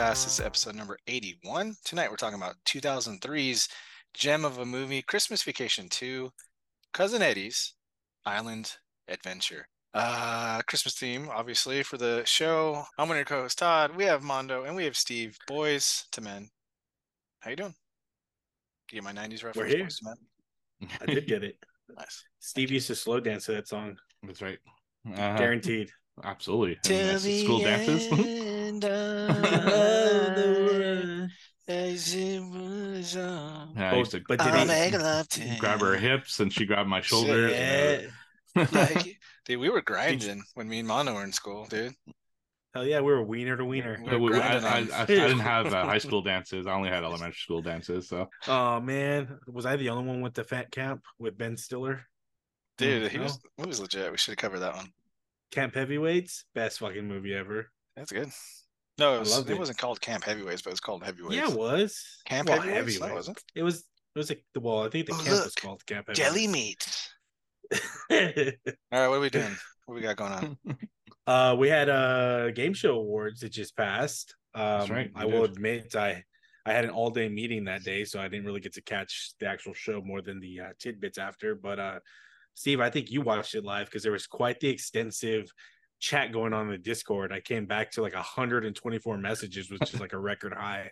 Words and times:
Podcast. 0.00 0.24
This 0.24 0.38
is 0.38 0.40
episode 0.40 0.76
number 0.76 0.98
81. 1.08 1.76
Tonight 1.84 2.10
we're 2.10 2.16
talking 2.16 2.38
about 2.38 2.54
2003's 2.64 3.68
gem 4.14 4.46
of 4.46 4.56
a 4.56 4.64
movie, 4.64 5.02
Christmas 5.02 5.42
Vacation 5.42 5.90
2, 5.90 6.30
Cousin 6.94 7.20
Eddie's 7.20 7.74
Island 8.24 8.72
Adventure. 9.08 9.68
Uh, 9.92 10.62
Christmas 10.66 10.94
theme, 10.94 11.28
obviously, 11.30 11.82
for 11.82 11.98
the 11.98 12.22
show. 12.24 12.82
I'm 12.96 13.08
one 13.08 13.18
of 13.18 13.18
your 13.18 13.24
co-host 13.26 13.58
Todd. 13.58 13.94
We 13.94 14.04
have 14.04 14.22
Mando 14.22 14.64
and 14.64 14.74
we 14.74 14.84
have 14.84 14.96
Steve. 14.96 15.36
Boys 15.46 16.06
to 16.12 16.22
men. 16.22 16.48
How 17.40 17.50
you 17.50 17.56
doing? 17.56 17.74
Get 18.88 19.04
my 19.04 19.12
90s 19.12 19.44
reference. 19.44 19.56
We're 19.56 19.66
here. 19.66 19.86
To 19.86 20.04
men. 20.04 20.88
I 21.02 21.06
did 21.06 21.26
get 21.26 21.44
it. 21.44 21.56
Nice. 21.94 22.24
Steve 22.38 22.70
used 22.70 22.86
to 22.86 22.94
slow 22.94 23.18
dance 23.18 23.46
to 23.46 23.52
that 23.52 23.66
song. 23.66 23.96
That's 24.22 24.40
right. 24.40 24.60
Uh, 25.12 25.36
Guaranteed. 25.36 25.90
Absolutely. 26.24 26.74
And 26.74 26.82
Till 26.84 27.06
that's 27.06 27.22
the 27.24 27.30
the 27.32 27.44
school 27.44 27.58
dances. 27.60 28.12
end 28.12 28.84
of 28.84 29.40
as 31.68 32.14
it 32.14 32.40
was 32.40 33.16
on. 33.16 33.74
Yeah, 33.76 33.92
I 33.92 33.96
used 33.96 34.10
to 34.12 34.20
but 34.26 34.38
did 34.40 34.48
I'll 34.48 34.60
he- 34.62 34.66
make 34.66 34.92
love 34.94 35.28
to 35.28 35.56
grab 35.58 35.80
her 35.80 35.94
hips 35.96 36.40
and 36.40 36.52
she 36.52 36.66
grabbed 36.66 36.88
my 36.88 37.00
shoulder. 37.00 37.48
Yeah. 37.48 38.00
like, 38.72 39.18
dude, 39.44 39.60
we 39.60 39.68
were 39.70 39.80
grinding 39.82 40.42
when 40.54 40.68
me 40.68 40.80
and 40.80 40.88
Mono 40.88 41.14
were 41.14 41.22
in 41.24 41.32
school, 41.32 41.66
dude. 41.66 41.94
Hell 42.74 42.84
yeah, 42.86 43.00
we 43.00 43.12
were 43.12 43.22
wiener 43.22 43.56
to 43.56 43.64
wiener. 43.64 44.00
We 44.04 44.16
were 44.16 44.30
we- 44.30 44.40
I, 44.40 44.58
I, 44.58 44.78
I, 44.78 45.02
I 45.02 45.04
didn't 45.06 45.40
have 45.40 45.66
uh, 45.72 45.84
high 45.86 45.98
school 45.98 46.22
dances. 46.22 46.66
I 46.66 46.72
only 46.72 46.88
had 46.88 47.04
elementary 47.04 47.38
school 47.38 47.62
dances. 47.62 48.08
So 48.08 48.28
Oh 48.48 48.80
man, 48.80 49.38
was 49.46 49.66
I 49.66 49.76
the 49.76 49.90
only 49.90 50.06
one 50.08 50.20
with 50.22 50.34
the 50.34 50.44
fat 50.44 50.70
camp 50.72 51.02
with 51.18 51.36
Ben 51.38 51.56
Stiller? 51.56 52.04
Dude, 52.78 53.10
he 53.12 53.18
was 53.18 53.38
he 53.58 53.66
was 53.66 53.78
legit. 53.80 54.10
We 54.10 54.18
should 54.18 54.32
have 54.32 54.38
covered 54.38 54.60
that 54.60 54.74
one. 54.74 54.88
Camp 55.50 55.74
Heavyweights, 55.74 56.44
best 56.54 56.78
fucking 56.78 57.06
movie 57.06 57.34
ever. 57.34 57.70
That's 57.96 58.12
good. 58.12 58.30
No, 58.98 59.16
it, 59.16 59.20
was, 59.20 59.38
it, 59.38 59.50
it, 59.50 59.58
wasn't 59.58 59.78
called 59.78 60.00
Camp 60.00 60.24
Heavyweights, 60.24 60.62
but 60.62 60.70
it 60.70 60.74
was 60.74 60.80
called 60.80 61.02
Heavyweights. 61.02 61.34
Yeah, 61.34 61.50
it 61.50 61.58
was 61.58 62.04
Camp 62.26 62.48
Well, 62.48 62.60
Heavyweights? 62.60 63.00
No, 63.00 63.06
it 63.06 63.08
Heavyweights. 63.08 63.14
wasn't. 63.28 63.44
It 63.54 63.62
was. 63.62 63.78
It 64.14 64.18
was 64.18 64.28
like 64.28 64.44
the 64.54 64.60
well. 64.60 64.84
I 64.84 64.90
think 64.90 65.06
the 65.06 65.12
Oh, 65.14 65.22
camp 65.24 65.44
was 65.44 65.54
called 65.54 65.86
Camp 65.86 66.08
Jelly 66.12 66.46
Heavyweights. 66.46 67.10
meat. 67.70 67.78
All 68.92 69.00
right, 69.00 69.08
what 69.08 69.16
are 69.16 69.20
we 69.20 69.30
doing? 69.30 69.56
What 69.86 69.94
we 69.94 70.00
got 70.00 70.16
going 70.16 70.32
on? 70.32 70.58
uh, 71.26 71.56
we 71.56 71.68
had 71.68 71.88
uh 71.88 72.50
game 72.50 72.74
show 72.74 72.96
awards 72.96 73.40
that 73.40 73.52
just 73.52 73.76
passed. 73.76 74.34
Um, 74.54 74.88
right, 74.88 75.10
I 75.14 75.26
we 75.26 75.32
will 75.32 75.44
admit 75.44 75.94
I 75.94 76.24
I 76.66 76.72
had 76.72 76.84
an 76.84 76.90
all 76.90 77.10
day 77.10 77.28
meeting 77.28 77.64
that 77.64 77.84
day, 77.84 78.04
so 78.04 78.20
I 78.20 78.28
didn't 78.28 78.46
really 78.46 78.60
get 78.60 78.74
to 78.74 78.82
catch 78.82 79.32
the 79.38 79.46
actual 79.46 79.72
show 79.72 80.02
more 80.02 80.20
than 80.20 80.40
the 80.40 80.60
uh, 80.60 80.72
tidbits 80.78 81.18
after. 81.18 81.54
But 81.54 81.78
uh, 81.78 81.98
Steve, 82.54 82.80
I 82.80 82.90
think 82.90 83.10
you 83.10 83.22
watched 83.22 83.54
it 83.54 83.64
live 83.64 83.86
because 83.86 84.02
there 84.02 84.12
was 84.12 84.26
quite 84.26 84.60
the 84.60 84.68
extensive 84.68 85.50
chat 86.00 86.32
going 86.32 86.52
on 86.52 86.66
in 86.66 86.72
the 86.72 86.78
Discord. 86.78 87.32
I 87.32 87.40
came 87.40 87.66
back 87.66 87.90
to 87.92 88.02
like 88.02 88.14
124 88.14 89.18
messages, 89.18 89.70
which 89.70 89.94
is 89.94 90.00
like 90.00 90.12
a 90.12 90.18
record 90.18 90.54
high. 90.54 90.90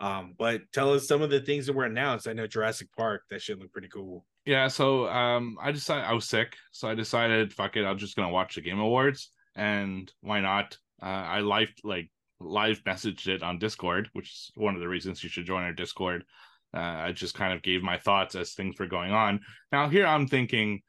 Um, 0.00 0.34
but 0.38 0.62
tell 0.72 0.92
us 0.94 1.08
some 1.08 1.22
of 1.22 1.30
the 1.30 1.40
things 1.40 1.66
that 1.66 1.74
were 1.74 1.84
announced. 1.84 2.28
I 2.28 2.32
know 2.32 2.46
Jurassic 2.46 2.88
Park, 2.96 3.22
that 3.30 3.42
should 3.42 3.58
look 3.58 3.72
pretty 3.72 3.88
cool. 3.88 4.24
yeah, 4.46 4.68
so 4.68 5.08
um, 5.08 5.56
I 5.60 5.72
decided 5.72 6.04
I 6.04 6.12
was 6.14 6.26
sick, 6.28 6.56
so 6.72 6.88
I 6.88 6.94
decided 6.94 7.52
fuck 7.52 7.76
it, 7.76 7.84
I'm 7.84 7.98
just 7.98 8.16
gonna 8.16 8.30
watch 8.30 8.54
the 8.54 8.62
Game 8.62 8.78
Awards, 8.78 9.30
and 9.56 10.10
why 10.20 10.40
not? 10.40 10.76
Uh, 11.02 11.06
I 11.06 11.40
live 11.40 11.72
like 11.84 12.10
live 12.40 12.82
messaged 12.84 13.28
it 13.28 13.42
on 13.42 13.58
Discord, 13.58 14.08
which 14.14 14.30
is 14.30 14.52
one 14.54 14.74
of 14.74 14.80
the 14.80 14.88
reasons 14.88 15.22
you 15.22 15.28
should 15.28 15.46
join 15.46 15.62
our 15.62 15.72
Discord. 15.72 16.24
Uh, 16.72 16.78
I 16.78 17.12
just 17.12 17.34
kind 17.34 17.52
of 17.52 17.62
gave 17.62 17.82
my 17.82 17.98
thoughts 17.98 18.34
as 18.34 18.52
things 18.52 18.78
were 18.78 18.86
going 18.86 19.12
on. 19.12 19.40
Now 19.72 19.88
here 19.88 20.06
I'm 20.06 20.26
thinking, 20.26 20.80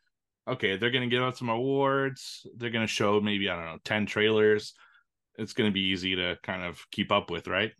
okay, 0.51 0.77
they're 0.77 0.91
gonna 0.91 1.07
give 1.07 1.23
out 1.23 1.37
some 1.37 1.49
awards. 1.49 2.45
They're 2.57 2.69
gonna 2.69 2.87
show 2.87 3.19
maybe 3.19 3.49
I 3.49 3.55
don't 3.55 3.65
know 3.65 3.79
ten 3.83 4.05
trailers. 4.05 4.73
It's 5.37 5.53
gonna 5.53 5.71
be 5.71 5.81
easy 5.81 6.15
to 6.15 6.37
kind 6.43 6.63
of 6.63 6.85
keep 6.91 7.11
up 7.11 7.31
with, 7.31 7.47
right? 7.47 7.71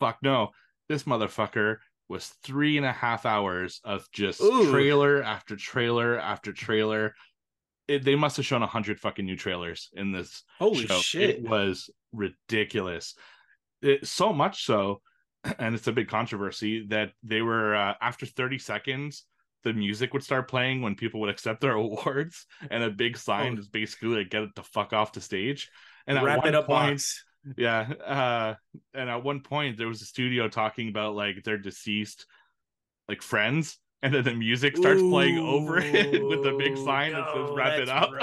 Fuck 0.00 0.18
no, 0.22 0.50
this 0.88 1.04
motherfucker 1.04 1.76
was 2.08 2.28
three 2.42 2.76
and 2.76 2.86
a 2.86 2.92
half 2.92 3.26
hours 3.26 3.80
of 3.84 4.10
just 4.12 4.40
Ooh. 4.40 4.70
trailer 4.70 5.22
after 5.22 5.56
trailer 5.56 6.18
after 6.18 6.52
trailer. 6.52 7.14
It, 7.86 8.04
they 8.04 8.16
must 8.16 8.36
have 8.36 8.46
shown 8.46 8.62
a 8.62 8.66
hundred 8.66 9.00
fucking 9.00 9.24
new 9.24 9.36
trailers 9.36 9.88
in 9.94 10.12
this 10.12 10.42
Holy 10.58 10.86
show. 10.86 10.98
shit! 10.98 11.30
It 11.30 11.48
was 11.48 11.90
ridiculous. 12.12 13.14
It, 13.80 14.06
so 14.06 14.32
much 14.32 14.64
so, 14.64 15.00
and 15.58 15.74
it's 15.74 15.86
a 15.86 15.92
big 15.92 16.08
controversy 16.08 16.86
that 16.88 17.12
they 17.22 17.40
were 17.40 17.74
uh, 17.74 17.94
after 18.00 18.26
30 18.26 18.58
seconds, 18.58 19.24
the 19.64 19.72
music 19.72 20.12
would 20.12 20.22
start 20.22 20.48
playing 20.48 20.82
when 20.82 20.94
people 20.94 21.20
would 21.20 21.30
accept 21.30 21.60
their 21.60 21.72
awards, 21.84 22.46
and 22.70 22.82
a 22.82 22.90
big 22.90 23.16
sign 23.16 23.56
Oh. 23.56 23.58
is 23.58 23.68
basically 23.68 24.08
like 24.18 24.30
"Get 24.30 24.42
it 24.42 24.54
the 24.54 24.62
fuck 24.62 24.92
off 24.92 25.12
the 25.12 25.20
stage." 25.20 25.70
And 26.06 26.18
at 26.18 26.24
Wrap 26.24 26.38
one 26.44 26.46
it 26.46 26.54
up, 26.54 26.66
point, 26.66 27.02
yeah, 27.56 27.80
uh, 28.04 28.54
and 28.94 29.10
at 29.10 29.22
one 29.24 29.40
point 29.40 29.76
there 29.78 29.88
was 29.88 30.02
a 30.02 30.06
studio 30.06 30.48
talking 30.48 30.88
about 30.88 31.14
like 31.14 31.42
their 31.44 31.58
deceased 31.58 32.26
like 33.08 33.22
friends, 33.22 33.78
and 34.02 34.14
then 34.14 34.24
the 34.24 34.34
music 34.34 34.76
starts 34.76 35.02
playing 35.02 35.38
over 35.38 35.78
it 35.82 36.26
with 36.26 36.44
a 36.46 36.52
big 36.52 36.76
Ooh, 36.76 36.76
sign 36.76 37.14
that 37.14 37.28
says 37.30 37.50
"Wrap 37.50 37.78
it 37.78 37.88
up." 37.88 38.18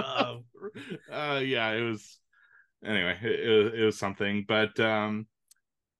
uh 1.11 1.41
yeah 1.43 1.71
it 1.71 1.81
was 1.81 2.19
anyway 2.85 3.17
it, 3.23 3.39
it, 3.39 3.63
was- 3.65 3.73
it 3.73 3.83
was 3.83 3.97
something 3.99 4.45
but 4.47 4.79
um 4.79 5.27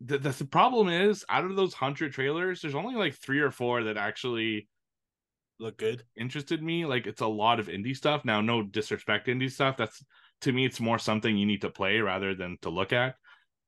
the, 0.02 0.18
the 0.18 0.30
the 0.32 0.46
problem 0.46 0.90
is 0.90 1.26
out 1.30 1.46
of 1.46 1.56
those 1.56 1.74
100 1.74 2.14
trailers 2.14 2.62
there's 2.62 2.76
only 2.76 2.96
like 2.96 3.16
three 3.16 3.40
or 3.40 3.52
four 3.52 3.84
that 3.86 3.98
actually 3.98 4.68
Look 5.60 5.78
good. 5.78 6.04
interested 6.18 6.62
me 6.62 6.86
like 6.86 7.08
it's 7.08 7.22
a 7.22 7.28
lot 7.28 7.60
of 7.60 7.68
indie 7.68 7.96
stuff. 7.96 8.26
Now 8.26 8.42
no 8.42 8.62
disrespect 8.62 9.28
indie 9.28 9.52
stuff. 9.52 9.78
That's 9.78 10.04
to 10.42 10.52
me 10.52 10.66
it's 10.66 10.82
more 10.82 11.00
something 11.00 11.38
you 11.38 11.46
need 11.46 11.62
to 11.62 11.70
play 11.70 12.00
rather 12.00 12.36
than 12.36 12.58
to 12.62 12.70
look 12.70 12.92
at. 12.92 13.16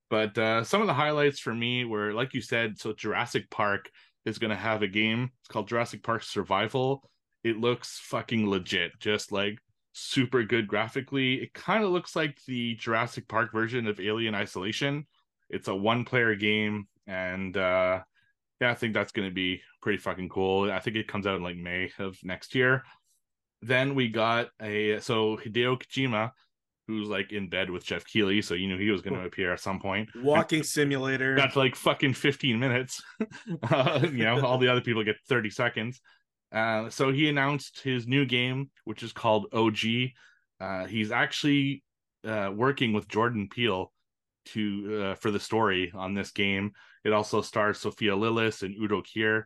But 0.09 0.37
uh 0.37 0.63
some 0.63 0.81
of 0.81 0.87
the 0.87 0.93
highlights 0.93 1.39
for 1.39 1.53
me 1.53 1.85
were 1.85 2.13
like 2.13 2.33
you 2.33 2.41
said 2.41 2.77
so 2.77 2.93
jurassic 2.93 3.49
park 3.49 3.89
is 4.25 4.37
going 4.37 4.49
to 4.49 4.57
have 4.57 4.81
a 4.81 4.87
game. 4.87 5.31
It's 5.39 5.47
called 5.47 5.69
jurassic 5.69 6.03
park 6.03 6.23
survival. 6.23 7.09
It 7.45 7.57
looks 7.57 7.99
fucking 8.03 8.49
legit 8.49 8.91
just 8.99 9.31
like 9.31 9.57
super 9.93 10.43
good 10.43 10.67
graphically. 10.67 11.35
It 11.35 11.53
kind 11.53 11.85
of 11.85 11.91
looks 11.91 12.15
like 12.15 12.37
the 12.45 12.75
jurassic 12.75 13.29
park 13.29 13.53
version 13.53 13.87
of 13.87 14.01
alien 14.01 14.35
isolation. 14.35 15.07
It's 15.49 15.69
a 15.69 15.75
one 15.75 16.03
player 16.03 16.35
game 16.35 16.89
and 17.07 17.55
uh 17.55 18.01
yeah, 18.61 18.71
I 18.71 18.75
think 18.75 18.93
that's 18.93 19.11
going 19.11 19.27
to 19.27 19.33
be 19.33 19.61
pretty 19.81 19.99
fucking 19.99 20.29
cool. 20.29 20.71
I 20.71 20.79
think 20.79 20.95
it 20.95 21.07
comes 21.07 21.27
out 21.27 21.35
in 21.35 21.43
like 21.43 21.57
May 21.57 21.91
of 21.99 22.17
next 22.23 22.55
year. 22.55 22.83
Then 23.61 23.95
we 23.95 24.09
got 24.09 24.49
a 24.61 24.99
so 24.99 25.37
Hideo 25.37 25.81
Kojima, 25.81 26.31
who's 26.87 27.07
like 27.07 27.31
in 27.31 27.49
bed 27.49 27.69
with 27.69 27.85
Geoff 27.85 28.05
Keighley, 28.05 28.41
so 28.41 28.53
you 28.53 28.67
knew 28.67 28.77
he 28.77 28.91
was 28.91 29.01
going 29.01 29.15
to 29.15 29.25
appear 29.25 29.53
at 29.53 29.59
some 29.59 29.79
point. 29.79 30.09
Walking 30.15 30.63
simulator. 30.63 31.35
Got 31.35 31.55
like 31.55 31.75
fucking 31.75 32.13
15 32.13 32.59
minutes. 32.59 33.01
uh, 33.71 33.99
you 34.03 34.23
know, 34.23 34.45
all 34.45 34.57
the 34.57 34.69
other 34.69 34.81
people 34.81 35.03
get 35.03 35.17
30 35.27 35.49
seconds. 35.49 36.01
Uh, 36.51 36.89
so 36.89 37.11
he 37.11 37.27
announced 37.27 37.81
his 37.81 38.07
new 38.07 38.25
game, 38.25 38.69
which 38.85 39.03
is 39.03 39.11
called 39.11 39.47
OD. 39.53 40.11
Uh, 40.59 40.85
he's 40.85 41.11
actually 41.11 41.83
uh, 42.25 42.51
working 42.53 42.93
with 42.93 43.07
Jordan 43.07 43.49
Peele 43.49 43.91
to 44.53 45.03
uh, 45.03 45.15
for 45.15 45.31
the 45.31 45.39
story 45.39 45.91
on 45.95 46.13
this 46.13 46.31
game. 46.31 46.71
It 47.03 47.13
also 47.13 47.41
stars 47.41 47.79
Sophia 47.79 48.13
Lillis 48.13 48.63
and 48.63 48.75
Udo 48.75 49.01
Kier 49.01 49.43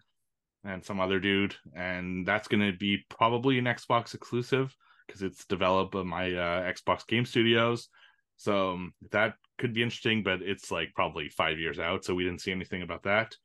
and 0.63 0.84
some 0.84 1.00
other 1.00 1.19
dude, 1.19 1.56
and 1.75 2.25
that's 2.25 2.47
going 2.47 2.72
to 2.72 2.78
be 2.78 3.06
probably 3.09 3.57
an 3.57 3.66
Xbox 3.66 4.13
exclusive 4.13 4.75
because 5.06 5.22
it's 5.22 5.45
developed 5.45 5.94
by 5.94 6.03
my 6.03 6.31
uh, 6.31 6.72
Xbox 6.72 7.06
Game 7.07 7.25
Studios. 7.25 7.90
So 8.38 8.72
um, 8.72 8.93
that 9.11 9.35
could 9.58 9.73
be 9.73 9.84
interesting, 9.84 10.23
but 10.23 10.41
it's 10.41 10.72
like 10.72 10.93
probably 10.96 11.29
five 11.29 11.59
years 11.59 11.79
out, 11.79 12.03
so 12.03 12.16
we 12.16 12.23
didn't 12.23 12.41
see 12.41 12.52
anything 12.52 12.81
about 12.81 13.03
that. 13.03 13.35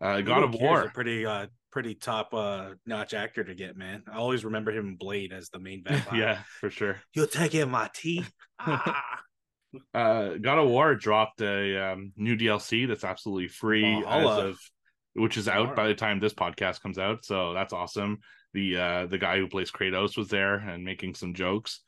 Uh, 0.00 0.20
God 0.22 0.42
of 0.42 0.54
War, 0.54 0.82
a 0.82 0.90
pretty 0.90 1.26
uh 1.26 1.46
pretty 1.70 1.94
top 1.94 2.32
uh 2.32 2.70
notch 2.86 3.12
actor 3.12 3.44
to 3.44 3.54
get, 3.54 3.76
man. 3.76 4.02
I 4.10 4.16
always 4.16 4.44
remember 4.44 4.72
him 4.72 4.88
in 4.88 4.96
Blade 4.96 5.32
as 5.32 5.50
the 5.50 5.58
main 5.58 5.84
vampire. 5.84 6.18
yeah, 6.18 6.38
for 6.58 6.70
sure. 6.70 6.96
You're 7.14 7.26
taking 7.26 7.70
my 7.70 7.90
teeth. 7.94 8.32
Ah. 8.62 9.22
Uh 9.94 10.34
God 10.40 10.58
of 10.58 10.68
War 10.68 10.94
dropped 10.94 11.40
a 11.42 11.92
um, 11.92 12.12
new 12.16 12.36
DLC 12.36 12.88
that's 12.88 13.04
absolutely 13.04 13.48
free 13.48 14.04
as 14.06 14.26
of 14.26 14.58
which 15.14 15.36
is 15.36 15.48
out 15.48 15.74
by 15.74 15.88
the 15.88 15.94
time 15.94 16.20
this 16.20 16.34
podcast 16.34 16.80
comes 16.80 16.98
out. 16.98 17.24
So 17.24 17.52
that's 17.54 17.72
awesome. 17.72 18.18
The 18.52 18.76
uh 18.76 19.06
the 19.06 19.18
guy 19.18 19.38
who 19.38 19.48
plays 19.48 19.70
Kratos 19.70 20.16
was 20.16 20.28
there 20.28 20.56
and 20.56 20.84
making 20.84 21.14
some 21.14 21.34
jokes. 21.34 21.80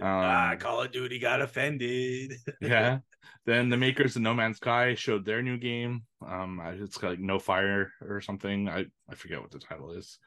Um, 0.00 0.06
ah, 0.08 0.54
Call 0.58 0.82
of 0.82 0.92
Duty 0.92 1.18
got 1.18 1.40
offended. 1.40 2.34
yeah. 2.60 2.98
Then 3.46 3.68
the 3.68 3.76
makers 3.76 4.14
of 4.14 4.22
No 4.22 4.34
Man's 4.34 4.58
Sky 4.58 4.94
showed 4.94 5.24
their 5.24 5.42
new 5.42 5.58
game. 5.58 6.02
Um, 6.26 6.60
it's 6.64 7.02
like 7.02 7.18
No 7.18 7.38
Fire 7.38 7.92
or 8.00 8.20
something. 8.20 8.68
I 8.68 8.86
I 9.10 9.14
forget 9.14 9.40
what 9.40 9.50
the 9.50 9.58
title 9.58 9.92
is. 9.92 10.18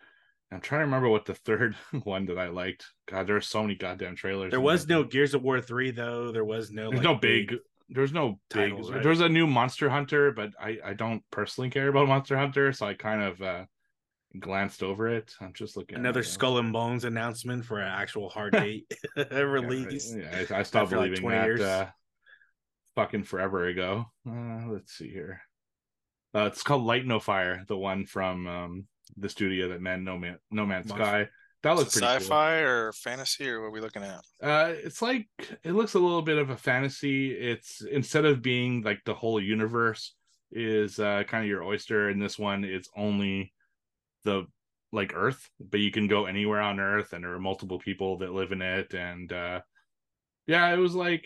I'm 0.52 0.60
trying 0.60 0.80
to 0.80 0.86
remember 0.86 1.08
what 1.10 1.26
the 1.26 1.34
third 1.36 1.76
one 2.04 2.26
that 2.26 2.38
I 2.38 2.48
liked. 2.50 2.86
God, 3.08 3.28
there 3.28 3.36
are 3.38 3.42
so 3.42 3.62
many 3.62 3.76
goddamn 3.76 4.16
trailers. 4.16 4.52
There 4.52 4.60
was 4.60 4.86
there. 4.86 4.98
no 4.98 5.04
Gears 5.04 5.34
of 5.34 5.44
War 5.44 5.62
3 5.62 5.92
though. 5.92 6.32
There 6.32 6.46
was 6.46 6.72
no 6.72 6.90
There's 6.90 6.96
like, 6.96 7.04
no 7.04 7.16
big. 7.16 7.56
There's 7.90 8.14
no 8.14 8.40
big. 8.54 8.70
titles, 8.72 8.92
right? 8.92 9.04
There's 9.04 9.20
a 9.22 9.30
new 9.30 9.48
Monster 9.48 9.90
Hunter, 9.90 10.32
but 10.32 10.52
I 10.60 10.80
I 10.84 10.94
don't 10.94 11.24
personally 11.32 11.70
care 11.70 11.88
about 11.90 12.08
Monster 12.08 12.38
Hunter, 12.38 12.72
so 12.74 12.86
I 12.86 12.94
kind 12.94 13.22
of 13.22 13.42
uh 13.42 13.66
glanced 14.40 14.82
over 14.84 15.08
it. 15.10 15.34
I'm 15.42 15.54
just 15.54 15.76
looking. 15.76 15.98
another 15.98 16.24
Skull 16.24 16.58
and 16.58 16.72
Bones 16.72 17.04
announcement 17.04 17.66
for 17.66 17.80
an 17.80 17.88
actual 17.88 18.30
hard 18.30 18.54
date 18.64 18.92
Yeah, 19.18 19.40
release. 19.40 20.14
Yeah, 20.16 20.46
I, 20.52 20.60
I 20.60 20.64
stopped 20.64 20.86
after, 20.86 20.98
like, 20.98 21.12
believing 21.12 21.22
20 21.22 21.38
that. 21.38 21.46
years. 21.46 21.62
Uh, 21.62 21.90
fucking 22.96 23.24
forever 23.24 23.68
ago. 23.68 24.06
Uh, 24.28 24.68
let's 24.68 24.94
see 24.94 25.10
here. 25.10 25.42
Uh, 26.34 26.46
it's 26.46 26.64
called 26.64 26.84
Light 26.84 27.06
No 27.06 27.20
Fire, 27.20 27.66
the 27.68 27.78
one 27.78 28.06
from 28.06 28.48
um, 28.48 28.88
the 29.18 29.30
studio 29.30 29.70
that 29.70 29.82
man 29.82 30.04
No 30.04 30.18
Man 30.18 30.38
No 30.50 30.66
Man's 30.66 30.88
Monster. 30.88 31.06
Sky. 31.06 31.28
That 31.64 31.76
looks 31.76 31.94
pretty 31.94 32.08
sci-fi 32.08 32.56
or 32.56 32.92
fantasy 32.92 33.48
or 33.48 33.62
what 33.62 33.68
are 33.68 33.72
we 33.72 33.82
looking 33.82 34.04
at? 34.04 34.22
Uh, 34.42 34.74
it's 34.84 35.02
like 35.02 35.28
it 35.64 35.74
looks 35.74 35.94
a 35.94 36.00
little 36.00 36.24
bit 36.24 36.40
of 36.40 36.50
a 36.50 36.58
fantasy. 36.58 37.32
It's 37.32 37.82
instead 37.84 38.26
of 38.26 38.42
being 38.42 38.82
like 38.82 39.00
the 39.06 39.14
whole 39.14 39.40
universe 39.40 40.16
is 40.52 41.00
uh, 41.00 41.24
kind 41.28 41.44
of 41.44 41.50
your 41.50 41.64
oyster. 41.64 42.10
In 42.10 42.20
this 42.20 42.40
one, 42.40 42.64
it's 42.64 42.90
only 42.98 43.54
the 44.24 44.46
like 44.92 45.14
Earth, 45.16 45.50
but 45.60 45.80
you 45.80 45.92
can 45.92 46.08
go 46.08 46.26
anywhere 46.26 46.62
on 46.62 46.80
Earth, 46.80 47.14
and 47.14 47.24
there 47.24 47.34
are 47.34 47.40
multiple 47.40 47.80
people 47.80 48.18
that 48.20 48.34
live 48.34 48.52
in 48.52 48.64
it. 48.64 48.94
And 48.96 49.32
uh, 49.32 49.62
yeah, 50.48 50.74
it 50.74 50.78
was 50.78 50.96
like 50.96 51.26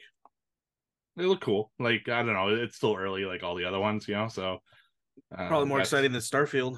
they 1.16 1.26
look 1.26 1.42
cool. 1.42 1.72
Like 1.80 2.10
I 2.10 2.24
don't 2.24 2.34
know, 2.34 2.50
it's 2.50 2.76
still 2.76 2.96
early, 2.96 3.24
like 3.24 3.42
all 3.42 3.56
the 3.56 3.66
other 3.66 3.80
ones, 3.80 4.08
you 4.08 4.16
know. 4.16 4.28
So 4.28 4.60
uh, 5.36 5.48
Probably 5.48 5.68
more 5.68 5.80
exciting 5.80 6.12
than 6.12 6.22
Starfield. 6.22 6.78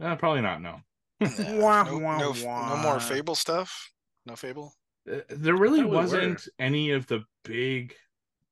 Uh, 0.00 0.16
probably 0.16 0.42
not. 0.42 0.60
No, 0.62 0.80
Yeah, 1.20 1.28
Wah, 1.58 1.82
no, 1.84 1.98
wah, 1.98 2.18
no, 2.18 2.32
wah. 2.44 2.68
no 2.76 2.76
more 2.82 3.00
Fable 3.00 3.34
stuff. 3.34 3.90
No 4.26 4.36
Fable. 4.36 4.74
Uh, 5.10 5.20
there 5.30 5.56
really 5.56 5.84
wasn't 5.84 6.40
were. 6.46 6.52
any 6.58 6.90
of 6.92 7.06
the 7.06 7.24
big 7.44 7.94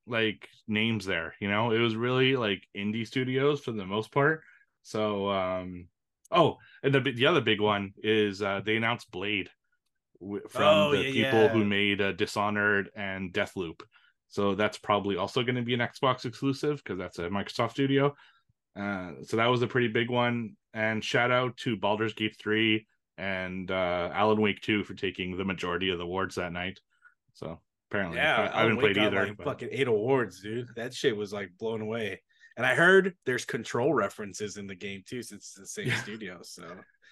like 0.07 0.49
names 0.69 1.05
there 1.05 1.35
you 1.41 1.51
know 1.51 1.73
it 1.73 1.79
was 1.79 1.97
really 1.97 2.37
like 2.37 2.63
indie 2.77 3.07
studios 3.07 3.61
for 3.61 3.73
the 3.73 3.85
most 3.85 4.13
part 4.13 4.41
so 4.83 5.29
um 5.31 5.89
oh 6.31 6.57
and 6.83 6.95
the 6.95 7.01
the 7.01 7.27
other 7.27 7.41
big 7.41 7.61
one 7.61 7.93
is 8.05 8.41
uh 8.41 8.61
they 8.65 8.77
announced 8.77 9.11
blade 9.11 9.51
from 10.49 10.63
Oh, 10.63 10.91
the 10.93 11.03
yeah, 11.11 11.31
people 11.31 11.49
who 11.49 11.65
made 11.65 12.01
uh, 12.01 12.13
dishonored 12.13 12.91
and 12.97 13.33
deathloop 13.33 13.81
so 14.29 14.55
that's 14.55 14.79
probably 14.79 15.17
also 15.17 15.43
going 15.43 15.57
to 15.57 15.63
be 15.63 15.75
an 15.75 15.81
xbox 15.81 16.25
exclusive 16.25 16.77
because 16.83 16.99
that's 16.99 17.19
a 17.19 17.29
microsoft 17.29 17.73
studio 17.73 18.15
uh 18.77 19.13
so 19.23 19.37
that 19.37 19.47
was 19.47 19.63
a 19.63 19.67
pretty 19.67 19.89
big 19.89 20.11
one 20.11 20.57
and 20.75 21.03
shout 21.03 21.31
out 21.31 21.57
to 21.59 21.77
Baldur's 21.77 22.13
Gate 22.15 22.37
3 22.39 22.87
and 23.19 23.71
uh 23.71 24.11
Alan 24.13 24.41
Wake 24.41 24.61
2 24.61 24.85
for 24.85 24.95
taking 24.95 25.37
the 25.37 25.45
majority 25.45 25.91
of 25.91 25.99
the 25.99 26.05
awards 26.05 26.35
that 26.37 26.53
night. 26.53 26.79
So 27.35 27.61
apparently 27.91 28.19
Yeah, 28.19 28.51
I, 28.53 28.59
I 28.59 28.61
haven't 28.63 28.77
Wake 28.77 28.95
played 28.95 28.99
either. 28.99 29.27
Like, 29.29 29.37
but- 29.39 29.45
fucking 29.47 29.69
eight 29.73 29.89
awards, 29.89 30.41
dude. 30.41 30.69
That 30.77 30.93
shit 30.95 31.17
was 31.17 31.33
like 31.33 31.51
blown 31.59 31.81
away. 31.81 32.21
And 32.59 32.65
I 32.65 32.75
heard 32.75 33.15
there's 33.27 33.45
control 33.45 33.93
references 33.93 34.57
in 34.57 34.67
the 34.67 34.75
game 34.75 35.03
too, 35.07 35.23
since 35.23 35.45
it's 35.45 35.55
the 35.55 35.67
same 35.67 35.89
Yeah. 35.89 36.01
studio. 36.03 36.39
So 36.43 36.65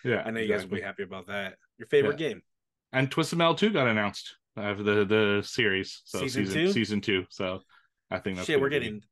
yeah, 0.04 0.22
I 0.24 0.30
know 0.30 0.40
you 0.40 0.48
guys 0.48 0.62
will 0.66 0.74
be 0.76 0.80
happy 0.82 1.02
about 1.02 1.26
that. 1.28 1.56
Your 1.78 1.86
favorite 1.88 2.18
game? 2.18 2.42
And 2.92 3.10
Twisted 3.10 3.38
Metal 3.38 3.54
2 3.54 3.70
got 3.70 3.86
announced 3.88 4.36
uh, 4.56 4.74
for 4.74 4.82
the 4.82 5.04
the 5.04 5.42
series. 5.44 6.00
So 6.04 6.20
Season 6.20 6.44
season 6.46 6.60
two? 6.66 6.72
season 6.72 7.00
2. 7.00 7.24
So 7.30 7.60
I 8.10 8.18
think 8.20 8.36
that's 8.36 8.46
Shit, 8.46 8.60
we're 8.60 8.68
getting 8.68 9.02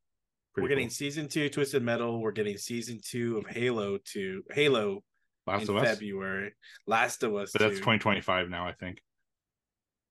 pretty 0.53 0.65
we're 0.65 0.69
getting 0.69 0.91
season 0.91 1.29
two 1.29 1.49
Twisted 1.49 1.83
Metal. 1.83 2.21
We're 2.21 2.33
getting 2.33 2.57
season 2.57 3.01
two 3.05 3.39
of 3.39 3.47
Halo 3.47 3.99
to 4.13 4.43
Halo 4.51 5.03
Last 5.47 5.69
in 5.69 5.77
of 5.77 5.83
Us. 5.83 5.89
February. 5.89 6.53
Last 6.87 7.23
of 7.23 7.35
Us. 7.35 7.53
But 7.53 7.61
that's 7.61 7.79
2025 7.79 8.49
now, 8.49 8.67
I 8.67 8.73
think. 8.73 9.01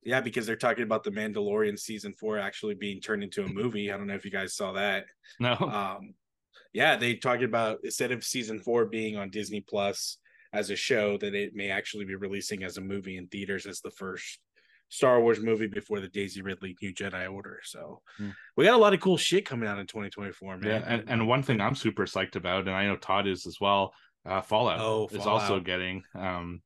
Yeah, 0.04 0.22
because 0.22 0.48
they're 0.48 0.56
talking 0.56 0.84
about 0.84 1.04
the 1.04 1.12
Mandalorian 1.12 1.78
season 1.78 2.14
four 2.20 2.40
actually 2.40 2.74
being 2.74 3.02
turned 3.02 3.24
into 3.24 3.44
a 3.44 3.48
movie. 3.48 3.92
I 3.92 3.98
don't 3.98 4.08
know 4.08 4.16
if 4.16 4.26
you 4.26 4.32
guys 4.32 4.56
saw 4.56 4.74
that. 4.74 5.06
No. 5.40 5.54
um 5.54 6.14
yeah 6.74 6.96
they 6.96 7.16
talking 7.16 7.46
about 7.46 7.80
instead 7.84 8.12
of 8.12 8.24
season 8.24 8.60
four 8.60 8.86
being 8.86 9.18
on 9.18 9.30
disney 9.30 9.62
plus 9.62 10.18
as 10.54 10.70
a 10.70 10.76
show 10.76 11.18
that 11.18 11.34
it 11.34 11.54
may 11.56 11.70
actually 11.70 12.06
be 12.06 12.16
releasing 12.16 12.64
as 12.64 12.78
a 12.78 12.82
movie 12.82 13.18
in 13.18 13.28
theaters 13.28 13.66
as 13.66 13.80
the 13.82 13.92
first 13.92 14.40
star 14.92 15.20
wars 15.22 15.40
movie 15.40 15.68
before 15.68 16.00
the 16.02 16.08
daisy 16.10 16.42
ridley 16.42 16.76
new 16.82 16.94
jedi 16.94 17.32
order 17.32 17.60
so 17.64 18.02
Hmm. 18.18 18.30
we 18.58 18.66
got 18.66 18.76
a 18.76 18.78
lot 18.78 18.94
of 18.94 19.00
cool 19.00 19.18
shit 19.18 19.46
coming 19.46 19.68
out 19.68 19.80
in 19.80 19.88
2024 19.88 20.58
man 20.58 20.70
yeah, 20.70 20.84
and, 20.86 21.10
and 21.10 21.28
one 21.28 21.42
thing 21.44 21.60
I'm 21.62 21.76
super 21.76 22.06
psyched 22.06 22.36
about, 22.36 22.68
and 22.68 22.76
I 22.76 22.86
know 22.86 22.98
Todd 22.98 23.26
is 23.26 23.48
as 23.48 23.58
well, 23.62 23.94
uh 24.26 24.42
Fallout 24.42 24.80
Oh, 24.80 25.08
is 25.12 25.26
also 25.26 25.60
getting 25.60 26.04
um 26.14 26.62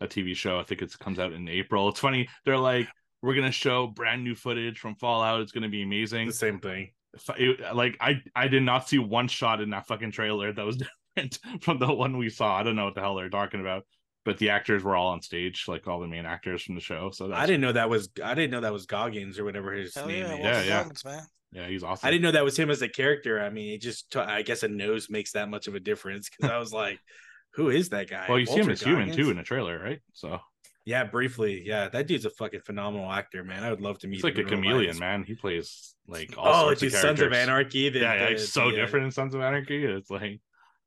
a 0.00 0.06
TV 0.06 0.34
show. 0.34 0.58
I 0.58 0.62
think 0.62 0.80
it 0.80 0.98
comes 0.98 1.18
out 1.18 1.32
in 1.32 1.48
April. 1.48 1.88
It's 1.88 2.00
funny, 2.00 2.28
they're 2.44 2.56
like, 2.56 2.88
we're 3.20 3.34
gonna 3.34 3.50
show 3.52 3.86
brand 3.88 4.24
new 4.24 4.34
footage 4.34 4.78
from 4.78 4.94
Fallout. 4.94 5.40
It's 5.42 5.52
gonna 5.52 5.68
be 5.68 5.82
amazing. 5.82 6.26
the 6.28 6.32
same 6.32 6.58
thing 6.60 6.90
it- 7.36 7.74
like 7.74 7.96
I 8.00 8.22
I 8.34 8.48
did 8.48 8.62
not 8.62 8.88
see 8.88 8.98
one 8.98 9.28
shot 9.28 9.60
in 9.60 9.70
that 9.70 9.86
fucking 9.86 10.12
trailer 10.12 10.52
that 10.52 10.64
was 10.64 10.76
different 11.16 11.38
from 11.62 11.78
the 11.78 11.92
one 11.92 12.16
we 12.16 12.30
saw. 12.30 12.56
I 12.56 12.62
don't 12.62 12.76
know 12.76 12.84
what 12.86 12.94
the 12.94 13.00
hell 13.02 13.16
they're 13.16 13.28
talking 13.28 13.60
about, 13.60 13.84
but 14.28 14.36
the 14.38 14.50
actors 14.50 14.84
were 14.84 14.94
all 14.94 15.08
on 15.08 15.22
stage, 15.22 15.64
like 15.68 15.88
all 15.88 16.00
the 16.00 16.06
main 16.06 16.26
actors 16.26 16.62
from 16.62 16.74
the 16.74 16.80
show. 16.82 17.10
So 17.10 17.28
that's, 17.28 17.40
i 17.40 17.46
didn't 17.46 17.62
know 17.62 17.72
that 17.72 17.88
was 17.88 18.10
i 18.22 18.34
didn't 18.34 18.50
know 18.50 18.60
that 18.60 18.72
was 18.74 18.84
goggins 18.84 19.38
or 19.38 19.44
whatever 19.44 19.72
his 19.72 19.94
Hell 19.94 20.06
name 20.06 20.26
yeah, 20.26 20.34
is 20.34 20.38
Yeah, 20.44 20.62
yeah. 20.62 20.82
Goggins, 20.82 21.04
man. 21.04 21.22
yeah, 21.52 21.66
he's 21.66 21.82
awesome. 21.82 22.06
i 22.06 22.10
didn't 22.10 22.22
know 22.24 22.32
that 22.32 22.44
was 22.44 22.58
him 22.58 22.70
as 22.70 22.82
a 22.82 22.88
character 22.88 23.40
i 23.40 23.48
mean 23.48 23.72
it 23.74 23.80
just 23.80 24.12
t- 24.12 24.18
i 24.18 24.42
guess 24.42 24.62
a 24.64 24.68
nose 24.68 25.08
makes 25.08 25.32
that 25.32 25.48
much 25.48 25.66
of 25.66 25.74
a 25.74 25.80
difference 25.80 26.28
because 26.28 26.50
i 26.50 26.58
was 26.58 26.72
like 26.74 26.98
who 27.54 27.70
is 27.70 27.88
that 27.88 28.10
guy 28.10 28.26
Well, 28.28 28.38
you 28.38 28.44
see 28.46 28.52
him 28.52 28.58
Walter 28.66 28.72
as 28.72 28.82
human 28.82 29.10
too 29.16 29.30
in 29.30 29.36
the 29.38 29.42
trailer, 29.42 29.78
right? 29.82 30.00
So 30.12 30.38
Yeah, 30.84 31.04
briefly. 31.04 31.62
Yeah, 31.64 31.88
that 31.88 32.06
dude's 32.06 32.26
a 32.26 32.30
fucking 32.30 32.60
phenomenal 32.60 33.10
actor, 33.10 33.42
man. 33.44 33.64
I 33.64 33.70
would 33.70 33.80
love 33.80 33.98
to 34.00 34.06
meet. 34.08 34.16
he's 34.16 34.24
like 34.24 34.36
a 34.38 34.40
him 34.42 34.48
in 34.48 34.60
real 34.60 34.60
chameleon, 34.70 34.90
life. 34.96 35.00
man. 35.00 35.24
He 35.24 35.34
plays 35.34 35.94
like 36.06 36.34
all 36.38 36.46
Oh, 36.54 36.62
sorts 36.66 36.80
dude, 36.80 36.92
of 36.94 37.00
Sons 37.00 37.20
of. 37.20 37.32
Anarchy. 37.32 37.88
The, 37.88 38.00
yeah, 38.00 38.14
yeah, 38.14 38.24
the- 38.24 38.30
he's 38.32 38.52
so 38.52 38.70
the, 38.70 38.76
uh, 38.76 38.80
different 38.84 39.06
in 39.06 39.10
Sons 39.12 39.34
of 39.34 39.40
Anarchy. 39.40 39.84
It's 39.84 40.10
like 40.10 40.40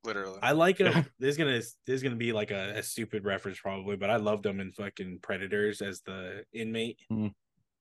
Literally. 0.03 0.39
I 0.42 0.53
like 0.53 0.80
him. 0.80 1.06
There's 1.19 1.38
gonna 1.38 1.62
there's 1.86 2.01
gonna 2.01 2.15
be 2.15 2.33
like 2.33 2.50
a, 2.51 2.77
a 2.77 2.83
stupid 2.83 3.24
reference 3.24 3.59
probably, 3.59 3.98
but 3.98 4.09
I 4.09 4.15
loved 4.15 4.45
him 4.45 4.59
in 4.59 4.71
fucking 4.71 5.19
Predators 5.21 5.81
as 5.81 6.01
the 6.01 6.44
inmate. 6.53 7.00
Mhm. 7.12 7.33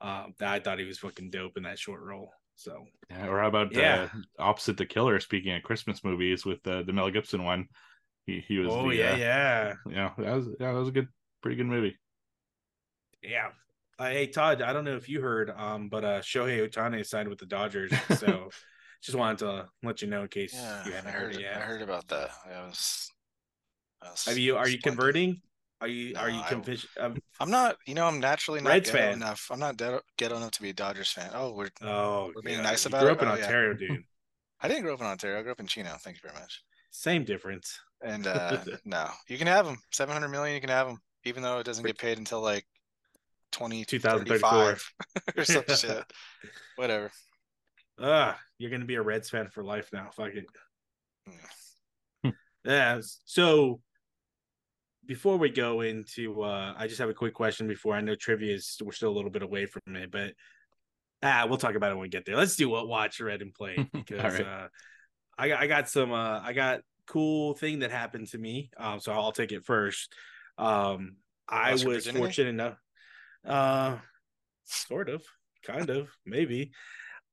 Um, 0.02 0.34
I 0.40 0.58
thought 0.60 0.78
he 0.78 0.84
was 0.84 0.98
fucking 0.98 1.30
dope 1.30 1.56
in 1.56 1.62
that 1.64 1.78
short 1.78 2.02
role. 2.02 2.32
So 2.56 2.84
Yeah, 3.08 3.26
or 3.28 3.40
how 3.40 3.48
about 3.48 3.74
Yeah. 3.74 4.08
uh, 4.14 4.18
opposite 4.38 4.76
the 4.76 4.84
killer? 4.86 5.18
Speaking 5.20 5.54
of 5.54 5.62
Christmas 5.62 6.04
movies, 6.04 6.44
with 6.44 6.62
the 6.62 6.82
the 6.84 6.92
Mel 6.92 7.10
Gibson 7.10 7.42
one, 7.42 7.68
he 8.26 8.40
he 8.46 8.58
was. 8.58 8.68
oh 8.70 8.90
the, 8.90 8.96
yeah, 8.96 9.12
uh, 9.12 9.16
yeah, 9.16 9.74
yeah. 9.88 10.10
That 10.18 10.34
was 10.36 10.46
yeah, 10.60 10.72
that 10.72 10.78
was 10.78 10.88
a 10.88 10.92
good, 10.92 11.08
pretty 11.42 11.56
good 11.56 11.66
movie. 11.66 11.96
yeah. 13.22 13.48
Uh, 13.98 14.08
hey 14.10 14.26
Todd, 14.26 14.62
I 14.62 14.72
don't 14.72 14.84
know 14.84 14.96
if 14.96 15.08
you 15.10 15.20
heard, 15.20 15.50
um, 15.50 15.88
but 15.90 16.04
uh, 16.04 16.20
Shohei 16.20 16.66
Ohtani 16.66 17.04
signed 17.04 17.28
with 17.28 17.38
the 17.38 17.46
Dodgers. 17.46 17.92
So 18.16 18.50
just 19.02 19.16
wanted 19.16 19.38
to 19.38 19.68
let 19.82 20.02
you 20.02 20.08
know 20.08 20.22
in 20.22 20.28
case 20.28 20.52
Yeah, 20.54 20.84
you 20.84 20.92
I 20.92 20.96
haven't 20.96 21.12
heard 21.12 21.22
heard 21.22 21.34
it 21.36 21.40
yet. 21.40 21.56
I 21.56 21.60
heard 21.60 21.82
about 21.82 22.06
that. 22.08 22.30
I 22.46 22.60
was. 22.66 23.10
I 24.02 24.10
was 24.10 24.24
Have 24.26 24.38
you? 24.38 24.56
Are 24.56 24.68
you 24.68 24.78
converting? 24.78 25.40
Are 25.80 25.88
you? 25.88 26.14
Are 26.16 26.28
No, 26.28 26.34
you 26.36 26.40
I- 26.42 26.48
convinced? 26.48 26.86
Um, 26.98 27.16
I'm 27.40 27.50
not. 27.50 27.76
You 27.86 27.94
know, 27.94 28.06
I'm 28.06 28.20
naturally 28.20 28.60
not 28.60 28.70
Reds 28.70 28.90
fan. 28.90 29.14
enough. 29.14 29.46
I'm 29.50 29.58
not 29.60 29.76
de- 29.76 30.00
ghetto 30.18 30.36
enough 30.36 30.50
to 30.52 30.62
be 30.62 30.70
a 30.70 30.74
Dodgers 30.74 31.10
fan. 31.10 31.30
Oh, 31.34 31.52
we're. 31.54 31.70
oh, 31.82 32.30
We're 32.34 32.42
being 32.42 32.58
yeah, 32.58 32.62
nice 32.64 32.84
you 32.84 32.88
about 32.88 33.00
grew 33.00 33.08
it? 33.10 33.12
up 33.12 33.22
in 33.22 33.28
Oh, 33.28 33.34
yeah. 33.36 33.44
Ontario, 33.44 33.74
dude. 33.78 34.04
I 34.60 34.68
didn't 34.68 34.82
grow 34.82 34.94
up 34.94 35.00
in 35.00 35.06
Ontario. 35.06 35.38
I 35.38 35.42
grew 35.42 35.52
up 35.52 35.60
in 35.60 35.66
Chino. 35.66 35.90
Thank 36.00 36.16
you 36.16 36.28
very 36.28 36.38
much. 36.38 36.62
Same 36.90 37.24
difference. 37.24 37.78
And 38.04 38.26
uh 38.26 38.58
no, 38.84 39.08
you 39.28 39.38
can 39.38 39.46
have 39.46 39.64
them. 39.64 39.78
Seven 39.92 40.12
hundred 40.12 40.28
million. 40.28 40.54
You 40.54 40.60
can 40.60 40.70
have 40.70 40.86
them, 40.88 40.98
even 41.24 41.42
though 41.42 41.58
it 41.58 41.64
doesn't 41.64 41.84
get 41.86 41.96
paid 41.98 42.18
until 42.18 42.42
like 42.42 42.66
twenty 43.52 43.84
2034. 43.84 44.76
or 45.36 45.44
some 45.44 45.64
shit. 45.76 46.04
Whatever. 46.76 47.10
Ah, 48.00 48.38
you're 48.58 48.70
gonna 48.70 48.84
be 48.84 48.94
a 48.94 49.02
Reds 49.02 49.30
fan 49.30 49.48
for 49.48 49.62
life 49.62 49.90
now. 49.92 50.10
Fuck 50.12 50.32
it. 50.34 50.46
Hmm. 52.24 52.30
yeah. 52.64 53.00
So 53.24 53.80
before 55.06 55.36
we 55.36 55.50
go 55.50 55.82
into, 55.82 56.42
uh 56.42 56.74
I 56.76 56.86
just 56.86 57.00
have 57.00 57.10
a 57.10 57.14
quick 57.14 57.34
question. 57.34 57.68
Before 57.68 57.94
I 57.94 58.00
know 58.00 58.14
trivia 58.14 58.54
is 58.54 58.78
we're 58.82 58.92
still 58.92 59.10
a 59.10 59.16
little 59.16 59.30
bit 59.30 59.42
away 59.42 59.66
from 59.66 59.96
it, 59.96 60.10
but 60.10 60.32
ah, 61.22 61.44
we'll 61.48 61.58
talk 61.58 61.74
about 61.74 61.90
it 61.90 61.94
when 61.94 62.02
we 62.02 62.08
get 62.08 62.24
there. 62.24 62.36
Let's 62.36 62.56
do 62.56 62.68
what 62.68 62.88
watch, 62.88 63.20
read, 63.20 63.42
and 63.42 63.54
play 63.54 63.88
because 63.92 64.34
right. 64.34 64.46
uh, 64.46 64.68
I 65.38 65.48
got 65.48 65.60
I 65.62 65.66
got 65.66 65.88
some 65.88 66.12
uh 66.12 66.40
I 66.40 66.52
got 66.52 66.80
cool 67.06 67.54
thing 67.54 67.80
that 67.80 67.90
happened 67.90 68.28
to 68.28 68.38
me. 68.38 68.70
Um, 68.76 69.00
so 69.00 69.12
I'll 69.12 69.32
take 69.32 69.52
it 69.52 69.64
first. 69.64 70.12
Um, 70.56 71.16
I 71.48 71.72
was 71.72 72.06
fortunate 72.06 72.50
enough. 72.50 72.78
Uh, 73.44 73.96
sort 74.64 75.08
of, 75.08 75.24
kind 75.64 75.90
of, 75.90 76.08
maybe. 76.24 76.70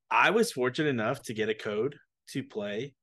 I 0.10 0.32
was 0.32 0.52
fortunate 0.52 0.90
enough 0.90 1.22
to 1.24 1.34
get 1.34 1.50
a 1.50 1.54
code 1.54 1.98
to 2.30 2.44
play 2.44 2.94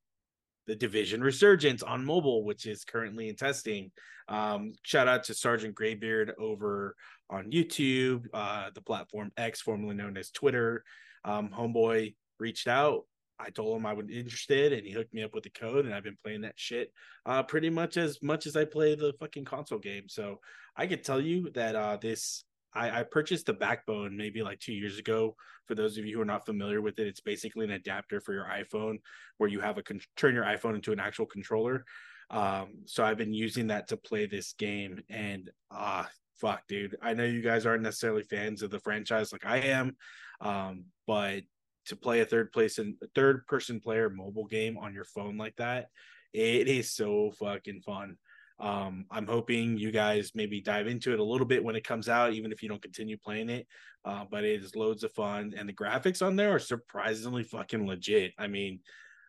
the 0.67 0.75
Division 0.75 1.21
Resurgence 1.21 1.83
on 1.83 2.05
mobile, 2.05 2.43
which 2.43 2.65
is 2.65 2.83
currently 2.83 3.29
in 3.29 3.35
testing. 3.35 3.91
Um, 4.27 4.73
shout 4.83 5.07
out 5.07 5.23
to 5.25 5.33
Sergeant 5.33 5.75
Graybeard 5.75 6.33
over 6.39 6.95
on 7.29 7.51
YouTube, 7.51 8.25
uh, 8.33 8.69
the 8.73 8.81
platform 8.81 9.31
X, 9.37 9.61
formerly 9.61 9.95
known 9.95 10.17
as 10.17 10.31
Twitter. 10.31 10.83
Um, 11.23 11.49
homeboy 11.49 12.15
reached 12.39 12.67
out. 12.67 13.03
I 13.37 13.49
told 13.49 13.75
him 13.75 13.85
I 13.85 13.93
was 13.93 14.07
interested, 14.09 14.71
and 14.71 14.87
he 14.87 14.93
hooked 14.93 15.13
me 15.13 15.21
up 15.21 15.35
with 15.35 15.43
the 15.43 15.49
code, 15.49 15.85
and 15.85 15.93
I've 15.93 16.05
been 16.05 16.17
playing 16.23 16.41
that 16.41 16.53
shit 16.55 16.91
uh, 17.25 17.43
pretty 17.43 17.69
much 17.69 17.97
as 17.97 18.21
much 18.21 18.47
as 18.47 18.55
I 18.55 18.63
play 18.63 18.95
the 18.95 19.13
fucking 19.19 19.45
console 19.45 19.77
game. 19.77 20.07
So 20.07 20.39
I 20.77 20.87
could 20.87 21.03
tell 21.03 21.19
you 21.19 21.51
that 21.53 21.75
uh, 21.75 21.97
this 22.01 22.44
I, 22.75 22.99
I 22.99 23.03
purchased 23.03 23.45
the 23.45 23.53
Backbone 23.53 24.15
maybe 24.17 24.43
like 24.43 24.59
two 24.59 24.73
years 24.73 24.99
ago. 24.99 25.35
For 25.67 25.75
those 25.75 25.97
of 25.97 26.05
you 26.05 26.15
who 26.15 26.21
are 26.21 26.25
not 26.25 26.45
familiar 26.45 26.81
with 26.81 26.99
it, 26.99 27.07
it's 27.07 27.21
basically 27.21 27.65
an 27.65 27.71
adapter 27.71 28.19
for 28.21 28.33
your 28.33 28.45
iPhone 28.45 28.97
where 29.37 29.49
you 29.49 29.61
have 29.61 29.77
a 29.77 29.83
con- 29.83 30.01
turn 30.15 30.35
your 30.35 30.43
iPhone 30.43 30.75
into 30.75 30.91
an 30.91 30.99
actual 30.99 31.25
controller. 31.25 31.85
Um, 32.29 32.83
so 32.85 33.03
I've 33.03 33.17
been 33.17 33.33
using 33.33 33.67
that 33.67 33.87
to 33.89 33.97
play 33.97 34.25
this 34.25 34.53
game, 34.53 35.01
and 35.09 35.49
ah, 35.71 36.09
fuck, 36.39 36.63
dude. 36.67 36.95
I 37.01 37.13
know 37.13 37.23
you 37.23 37.41
guys 37.41 37.65
aren't 37.65 37.83
necessarily 37.83 38.23
fans 38.23 38.61
of 38.61 38.71
the 38.71 38.79
franchise 38.79 39.31
like 39.31 39.45
I 39.45 39.57
am, 39.57 39.95
um, 40.41 40.85
but 41.07 41.43
to 41.87 41.95
play 41.95 42.21
a 42.21 42.25
third 42.25 42.51
place 42.51 42.79
and 42.79 42.95
third 43.13 43.45
person 43.47 43.79
player 43.79 44.09
mobile 44.09 44.45
game 44.45 44.77
on 44.77 44.93
your 44.93 45.05
phone 45.05 45.37
like 45.37 45.55
that. 45.57 45.89
It 46.33 46.67
is 46.67 46.91
so 46.91 47.31
fucking 47.39 47.81
fun. 47.81 48.17
Um, 48.59 49.05
I'm 49.11 49.27
hoping 49.27 49.77
you 49.77 49.91
guys 49.91 50.31
maybe 50.33 50.61
dive 50.61 50.87
into 50.87 51.11
it 51.11 51.19
a 51.19 51.23
little 51.23 51.45
bit 51.45 51.63
when 51.63 51.75
it 51.75 51.83
comes 51.83 52.07
out, 52.07 52.33
even 52.33 52.51
if 52.51 52.63
you 52.63 52.69
don't 52.69 52.81
continue 52.81 53.17
playing 53.17 53.49
it. 53.49 53.67
Uh, 54.05 54.23
but 54.29 54.45
it 54.45 54.63
is 54.63 54.75
loads 54.75 55.03
of 55.03 55.11
fun, 55.13 55.53
and 55.57 55.67
the 55.67 55.73
graphics 55.73 56.25
on 56.25 56.35
there 56.35 56.55
are 56.55 56.59
surprisingly 56.59 57.43
fucking 57.43 57.85
legit. 57.85 58.33
I 58.37 58.47
mean, 58.47 58.79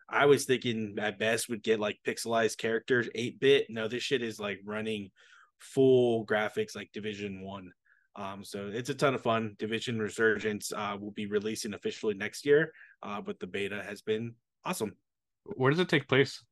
I 0.09 0.25
was 0.25 0.45
thinking 0.45 0.95
at 0.99 1.19
best 1.19 1.49
would 1.49 1.63
get 1.63 1.79
like 1.79 1.99
pixelized 2.05 2.57
characters, 2.57 3.09
eight 3.15 3.39
bit. 3.39 3.67
No, 3.69 3.87
this 3.87 4.03
shit 4.03 4.21
is 4.21 4.39
like 4.39 4.59
running 4.63 5.11
full 5.59 6.25
graphics 6.25 6.75
like 6.75 6.91
Division 6.93 7.41
One. 7.41 7.73
Um, 8.15 8.43
so 8.43 8.69
it's 8.73 8.89
a 8.89 8.95
ton 8.95 9.13
of 9.13 9.21
fun. 9.21 9.55
Division 9.59 9.99
Resurgence 9.99 10.71
uh, 10.75 10.95
will 10.99 11.11
be 11.11 11.27
releasing 11.27 11.73
officially 11.73 12.15
next 12.15 12.45
year, 12.45 12.71
uh, 13.03 13.21
but 13.21 13.39
the 13.39 13.47
beta 13.47 13.83
has 13.83 14.01
been 14.01 14.33
awesome. 14.65 14.95
Where 15.43 15.69
does 15.71 15.79
it 15.79 15.89
take 15.89 16.07
place? 16.07 16.43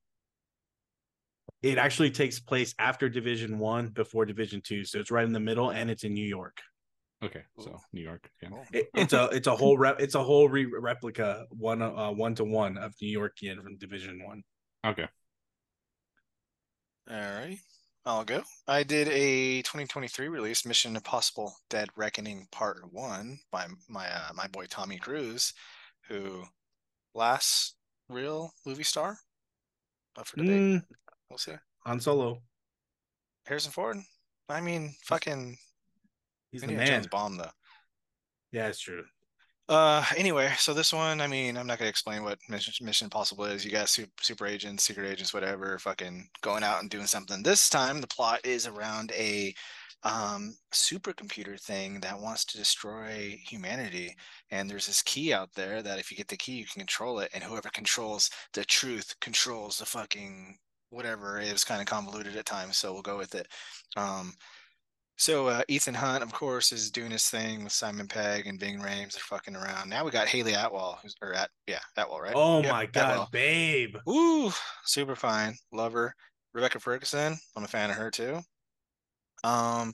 It 1.65 1.79
actually 1.79 2.11
takes 2.11 2.39
place 2.39 2.75
after 2.77 3.09
Division 3.09 3.57
One, 3.57 3.87
before 3.87 4.23
Division 4.25 4.61
Two, 4.61 4.85
so 4.85 4.99
it's 4.99 5.09
right 5.09 5.25
in 5.25 5.33
the 5.33 5.39
middle, 5.39 5.71
and 5.71 5.89
it's 5.89 6.03
in 6.03 6.13
New 6.13 6.27
York. 6.27 6.61
Okay, 7.23 7.41
so 7.57 7.79
New 7.91 8.01
York. 8.01 8.29
Yeah. 8.43 8.49
It, 8.71 8.89
it's 8.93 9.13
a 9.13 9.29
it's 9.31 9.47
a 9.47 9.55
whole 9.55 9.75
rep, 9.75 9.99
it's 9.99 10.13
a 10.13 10.23
whole 10.23 10.47
re- 10.47 10.67
replica 10.67 11.45
one 11.49 11.81
uh, 11.81 12.11
one 12.11 12.35
to 12.35 12.43
one 12.43 12.77
of 12.77 12.93
New 13.01 13.17
Yorkian 13.17 13.63
from 13.63 13.77
Division 13.77 14.23
One. 14.23 14.43
Okay. 14.85 15.07
All 17.09 17.17
right. 17.17 17.57
I'll 18.05 18.25
go. 18.25 18.43
I 18.67 18.83
did 18.83 19.07
a 19.07 19.63
2023 19.63 20.27
release, 20.27 20.67
Mission 20.67 20.95
Impossible: 20.95 21.51
Dead 21.71 21.89
Reckoning 21.95 22.47
Part 22.51 22.93
One 22.93 23.39
by 23.51 23.65
my 23.89 24.05
uh, 24.07 24.33
my 24.35 24.45
boy 24.47 24.65
Tommy 24.69 24.99
Cruise, 24.99 25.51
who 26.07 26.43
last 27.15 27.75
real 28.07 28.53
movie 28.67 28.83
star 28.83 29.17
up 30.15 30.27
for 30.27 30.37
debate. 30.37 30.61
Mm, 30.61 30.83
We'll 31.29 31.37
see. 31.37 31.53
Han 31.85 31.99
Solo, 31.99 32.41
Harrison 33.45 33.71
Ford. 33.71 33.97
I 34.49 34.61
mean, 34.61 34.95
fucking 35.03 35.57
he's 36.51 36.61
the 36.61 36.67
Indiana 36.67 36.91
man. 36.91 37.01
Jones 37.01 37.07
bomb 37.07 37.37
though. 37.37 37.51
Yeah, 38.51 38.67
it's 38.67 38.79
true. 38.79 39.03
Uh, 39.67 40.05
anyway, 40.15 40.51
so 40.59 40.73
this 40.75 40.93
one, 40.93 41.19
I 41.19 41.27
mean, 41.27 41.57
I'm 41.57 41.65
not 41.65 41.79
gonna 41.79 41.89
explain 41.89 42.23
what 42.23 42.37
Mission, 42.49 42.85
Mission 42.85 43.05
Impossible 43.05 43.45
is. 43.45 43.65
You 43.65 43.71
got 43.71 43.89
super, 43.89 44.11
super 44.21 44.45
agents, 44.45 44.83
secret 44.83 45.09
agents, 45.09 45.33
whatever, 45.33 45.79
fucking 45.79 46.29
going 46.41 46.63
out 46.63 46.81
and 46.81 46.89
doing 46.89 47.07
something. 47.07 47.41
This 47.41 47.69
time, 47.69 47.99
the 47.99 48.07
plot 48.07 48.45
is 48.45 48.67
around 48.67 49.11
a 49.13 49.53
um 50.03 50.55
supercomputer 50.71 51.59
thing 51.59 51.99
that 52.01 52.19
wants 52.19 52.45
to 52.45 52.57
destroy 52.57 53.35
humanity. 53.47 54.15
And 54.51 54.69
there's 54.69 54.85
this 54.85 55.01
key 55.01 55.33
out 55.33 55.49
there 55.55 55.81
that 55.81 55.97
if 55.97 56.11
you 56.11 56.17
get 56.17 56.27
the 56.27 56.37
key, 56.37 56.53
you 56.53 56.65
can 56.65 56.79
control 56.81 57.19
it. 57.19 57.31
And 57.33 57.43
whoever 57.43 57.69
controls 57.69 58.29
the 58.53 58.63
truth 58.65 59.15
controls 59.19 59.79
the 59.79 59.85
fucking 59.85 60.57
whatever. 60.95 61.39
It 61.39 61.51
was 61.53 61.63
kind 61.65 61.81
of 61.81 61.87
convoluted 61.87 62.35
at 62.37 62.45
times, 62.45 62.77
so 62.77 62.93
we'll 62.93 63.01
go 63.03 63.17
with 63.17 63.35
it. 63.35 63.47
Um, 63.97 64.33
so 65.17 65.47
uh, 65.47 65.63
Ethan 65.69 65.93
Hunt, 65.95 66.23
of 66.23 66.33
course, 66.33 66.71
is 66.73 66.91
doing 66.91 67.11
his 67.11 67.29
thing 67.29 67.63
with 67.63 67.73
Simon 67.73 68.07
Pegg 68.07 68.47
and 68.47 68.59
Ving 68.59 68.79
Rhames. 68.79 69.13
They're 69.13 69.21
fucking 69.21 69.55
around. 69.55 69.89
Now 69.89 70.03
we 70.05 70.11
got 70.11 70.27
Hayley 70.27 70.53
Atwell, 70.53 70.99
who's 71.01 71.15
or 71.21 71.33
at 71.33 71.51
yeah 71.67 71.79
Atwell, 71.97 72.19
right? 72.21 72.35
Oh 72.35 72.61
Yep, 72.61 72.71
my 72.71 72.85
god, 72.85 73.11
Atwell. 73.11 73.31
babe. 73.31 73.95
Ooh, 74.09 74.51
super 74.85 75.15
fine. 75.15 75.55
Love 75.71 75.93
her. 75.93 76.15
Rebecca 76.53 76.79
Ferguson, 76.79 77.37
I'm 77.55 77.63
a 77.63 77.67
fan 77.67 77.89
of 77.89 77.97
her 77.97 78.11
too. 78.11 78.41
Um, 79.43 79.93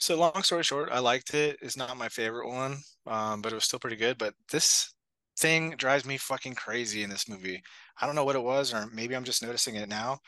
so 0.00 0.16
long 0.16 0.42
story 0.42 0.62
short, 0.62 0.90
I 0.90 0.98
liked 1.00 1.34
it. 1.34 1.58
It's 1.60 1.76
not 1.76 1.96
my 1.96 2.08
favorite 2.08 2.48
one, 2.48 2.78
um, 3.06 3.42
but 3.42 3.52
it 3.52 3.54
was 3.54 3.64
still 3.64 3.78
pretty 3.78 3.96
good. 3.96 4.16
But 4.18 4.34
this 4.50 4.94
thing 5.40 5.74
drives 5.76 6.04
me 6.04 6.16
fucking 6.16 6.54
crazy 6.54 7.02
in 7.02 7.10
this 7.10 7.28
movie. 7.28 7.62
I 8.00 8.06
don't 8.06 8.14
know 8.14 8.24
what 8.24 8.36
it 8.36 8.42
was, 8.42 8.72
or 8.72 8.86
maybe 8.92 9.16
I'm 9.16 9.24
just 9.24 9.42
noticing 9.42 9.76
it 9.76 9.88
now. 9.88 10.18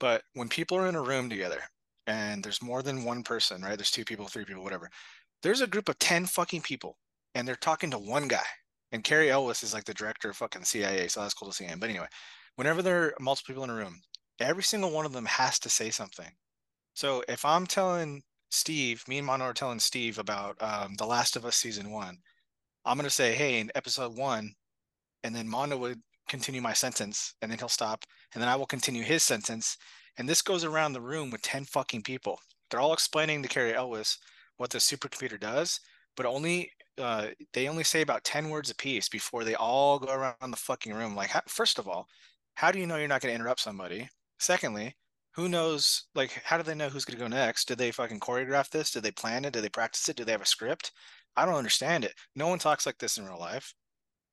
But 0.00 0.22
when 0.34 0.48
people 0.48 0.76
are 0.78 0.88
in 0.88 0.94
a 0.94 1.02
room 1.02 1.28
together 1.30 1.60
and 2.06 2.42
there's 2.42 2.62
more 2.62 2.82
than 2.82 3.04
one 3.04 3.22
person, 3.22 3.62
right? 3.62 3.76
There's 3.76 3.90
two 3.90 4.04
people, 4.04 4.26
three 4.26 4.44
people, 4.44 4.62
whatever. 4.62 4.88
There's 5.42 5.60
a 5.60 5.66
group 5.66 5.88
of 5.88 5.98
10 5.98 6.26
fucking 6.26 6.62
people 6.62 6.96
and 7.34 7.46
they're 7.46 7.56
talking 7.56 7.90
to 7.90 7.98
one 7.98 8.28
guy. 8.28 8.46
And 8.92 9.04
Cary 9.04 9.30
Elwes 9.30 9.62
is 9.62 9.74
like 9.74 9.84
the 9.84 9.94
director 9.94 10.30
of 10.30 10.36
fucking 10.36 10.64
CIA, 10.64 11.08
so 11.08 11.20
that's 11.20 11.34
cool 11.34 11.48
to 11.48 11.54
see 11.54 11.64
him. 11.64 11.78
But 11.78 11.90
anyway, 11.90 12.06
whenever 12.56 12.80
there 12.80 13.02
are 13.04 13.14
multiple 13.20 13.52
people 13.52 13.64
in 13.64 13.70
a 13.70 13.74
room, 13.74 14.00
every 14.40 14.62
single 14.62 14.90
one 14.90 15.04
of 15.04 15.12
them 15.12 15.26
has 15.26 15.58
to 15.60 15.68
say 15.68 15.90
something. 15.90 16.30
So 16.94 17.22
if 17.28 17.44
I'm 17.44 17.66
telling 17.66 18.22
Steve, 18.50 19.04
me 19.06 19.18
and 19.18 19.26
Mono 19.26 19.44
are 19.44 19.52
telling 19.52 19.78
Steve 19.78 20.18
about 20.18 20.56
um, 20.62 20.94
The 20.96 21.06
Last 21.06 21.36
of 21.36 21.44
Us 21.44 21.56
season 21.56 21.90
one, 21.90 22.18
I'm 22.88 22.96
gonna 22.96 23.10
say, 23.10 23.34
hey, 23.34 23.60
in 23.60 23.70
episode 23.74 24.16
one, 24.16 24.54
and 25.22 25.34
then 25.34 25.48
Mando 25.48 25.76
would 25.76 26.00
continue 26.28 26.62
my 26.62 26.72
sentence, 26.72 27.34
and 27.42 27.50
then 27.50 27.58
he'll 27.58 27.68
stop, 27.68 28.04
and 28.32 28.42
then 28.42 28.48
I 28.48 28.56
will 28.56 28.66
continue 28.66 29.02
his 29.02 29.22
sentence, 29.22 29.76
and 30.16 30.28
this 30.28 30.42
goes 30.42 30.64
around 30.64 30.92
the 30.92 31.00
room 31.00 31.30
with 31.30 31.42
ten 31.42 31.64
fucking 31.64 32.02
people. 32.02 32.40
They're 32.70 32.80
all 32.80 32.94
explaining 32.94 33.42
to 33.42 33.48
Cary 33.48 33.74
Elwes 33.74 34.18
what 34.56 34.70
the 34.70 34.78
supercomputer 34.78 35.38
does, 35.38 35.80
but 36.16 36.26
only 36.26 36.70
uh, 36.98 37.28
they 37.52 37.68
only 37.68 37.84
say 37.84 38.02
about 38.02 38.24
ten 38.24 38.48
words 38.48 38.70
apiece 38.70 39.08
before 39.08 39.44
they 39.44 39.54
all 39.54 39.98
go 39.98 40.12
around 40.12 40.50
the 40.50 40.56
fucking 40.56 40.92
room. 40.94 41.14
Like, 41.14 41.30
how, 41.30 41.42
first 41.46 41.78
of 41.78 41.88
all, 41.88 42.06
how 42.54 42.72
do 42.72 42.78
you 42.78 42.86
know 42.86 42.96
you're 42.96 43.06
not 43.06 43.20
going 43.20 43.32
to 43.32 43.38
interrupt 43.38 43.60
somebody? 43.60 44.08
Secondly, 44.38 44.96
who 45.34 45.48
knows? 45.48 46.08
Like, 46.14 46.42
how 46.44 46.56
do 46.56 46.64
they 46.64 46.74
know 46.74 46.88
who's 46.88 47.04
going 47.04 47.18
to 47.18 47.24
go 47.24 47.28
next? 47.28 47.68
Did 47.68 47.78
they 47.78 47.92
fucking 47.92 48.18
choreograph 48.20 48.70
this? 48.70 48.90
Did 48.90 49.04
they 49.04 49.12
plan 49.12 49.44
it? 49.44 49.52
Did 49.52 49.62
they 49.62 49.68
practice 49.68 50.08
it? 50.08 50.16
Do 50.16 50.24
they 50.24 50.32
have 50.32 50.42
a 50.42 50.46
script? 50.46 50.90
I 51.38 51.46
don't 51.46 51.54
understand 51.54 52.04
it. 52.04 52.14
No 52.34 52.48
one 52.48 52.58
talks 52.58 52.84
like 52.84 52.98
this 52.98 53.16
in 53.16 53.24
real 53.24 53.38
life. 53.38 53.72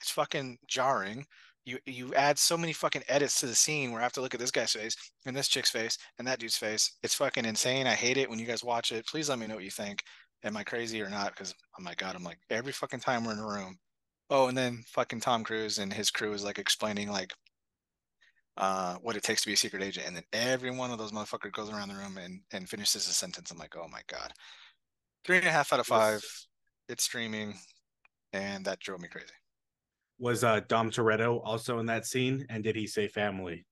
It's 0.02 0.10
fucking 0.10 0.58
jarring. 0.68 1.26
You 1.64 1.78
you 1.86 2.14
add 2.16 2.40
so 2.40 2.58
many 2.58 2.74
fucking 2.74 3.04
edits 3.08 3.40
to 3.40 3.46
the 3.46 3.54
scene 3.54 3.92
where 3.92 4.02
I 4.02 4.04
have 4.04 4.14
to 4.14 4.22
look 4.22 4.34
at 4.34 4.40
this 4.40 4.52
guy's 4.52 4.72
face 4.74 4.96
and 5.26 5.36
this 5.36 5.48
chick's 5.48 5.70
face 5.70 6.00
and 6.18 6.28
that 6.28 6.40
dude's 6.40 6.58
face. 6.58 6.98
It's 7.04 7.14
fucking 7.14 7.46
insane. 7.46 7.86
I 7.86 7.94
hate 7.94 8.18
it 8.18 8.30
when 8.30 8.40
you 8.40 8.48
guys 8.48 8.64
watch 8.64 8.92
it. 8.92 9.06
Please 9.06 9.30
let 9.30 9.38
me 9.38 9.46
know 9.46 9.56
what 9.56 9.64
you 9.64 9.72
think. 9.72 10.02
Am 10.44 10.58
I 10.58 10.64
crazy 10.64 11.00
or 11.00 11.10
not? 11.10 11.30
Because 11.30 11.54
oh 11.80 11.84
my 11.84 11.94
god, 11.96 12.16
I'm 12.16 12.24
like 12.24 12.40
every 12.50 12.72
fucking 12.72 13.02
time 13.02 13.24
we're 13.24 13.34
in 13.34 13.40
a 13.40 13.46
room. 13.46 13.78
Oh, 14.32 14.48
and 14.48 14.58
then 14.58 14.84
fucking 14.88 15.20
Tom 15.20 15.44
Cruise 15.44 15.78
and 15.78 15.94
his 15.94 16.10
crew 16.10 16.34
is 16.34 16.44
like 16.44 16.58
explaining 16.58 17.12
like 17.12 17.34
uh 18.58 18.96
what 18.96 19.16
it 19.16 19.24
takes 19.24 19.42
to 19.42 19.48
be 19.48 19.54
a 19.54 19.58
secret 19.58 19.84
agent, 19.84 20.08
and 20.08 20.16
then 20.16 20.24
every 20.34 20.72
one 20.72 20.90
of 20.92 20.98
those 20.98 21.12
motherfuckers 21.12 21.52
goes 21.52 21.70
around 21.70 21.90
the 21.90 21.96
room 21.96 22.18
and 22.18 22.42
and 22.52 22.68
finishes 22.68 23.08
a 23.08 23.14
sentence. 23.14 23.52
I'm 23.52 23.60
like, 23.60 23.76
oh 23.78 23.88
my 23.92 24.02
god. 24.08 24.32
Three 25.24 25.38
and 25.38 25.48
a 25.48 25.52
half 25.52 25.72
out 25.74 25.80
of 25.80 25.88
five. 25.88 26.24
It's 26.88 27.04
streaming, 27.04 27.56
and 28.34 28.66
that 28.66 28.80
drove 28.80 29.02
me 29.02 29.08
crazy. 29.08 29.28
Was 30.20 30.44
uh, 30.44 30.62
Dom 30.68 30.92
Toretto 30.92 31.42
also 31.44 31.80
in 31.80 31.88
that 31.88 32.06
scene? 32.06 32.46
And 32.50 32.64
did 32.64 32.76
he 32.76 32.88
say 32.88 33.08
family? 33.08 33.66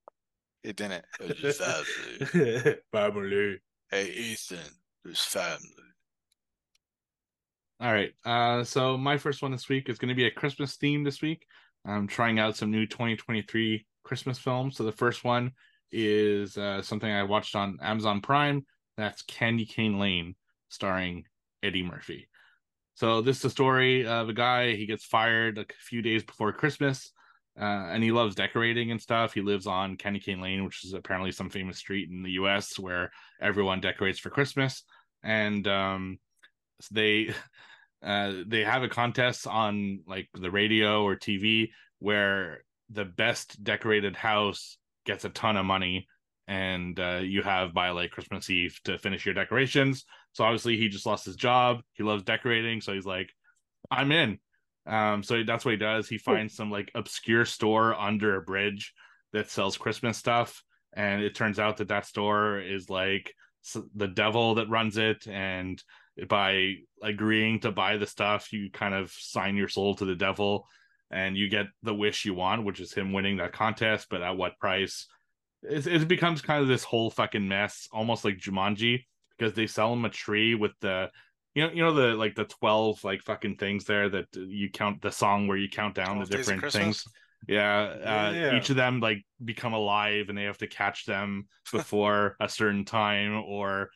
It 0.63 0.75
didn't. 0.75 1.05
family. 2.91 3.59
Hey 3.91 4.09
Ethan, 4.11 4.57
there's 5.03 5.21
family. 5.21 5.59
All 7.79 7.91
right. 7.91 8.13
Uh, 8.25 8.63
so 8.63 8.97
my 8.97 9.17
first 9.17 9.41
one 9.41 9.51
this 9.51 9.67
week 9.67 9.89
is 9.89 9.97
going 9.97 10.09
to 10.09 10.15
be 10.15 10.25
a 10.25 10.31
Christmas 10.31 10.77
theme 10.77 11.03
this 11.03 11.21
week. 11.21 11.45
I'm 11.85 12.07
trying 12.07 12.39
out 12.39 12.55
some 12.55 12.71
new 12.71 12.87
2023 12.87 13.85
Christmas 14.03 14.39
films. 14.39 14.77
So 14.77 14.83
the 14.83 14.91
first 14.91 15.23
one 15.23 15.51
is 15.91 16.57
uh, 16.57 16.81
something 16.81 17.11
I 17.11 17.23
watched 17.23 17.55
on 17.55 17.77
Amazon 17.81 18.21
Prime. 18.21 18.65
That's 18.95 19.21
Candy 19.23 19.65
Cane 19.65 19.99
Lane, 19.99 20.35
starring 20.69 21.25
Eddie 21.61 21.83
Murphy. 21.83 22.27
So 22.95 23.21
this 23.21 23.39
is 23.39 23.45
a 23.45 23.49
story 23.49 24.05
of 24.05 24.29
a 24.29 24.33
guy. 24.33 24.75
He 24.75 24.85
gets 24.85 25.05
fired 25.05 25.57
a 25.57 25.65
few 25.79 26.01
days 26.01 26.23
before 26.23 26.53
Christmas, 26.53 27.11
uh, 27.59 27.63
and 27.63 28.03
he 28.03 28.11
loves 28.11 28.35
decorating 28.35 28.91
and 28.91 29.01
stuff. 29.01 29.33
He 29.33 29.41
lives 29.41 29.65
on 29.65 29.97
Candy 29.97 30.19
Cane 30.19 30.41
Lane, 30.41 30.63
which 30.63 30.85
is 30.85 30.93
apparently 30.93 31.31
some 31.31 31.49
famous 31.49 31.77
street 31.77 32.09
in 32.09 32.23
the 32.23 32.31
U.S. 32.31 32.77
where 32.77 33.11
everyone 33.41 33.81
decorates 33.81 34.19
for 34.19 34.29
Christmas. 34.29 34.83
And 35.23 35.67
um, 35.67 36.19
they 36.91 37.33
uh, 38.03 38.33
they 38.45 38.63
have 38.63 38.83
a 38.83 38.89
contest 38.89 39.47
on 39.47 40.01
like 40.07 40.29
the 40.33 40.51
radio 40.51 41.03
or 41.03 41.15
TV 41.15 41.69
where 41.99 42.63
the 42.89 43.05
best 43.05 43.63
decorated 43.63 44.15
house 44.15 44.77
gets 45.05 45.25
a 45.25 45.29
ton 45.29 45.57
of 45.57 45.65
money 45.65 46.07
and 46.47 46.99
uh, 46.99 47.21
you 47.23 47.41
have 47.41 47.73
by 47.73 47.89
like 47.91 48.11
Christmas 48.11 48.49
Eve 48.49 48.77
to 48.83 48.97
finish 48.97 49.25
your 49.25 49.33
decorations. 49.33 50.05
So 50.33 50.43
obviously 50.43 50.77
he 50.77 50.89
just 50.89 51.05
lost 51.05 51.25
his 51.25 51.35
job. 51.35 51.81
He 51.93 52.03
loves 52.03 52.23
decorating, 52.23 52.81
so 52.81 52.93
he's 52.93 53.05
like, 53.05 53.29
I'm 53.89 54.11
in. 54.11 54.39
Um, 54.85 55.23
so 55.23 55.43
that's 55.43 55.63
what 55.63 55.71
he 55.71 55.77
does. 55.77 56.09
He 56.09 56.17
finds 56.17 56.55
some 56.55 56.69
like 56.69 56.91
obscure 56.95 57.45
store 57.45 57.93
under 57.93 58.35
a 58.35 58.41
bridge 58.41 58.93
that 59.31 59.49
sells 59.49 59.77
Christmas 59.77 60.17
stuff, 60.17 60.63
and 60.93 61.21
it 61.21 61.35
turns 61.35 61.59
out 61.59 61.77
that 61.77 61.87
that 61.87 62.05
store 62.05 62.59
is 62.59 62.89
like 62.89 63.33
the 63.95 64.07
devil 64.07 64.55
that 64.55 64.69
runs 64.69 64.97
it, 64.97 65.25
and 65.27 65.81
by 66.27 66.75
agreeing 67.01 67.59
to 67.61 67.71
buy 67.71 67.97
the 67.97 68.05
stuff, 68.05 68.51
you 68.51 68.69
kind 68.71 68.93
of 68.93 69.11
sign 69.11 69.55
your 69.55 69.69
soul 69.69 69.95
to 69.95 70.05
the 70.05 70.15
devil, 70.15 70.67
and 71.09 71.37
you 71.37 71.49
get 71.49 71.67
the 71.81 71.93
wish 71.93 72.25
you 72.25 72.33
want, 72.33 72.65
which 72.65 72.79
is 72.79 72.93
him 72.93 73.13
winning 73.13 73.37
that 73.37 73.53
contest. 73.53 74.07
But 74.09 74.21
at 74.21 74.37
what 74.37 74.59
price? 74.59 75.07
it, 75.69 75.87
it 75.87 76.07
becomes 76.07 76.41
kind 76.41 76.61
of 76.61 76.67
this 76.67 76.83
whole 76.83 77.09
fucking 77.09 77.47
mess, 77.47 77.87
almost 77.91 78.25
like 78.25 78.37
Jumanji, 78.37 79.05
because 79.43 79.55
they 79.55 79.67
sell 79.67 79.89
them 79.89 80.05
a 80.05 80.09
tree 80.09 80.55
with 80.55 80.71
the 80.79 81.09
you 81.53 81.63
know 81.63 81.73
you 81.73 81.83
know 81.83 81.93
the 81.93 82.15
like 82.15 82.33
the 82.35 82.45
12 82.45 83.03
like 83.03 83.21
fucking 83.21 83.57
things 83.57 83.83
there 83.83 84.07
that 84.09 84.25
you 84.35 84.69
count 84.69 85.01
the 85.01 85.11
song 85.11 85.47
where 85.47 85.57
you 85.57 85.69
count 85.69 85.95
down 85.95 86.17
the 86.19 86.25
12 86.25 86.29
Days 86.29 86.35
of 86.35 86.45
different 86.45 86.73
things? 86.73 87.05
Yeah, 87.47 87.81
uh, 87.81 88.33
Yeah. 88.33 88.57
each 88.57 88.69
of 88.69 88.77
them 88.77 89.01
like 89.01 89.25
become 89.43 89.73
alive 89.73 90.29
and 90.29 90.37
they 90.37 90.43
have 90.43 90.59
to 90.59 90.67
catch 90.67 91.05
them 91.05 91.47
before 91.73 92.37
a 92.39 92.47
certain 92.47 92.85
time 92.85 93.43
or 93.45 93.89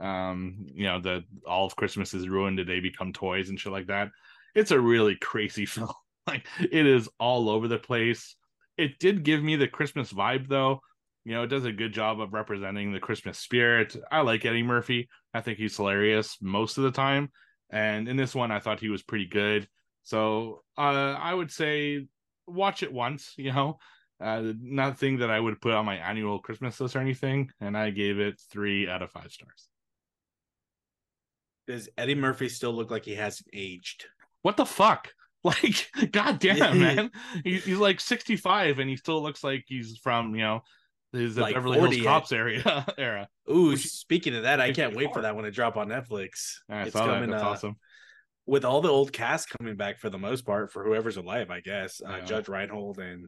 um 0.00 0.66
you 0.74 0.84
know 0.84 1.00
the 1.00 1.24
all 1.46 1.66
of 1.66 1.74
christmas 1.74 2.14
is 2.14 2.28
ruined 2.28 2.60
and 2.60 2.68
they 2.68 2.78
become 2.78 3.12
toys 3.12 3.48
and 3.50 3.60
shit 3.60 3.72
like 3.72 3.86
that. 3.86 4.08
It's 4.54 4.72
a 4.72 4.80
really 4.80 5.14
crazy 5.14 5.66
film. 5.66 5.92
Like 6.26 6.46
it 6.58 6.86
is 6.86 7.08
all 7.20 7.48
over 7.48 7.68
the 7.68 7.78
place. 7.78 8.34
It 8.76 8.98
did 8.98 9.22
give 9.22 9.42
me 9.42 9.54
the 9.54 9.68
christmas 9.68 10.12
vibe 10.12 10.48
though 10.48 10.80
you 11.28 11.34
know 11.34 11.42
it 11.42 11.48
does 11.48 11.66
a 11.66 11.72
good 11.72 11.92
job 11.92 12.22
of 12.22 12.32
representing 12.32 12.90
the 12.90 13.00
christmas 13.00 13.38
spirit. 13.38 13.94
I 14.10 14.22
like 14.22 14.46
eddie 14.46 14.62
murphy. 14.62 15.10
I 15.34 15.42
think 15.42 15.58
he's 15.58 15.76
hilarious 15.76 16.38
most 16.40 16.78
of 16.78 16.84
the 16.84 16.90
time. 16.90 17.30
And 17.68 18.08
in 18.08 18.16
this 18.16 18.34
one 18.34 18.50
i 18.50 18.60
thought 18.60 18.80
he 18.80 18.88
was 18.88 19.02
pretty 19.02 19.26
good. 19.26 19.68
So 20.04 20.62
uh 20.78 21.16
i 21.20 21.34
would 21.34 21.50
say 21.50 22.06
watch 22.46 22.82
it 22.82 22.92
once 22.92 23.34
you 23.36 23.52
know. 23.52 23.78
Uh 24.18 24.52
nothing 24.58 25.18
that 25.18 25.30
i 25.30 25.38
would 25.38 25.60
put 25.60 25.74
on 25.74 25.84
my 25.84 25.96
annual 25.96 26.40
christmas 26.40 26.80
list 26.80 26.96
or 26.96 27.00
anything 27.00 27.50
and 27.60 27.76
i 27.76 27.90
gave 27.90 28.18
it 28.18 28.40
three 28.50 28.88
out 28.88 29.02
of 29.02 29.10
five 29.10 29.30
stars. 29.30 29.68
Does 31.66 31.90
Eddie 31.98 32.14
Murphy 32.14 32.48
still 32.48 32.72
look 32.72 32.90
like 32.90 33.04
he 33.04 33.14
hasn't 33.14 33.50
aged? 33.52 34.06
what 34.40 34.56
the 34.56 34.66
fuck? 34.66 35.12
Like 35.44 35.88
god 36.10 36.40
damn 36.40 36.80
man. 36.80 37.12
He, 37.44 37.58
he's 37.58 37.78
like 37.78 38.00
65 38.00 38.80
and 38.80 38.90
he 38.90 38.96
still 38.96 39.22
looks 39.22 39.44
like 39.44 39.62
he's 39.68 39.96
from 40.02 40.34
you 40.34 40.42
know 40.42 40.62
his 41.12 41.38
uh, 41.38 41.42
Like 41.42 41.54
beverly 41.54 41.78
hills 41.78 42.02
cops 42.04 42.32
area 42.32 42.86
era 42.98 43.28
Ooh, 43.50 43.70
Which- 43.70 43.86
speaking 43.86 44.34
of 44.36 44.42
that, 44.42 44.60
I 44.60 44.72
can't 44.72 44.92
wait 44.94 45.04
54. 45.06 45.14
for 45.14 45.22
that 45.22 45.34
one 45.34 45.44
to 45.44 45.50
drop 45.50 45.76
on 45.76 45.88
Netflix. 45.88 46.56
i 46.68 46.82
It's 46.82 46.92
that 46.94 47.04
coming, 47.06 47.30
that's 47.30 47.42
uh, 47.42 47.46
awesome 47.48 47.76
with 48.46 48.64
all 48.64 48.80
the 48.80 48.88
old 48.88 49.12
cast 49.12 49.50
coming 49.58 49.76
back 49.76 49.98
for 49.98 50.08
the 50.08 50.16
most 50.18 50.46
part 50.46 50.72
for 50.72 50.82
whoever's 50.82 51.18
alive, 51.18 51.50
I 51.50 51.60
guess. 51.60 52.00
Uh, 52.00 52.16
Yeah. 52.18 52.24
Judge 52.24 52.48
Reinhold 52.48 52.98
and 52.98 53.26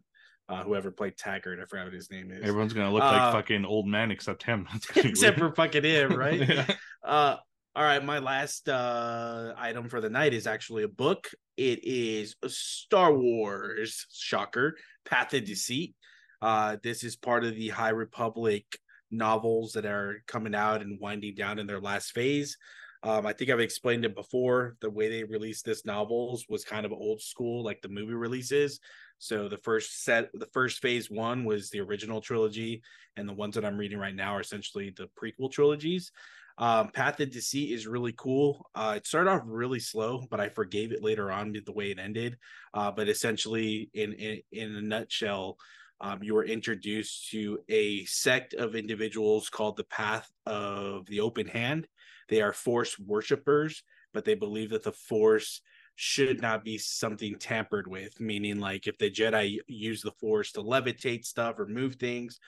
uh, 0.49 0.63
whoever 0.65 0.91
played 0.91 1.17
Taggart, 1.19 1.61
I 1.61 1.65
forgot 1.67 1.85
what 1.85 1.93
his 1.95 2.11
name 2.11 2.31
is. 2.31 2.43
everyone's 2.43 2.73
gonna 2.73 2.91
look 2.93 3.03
Uh, 3.03 3.13
like 3.13 3.33
fucking 3.33 3.65
old 3.67 3.87
man 3.87 4.11
except 4.11 4.43
him 4.43 4.67
That's 4.73 4.87
gonna 4.87 5.05
be 5.05 5.09
Except 5.11 5.39
weird. 5.39 5.51
for 5.51 5.55
fucking 5.57 5.85
him, 5.85 6.15
right? 6.17 6.49
Yeah. 6.49 6.67
Uh, 7.05 7.37
all 7.77 7.85
right, 7.85 8.05
my 8.05 8.19
last 8.19 8.69
uh, 8.69 9.55
item 9.57 9.89
for 9.89 10.01
the 10.01 10.11
night 10.11 10.35
is 10.35 10.47
actually 10.49 10.83
a 10.83 10.89
book. 10.89 11.29
It 11.57 11.85
is 11.85 12.35
Star 12.49 13.15
Wars, 13.15 14.07
shocker, 14.13 14.77
Path 15.05 15.35
of 15.35 15.45
Deceit. 15.45 15.95
Uh, 16.43 16.77
this 16.83 17.05
is 17.05 17.17
part 17.17 17.45
of 17.45 17.55
the 17.55 17.69
High 17.69 17.91
Republic 17.91 18.79
novels 19.11 19.73
that 19.73 19.87
are 19.87 20.23
coming 20.27 20.55
out 20.55 20.83
and 20.83 21.01
winding 21.01 21.35
down 21.35 21.59
in 21.59 21.67
their 21.67 21.81
last 21.81 22.13
phase. 22.13 22.57
Um, 23.03 23.27
I 23.27 23.33
think 23.33 23.51
I've 23.51 23.61
explained 23.61 24.05
it 24.05 24.15
before. 24.15 24.77
The 24.81 24.91
way 24.91 25.09
they 25.09 25.25
released 25.25 25.65
this 25.65 25.87
novels 25.87 26.45
was 26.49 26.65
kind 26.65 26.85
of 26.85 26.93
old 26.93 27.23
school, 27.23 27.65
like 27.65 27.81
the 27.81 27.89
movie 27.89 28.15
releases. 28.15 28.79
So 29.19 29.49
the 29.49 29.59
first 29.59 30.05
set, 30.05 30.31
the 30.35 30.49
first 30.53 30.81
phase 30.81 31.11
one 31.11 31.45
was 31.45 31.71
the 31.71 31.81
original 31.81 32.21
trilogy, 32.21 32.83
and 33.17 33.29
the 33.29 33.35
ones 33.35 33.55
that 33.55 33.65
I'm 33.65 33.79
reading 33.79 33.99
right 33.99 34.15
now 34.15 34.37
are 34.37 34.41
essentially 34.41 34.95
the 34.97 35.09
prequel 35.21 35.51
trilogies. 35.51 36.13
Um, 36.59 36.91
Path 36.91 37.21
of 37.21 37.31
Deceit 37.31 37.73
is 37.73 37.87
really 37.87 38.13
cool. 38.19 38.69
Uh, 38.75 38.95
it 38.97 39.07
started 39.07 39.31
off 39.31 39.43
really 39.47 39.81
slow, 39.81 40.27
but 40.31 40.41
I 40.41 40.51
forgave 40.51 40.93
it 40.93 41.03
later 41.03 41.33
on 41.33 41.53
the 41.53 41.73
way 41.73 41.91
it 41.91 41.99
ended. 41.99 42.37
Uh, 42.75 42.91
but 42.91 43.09
essentially, 43.09 43.91
in 43.95 44.13
in, 44.13 44.43
in 44.53 44.77
a 44.77 44.83
nutshell, 44.83 45.57
um, 46.01 46.23
you 46.23 46.35
were 46.35 46.45
introduced 46.45 47.31
to 47.31 47.59
a 47.69 48.05
sect 48.05 48.55
of 48.55 48.75
individuals 48.75 49.51
called 49.51 49.77
the 49.77 49.85
Path 49.85 50.31
of 50.47 51.07
the 51.07 51.21
Open 51.21 51.47
Hand. 51.47 51.87
They 52.29 52.41
are 52.41 52.53
Force 52.53 52.99
worshippers, 52.99 53.83
but 54.15 54.25
they 54.25 54.35
believe 54.35 54.71
that 54.71 54.83
the 54.83 54.93
Force 54.93 55.61
should 55.97 56.41
not 56.41 56.65
be 56.65 56.79
something 56.79 57.37
tampered 57.39 57.87
with. 57.87 58.19
Meaning, 58.19 58.61
like 58.61 58.87
if 58.87 58.97
the 58.97 59.11
Jedi 59.11 59.59
use 59.67 60.01
the 60.01 60.13
Force 60.13 60.53
to 60.53 60.63
levitate 60.63 61.27
stuff 61.27 61.59
or 61.59 61.67
move 61.67 61.97
things, 61.97 62.41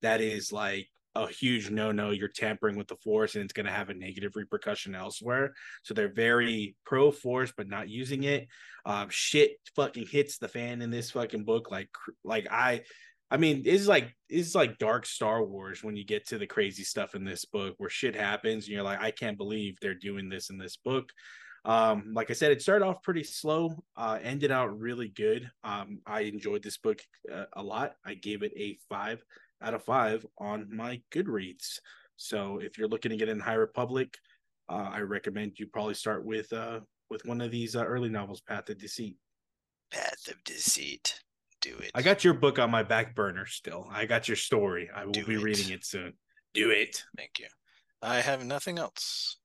that 0.00 0.20
is 0.22 0.50
like 0.50 0.88
a 1.14 1.28
huge 1.28 1.70
no 1.70 1.92
no. 1.92 2.10
You're 2.10 2.28
tampering 2.28 2.76
with 2.76 2.88
the 2.88 2.96
Force, 2.96 3.34
and 3.34 3.44
it's 3.44 3.52
going 3.52 3.66
to 3.66 3.72
have 3.72 3.90
a 3.90 3.94
negative 3.94 4.36
repercussion 4.36 4.94
elsewhere. 4.94 5.54
So 5.82 5.94
they're 5.94 6.12
very 6.12 6.76
pro 6.84 7.10
Force, 7.10 7.52
but 7.56 7.68
not 7.68 7.88
using 7.88 8.24
it. 8.24 8.48
Um, 8.84 9.08
shit 9.10 9.52
fucking 9.76 10.06
hits 10.06 10.38
the 10.38 10.48
fan 10.48 10.82
in 10.82 10.90
this 10.90 11.10
fucking 11.12 11.44
book. 11.44 11.70
Like, 11.70 11.88
like 12.24 12.46
I, 12.50 12.82
I 13.30 13.36
mean, 13.36 13.62
it's 13.64 13.86
like 13.86 14.14
it's 14.28 14.54
like 14.54 14.78
dark 14.78 15.06
Star 15.06 15.44
Wars 15.44 15.82
when 15.82 15.96
you 15.96 16.04
get 16.04 16.26
to 16.28 16.38
the 16.38 16.46
crazy 16.46 16.84
stuff 16.84 17.14
in 17.14 17.24
this 17.24 17.44
book 17.44 17.74
where 17.78 17.90
shit 17.90 18.14
happens 18.14 18.64
and 18.64 18.74
you're 18.74 18.82
like, 18.82 19.00
I 19.00 19.10
can't 19.10 19.38
believe 19.38 19.76
they're 19.80 19.94
doing 19.94 20.28
this 20.28 20.50
in 20.50 20.58
this 20.58 20.76
book. 20.76 21.10
Um, 21.64 22.12
like 22.12 22.30
I 22.30 22.34
said, 22.34 22.52
it 22.52 22.60
started 22.60 22.84
off 22.84 23.02
pretty 23.02 23.24
slow, 23.24 23.82
uh, 23.96 24.18
ended 24.22 24.50
out 24.50 24.78
really 24.78 25.08
good. 25.08 25.50
Um, 25.62 26.00
I 26.06 26.20
enjoyed 26.22 26.62
this 26.62 26.76
book 26.76 27.00
uh, 27.32 27.46
a 27.54 27.62
lot. 27.62 27.94
I 28.04 28.14
gave 28.14 28.42
it 28.42 28.52
a 28.56 28.78
five 28.88 29.24
out 29.64 29.74
of 29.74 29.82
five 29.82 30.24
on 30.38 30.68
my 30.70 31.00
Goodreads. 31.12 31.80
So 32.16 32.58
if 32.58 32.78
you're 32.78 32.88
looking 32.88 33.10
to 33.10 33.16
get 33.16 33.28
in 33.28 33.40
High 33.40 33.54
Republic, 33.54 34.16
uh, 34.68 34.90
I 34.92 35.00
recommend 35.00 35.58
you 35.58 35.66
probably 35.66 35.94
start 35.94 36.24
with 36.24 36.52
uh 36.52 36.80
with 37.10 37.24
one 37.26 37.40
of 37.40 37.50
these 37.50 37.76
uh, 37.76 37.84
early 37.84 38.08
novels, 38.08 38.40
Path 38.40 38.70
of 38.70 38.78
Deceit. 38.78 39.16
Path 39.90 40.28
of 40.28 40.42
Deceit. 40.44 41.20
Do 41.60 41.76
it. 41.78 41.90
I 41.94 42.02
got 42.02 42.24
your 42.24 42.34
book 42.34 42.58
on 42.58 42.70
my 42.70 42.82
back 42.82 43.14
burner 43.14 43.46
still. 43.46 43.88
I 43.90 44.06
got 44.06 44.28
your 44.28 44.36
story. 44.36 44.90
I 44.94 45.04
will 45.04 45.12
Do 45.12 45.24
be 45.24 45.34
it. 45.34 45.42
reading 45.42 45.70
it 45.70 45.84
soon. 45.84 46.14
Do 46.52 46.70
it. 46.70 47.02
Thank 47.16 47.38
you. 47.38 47.46
I 48.02 48.20
have 48.20 48.44
nothing 48.44 48.78
else. 48.78 49.36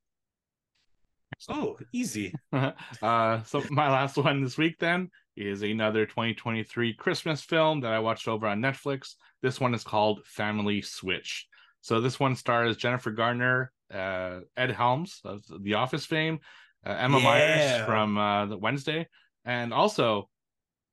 Oh, 1.47 1.77
easy. 1.93 2.33
uh, 2.51 3.43
so 3.43 3.63
my 3.69 3.89
last 3.89 4.17
one 4.17 4.43
this 4.43 4.57
week 4.57 4.77
then 4.79 5.09
is 5.37 5.61
another 5.61 6.05
2023 6.05 6.93
Christmas 6.95 7.41
film 7.41 7.81
that 7.81 7.93
I 7.93 7.99
watched 7.99 8.27
over 8.27 8.47
on 8.47 8.59
Netflix. 8.61 9.15
This 9.41 9.59
one 9.59 9.73
is 9.73 9.83
called 9.83 10.21
Family 10.25 10.81
Switch. 10.81 11.47
So 11.81 12.01
this 12.01 12.19
one 12.19 12.35
stars 12.35 12.75
Jennifer 12.77 13.11
Garner, 13.11 13.71
uh, 13.93 14.39
Ed 14.57 14.71
Helms 14.71 15.21
of 15.23 15.41
The 15.63 15.75
Office 15.75 16.05
fame, 16.05 16.39
uh, 16.85 16.89
Emma 16.91 17.19
Myers 17.19 17.85
from 17.85 18.17
uh, 18.17 18.45
the 18.47 18.57
Wednesday, 18.57 19.07
and 19.45 19.73
also 19.73 20.29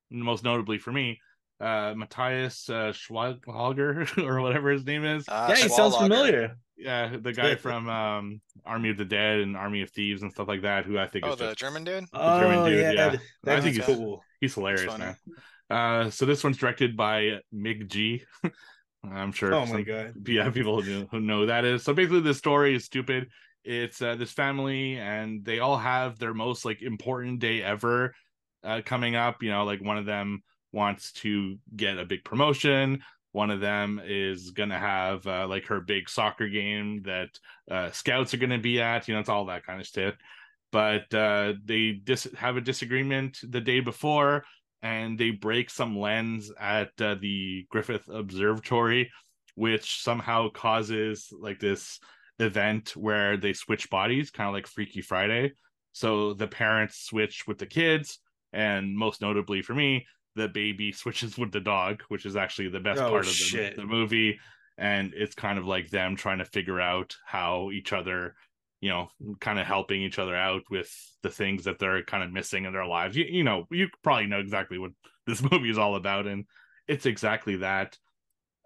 most 0.09 0.43
notably 0.43 0.77
for 0.77 0.91
me, 0.91 1.19
uh, 1.59 1.93
Matthias 1.95 2.69
uh, 2.69 2.93
Schweighöfer 2.93 4.17
or 4.23 4.41
whatever 4.41 4.69
his 4.71 4.85
name 4.85 5.03
is. 5.03 5.27
Uh, 5.27 5.47
yeah, 5.49 5.63
he 5.63 5.69
sounds 5.69 5.95
familiar. 5.97 6.55
Yeah, 6.77 7.17
the 7.19 7.33
guy 7.33 7.55
from 7.55 7.89
um, 7.89 8.41
Army 8.65 8.89
of 8.91 8.97
the 8.97 9.05
Dead 9.05 9.39
and 9.39 9.57
Army 9.57 9.81
of 9.81 9.89
Thieves 9.89 10.21
and 10.21 10.31
stuff 10.31 10.47
like 10.47 10.61
that, 10.61 10.85
who 10.85 10.97
I 10.99 11.07
think 11.07 11.25
Oh, 11.25 11.31
is 11.33 11.39
the 11.39 11.45
just 11.47 11.57
German 11.57 11.83
dude? 11.83 12.05
Oh, 12.13 12.39
German 12.39 12.65
dude, 12.69 12.79
yeah, 12.79 12.91
yeah. 12.91 13.15
that- 13.43 13.57
I 13.57 13.61
think 13.61 13.75
he's- 13.75 13.85
cool. 13.87 14.23
He's 14.39 14.53
hilarious, 14.53 14.95
man. 14.97 15.17
Uh, 15.69 16.09
so 16.09 16.25
this 16.25 16.43
one's 16.43 16.57
directed 16.57 16.95
by 16.95 17.39
McG. 17.53 18.21
I'm 19.09 19.31
sure. 19.31 19.53
Oh 19.53 19.61
my 19.61 19.65
some- 19.67 19.83
god. 19.83 20.13
Yeah, 20.27 20.49
people 20.49 20.81
who 20.81 20.99
know, 20.99 21.07
who 21.11 21.19
know 21.19 21.45
that 21.45 21.65
is. 21.65 21.83
So 21.83 21.93
basically, 21.93 22.21
the 22.21 22.33
story 22.33 22.75
is 22.75 22.85
stupid. 22.85 23.27
It's 23.63 24.01
uh, 24.01 24.15
this 24.15 24.31
family, 24.31 24.97
and 24.97 25.43
they 25.43 25.59
all 25.59 25.77
have 25.77 26.19
their 26.19 26.33
most 26.33 26.63
like 26.65 26.81
important 26.81 27.39
day 27.39 27.61
ever 27.61 28.15
uh, 28.63 28.81
coming 28.85 29.15
up. 29.15 29.43
You 29.43 29.51
know, 29.51 29.65
like 29.65 29.81
one 29.81 29.97
of 29.97 30.05
them 30.05 30.41
wants 30.71 31.11
to 31.13 31.57
get 31.75 31.97
a 31.97 32.05
big 32.05 32.23
promotion. 32.23 33.01
One 33.33 33.51
of 33.51 33.59
them 33.59 34.01
is 34.03 34.51
gonna 34.51 34.79
have 34.79 35.27
uh, 35.27 35.47
like 35.47 35.67
her 35.67 35.81
big 35.81 36.09
soccer 36.09 36.47
game 36.47 37.03
that 37.03 37.29
uh, 37.69 37.91
scouts 37.91 38.33
are 38.33 38.37
gonna 38.37 38.57
be 38.57 38.81
at. 38.81 39.07
You 39.07 39.13
know, 39.13 39.19
it's 39.19 39.29
all 39.29 39.45
that 39.45 39.65
kind 39.65 39.81
of 39.81 39.87
shit. 39.87 40.15
But 40.71 41.13
uh, 41.13 41.53
they 41.63 41.91
dis- 41.91 42.27
have 42.37 42.57
a 42.57 42.61
disagreement 42.61 43.37
the 43.41 43.61
day 43.61 43.79
before, 43.79 44.43
and 44.87 45.17
they 45.17 45.31
break 45.31 45.69
some 45.69 45.99
lens 45.99 46.49
at 46.57 46.89
uh, 47.01 47.15
the 47.19 47.65
Griffith 47.69 48.07
Observatory, 48.07 49.11
which 49.55 50.01
somehow 50.01 50.49
causes 50.49 51.27
like 51.37 51.59
this 51.59 51.99
event 52.39 52.95
where 52.95 53.35
they 53.35 53.51
switch 53.51 53.89
bodies, 53.89 54.31
kind 54.31 54.47
of 54.47 54.53
like 54.53 54.65
Freaky 54.65 55.01
Friday. 55.01 55.51
So 55.91 56.33
the 56.33 56.47
parents 56.47 57.03
switch 57.03 57.45
with 57.47 57.57
the 57.57 57.65
kids, 57.65 58.19
and 58.53 58.97
most 58.97 59.21
notably 59.21 59.61
for 59.61 59.75
me, 59.75 60.07
the 60.35 60.47
baby 60.47 60.91
switches 60.93 61.37
with 61.37 61.51
the 61.51 61.59
dog, 61.59 62.01
which 62.07 62.25
is 62.25 62.37
actually 62.37 62.69
the 62.69 62.79
best 62.79 63.01
Oh, 63.01 63.09
part 63.09 63.27
of 63.27 63.33
the, 63.51 63.73
the 63.75 63.85
movie. 63.85 64.39
And 64.77 65.13
it's 65.13 65.35
kind 65.35 65.59
of 65.59 65.65
like 65.65 65.89
them 65.89 66.15
trying 66.15 66.37
to 66.37 66.45
figure 66.45 66.79
out 66.79 67.13
how 67.25 67.71
each 67.71 67.91
other, 67.91 68.35
you 68.79 68.89
know, 68.89 69.09
kind 69.39 69.59
of 69.59 69.65
helping 69.65 70.01
each 70.01 70.19
other 70.19 70.35
out 70.35 70.63
with 70.69 70.91
the 71.23 71.29
things 71.29 71.63
that 71.63 71.79
they're 71.79 72.03
kind 72.03 72.23
of 72.23 72.31
missing 72.31 72.65
in 72.65 72.73
their 72.73 72.85
lives. 72.85 73.15
You, 73.15 73.25
you 73.25 73.43
know, 73.43 73.65
you 73.71 73.87
probably 74.03 74.27
know 74.27 74.39
exactly 74.39 74.77
what 74.77 74.91
this 75.27 75.41
movie 75.41 75.69
is 75.69 75.77
all 75.77 75.95
about, 75.95 76.27
and 76.27 76.45
it's 76.87 77.05
exactly 77.05 77.57
that. 77.57 77.97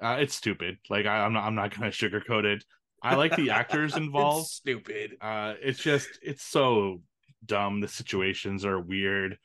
Uh, 0.02 0.18
it's 0.20 0.36
stupid. 0.36 0.78
Like 0.90 1.06
I, 1.06 1.20
I'm 1.20 1.34
not. 1.34 1.46
I'm 1.46 1.56
not 1.56 1.76
gonna 1.76 1.92
sugarcoat 1.92 2.46
it. 2.46 2.64
I 3.02 3.16
like 3.16 3.36
the 3.36 3.52
actors 3.52 3.96
involved. 3.98 4.46
It's 4.46 4.56
stupid. 4.56 5.18
Uh, 5.22 5.56
it's 5.62 5.80
just 5.80 6.20
it's 6.22 6.44
so 6.44 7.02
dumb. 7.46 7.80
The 7.80 7.88
situations 7.88 8.66
are 8.66 8.80
weird. 8.80 9.38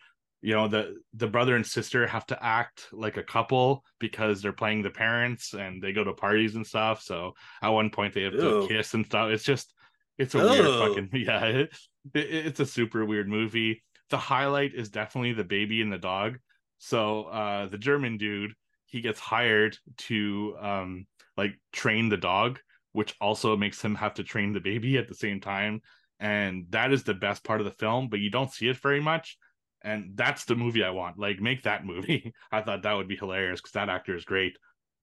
You 0.42 0.54
know, 0.54 0.68
the 0.68 0.96
the 1.14 1.26
brother 1.26 1.56
and 1.56 1.66
sister 1.66 2.06
have 2.06 2.26
to 2.26 2.44
act 2.44 2.88
like 2.92 3.16
a 3.16 3.22
couple 3.22 3.84
because 3.98 4.42
they're 4.42 4.52
playing 4.52 4.82
the 4.82 4.90
parents 4.90 5.54
and 5.54 5.82
they 5.82 5.92
go 5.92 6.04
to 6.04 6.12
parties 6.12 6.56
and 6.56 6.66
stuff. 6.66 7.02
So 7.02 7.34
at 7.62 7.68
one 7.68 7.90
point 7.90 8.14
they 8.14 8.22
have 8.22 8.34
to 8.34 8.66
kiss 8.68 8.94
and 8.94 9.06
stuff. 9.06 9.30
It's 9.30 9.44
just 9.44 9.72
it's 10.18 10.34
a 10.34 10.38
weird 10.38 10.64
fucking 10.66 11.10
yeah. 11.12 11.44
it- 11.44 11.76
it- 12.14 12.46
it's 12.46 12.60
a 12.60 12.66
super 12.66 13.04
weird 13.04 13.28
movie. 13.28 13.82
The 14.10 14.16
highlight 14.18 14.74
is 14.74 14.88
definitely 14.90 15.32
the 15.32 15.44
baby 15.44 15.82
and 15.82 15.92
the 15.92 15.98
dog. 15.98 16.38
So 16.78 17.24
uh 17.24 17.66
the 17.66 17.78
German 17.78 18.16
dude, 18.16 18.54
he 18.86 19.00
gets 19.00 19.18
hired 19.20 19.76
to 20.08 20.56
um 20.60 21.06
like 21.36 21.54
train 21.72 22.08
the 22.08 22.16
dog, 22.16 22.60
which 22.92 23.14
also 23.20 23.56
makes 23.56 23.82
him 23.82 23.94
have 23.96 24.14
to 24.14 24.24
train 24.24 24.52
the 24.52 24.60
baby 24.60 24.96
at 24.98 25.08
the 25.08 25.14
same 25.14 25.40
time. 25.40 25.80
And 26.20 26.66
that 26.70 26.92
is 26.92 27.02
the 27.02 27.14
best 27.14 27.44
part 27.44 27.60
of 27.60 27.66
the 27.66 27.72
film, 27.72 28.08
but 28.08 28.20
you 28.20 28.30
don't 28.30 28.50
see 28.52 28.68
it 28.68 28.76
very 28.78 29.00
much. 29.00 29.36
And 29.82 30.12
that's 30.16 30.46
the 30.46 30.56
movie 30.56 30.82
I 30.82 30.90
want. 30.90 31.18
Like, 31.18 31.40
make 31.40 31.64
that 31.64 31.84
movie. 31.92 32.32
I 32.50 32.62
thought 32.62 32.82
that 32.82 32.94
would 32.94 33.06
be 33.08 33.16
hilarious 33.16 33.60
because 33.60 33.72
that 33.72 33.90
actor 33.90 34.16
is 34.16 34.24
great. 34.24 34.56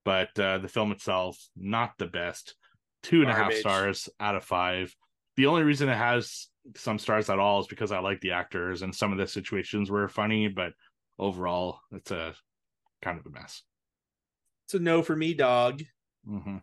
But 0.06 0.38
uh, 0.39 0.58
the 0.58 0.67
film 0.67 0.91
itself, 0.91 1.38
not 1.56 1.91
the 1.99 2.08
best. 2.08 2.56
Two 3.04 3.21
and 3.21 3.30
a 3.30 3.34
half 3.34 3.41
Garbage. 3.43 3.60
stars 3.60 4.10
out 4.19 4.36
of 4.36 4.43
five. 4.43 4.93
The 5.36 5.48
only 5.48 5.63
reason 5.63 5.89
it 5.89 5.98
has 5.98 6.48
some 6.76 7.00
stars 7.00 7.30
at 7.30 7.39
all 7.39 7.60
is 7.62 7.67
because 7.67 7.91
I 7.91 8.00
like 8.00 8.22
the 8.22 8.32
actors 8.32 8.82
and 8.82 8.93
some 8.96 9.12
of 9.12 9.17
the 9.17 9.28
situations 9.28 9.89
were 9.89 10.08
funny, 10.08 10.48
but 10.48 10.74
overall, 11.19 11.80
it's 11.91 12.12
a 12.12 12.36
kind 13.02 13.19
of 13.19 13.26
a 13.26 13.30
mess. 13.30 13.63
It's 14.65 14.76
a 14.76 14.80
no 14.80 15.02
for 15.02 15.15
me, 15.15 15.34
dog. 15.34 15.82
hmm 16.26 16.58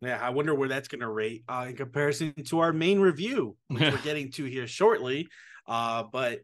Yeah, 0.00 0.18
I 0.20 0.30
wonder 0.30 0.54
where 0.54 0.68
that's 0.68 0.88
going 0.88 1.00
to 1.00 1.08
rate 1.08 1.44
uh, 1.48 1.66
in 1.68 1.76
comparison 1.76 2.34
to 2.46 2.60
our 2.60 2.72
main 2.72 3.00
review, 3.00 3.56
which 3.68 3.82
we're 3.82 3.98
getting 4.04 4.32
to 4.32 4.44
here 4.44 4.66
shortly. 4.66 5.28
Uh, 5.66 6.04
but 6.04 6.40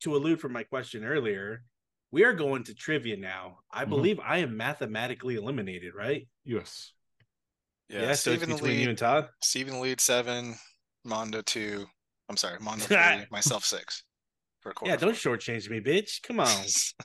to 0.00 0.16
allude 0.16 0.40
from 0.40 0.52
my 0.52 0.62
question 0.64 1.04
earlier, 1.04 1.62
we 2.10 2.24
are 2.24 2.32
going 2.32 2.64
to 2.64 2.74
trivia 2.74 3.16
now. 3.16 3.58
I 3.70 3.84
Mhm. 3.84 3.90
believe 3.90 4.20
I 4.20 4.38
am 4.38 4.56
mathematically 4.56 5.36
eliminated, 5.36 5.94
right? 5.94 6.26
Yes. 6.44 6.92
Yeah, 7.88 7.98
so 8.00 8.10
it's 8.12 8.20
Steve 8.20 8.42
in 8.42 8.48
the 8.48 8.54
between 8.56 8.80
you 8.80 8.88
and 8.88 8.98
Todd. 8.98 9.28
Steve 9.42 9.68
in 9.68 9.80
lead 9.80 10.00
seven, 10.00 10.56
Mando 11.06 11.42
two. 11.42 11.86
I'm 12.28 12.36
sorry, 12.36 12.58
Mando 12.60 12.84
three, 12.84 13.24
myself 13.30 13.64
six. 13.64 14.02
For 14.60 14.70
a 14.70 14.74
quarter. 14.74 14.92
Yeah, 14.92 14.96
don't 14.96 15.14
shortchange 15.14 15.70
me, 15.70 15.80
bitch. 15.80 16.22
Come 16.22 16.40
on, 16.40 16.56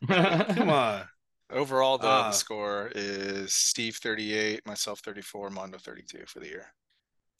come 0.55 0.69
on. 0.69 1.03
Overall, 1.51 1.97
the, 1.97 2.07
Ah. 2.07 2.27
the 2.29 2.31
score 2.31 2.91
is 2.95 3.53
Steve 3.53 3.97
38, 3.97 4.65
myself 4.65 5.01
34, 5.01 5.49
Mando 5.49 5.77
32 5.77 6.23
for 6.25 6.39
the 6.39 6.47
year. 6.47 6.73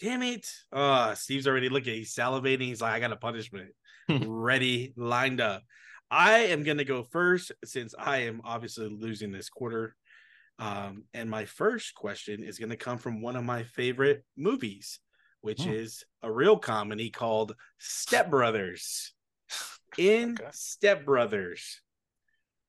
Damn 0.01 0.21
it. 0.23 0.45
Uh 0.71 1.15
Steve's 1.15 1.47
already 1.47 1.69
looking. 1.69 1.93
He's 1.95 2.13
salivating. 2.13 2.63
He's 2.63 2.81
like, 2.81 2.93
I 2.93 2.99
got 2.99 3.13
a 3.13 3.15
punishment 3.17 3.71
ready, 4.27 4.93
lined 4.97 5.39
up. 5.41 5.63
I 6.09 6.39
am 6.47 6.63
gonna 6.63 6.83
go 6.83 7.03
first 7.03 7.51
since 7.63 7.95
I 7.97 8.23
am 8.23 8.41
obviously 8.43 8.89
losing 8.89 9.31
this 9.31 9.49
quarter. 9.49 9.95
Um, 10.59 11.05
and 11.13 11.29
my 11.29 11.45
first 11.45 11.95
question 11.95 12.43
is 12.43 12.59
gonna 12.59 12.75
come 12.75 12.97
from 12.97 13.21
one 13.21 13.35
of 13.37 13.45
my 13.45 13.63
favorite 13.63 14.23
movies, 14.35 14.99
which 15.41 15.61
Hmm. 15.63 15.71
is 15.71 16.03
a 16.21 16.31
real 16.31 16.57
comedy 16.57 17.09
called 17.09 17.55
Step 17.79 18.29
Brothers. 18.29 19.13
In 19.97 20.33
Okay. 20.39 20.49
Step 20.51 21.03
Brothers, 21.05 21.81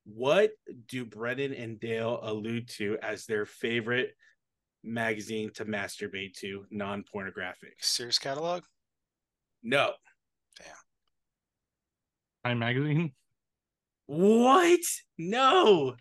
what 0.04 0.52
do 0.88 1.04
Brennan 1.04 1.54
and 1.54 1.78
Dale 1.78 2.18
allude 2.22 2.68
to 2.70 2.98
as 3.00 3.26
their 3.26 3.46
favorite 3.46 4.16
magazine 4.82 5.52
to 5.54 5.64
masturbate 5.64 6.34
to, 6.38 6.66
non-pornographic? 6.70 7.76
Sears 7.84 8.18
catalog? 8.18 8.64
No. 9.62 9.94
Damn. 10.58 10.74
Time 12.44 12.58
magazine. 12.58 13.12
What? 14.06 14.80
No. 15.16 15.94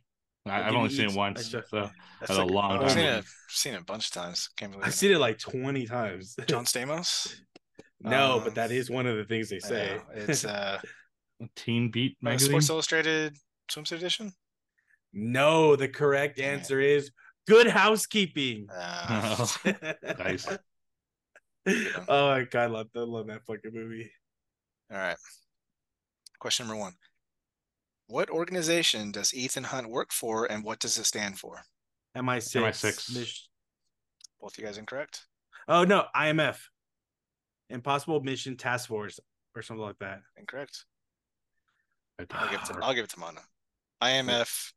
I, 0.46 0.50
I'll 0.52 0.64
I've 0.64 0.74
only 0.76 0.90
you 0.90 0.96
seen 0.98 1.10
it 1.10 1.16
once, 1.16 1.40
I 1.40 1.44
should- 1.44 1.68
so 1.70 1.90
That's 2.20 2.32
Had 2.32 2.40
a 2.40 2.46
long 2.46 2.72
I've 2.74 2.80
time 2.82 2.90
seen 2.90 3.06
it, 3.06 3.26
seen 3.50 3.74
it 3.76 3.82
a 3.82 3.86
bunch 3.86 4.08
of 4.08 4.14
times. 4.14 4.50
Can't 4.58 4.72
believe 4.72 4.86
I've 4.86 4.94
it. 4.94 4.96
seen 4.96 5.12
it 5.12 5.18
like 5.20 5.38
20 5.40 5.86
times. 5.86 6.36
John 6.48 6.66
Stamos? 6.72 7.36
no, 8.00 8.38
Um, 8.38 8.44
but 8.44 8.56
that 8.56 8.72
is 8.72 8.90
one 8.90 9.06
of 9.08 9.18
the 9.18 9.24
things 9.26 9.50
they 9.50 9.60
say. 9.60 10.00
Yeah, 10.16 10.24
it's 10.24 10.46
uh, 10.46 10.80
Teen 11.56 11.92
Beat 11.92 12.18
uh, 12.22 12.26
magazine. 12.26 12.50
Sports 12.50 12.70
Illustrated 12.70 13.38
swimsuit 13.72 13.98
edition. 13.98 14.32
no, 15.14 15.76
the 15.76 15.88
correct 15.88 16.38
Dang 16.38 16.46
it. 16.46 16.52
answer 16.54 16.80
is 16.80 17.12
good 17.48 17.68
housekeeping. 17.68 18.68
Uh, 18.76 19.48
nice. 20.20 20.48
oh 22.08 22.30
my 22.30 22.44
God, 22.50 22.56
I 22.64 22.66
love, 22.68 22.88
I 22.96 23.00
love 23.00 23.28
that 23.28 23.44
fucking 23.46 23.72
movie. 23.74 24.12
all 24.92 24.98
right. 24.98 25.18
Question 26.40 26.68
number 26.68 26.80
one. 26.80 26.94
What 28.12 28.30
organization 28.30 29.14
does 29.14 29.34
Ethan 29.34 29.64
Hunt 29.64 29.90
work 29.90 30.12
for, 30.12 30.46
and 30.52 30.66
what 30.66 30.80
does 30.80 30.98
it 30.98 31.06
stand 31.06 31.40
for? 31.40 31.62
MI6. 32.18 32.62
MI6. 32.62 33.16
Miss- 33.18 33.48
Both 34.42 34.58
you 34.60 34.66
guys 34.66 34.78
incorrect. 34.78 35.26
Oh 35.70 35.86
no, 35.86 36.04
IMF. 36.14 36.58
Impossible 37.70 38.20
Mission 38.20 38.58
Task 38.58 38.90
Force 38.90 39.18
or 39.56 39.62
something 39.62 39.86
like 39.86 39.98
that. 40.00 40.20
Incorrect. 40.38 40.84
I'll 42.34 42.50
give 42.50 42.60
it 42.60 42.66
to 42.66 42.80
I'll 42.84 42.94
give 42.94 43.06
it 43.06 43.10
to 43.12 43.20
Mono. 43.22 43.40
IMF 44.04 44.74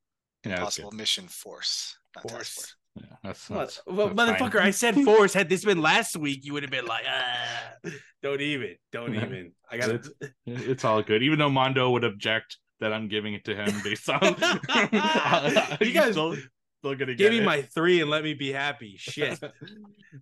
Yeah, 0.47 0.53
Impossible 0.53 0.93
Mission 0.93 1.27
Force. 1.27 1.97
Not 2.15 2.23
task 2.29 2.35
Force. 2.37 2.55
force. 2.55 2.77
Yeah, 2.97 3.17
that's, 3.25 3.51
What? 3.51 3.59
that's, 3.59 3.81
Well, 3.89 4.15
that's 4.15 4.39
fine. 4.39 4.51
motherfucker, 4.51 4.61
I 4.61 4.71
said 4.71 4.95
force. 5.05 5.35
Had 5.35 5.49
this 5.49 5.65
been 5.65 5.83
last 5.83 6.17
week, 6.17 6.45
you 6.45 6.53
would 6.53 6.63
have 6.63 6.71
been 6.71 6.87
like, 6.87 7.05
ah, 7.09 7.91
don't 8.23 8.41
even, 8.41 8.77
don't 8.93 9.13
even. 9.17 9.53
I 9.69 9.79
got 9.79 9.91
it. 9.91 10.07
It's 10.47 10.85
all 10.85 11.03
good. 11.03 11.25
Even 11.25 11.41
though 11.41 11.51
Mando 11.51 11.91
would 11.91 12.05
object 12.05 12.59
that 12.81 12.93
I'm 12.93 13.09
giving 13.09 13.35
it 13.35 13.45
to 13.47 13.55
him 13.55 13.73
based 13.85 14.09
on 14.09 14.21
You 15.81 15.93
guys- 15.93 16.13
still, 16.13 16.35
still 16.35 16.95
gonna 16.95 17.07
Give 17.15 17.19
get 17.19 17.31
me 17.33 17.39
it. 17.39 17.45
my 17.45 17.63
three 17.63 18.01
and 18.01 18.11
let 18.11 18.25
me 18.25 18.35
be 18.35 18.53
happy. 18.53 18.97
Shit. 18.99 19.39
I 19.43 19.49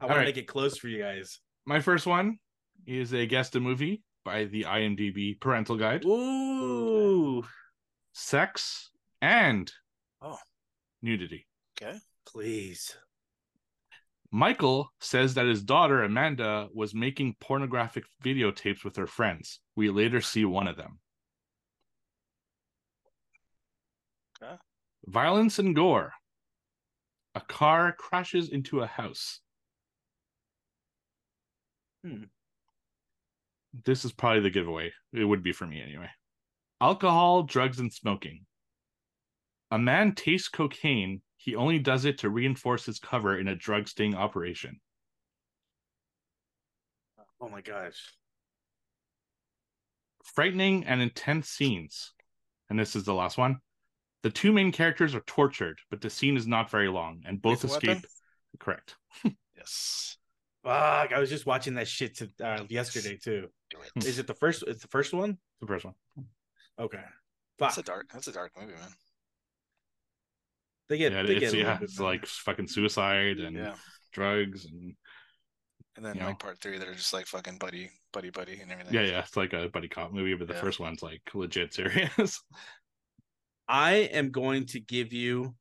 want 0.07 0.11
right. 0.11 0.19
to 0.21 0.25
make 0.25 0.37
it 0.37 0.47
close 0.47 0.77
for 0.79 0.88
you 0.88 0.99
guys. 1.03 1.38
My 1.67 1.81
first 1.81 2.07
one 2.07 2.38
is 2.87 3.12
a 3.15 3.27
guest 3.27 3.57
a 3.57 3.61
movie 3.61 4.03
by 4.25 4.45
the 4.45 4.62
IMDb 4.65 5.38
parental 5.41 5.77
guide. 5.77 6.05
Ooh, 6.05 7.45
Sex 8.12 8.91
and 9.21 9.73
Oh. 10.21 10.38
nudity. 11.03 11.47
Okay. 11.81 11.99
please. 12.27 12.95
Michael 14.31 14.91
says 15.01 15.35
that 15.35 15.47
his 15.47 15.62
daughter 15.62 16.03
Amanda 16.05 16.69
was 16.73 16.95
making 16.95 17.37
pornographic 17.41 18.05
videotapes 18.25 18.83
with 18.85 18.97
her 18.97 19.07
friends. 19.07 19.61
We 19.77 19.91
later 19.91 20.21
see 20.23 20.45
one 20.45 20.69
of 20.69 20.77
them. 20.77 20.99
Okay. 24.43 24.55
Violence 25.07 25.59
and 25.59 25.75
gore. 25.75 26.12
A 27.35 27.41
car 27.41 27.93
crashes 27.93 28.49
into 28.51 28.81
a 28.81 28.87
house. 28.87 29.41
Hmm. 32.05 32.25
This 33.85 34.05
is 34.05 34.12
probably 34.12 34.41
the 34.41 34.51
giveaway. 34.51 34.93
It 35.12 35.25
would 35.25 35.43
be 35.43 35.53
for 35.53 35.67
me 35.67 35.81
anyway. 35.83 36.11
Alcohol, 36.81 37.45
drugs, 37.45 37.79
and 37.81 37.93
smoking. 37.93 38.45
A 39.71 39.79
man 39.79 40.15
tastes 40.15 40.49
cocaine. 40.49 41.23
He 41.37 41.57
only 41.57 41.79
does 41.79 42.05
it 42.05 42.19
to 42.19 42.29
reinforce 42.31 42.85
his 42.87 42.99
cover 42.99 43.38
in 43.38 43.49
a 43.49 43.57
drug 43.57 43.88
sting 43.88 44.15
operation. 44.15 44.81
Oh 47.41 47.49
my 47.49 47.61
gosh. 47.61 48.17
frightening 50.25 50.85
and 50.85 51.03
intense 51.03 51.49
scenes. 51.49 52.12
And 52.71 52.79
this 52.79 52.95
is 52.97 53.05
the 53.05 53.15
last 53.15 53.37
one. 53.38 53.61
The 54.22 54.30
two 54.30 54.52
main 54.52 54.70
characters 54.72 55.14
are 55.14 55.20
tortured, 55.26 55.80
but 55.90 56.00
the 56.00 56.08
scene 56.11 56.37
is 56.37 56.46
not 56.46 56.70
very 56.70 56.88
long, 56.88 57.22
and 57.26 57.42
both 57.42 57.64
Lethal 57.64 57.76
escape. 57.76 57.88
Weapon? 57.96 58.04
Correct. 58.58 58.96
Yes. 59.56 60.16
Fuck, 60.64 61.12
I 61.12 61.18
was 61.20 61.28
just 61.30 61.46
watching 61.46 61.74
that 61.74 61.87
shit 61.87 62.16
to, 62.18 62.30
uh, 62.42 62.64
yesterday 62.68 63.16
too. 63.16 63.48
Do 63.70 63.76
it. 63.96 64.04
Is 64.04 64.18
it 64.18 64.26
the 64.26 64.35
first? 64.35 64.64
It's 64.66 64.82
the 64.82 64.88
first 64.88 65.12
one. 65.12 65.38
The 65.61 65.66
first 65.68 65.85
one. 65.85 65.94
Okay. 66.80 67.02
That's 67.58 67.78
a 67.78 67.82
dark. 67.82 68.08
That's 68.12 68.26
a 68.26 68.32
dark 68.32 68.50
movie, 68.58 68.72
man. 68.72 68.90
They 70.88 70.98
get. 70.98 71.12
Yeah, 71.12 71.22
they 71.22 71.37
it's 71.37 71.52
get 71.52 71.61
yeah, 71.61 71.74
bit 71.74 71.85
it's 71.85 72.00
like 72.00 72.26
fucking 72.26 72.66
suicide 72.68 73.38
and 73.38 73.56
Yeah. 73.56 73.74
drugs 74.12 74.64
and 74.64 74.96
And 75.96 76.04
then 76.04 76.14
You 76.16 76.20
know? 76.22 76.26
like 76.28 76.38
part 76.38 76.58
three, 76.61 76.78
they're 76.78 76.94
just 76.94 77.12
like 77.12 77.26
fucking 77.26 77.58
buddy, 77.58 77.90
buddy, 78.12 78.30
buddy, 78.30 78.61
and 78.61 78.72
everything. 78.72 78.94
yeah, 78.94 79.02
yeah, 79.02 79.18
it's 79.20 79.37
like 79.37 79.52
a 79.52 79.68
buddy 79.68 79.88
cop 79.88 80.12
movie, 80.12 80.35
but 80.35 80.48
the 80.48 80.54
Yeah. 80.54 80.61
first 80.61 80.80
one's 80.80 81.02
like 81.02 81.22
legit 81.35 81.72
serious. 81.74 82.42
I 83.68 83.92
am 84.12 84.31
going 84.31 84.66
to 84.66 84.81
give 84.81 85.12
you 85.12 85.55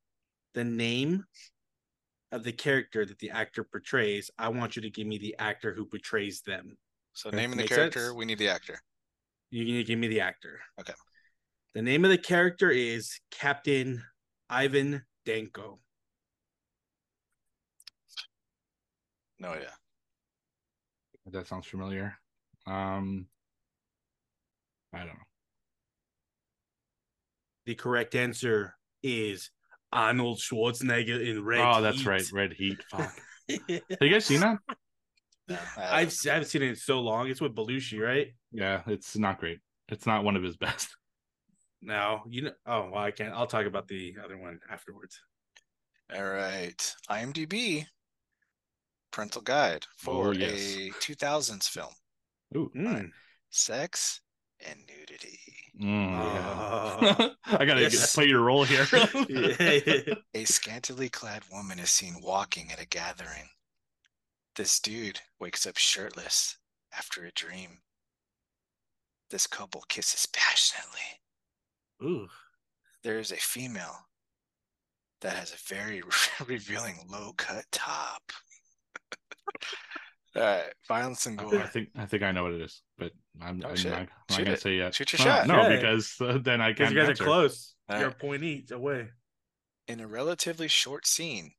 the 0.53 0.63
name 0.63 1.23
of 2.31 2.43
the 2.43 2.51
character 2.51 3.05
that 3.05 3.19
the 3.19 3.29
actor 3.29 3.63
portrays. 3.63 4.29
I 4.37 4.49
want 4.49 4.75
you 4.75 4.81
to 4.81 4.89
give 4.89 5.07
me 5.07 5.17
the 5.17 5.35
actor 5.39 5.73
who 5.73 5.85
portrays 5.85 6.41
them. 6.41 6.77
So 7.13 7.29
Okay, 7.29 7.37
naming 7.37 7.57
the 7.57 7.67
character, 7.67 8.05
sense. 8.05 8.13
we 8.15 8.25
need 8.25 8.37
the 8.39 8.49
actor. 8.49 8.79
You 9.49 9.65
need 9.65 9.77
to 9.77 9.83
give 9.83 9.99
me 9.99 10.07
the 10.07 10.21
actor. 10.21 10.59
Okay. 10.79 10.93
The 11.73 11.81
name 11.81 12.05
of 12.05 12.11
the 12.11 12.17
character 12.17 12.69
is 12.69 13.19
Captain 13.31 14.01
Ivan 14.49 15.03
Danko. 15.25 15.79
No 19.39 19.49
idea. 19.49 19.73
that 21.27 21.47
sounds 21.47 21.65
familiar. 21.67 22.17
Um, 22.67 23.27
I 24.93 24.99
don't 24.99 25.07
know. 25.07 25.30
The 27.71 27.75
correct 27.75 28.15
answer 28.15 28.75
is 29.01 29.49
Arnold 29.93 30.39
Schwarzenegger 30.39 31.25
in 31.25 31.41
Red. 31.41 31.61
oh, 31.61 31.81
that's 31.81 31.99
Heat. 31.99 32.05
right, 32.05 32.31
Red 32.33 32.51
Heat. 32.51 32.83
Fuck. 32.91 33.13
Have 33.47 33.61
you 34.01 34.09
guys 34.09 34.25
seen 34.25 34.41
that? 34.41 34.57
No, 35.47 35.57
I 35.77 36.01
I've 36.01 36.13
I 36.27 36.33
haven't 36.33 36.49
seen 36.49 36.63
it 36.63 36.67
in 36.71 36.75
so 36.75 36.99
long. 36.99 37.29
It's 37.29 37.39
with 37.39 37.55
Belushi, 37.55 37.97
right? 38.05 38.27
Yeah, 38.51 38.81
it's 38.87 39.17
not 39.17 39.39
great. 39.39 39.59
It's 39.87 40.05
not 40.05 40.25
one 40.25 40.35
of 40.35 40.43
his 40.43 40.57
best. 40.57 40.89
No, 41.81 42.21
you 42.29 42.41
know. 42.43 42.51
Oh 42.65 42.89
well, 42.91 43.01
I 43.03 43.11
can't. 43.11 43.33
I'll 43.33 43.47
talk 43.47 43.65
about 43.65 43.87
the 43.87 44.15
other 44.23 44.37
one 44.37 44.59
afterwards. 44.69 45.19
All 46.13 46.23
right. 46.29 46.93
IMDb 47.09 47.85
parental 49.11 49.41
guide 49.41 49.85
for 49.97 50.27
Oh, 50.27 50.31
yes. 50.31 50.75
a 50.75 50.89
2000s 50.99 51.69
film. 51.69 51.93
Ooh. 52.57 52.69
Mm. 52.75 53.09
Sex 53.49 54.19
and 54.69 54.79
nudity. 54.87 55.39
Mm, 55.79 56.17
Oh. 56.19 57.31
I 57.45 57.65
gotta 57.65 57.81
Yes. 57.81 58.13
play 58.15 58.25
your 58.27 58.41
role 58.41 58.63
here. 58.63 58.85
Yeah. 59.29 60.13
A 60.33 60.45
scantily 60.45 61.09
clad 61.09 61.43
woman 61.51 61.79
is 61.79 61.91
seen 61.91 62.15
walking 62.21 62.71
at 62.71 62.81
a 62.81 62.85
gathering. 62.87 63.49
This 64.55 64.79
dude 64.79 65.19
wakes 65.39 65.65
up 65.65 65.77
shirtless 65.77 66.57
after 66.97 67.25
a 67.25 67.31
dream. 67.31 67.81
This 69.29 69.47
couple 69.47 69.83
kisses 69.87 70.27
passionately. 70.33 70.99
Ooh. 72.03 72.27
There 73.03 73.17
is 73.19 73.31
a 73.31 73.37
female 73.37 74.07
that 75.21 75.35
has 75.35 75.53
a 75.53 75.73
very 75.73 76.01
revealing 76.47 77.05
low 77.09 77.33
cut 77.37 77.65
top. 77.71 78.21
All 80.35 80.41
right, 80.41 80.73
violence 80.87 81.25
and 81.25 81.37
gore. 81.37 81.55
I 81.59 81.67
think 81.67 81.89
I 81.97 82.05
think 82.05 82.23
I 82.23 82.31
know 82.31 82.43
what 82.43 82.53
it 82.53 82.61
is, 82.61 82.81
but 82.97 83.11
I'm, 83.41 83.61
Oh, 83.65 83.67
I'm 83.69 83.75
not, 83.75 83.85
I'm 83.85 84.07
not 84.29 84.37
gonna 84.37 84.51
it. 84.51 84.61
say 84.61 84.77
yet. 84.77 84.95
Shoot 84.95 85.11
your 85.13 85.19
No, 85.19 85.25
shot. 85.25 85.47
No, 85.47 85.61
Yeah. 85.63 85.75
because 85.75 86.15
uh, 86.21 86.37
then 86.41 86.61
I 86.61 86.71
can't 86.73 86.93
you 86.93 86.99
guys 86.99 87.09
answer. 87.09 87.23
are 87.23 87.25
close. 87.27 87.75
All 87.89 87.97
You're 87.99 88.07
right. 88.07 88.15
a 88.15 88.19
point 88.19 88.43
each 88.43 88.71
away. 88.71 89.09
In 89.87 89.99
a 89.99 90.07
relatively 90.07 90.69
short 90.69 91.05
scene, 91.05 91.51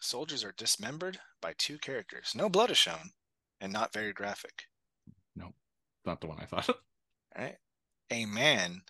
soldiers 0.00 0.44
are 0.44 0.54
dismembered 0.56 1.18
by 1.42 1.54
two 1.58 1.76
characters. 1.78 2.32
No 2.36 2.48
blood 2.48 2.70
is 2.70 2.78
shown, 2.78 3.10
and 3.60 3.72
not 3.72 3.92
very 3.92 4.12
graphic. 4.12 4.62
No, 5.34 5.52
not 6.06 6.20
the 6.20 6.28
one 6.28 6.38
I 6.40 6.44
thought. 6.44 6.68
All 7.36 7.44
right. 7.44 7.56
A 8.12 8.26
man 8.26 8.82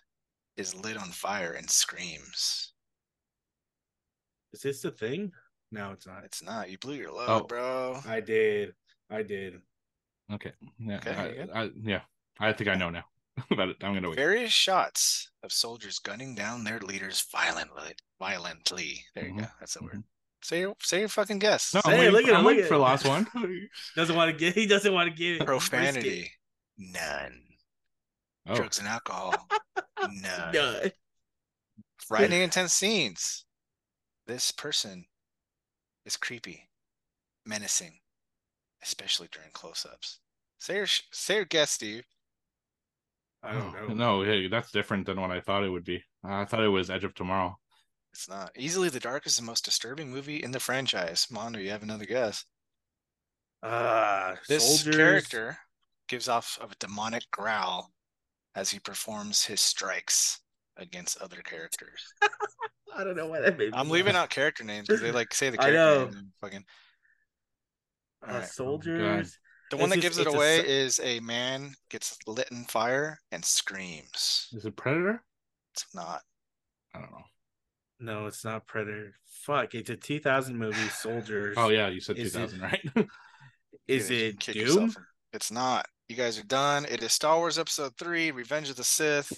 is 0.55 0.75
lit 0.75 0.97
on 0.97 1.09
fire 1.09 1.53
and 1.53 1.67
screams. 1.69 2.73
Is 4.53 4.61
this 4.61 4.81
the 4.81 4.91
thing? 4.91 5.31
No, 5.71 5.91
it's 5.91 6.07
not. 6.07 6.23
It's 6.23 6.43
not. 6.43 6.69
You 6.69 6.77
blew 6.77 6.95
your 6.95 7.11
load, 7.11 7.27
Oh. 7.29 7.43
bro. 7.45 7.99
I 8.07 8.19
did. 8.21 8.73
I 9.09 9.23
did. 9.23 9.55
okay. 10.33 10.51
Yeah. 10.79 10.97
Okay, 10.97 11.11
I, 11.15 11.27
you? 11.27 11.47
I- 11.53 11.71
yeah. 11.81 12.01
I 12.39 12.53
think 12.53 12.69
I 12.69 12.75
know 12.75 12.89
now. 12.89 13.03
but 13.49 13.69
I'm 13.81 13.93
gonna 13.93 14.09
wait. 14.09 14.15
Various 14.17 14.51
shots 14.51 15.29
of 15.43 15.51
soldiers 15.51 15.99
gunning 15.99 16.35
down 16.35 16.63
their 16.63 16.79
leaders 16.79 17.25
violently. 17.31 17.93
Violently. 18.19 19.03
There 19.15 19.25
you 19.27 19.35
go. 19.37 19.43
Mhm, 19.43 19.51
That's 19.59 19.73
the 19.75 19.83
word. 19.83 19.93
mhm. 19.95 20.03
Say 20.41 20.59
your 20.61 20.75
say 20.81 20.99
your 20.99 21.09
fucking 21.09 21.39
guess. 21.39 21.73
No, 21.73 21.81
Say 21.81 21.91
I'm 21.91 21.95
it, 21.95 21.99
waiting, 21.99 22.13
look 22.13 22.27
at 22.27 22.33
I'm 22.35 22.45
waiting 22.45 22.63
for 22.65 22.75
the 22.75 22.79
last 22.79 23.05
one. 23.07 23.27
Doesn't 23.95 24.15
want 24.15 24.31
to 24.31 24.37
get. 24.37 24.55
He 24.55 24.67
doesn't 24.67 24.93
want 24.93 25.09
to 25.09 25.15
give 25.15 25.41
it. 25.41 25.45
Profanity. 25.45 26.31
None. 26.77 27.41
Oh, 28.47 28.55
Drugs 28.55 28.79
and 28.79 28.87
alcohol. 28.87 29.35
None. 30.01 30.53
No. 30.53 30.81
Frightening 32.07 32.41
intense 32.41 32.73
scenes. 32.73 33.45
This 34.27 34.51
person 34.51 35.05
is 36.05 36.15
creepy, 36.17 36.69
menacing, 37.45 37.99
especially 38.83 39.27
during 39.31 39.49
close-ups. 39.53 40.19
Say 40.59 40.75
your 40.75 40.85
sh- 40.87 41.03
say 41.11 41.35
your 41.35 41.45
guess, 41.45 41.71
Steve. 41.71 42.03
I 43.41 43.53
don't 43.53 43.73
know. 43.73 43.93
No, 43.93 44.23
hey, 44.23 44.47
that's 44.47 44.71
different 44.71 45.05
than 45.05 45.19
what 45.21 45.31
I 45.31 45.39
thought 45.39 45.63
it 45.63 45.69
would 45.69 45.85
be. 45.85 46.03
I 46.23 46.43
thought 46.45 46.63
it 46.63 46.67
was 46.67 46.89
Edge 46.89 47.05
of 47.05 47.15
Tomorrow. 47.15 47.57
It's 48.11 48.27
not. 48.27 48.51
Easily 48.57 48.89
the 48.89 48.99
darkest 48.99 49.37
and 49.39 49.45
most 49.47 49.63
disturbing 49.63 50.09
movie 50.11 50.43
in 50.43 50.51
the 50.51 50.59
franchise. 50.59 51.27
Mando, 51.31 51.59
you 51.59 51.69
have 51.69 51.83
another 51.83 52.05
guess. 52.05 52.43
Ah, 53.63 54.35
This 54.47 54.65
soldiers. 54.81 54.95
character 54.95 55.57
gives 56.07 56.27
off 56.27 56.57
a 56.61 56.67
demonic 56.79 57.23
growl 57.31 57.91
as 58.55 58.69
he 58.71 58.79
performs 58.79 59.45
his 59.45 59.61
strikes 59.61 60.41
against 60.77 61.21
other 61.21 61.37
characters. 61.43 62.13
I 62.95 63.03
don't 63.03 63.15
know 63.15 63.27
why 63.27 63.39
that 63.41 63.57
made. 63.57 63.71
me 63.71 63.77
I'm 63.77 63.89
leaving 63.89 64.15
out 64.15 64.29
character 64.29 64.63
names 64.63 64.87
because 64.87 65.01
they 65.01 65.11
like 65.11 65.33
say 65.33 65.49
the 65.49 65.57
character 65.57 65.79
I 65.79 65.83
character 65.85 66.05
know. 66.05 66.09
name 66.09 66.17
and 66.19 66.31
fucking. 66.41 66.65
Uh, 68.27 68.31
Alright. 68.31 68.47
soldiers. 68.49 69.37
The 69.71 69.77
one 69.77 69.85
It's 69.91 69.95
that 69.95 70.01
just- 70.01 70.01
gives 70.01 70.17
it 70.17 70.27
it's 70.27 70.33
a 70.33 70.37
away 70.37 70.67
is 70.67 70.99
a 71.03 71.19
man 71.21 71.73
gets 71.89 72.17
lit 72.27 72.49
in 72.51 72.65
fire 72.65 73.19
and 73.31 73.43
screams. 73.45 74.47
Is 74.51 74.65
it 74.65 74.75
Predator? 74.75 75.23
It's 75.73 75.85
not. 75.93 76.21
I 76.93 76.99
don't 76.99 77.11
know. 77.11 77.23
No, 77.99 78.25
it's 78.27 78.43
not 78.43 78.65
Predator. 78.65 79.13
Fuck, 79.43 79.75
it's 79.75 79.89
a 79.89 79.95
2000 79.95 80.57
movie. 80.57 80.87
Soldiers. 80.89 81.55
Oh 81.57 81.69
yeah, 81.69 81.87
you 81.89 82.01
said 82.01 82.17
Is 82.17 82.35
it- 82.35 82.49
2000, 82.49 82.61
right? 82.61 82.89
Is 83.87 84.09
You 84.09 84.17
it 84.27 84.39
kick 84.39 84.55
Doom? 84.55 84.63
yourself. 84.65 84.95
It's 85.33 85.51
not. 85.51 85.85
You 86.07 86.15
guys 86.15 86.39
are 86.39 86.43
done. 86.43 86.85
It 86.85 87.03
is 87.03 87.13
Star 87.13 87.37
Wars 87.37 87.59
Episode 87.59 87.93
3, 87.99 88.31
Revenge 88.31 88.69
of 88.71 88.75
the 88.75 88.83
Sith. 88.83 89.31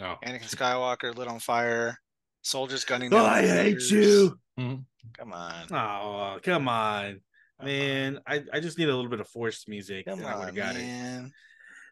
oh, 0.00 0.16
Anakin 0.24 0.54
Skywalker 0.54 1.14
lit 1.16 1.28
on 1.28 1.38
fire. 1.38 1.98
Soldiers 2.42 2.84
gunning 2.84 3.12
Oh, 3.12 3.16
down. 3.16 3.26
I 3.26 3.40
hate 3.42 3.64
leaders. 3.68 3.90
you. 3.90 4.38
Mhm. 4.58 4.84
Come 5.18 5.32
on. 5.32 5.64
Oh, 5.72 6.38
come 6.42 6.68
on, 6.68 7.12
Come 7.12 7.20
man. 7.64 8.20
I, 8.26 8.42
I 8.52 8.60
just 8.60 8.78
need 8.78 8.88
a 8.88 8.94
little 8.94 9.10
bit 9.10 9.20
of 9.20 9.28
forced 9.28 9.68
music. 9.68 10.06
Come 10.06 10.18
and 10.20 10.28
I 10.28 10.36
would 10.36 10.46
have 10.46 10.54
got 10.54 10.74
man. 10.74 11.32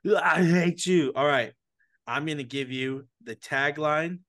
it. 0.05 0.15
I 0.17 0.43
hate 0.45 0.87
you. 0.87 1.13
All 1.15 1.27
right. 1.27 1.53
I'm 2.07 2.25
going 2.25 2.39
to 2.39 2.45
give 2.45 2.71
you 2.71 3.07
the 3.25 3.37
tagline 3.37 4.21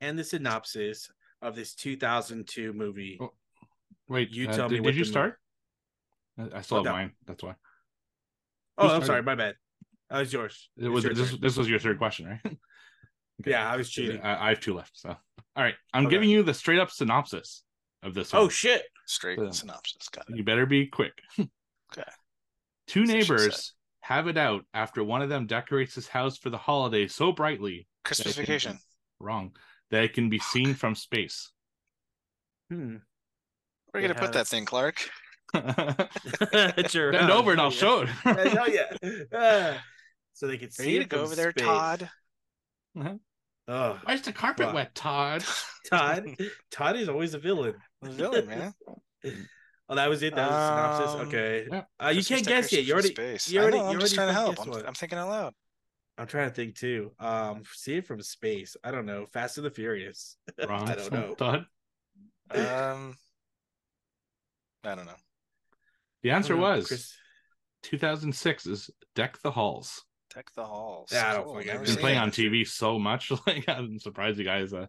and 0.00 0.18
the 0.18 0.24
synopsis 0.24 1.08
of 1.40 1.54
this 1.54 1.74
2002 1.74 2.72
movie. 2.72 3.18
Oh, 3.20 3.30
Wait, 4.08 4.30
You 4.30 4.48
uh, 4.48 4.52
tell 4.52 4.68
me 4.68 4.76
did, 4.76 4.84
what 4.84 4.90
did 4.94 4.98
you 4.98 5.04
the 5.04 5.08
mo- 5.10 5.12
start? 5.12 5.38
I, 6.38 6.58
I 6.58 6.60
still 6.62 6.78
What 6.78 6.86
have 6.86 6.92
the- 6.94 6.98
mine. 6.98 7.12
That's 7.26 7.42
why. 7.42 7.54
oh, 8.78 8.88
I'm 8.88 9.04
sorry. 9.04 9.22
My 9.22 9.34
bad. 9.34 9.54
That 10.10 10.18
was 10.18 10.32
yours. 10.32 10.68
It 10.76 10.88
was 10.88 11.04
your 11.04 11.14
this. 11.14 11.30
turn. 11.30 11.38
This 11.40 11.56
was 11.56 11.68
your 11.68 11.78
third 11.78 11.98
question, 11.98 12.26
right? 12.44 12.56
Yeah, 13.46 13.68
I 13.68 13.76
was 13.76 13.90
cheating. 13.90 14.20
I, 14.20 14.46
I 14.46 14.48
have 14.50 14.60
two 14.60 14.74
left. 14.74 14.92
So, 14.94 15.08
all 15.08 15.16
right, 15.64 15.74
I'm 15.92 16.06
Okay. 16.06 16.14
giving 16.14 16.28
you 16.30 16.42
the 16.44 16.54
straight 16.54 16.78
up 16.78 16.90
synopsis 16.90 17.64
of 18.02 18.14
this. 18.14 18.32
Oh, 18.34 18.42
one. 18.42 18.50
shit. 18.50 18.82
Straight 19.06 19.38
Yeah. 19.38 19.50
synopsis. 19.50 20.08
Got 20.08 20.30
it. 20.30 20.36
You 20.36 20.44
better 20.44 20.66
be 20.66 20.86
quick. 20.86 21.12
Okay. 21.92 22.08
Two 22.86 23.04
That's 23.06 23.28
neighbors 23.28 23.74
have 24.00 24.26
it 24.28 24.38
out 24.38 24.64
after 24.72 25.04
one 25.04 25.20
of 25.20 25.28
them 25.28 25.46
decorates 25.46 25.94
his 25.94 26.08
house 26.08 26.38
for 26.38 26.48
the 26.48 26.56
holiday 26.56 27.06
so 27.06 27.32
brightly. 27.32 27.86
Christmas 28.02 28.34
that 28.36 28.40
it 28.42 28.46
vacation. 28.46 28.78
Wrong. 29.20 29.54
That 29.90 30.04
it 30.04 30.14
can 30.14 30.30
be 30.30 30.38
seen 30.38 30.72
from 30.72 30.94
space. 30.94 31.50
Hmm. 32.70 32.96
Where 33.90 33.96
are 33.96 34.00
you 34.00 34.08
gonna 34.08 34.18
put 34.18 34.32
that 34.32 34.46
thing, 34.46 34.64
Clark? 34.64 35.06
Bend 35.52 36.90
Sure. 36.90 37.14
over 37.30 37.52
and 37.52 37.60
I'll 37.60 37.70
show 37.70 38.00
it. 38.00 38.08
Hell 38.08 38.70
yeah. 38.70 38.96
Ah. 39.34 39.84
so 40.32 40.46
they 40.46 40.56
could 40.56 40.72
see 40.72 40.94
you 40.94 41.00
it 41.02 41.08
gonna 41.10 41.24
go 41.24 41.26
from 41.26 41.26
over 41.26 41.34
there, 41.36 41.50
space. 41.50 41.64
Todd? 41.66 42.10
Oh, 43.74 43.98
Why 44.04 44.12
is 44.14 44.20
the 44.22 44.32
carpet 44.32 44.66
Wow. 44.66 44.74
wet, 44.74 44.94
Todd? 44.94 45.44
Todd. 45.90 46.26
Todd 46.70 46.96
is 46.96 47.08
always 47.08 47.32
a 47.34 47.38
villain. 47.38 47.74
The 48.02 48.10
villain, 48.10 48.46
man. 48.46 48.74
Oh, 49.88 49.94
that 49.96 50.08
was 50.08 50.22
it. 50.22 50.34
That 50.34 50.48
was 50.48 50.56
the 50.56 50.68
synopsis. 50.68 51.20
Um, 51.20 51.28
Okay. 51.28 51.66
yeah. 51.70 51.82
Uh, 52.02 52.08
you 52.10 52.24
can't 52.24 52.46
guess 52.46 52.72
yet. 52.72 52.82
You 52.84 52.88
for 52.88 52.92
already. 52.94 53.08
space. 53.08 53.50
you 53.50 53.58
I 53.60 53.62
already- 53.62 53.78
know, 53.78 53.86
I'm 53.86 53.92
you 53.94 53.98
just 54.00 54.14
trying 54.14 54.28
to 54.28 54.32
help. 54.32 54.58
I'm. 54.60 54.72
I'm 54.86 54.94
thinking 54.94 55.18
out 55.18 55.28
loud. 55.28 55.54
I'm 56.16 56.26
trying 56.26 56.48
to 56.48 56.54
think 56.54 56.76
too. 56.76 57.12
Um, 57.18 57.62
see 57.74 57.96
it 57.96 58.06
from 58.06 58.22
space. 58.22 58.74
I 58.82 58.90
don't 58.90 59.04
know. 59.06 59.26
Fast 59.26 59.58
and 59.58 59.66
the 59.66 59.70
Furious. 59.70 60.36
Wrong. 60.68 60.88
I 60.88 60.94
don't 60.94 61.12
know. 61.12 61.34
Todd. 61.34 61.66
Um, 62.52 63.16
I 64.84 64.94
don't 64.94 65.06
know. 65.06 65.16
The 66.22 66.30
answer 66.30 66.54
Uh, 66.54 66.58
was 66.58 66.88
Chris- 66.88 67.14
2006 67.82 68.66
is 68.66 68.90
Deck 69.14 69.38
the 69.42 69.50
Halls. 69.50 70.04
Deck 70.34 70.46
the 70.54 70.64
halls. 70.64 71.10
Yeah, 71.12 71.30
I 71.30 71.34
don't 71.34 71.44
cool. 71.44 71.58
think 71.58 71.70
I've 71.70 71.84
been 71.84 71.96
playing 71.96 72.16
it. 72.18 72.20
on 72.22 72.30
TV 72.30 72.66
so 72.66 72.98
much, 72.98 73.30
like 73.46 73.68
I'm 73.68 73.98
surprised 73.98 74.38
you 74.38 74.44
guys 74.44 74.72
uh, 74.72 74.86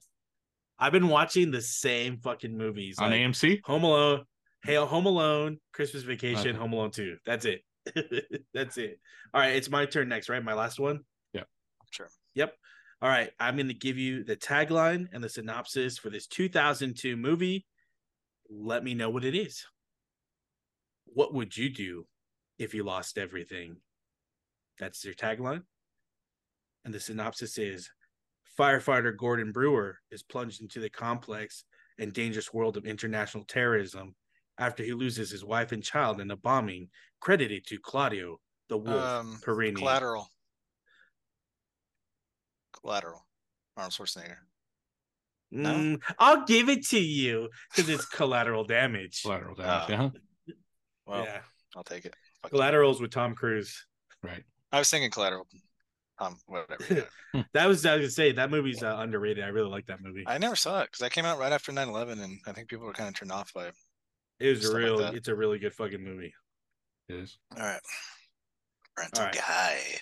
I've 0.79 0.91
been 0.91 1.07
watching 1.07 1.51
the 1.51 1.61
same 1.61 2.17
fucking 2.17 2.57
movies 2.57 2.97
on 2.99 3.11
like 3.11 3.19
AMC. 3.21 3.61
Home 3.65 3.83
Alone, 3.83 4.23
Hail 4.63 4.85
Home 4.85 5.05
Alone, 5.05 5.59
Christmas 5.73 6.03
Vacation, 6.03 6.49
Okay. 6.49 6.57
Home 6.57 6.73
Alone 6.73 6.91
2. 6.91 7.17
That's 7.25 7.45
it. 7.45 7.61
That's 8.53 8.77
it. 8.77 8.99
All 9.33 9.41
right, 9.41 9.55
it's 9.55 9.69
my 9.69 9.85
turn 9.85 10.09
next, 10.09 10.29
right? 10.29 10.43
My 10.43 10.53
last 10.53 10.79
one. 10.79 11.01
Yep. 11.33 11.47
Sure. 11.91 12.09
Yep. 12.35 12.53
All 13.01 13.09
right, 13.09 13.31
I'm 13.39 13.55
going 13.57 13.67
to 13.67 13.73
give 13.73 13.97
you 13.97 14.23
the 14.23 14.35
tagline 14.37 15.07
and 15.11 15.23
the 15.23 15.29
synopsis 15.29 15.97
for 15.97 16.09
this 16.09 16.25
2002 16.27 17.17
movie. 17.17 17.65
Let 18.49 18.83
me 18.83 18.93
know 18.93 19.09
what 19.09 19.25
it 19.25 19.35
is. 19.35 19.65
What 21.05 21.33
would 21.33 21.55
you 21.55 21.69
do 21.69 22.07
if 22.57 22.73
you 22.73 22.83
lost 22.83 23.17
everything? 23.17 23.77
That's 24.79 25.03
your 25.05 25.13
tagline. 25.13 25.61
And 26.85 26.93
the 26.93 26.99
synopsis 26.99 27.57
is 27.57 27.89
firefighter 28.59 29.15
Gordon 29.15 29.51
Brewer 29.51 29.97
is 30.11 30.23
plunged 30.23 30.61
into 30.61 30.79
the 30.79 30.89
complex 30.89 31.63
and 31.99 32.11
dangerous 32.13 32.53
world 32.53 32.77
of 32.77 32.85
international 32.85 33.45
terrorism 33.45 34.15
after 34.57 34.83
he 34.83 34.93
loses 34.93 35.31
his 35.31 35.43
wife 35.45 35.71
and 35.71 35.83
child 35.83 36.19
in 36.21 36.29
a 36.31 36.35
bombing 36.35 36.89
credited 37.19 37.65
to 37.67 37.77
Claudio 37.79 38.39
the 38.69 38.77
Wolf 38.77 39.01
Um, 39.03 39.39
Perini. 39.43 39.75
Collateral. 39.75 40.27
Collateral. 42.79 43.25
Arnold 43.77 43.93
Schwarzenegger. 43.93 44.37
No? 45.51 45.73
Mm, 45.73 46.01
I'll 46.19 46.45
give 46.45 46.69
it 46.69 46.85
to 46.87 46.99
you 46.99 47.49
because 47.71 47.89
it's 47.89 48.05
collateral 48.05 48.63
damage. 48.63 49.21
Collateral 49.21 49.55
damage. 49.87 49.89
yeah. 49.89 50.53
Well, 51.05 51.23
yeah. 51.23 51.39
I'll 51.75 51.83
take 51.83 52.05
it. 52.05 52.15
Fuck 52.41 52.51
you. 52.51 52.57
Collaterals 52.57 53.01
with 53.01 53.11
Tom 53.11 53.35
Cruise. 53.35 53.85
Right. 54.23 54.43
I 54.73 54.79
was 54.79 54.89
thinking 54.89 55.09
Collateral. 55.11 55.47
Um, 56.19 56.37
whatever. 56.47 57.07
That 57.53 57.67
was 57.67 57.83
I 57.85 57.95
was 57.95 58.01
gonna 58.01 58.09
say 58.11 58.31
that 58.33 58.51
movie's 58.51 58.83
uh, 58.83 58.95
underrated. 58.99 59.43
I 59.43 59.47
really 59.47 59.69
like 59.71 59.87
that 59.87 60.01
movie. 60.03 60.23
I 60.27 60.37
never 60.37 60.55
saw 60.55 60.81
it 60.81 60.85
because 60.85 60.99
that 60.99 61.11
came 61.11 61.25
out 61.25 61.39
right 61.39 61.51
after 61.51 61.71
9-11 61.71 62.21
and 62.23 62.37
I 62.45 62.51
think 62.51 62.67
people 62.69 62.85
were 62.85 62.93
kind 62.93 63.09
of 63.09 63.15
turned 63.15 63.31
off 63.31 63.51
by 63.53 63.67
it. 63.67 63.73
It 64.39 64.49
was 64.49 64.59
a 64.59 64.61
Stuff 64.63 64.73
like 64.73 64.83
real. 64.83 64.99
it's 65.01 65.27
a 65.29 65.35
really 65.35 65.57
good 65.57 65.73
fucking 65.73 66.03
movie. 66.03 66.31
It 67.09 67.15
is. 67.15 67.37
All 67.57 67.63
right. 67.63 67.81
Parental 68.95 69.19
All 69.21 69.25
right. 69.25 69.35
guide. 69.35 70.01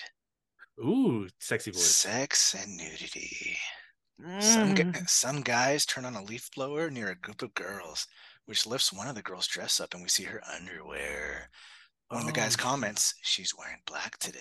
Ooh, 0.86 1.28
sexy 1.40 1.72
voice. 1.72 1.84
Sex 1.86 2.54
and 2.54 2.76
nudity. 2.78 3.58
Some, 4.40 4.76
Mm. 4.76 4.94
gu- 4.94 5.06
some 5.08 5.42
guys 5.42 5.86
turn 5.86 6.06
on 6.06 6.16
a 6.16 6.24
leaf 6.24 6.50
blower 6.56 6.90
near 6.92 7.10
a 7.10 7.16
group 7.16 7.42
of 7.42 7.54
girls, 7.54 8.06
which 8.46 8.68
lifts 8.68 8.92
one 8.94 9.08
of 9.08 9.16
the 9.16 9.22
girls' 9.24 9.48
dress 9.48 9.80
up 9.80 9.94
and 9.94 10.04
we 10.04 10.10
see 10.10 10.24
her 10.26 10.42
underwear. 10.54 11.50
One 12.12 12.22
of 12.22 12.28
the 12.28 12.34
guys 12.34 12.58
Oh, 12.60 12.62
comments, 12.62 13.16
She's 13.22 13.56
wearing 13.58 13.80
black 13.86 14.18
today. 14.18 14.40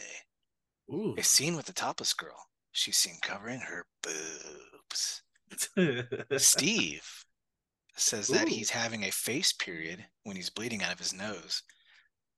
Ooh. 0.92 1.14
A 1.16 1.22
scene 1.22 1.54
with 1.54 1.66
the 1.66 1.72
topless 1.72 2.12
girl. 2.12 2.48
She's 2.72 2.96
seen 2.96 3.14
covering 3.22 3.60
her 3.60 3.86
boobs. 4.02 5.22
Steve 6.38 7.24
says 7.96 8.26
that 8.28 8.48
he's 8.48 8.70
having 8.70 9.04
a 9.04 9.10
face 9.10 9.52
period 9.52 10.04
when 10.24 10.34
he's 10.34 10.50
bleeding 10.50 10.82
out 10.82 10.92
of 10.92 10.98
his 10.98 11.12
nose. 11.12 11.62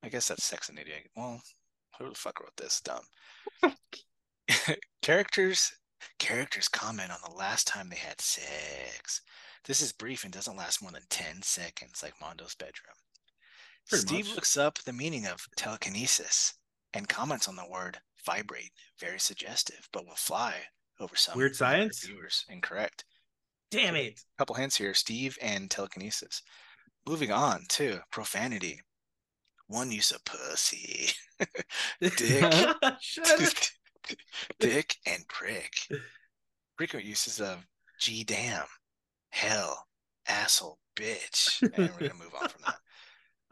I 0.03 0.09
guess 0.09 0.27
that's 0.27 0.43
sex 0.43 0.69
and 0.69 0.77
nudity. 0.77 1.09
Well, 1.15 1.41
who 1.97 2.09
the 2.09 2.15
fuck 2.15 2.39
wrote 2.39 2.55
this? 2.57 2.81
Dumb. 2.81 3.05
characters 5.01 5.71
characters 6.19 6.67
comment 6.67 7.11
on 7.11 7.19
the 7.27 7.35
last 7.35 7.65
time 7.65 7.89
they 7.89 7.95
had 7.95 8.21
sex. 8.21 9.21
This 9.65 9.81
is 9.81 9.93
brief 9.93 10.25
and 10.25 10.33
doesn't 10.33 10.57
last 10.57 10.81
more 10.81 10.91
than 10.91 11.03
10 11.09 11.41
seconds, 11.41 12.03
like 12.03 12.13
Mando's 12.21 12.55
bedroom. 12.55 12.95
Pretty 13.89 14.05
Steve 14.07 14.25
much. 14.27 14.35
looks 14.35 14.57
up 14.57 14.79
the 14.79 14.93
meaning 14.93 15.25
of 15.27 15.45
telekinesis 15.55 16.53
and 16.93 17.07
comments 17.09 17.47
on 17.47 17.55
the 17.55 17.67
word 17.69 17.97
vibrate. 18.25 18.71
Very 18.99 19.19
suggestive, 19.19 19.87
but 19.91 20.05
will 20.05 20.15
fly 20.15 20.55
over 20.99 21.15
some 21.15 21.37
Weird 21.37 21.55
science? 21.55 22.05
viewers. 22.05 22.45
Incorrect. 22.49 23.05
Damn 23.71 23.95
it. 23.95 24.19
A 24.19 24.37
couple 24.37 24.55
hints 24.55 24.77
here 24.77 24.93
Steve 24.93 25.37
and 25.41 25.69
telekinesis. 25.69 26.41
Moving 27.07 27.31
on 27.31 27.63
to 27.69 27.99
profanity. 28.11 28.79
One 29.67 29.91
use 29.91 30.11
of 30.11 30.23
pussy. 30.25 31.09
Dick. 31.99 32.17
Dick 34.59 34.95
and 35.05 35.27
prick. 35.27 35.71
Frequent 36.77 37.05
uses 37.05 37.39
of 37.41 37.65
G 37.99 38.23
damn, 38.23 38.65
hell, 39.29 39.87
asshole, 40.27 40.79
bitch. 40.95 41.61
And 41.61 41.89
we're 41.93 42.07
gonna 42.07 42.13
move 42.15 42.33
on 42.39 42.49
from 42.49 42.61
that. 42.65 42.75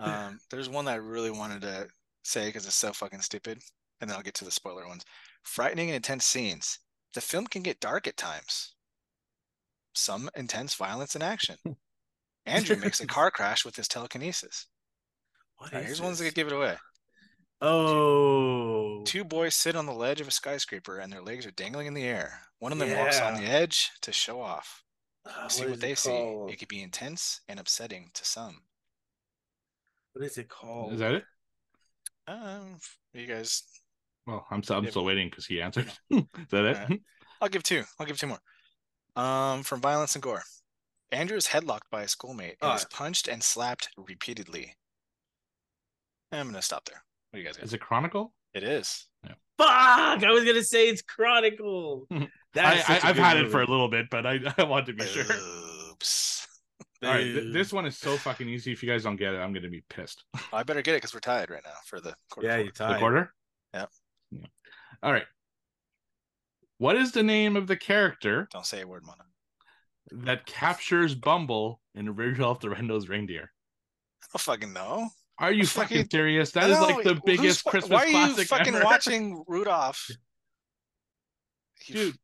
Um, 0.01 0.39
there's 0.49 0.69
one 0.69 0.85
that 0.85 0.93
I 0.93 0.97
really 0.97 1.31
wanted 1.31 1.61
to 1.61 1.87
say 2.23 2.47
because 2.47 2.65
it's 2.65 2.75
so 2.75 2.91
fucking 2.91 3.21
stupid, 3.21 3.59
and 3.99 4.09
then 4.09 4.17
I'll 4.17 4.23
get 4.23 4.33
to 4.35 4.45
the 4.45 4.51
spoiler 4.51 4.87
ones. 4.87 5.03
Frightening 5.43 5.89
and 5.89 5.95
intense 5.95 6.25
scenes. 6.25 6.79
The 7.13 7.21
film 7.21 7.47
can 7.47 7.61
get 7.61 7.79
dark 7.79 8.07
at 8.07 8.17
times. 8.17 8.73
Some 9.93 10.29
intense 10.35 10.75
violence 10.75 11.15
and 11.15 11.23
action. 11.23 11.57
Andrew 12.45 12.75
makes 12.77 13.01
a 13.01 13.07
car 13.07 13.29
crash 13.29 13.65
with 13.65 13.75
his 13.75 13.87
telekinesis. 13.87 14.67
What 15.57 15.73
right, 15.73 15.85
here's 15.85 16.01
ones 16.01 16.17
that 16.17 16.23
this? 16.23 16.31
could 16.31 16.35
give 16.35 16.47
it 16.47 16.53
away. 16.53 16.75
Oh. 17.61 19.03
Two 19.05 19.23
boys 19.23 19.53
sit 19.53 19.75
on 19.75 19.85
the 19.85 19.93
ledge 19.93 20.19
of 20.19 20.27
a 20.27 20.31
skyscraper 20.31 20.97
and 20.97 21.13
their 21.13 21.21
legs 21.21 21.45
are 21.45 21.51
dangling 21.51 21.85
in 21.85 21.93
the 21.93 22.03
air. 22.03 22.41
One 22.57 22.71
of 22.71 22.79
them 22.79 22.97
walks 22.97 23.19
on 23.19 23.35
the 23.35 23.45
edge 23.45 23.91
to 24.01 24.11
show 24.11 24.41
off. 24.41 24.83
Uh, 25.25 25.47
see 25.47 25.63
what 25.63 25.71
what 25.71 25.79
they 25.81 25.93
see. 25.93 26.09
It 26.49 26.57
could 26.57 26.67
be 26.67 26.81
intense 26.81 27.41
and 27.47 27.59
upsetting 27.59 28.09
to 28.15 28.25
some. 28.25 28.61
What 30.13 30.25
is 30.25 30.37
it 30.37 30.49
called? 30.49 30.93
Is 30.93 30.99
that 30.99 31.13
it? 31.13 31.23
Um, 32.27 32.77
you 33.13 33.25
guys, 33.27 33.63
Well, 34.27 34.45
I'm 34.51 34.61
still, 34.63 34.77
I'm 34.77 34.83
Yeah. 34.83 34.89
still 34.91 35.05
waiting 35.05 35.29
because 35.29 35.45
he 35.45 35.61
answered. 35.61 35.91
is 36.09 36.23
that 36.51 36.65
it? 36.65 36.77
Alright. 36.77 37.01
I'll 37.41 37.49
give 37.49 37.63
two. 37.63 37.83
I'll 37.99 38.05
give 38.05 38.17
two 38.19 38.27
more. 38.27 38.39
Um, 39.15 39.63
from 39.63 39.81
violence 39.81 40.15
and 40.15 40.21
gore. 40.21 40.43
Andrew 41.11 41.35
is 41.37 41.47
headlocked 41.47 41.89
by 41.91 42.03
a 42.03 42.07
schoolmate 42.07 42.55
and 42.61 42.77
is 42.77 42.85
punched 42.85 43.27
and 43.27 43.43
slapped 43.43 43.89
repeatedly. 43.97 44.75
I'm 46.31 46.47
gonna 46.47 46.61
stop 46.61 46.85
there. 46.85 47.03
What 47.31 47.37
do 47.37 47.41
you 47.41 47.45
guys 47.45 47.57
got? 47.57 47.65
Is 47.65 47.73
it 47.73 47.81
Chronicle? 47.81 48.33
It 48.53 48.63
is. 48.63 49.07
Fuck! 49.57 49.67
I 50.23 50.31
was 50.31 50.45
gonna 50.45 50.63
say 50.63 50.87
it's 50.87 51.01
Chronicle. 51.01 52.07
I, 52.11 52.27
That's 52.53 52.89
I, 52.89 52.93
such 52.95 53.03
a 53.03 53.07
I've 53.07 53.15
good 53.15 53.21
had 53.23 53.37
it 53.37 53.51
for 53.51 53.61
a 53.61 53.65
little 53.65 53.89
bit, 53.89 54.09
but 54.09 54.25
I, 54.25 54.39
I 54.57 54.63
want 54.63 54.85
to 54.85 54.93
be 54.93 55.05
sure. 55.05 55.25
Oops. 57.03 57.07
All 57.09 57.15
right, 57.15 57.23
th- 57.23 57.53
this 57.53 57.73
one 57.73 57.85
is 57.85 57.97
so 57.97 58.15
fucking 58.17 58.47
easy. 58.47 58.71
If 58.71 58.83
you 58.83 58.89
guys 58.89 59.03
don't 59.03 59.15
get 59.15 59.33
it, 59.33 59.37
I'm 59.37 59.53
gonna 59.53 59.69
be 59.69 59.83
pissed. 59.89 60.23
I 60.53 60.63
better 60.63 60.81
get 60.81 60.93
it 60.93 60.97
because 60.97 61.13
we're 61.13 61.19
tied 61.19 61.49
right 61.49 61.63
now 61.65 61.71
for 61.85 61.99
the 61.99 62.13
quarter. 62.29 62.47
Yeah, 62.47 62.55
four. 62.57 62.63
you 62.65 62.71
The 62.71 62.77
tied. 62.77 62.95
The 62.95 62.99
quarter. 62.99 63.33
Yep. 63.73 63.89
Yeah. 64.31 64.45
All 65.01 65.11
right. 65.11 65.25
What 66.77 66.95
is 66.95 67.11
the 67.11 67.23
name 67.23 67.55
of 67.55 67.67
the 67.67 67.75
character 67.75 68.47
Don't 68.51 68.65
say 68.65 68.81
a 68.81 68.87
word, 68.87 69.03
Mona. 69.05 69.23
that 70.25 70.45
captures 70.45 71.13
Bumble 71.15 71.79
in 71.95 72.15
Rudolph 72.15 72.59
the 72.59 72.69
Red-Nosed 72.69 73.07
Reindeer? 73.09 73.51
I 74.23 74.25
don't 74.33 74.41
fucking 74.41 74.73
know. 74.73 75.09
Are 75.39 75.51
you 75.51 75.65
Fucking- 75.65 75.97
fucking 75.99 76.09
serious? 76.11 76.51
That 76.51 76.69
is 76.69 76.77
No, 76.79 76.85
like 76.87 77.03
the 77.03 77.19
biggest 77.25 77.63
fu- 77.63 77.69
Christmas 77.71 77.91
Why 77.91 78.03
are 78.03 78.07
you 78.07 78.11
classic 78.33 78.47
fucking 78.47 78.75
ever. 78.75 78.83
watching 78.83 79.43
Rudolph? 79.47 80.07
You 81.87 81.95
Dude. 81.95 82.15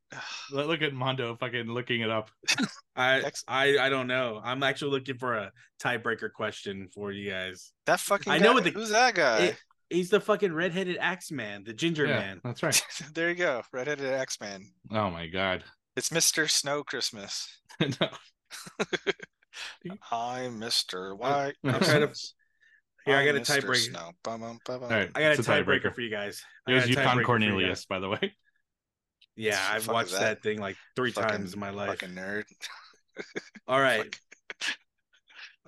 Look 0.51 0.67
look 0.67 0.81
at 0.81 0.93
Mando 0.93 1.35
fucking 1.35 1.67
looking 1.67 2.01
it 2.01 2.09
up. 2.09 2.31
I, 2.95 3.23
I 3.47 3.77
I 3.77 3.89
don't 3.89 4.07
know. 4.07 4.41
I'm 4.43 4.63
actually 4.63 4.91
looking 4.91 5.17
for 5.17 5.35
a 5.35 5.51
tiebreaker 5.81 6.31
question 6.31 6.87
for 6.93 7.11
you 7.11 7.29
guys. 7.29 7.71
that 7.85 7.99
fucking. 7.99 8.31
I 8.31 8.37
know 8.37 8.53
what 8.53 8.63
the- 8.63 8.71
Who's 8.71 8.89
that 8.89 9.15
guy? 9.15 9.37
It- 9.39 9.61
he's 9.89 10.09
the 10.09 10.19
fucking 10.19 10.53
redheaded 10.53 10.97
axe 10.99 11.31
man, 11.31 11.63
the 11.63 11.73
ginger 11.73 12.05
yeah, 12.05 12.19
man. 12.19 12.41
that's 12.43 12.63
right. 12.63 12.81
there 13.13 13.29
you 13.29 13.35
go, 13.35 13.61
redheaded 13.71 14.05
X 14.13 14.39
Man. 14.41 14.65
Oh 14.91 15.09
my 15.09 15.27
god. 15.27 15.63
It's 15.95 16.11
Mister 16.11 16.47
Snow 16.47 16.83
Christmas. 16.83 17.47
No. 17.79 18.09
I'm 20.11 20.59
Mister 20.59 21.13
oh, 21.13 21.15
White. 21.15 21.55
I'm 21.63 21.79
trying 21.79 22.01
to- 22.01 22.07
Christmas. 22.07 22.33
Here, 23.05 23.15
I 23.15 23.25
got 23.25 23.35
a 23.35 23.39
tiebreaker. 23.39 23.75
Snow. 23.77 24.11
Bum, 24.21 24.41
bum, 24.41 24.59
bum, 24.65 24.81
bum. 24.81 24.91
All 24.91 24.97
right. 24.97 25.09
I 25.15 25.21
got 25.21 25.29
a 25.29 25.39
it's 25.39 25.47
tiebreaker 25.47 25.95
for 25.95 26.01
you 26.01 26.11
guys. 26.11 26.43
I 26.67 26.71
It 26.71 26.75
was 26.75 26.83
got 26.83 26.89
Yukon 26.89 27.23
Cornelius, 27.23 27.79
guys. 27.79 27.85
by 27.85 27.99
the 27.99 28.09
way. 28.09 28.35
Yeah, 29.37 29.59
I've 29.71 29.83
fuck 29.83 29.93
watched 29.93 30.11
that? 30.13 30.19
that? 30.19 30.43
thing 30.43 30.59
like 30.59 30.75
three 30.95 31.11
Fucking- 31.11 31.29
times 31.29 31.53
in 31.53 31.59
my 31.59 31.69
life. 31.69 31.89
Fucking 31.89 32.15
nerd. 32.15 32.43
All 33.67 33.79
right. 33.79 34.13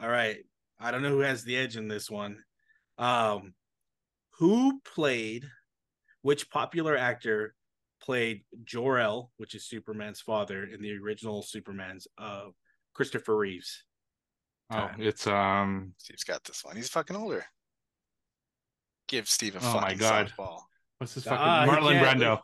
All 0.01 0.09
right. 0.09 0.37
I 0.79 0.91
don't 0.91 1.01
know 1.03 1.09
who 1.09 1.19
has 1.19 1.43
the 1.43 1.55
edge 1.55 1.77
in 1.77 1.87
this 1.87 2.09
one. 2.09 2.43
Um 2.97 3.53
who 4.39 4.79
played 4.85 5.45
which 6.23 6.49
popular 6.49 6.97
actor 6.97 7.53
played 8.01 8.43
Jor-El, 8.63 9.31
which 9.37 9.53
is 9.55 9.65
Superman's 9.67 10.21
father 10.21 10.63
in 10.63 10.81
the 10.81 10.97
original 10.97 11.41
Superman's 11.43 12.07
uh 12.17 12.45
Christopher 12.93 13.37
Reeves. 13.37 13.83
Oh, 14.71 14.89
it's 14.97 15.27
um 15.27 15.93
Steve's 15.97 16.23
got 16.23 16.43
this 16.43 16.63
one. 16.65 16.75
He's 16.75 16.89
fucking 16.89 17.15
older. 17.15 17.45
Give 19.07 19.27
Steve 19.27 19.55
a 19.55 19.59
Oh 19.59 19.73
my 19.75 19.81
fucking 19.81 19.97
God. 19.99 20.33
softball. 20.37 20.59
what's 20.97 21.13
this 21.15 21.27
Ah, 21.27 21.65
fucking 21.65 21.83
he 21.83 21.89
Marlon 21.89 22.01
can't- 22.03 22.19
Brando. 22.21 22.41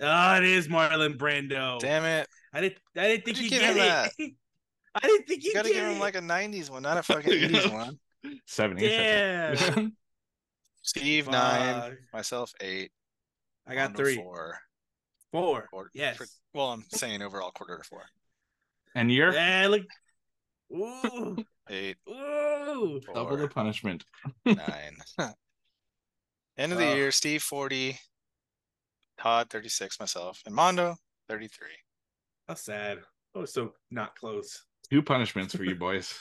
Ah, 0.00 0.36
it 0.38 0.44
is 0.44 0.68
Marlon 0.68 1.16
Brando. 1.16 1.78
Damn 1.80 2.04
it! 2.04 2.28
I 2.52 2.60
didn't 2.60 2.78
I 2.96 3.08
didn't 3.08 3.24
think 3.24 3.36
Why'd 3.38 3.44
you 3.44 3.50
he'd 3.50 3.58
get 3.60 3.62
him 3.62 3.76
it. 3.76 3.80
that? 3.80 4.12
I 5.02 5.06
didn't 5.06 5.26
think 5.28 5.44
You 5.44 5.50
he'd 5.50 5.56
gotta 5.56 5.68
get 5.68 5.74
give 5.74 5.84
him 5.84 5.96
it. 5.96 6.00
like 6.00 6.14
a 6.16 6.20
'90s 6.20 6.70
one, 6.70 6.82
not 6.82 6.96
a 6.98 7.02
fucking 7.02 7.32
'80s 7.32 7.72
one. 7.72 7.98
Seventy. 8.46 8.88
Damn. 8.88 9.96
Steve 10.82 11.28
nine, 11.28 11.80
Fuck. 11.82 11.92
myself 12.12 12.52
eight. 12.60 12.90
I 13.66 13.74
got 13.74 13.90
Mando 13.90 13.98
three. 14.02 14.16
Four. 14.16 14.58
Four. 15.32 15.66
Quarter, 15.70 15.90
Yes. 15.92 16.16
for- 16.16 16.26
well, 16.54 16.68
I'm 16.72 16.84
saying 16.92 17.20
overall 17.20 17.50
quarter 17.50 17.76
to 17.76 17.84
four. 17.84 18.02
and 18.94 19.12
you're 19.12 19.32
Yeah, 19.34 19.66
look. 19.68 19.82
Ooh. 20.74 21.36
Eight, 21.70 21.98
Ooh. 22.08 22.98
double 23.14 23.36
the 23.36 23.48
punishment. 23.48 24.04
nine. 24.46 24.96
End 26.56 26.72
of 26.72 26.78
the 26.78 26.86
Oh. 26.90 26.94
year, 26.94 27.10
Steve 27.12 27.42
40, 27.42 27.98
Todd 29.18 29.50
36, 29.50 30.00
myself, 30.00 30.42
and 30.46 30.54
Mando 30.54 30.96
33. 31.28 31.68
That's 32.46 32.64
sad. 32.64 32.98
Oh, 33.34 33.44
so 33.44 33.74
not 33.90 34.16
close. 34.16 34.64
Two 34.90 35.02
punishments 35.02 35.54
for 35.54 35.64
you 35.64 35.74
boys. 35.76 36.14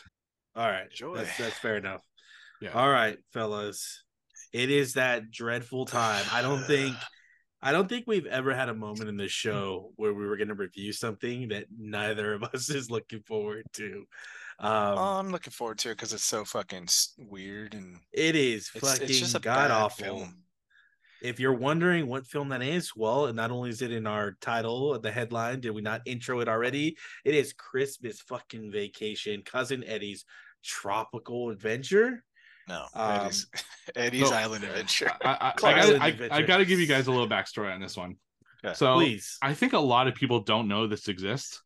All 0.55 0.67
right. 0.67 0.89
Joy. 0.91 1.15
That's, 1.15 1.37
that's 1.37 1.57
fair 1.57 1.77
enough. 1.77 2.01
Yeah. 2.61 2.71
All 2.71 2.89
right, 2.89 3.17
fellas. 3.33 4.03
It 4.53 4.71
is 4.71 4.93
that 4.93 5.31
dreadful 5.31 5.85
time. 5.85 6.25
I 6.31 6.41
don't 6.41 6.63
think 6.63 6.95
I 7.61 7.71
don't 7.71 7.89
think 7.89 8.05
we've 8.05 8.27
ever 8.27 8.53
had 8.53 8.69
a 8.69 8.73
moment 8.73 9.09
in 9.09 9.17
this 9.17 9.31
show 9.31 9.91
where 9.95 10.13
we 10.13 10.27
were 10.27 10.37
going 10.37 10.49
to 10.49 10.53
review 10.53 10.93
something 10.93 11.47
that 11.47 11.65
neither 11.75 12.33
of 12.33 12.43
us 12.43 12.69
is 12.73 12.91
looking 12.91 13.21
forward 13.23 13.65
to. 13.73 14.05
Um, 14.59 14.97
oh, 14.97 15.19
I'm 15.19 15.31
looking 15.31 15.51
forward 15.51 15.79
to 15.79 15.89
it 15.89 15.95
because 15.95 16.13
it's 16.13 16.23
so 16.23 16.43
fucking 16.43 16.87
weird 17.17 17.73
and 17.73 17.99
it 18.11 18.35
is 18.35 18.71
it's, 18.73 18.87
fucking 18.87 19.09
it's 19.09 19.19
just 19.19 19.39
god 19.41 19.71
awful. 19.71 20.03
film. 20.03 20.43
If 21.21 21.39
you're 21.39 21.53
wondering 21.53 22.07
what 22.07 22.27
film 22.27 22.49
that 22.49 22.61
is, 22.61 22.95
well, 22.95 23.31
not 23.33 23.51
only 23.51 23.69
is 23.69 23.81
it 23.81 23.91
in 23.91 24.05
our 24.05 24.37
title, 24.41 24.99
the 24.99 25.11
headline, 25.11 25.59
did 25.59 25.71
we 25.71 25.81
not 25.81 26.01
intro 26.05 26.39
it 26.41 26.47
already? 26.47 26.97
It 27.25 27.33
is 27.35 27.53
Christmas 27.53 28.21
fucking 28.21 28.71
vacation, 28.71 29.41
cousin 29.43 29.83
Eddie's 29.83 30.25
tropical 30.63 31.49
adventure. 31.49 32.23
No, 32.67 32.85
Um, 32.93 33.21
Eddie's, 33.21 33.47
Eddie's 33.95 34.31
no. 34.31 34.37
Island 34.37 34.63
Adventure. 34.65 35.11
I, 35.23 35.29
I, 35.29 35.47
I, 35.49 35.51
Classic 35.51 35.93
gotta, 35.93 36.03
I, 36.03 36.07
adventure. 36.09 36.35
I 36.35 36.41
gotta 36.41 36.65
give 36.65 36.79
you 36.79 36.87
guys 36.87 37.07
a 37.07 37.11
little 37.11 37.27
backstory 37.29 37.73
on 37.73 37.79
this 37.79 37.95
one. 37.95 38.17
Okay. 38.63 38.73
So 38.73 38.95
Please. 38.95 39.37
I 39.41 39.53
think 39.53 39.73
a 39.73 39.79
lot 39.79 40.07
of 40.07 40.15
people 40.15 40.41
don't 40.41 40.67
know 40.67 40.87
this 40.87 41.07
exists. 41.07 41.61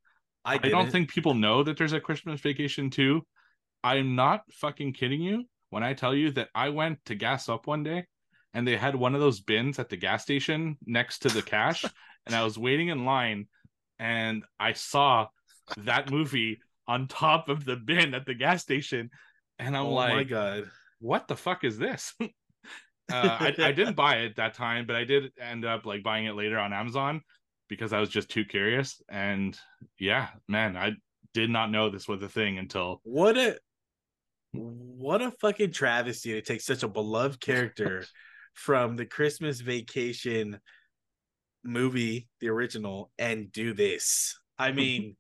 I, 0.45 0.55
I 0.55 0.57
don't 0.57 0.71
didn't. 0.85 0.91
think 0.91 1.09
people 1.11 1.33
know 1.33 1.63
that 1.63 1.77
there's 1.77 1.93
a 1.93 1.99
Christmas 1.99 2.41
vacation 2.41 2.89
too. 2.89 3.25
I'm 3.83 4.15
not 4.15 4.41
fucking 4.53 4.93
kidding 4.93 5.21
you 5.21 5.45
when 5.71 5.83
I 5.83 5.93
tell 5.93 6.13
you 6.13 6.31
that 6.31 6.49
I 6.53 6.69
went 6.69 6.99
to 7.05 7.15
gas 7.15 7.49
up 7.49 7.65
one 7.65 7.83
day 7.83 8.05
and 8.53 8.67
they 8.67 8.77
had 8.77 8.95
one 8.95 9.15
of 9.15 9.21
those 9.21 9.39
bins 9.39 9.79
at 9.79 9.89
the 9.89 9.97
gas 9.97 10.23
station 10.23 10.77
next 10.85 11.19
to 11.19 11.29
the 11.29 11.41
cash 11.41 11.85
and 12.25 12.35
I 12.35 12.43
was 12.43 12.57
waiting 12.57 12.89
in 12.89 13.05
line 13.05 13.47
and 13.99 14.43
I 14.59 14.73
saw 14.73 15.27
that 15.77 16.11
movie 16.11 16.59
on 16.87 17.07
top 17.07 17.49
of 17.49 17.65
the 17.65 17.75
bin 17.75 18.13
at 18.13 18.25
the 18.25 18.33
gas 18.33 18.61
station 18.61 19.09
and 19.59 19.77
I'm 19.77 19.85
oh 19.85 19.95
my 19.95 20.23
god. 20.23 20.69
what 20.99 21.27
the 21.27 21.35
fuck 21.35 21.63
is 21.63 21.77
this? 21.77 22.13
uh, 22.21 22.27
I, 23.11 23.55
I 23.59 23.71
didn't 23.71 23.95
buy 23.95 24.17
it 24.17 24.35
that 24.37 24.55
time, 24.55 24.85
but 24.87 24.95
I 24.95 25.03
did 25.03 25.31
end 25.39 25.65
up 25.65 25.85
like 25.85 26.03
buying 26.03 26.25
it 26.25 26.35
later 26.35 26.57
on 26.57 26.73
Amazon 26.73 27.21
because 27.69 27.93
I 27.93 27.99
was 27.99 28.09
just 28.09 28.29
too 28.29 28.43
curious. 28.43 29.01
And 29.07 29.57
yeah, 29.99 30.29
man, 30.47 30.75
I 30.75 30.93
did 31.33 31.49
not 31.49 31.71
know 31.71 31.89
this 31.89 32.07
was 32.07 32.21
a 32.23 32.29
thing 32.29 32.57
until 32.57 33.01
What 33.03 33.37
a 33.37 33.57
what 34.53 35.21
a 35.21 35.31
fucking 35.31 35.71
travesty 35.71 36.33
to 36.33 36.41
take 36.41 36.59
such 36.59 36.83
a 36.83 36.87
beloved 36.87 37.39
character 37.39 38.05
from 38.53 38.95
the 38.95 39.05
Christmas 39.05 39.61
vacation 39.61 40.59
movie, 41.63 42.27
the 42.39 42.49
original, 42.49 43.11
and 43.17 43.51
do 43.51 43.73
this. 43.73 44.37
I 44.57 44.71
mean, 44.73 45.15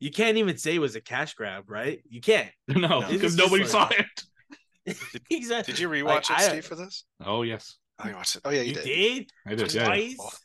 you 0.00 0.10
can't 0.10 0.36
even 0.36 0.56
say 0.58 0.74
it 0.74 0.80
was 0.80 0.96
a 0.96 1.00
cash 1.00 1.34
grab, 1.34 1.64
right? 1.70 2.02
You 2.08 2.20
can't. 2.20 2.50
no, 2.68 3.00
No. 3.00 3.00
Because 3.02 3.36
just 3.36 3.38
nobody 3.38 3.62
like- 3.64 3.70
saw 3.70 3.88
it. 3.90 4.96
exactly. 5.30 5.74
Did 5.74 5.80
you 5.80 5.88
rewatch 5.88 6.28
Like, 6.28 6.30
it, 6.30 6.38
I- 6.38 6.48
Steve, 6.48 6.64
for 6.66 6.74
this? 6.74 7.04
Oh 7.24 7.42
yes, 7.42 7.76
Oh, 8.04 8.08
you 8.08 8.16
watched 8.16 8.34
it. 8.36 8.42
Oh, 8.44 8.50
yeah, 8.50 8.62
you, 8.62 8.68
You 8.70 8.74
did. 8.74 8.84
did? 8.84 9.30
I 9.46 9.54
did. 9.54 9.74
Yeah. 9.74 9.80
yeah. 9.82 9.86
Twice? 9.86 10.40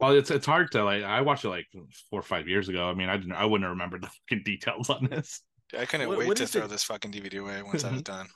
Well, 0.00 0.12
it's 0.12 0.30
it's 0.30 0.44
hard 0.44 0.70
to 0.72 0.84
like. 0.84 1.02
I 1.02 1.22
watched 1.22 1.46
it 1.46 1.48
like 1.48 1.66
four 2.10 2.20
or 2.20 2.22
five 2.22 2.46
years 2.46 2.68
ago. 2.68 2.90
I 2.90 2.94
mean, 2.94 3.08
I 3.08 3.16
didn't. 3.16 3.32
I 3.32 3.46
wouldn't 3.46 3.70
remember 3.70 3.98
the 3.98 4.08
fucking 4.08 4.42
details 4.44 4.90
on 4.90 5.08
this. 5.10 5.40
I 5.78 5.86
couldn't 5.86 6.08
What- 6.08 6.18
wait 6.18 6.28
what 6.28 6.36
to 6.38 6.46
throw 6.46 6.64
it? 6.64 6.68
this 6.68 6.84
fucking 6.84 7.10
DVD 7.12 7.40
away 7.40 7.62
once 7.62 7.84
I 7.84 7.92
was 7.92 8.02
done. 8.02 8.26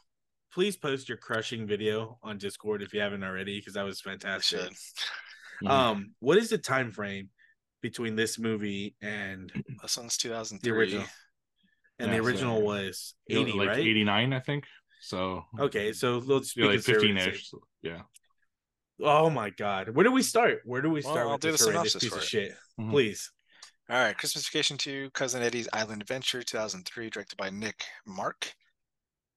Please 0.53 0.77
post 0.77 1.09
your 1.09 1.19
crushing 1.19 1.67
video 1.67 2.19
on 2.23 2.37
Discord 2.39 2.83
if 2.83 2.93
you 2.93 3.01
haven't 3.01 3.25
already, 3.25 3.59
because 3.59 3.75
that 3.75 3.85
was 3.85 4.01
fantastic. 4.01 4.61
should. 4.61 4.73
Mhm. 5.63 5.71
Um, 5.71 6.15
what 6.19 6.39
is 6.39 6.49
the 6.51 6.59
time 6.59 6.91
frame 6.91 7.29
between 7.83 8.17
this 8.17 8.37
movie 8.37 8.97
and 9.01 9.53
This 9.83 9.97
one's 9.97 10.17
2003. 10.17 10.69
the 10.71 10.77
original? 10.77 11.05
And 12.01 12.11
Yeah, 12.11 12.17
the 12.17 12.23
so- 12.23 12.29
original 12.29 12.63
was 12.63 13.15
You 13.29 13.37
know, 13.37 13.43
80, 13.43 13.59
like 13.59 13.69
right? 13.69 13.79
eighty 13.79 14.03
nine, 14.03 14.33
I 14.33 14.41
think. 14.41 14.65
So 15.03 15.45
Okay, 15.61 15.93
so 15.93 16.19
let's 16.19 16.55
be 16.55 16.63
yeah, 16.63 16.69
like 16.69 16.81
fifteen 16.81 17.15
conservative. 17.15 17.35
ish. 17.41 17.53
Yeah. 17.83 18.03
Oh 19.01 19.31
my 19.31 19.51
god, 19.51 19.91
where 19.91 20.03
do 20.05 20.11
we 20.11 20.23
start? 20.23 20.63
Where 20.65 20.83
do 20.83 20.89
we 20.91 21.01
Well, 21.03 21.13
start 21.13 21.27
I'll 21.27 21.33
with 21.35 21.43
do 21.43 21.53
this 21.53 21.61
the 21.61 21.71
horrendous 21.71 21.95
piece 21.95 22.13
of 22.13 22.19
for 22.19 22.25
shit? 22.25 22.55
Mhm. 22.81 22.91
Please. 22.91 23.31
All 23.89 23.99
right, 24.03 24.17
Christmas 24.19 24.49
Vacation 24.49 24.79
2, 24.79 25.11
Cousin 25.11 25.43
Eddie's 25.43 25.69
Island 25.73 26.03
Adventure, 26.03 26.43
2003, 26.43 27.09
directed 27.11 27.37
by 27.37 27.51
Nick 27.51 27.85
Marck. 28.07 28.53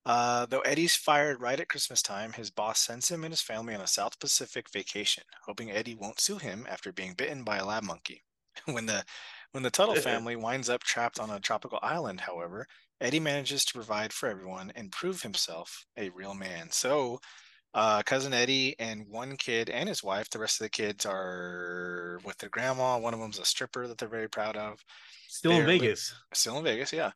Uh, 0.05 0.45
though 0.45 0.59
Eddie's 0.59 0.95
fired 0.95 1.41
right 1.41 1.59
at 1.59 1.69
Christmas 1.69 2.01
time, 2.01 2.33
his 2.33 2.51
boss 2.51 2.79
sends 2.79 3.09
him 3.09 3.23
and 3.23 3.31
his 3.31 3.41
family 3.41 3.73
on 3.73 3.81
a 3.81 3.87
South 3.87 4.19
Pacific 4.19 4.69
vacation, 4.71 5.23
hoping 5.45 5.71
Eddie 5.71 5.95
won't 5.95 6.19
sue 6.19 6.37
him 6.37 6.67
after 6.69 6.91
being 6.91 7.13
bitten 7.15 7.43
by 7.43 7.57
a 7.57 7.65
lab 7.65 7.83
monkey. 7.83 8.23
when 8.65 8.85
the 8.85 9.03
when 9.51 9.63
the 9.63 9.71
Tuttle 9.71 9.95
family 10.09 10.35
winds 10.35 10.69
up 10.69 10.83
trapped 10.83 11.19
on 11.19 11.29
a 11.29 11.39
tropical 11.39 11.79
island, 11.81 12.19
however, 12.19 12.67
Eddie 13.01 13.19
manages 13.19 13.65
to 13.65 13.73
provide 13.73 14.13
for 14.13 14.29
everyone 14.29 14.71
and 14.75 14.91
prove 14.91 15.21
himself 15.21 15.85
a 15.97 16.09
real 16.09 16.33
man. 16.33 16.69
So, 16.71 17.19
uh, 17.73 18.03
cousin 18.03 18.33
Eddie 18.33 18.75
and 18.79 19.07
one 19.09 19.35
kid 19.37 19.69
and 19.69 19.89
his 19.89 20.03
wife. 20.03 20.29
The 20.29 20.39
rest 20.39 20.61
of 20.61 20.65
the 20.65 20.69
kids 20.69 21.05
are 21.05 22.19
with 22.23 22.37
their 22.37 22.49
grandma. 22.49 22.97
One 22.97 23.13
of 23.13 23.19
them's 23.19 23.39
a 23.39 23.45
stripper 23.45 23.87
that 23.87 23.97
they're 23.97 24.07
very 24.07 24.29
proud 24.29 24.55
of. 24.55 24.83
Still 25.27 25.51
in 25.51 25.57
They're 25.59 25.67
li- 25.67 25.79
Vegas. 25.79 26.13
Still 26.33 26.57
in 26.59 26.63
Vegas, 26.63 26.93
yeah. 26.93 27.11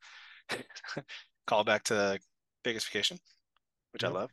Call 1.48 1.64
back 1.64 1.84
to 1.86 2.20
Vegas 2.64 2.86
vacation, 2.86 3.20
which 3.93 4.03
Yep. 4.03 4.12
I 4.12 4.14
love. 4.14 4.32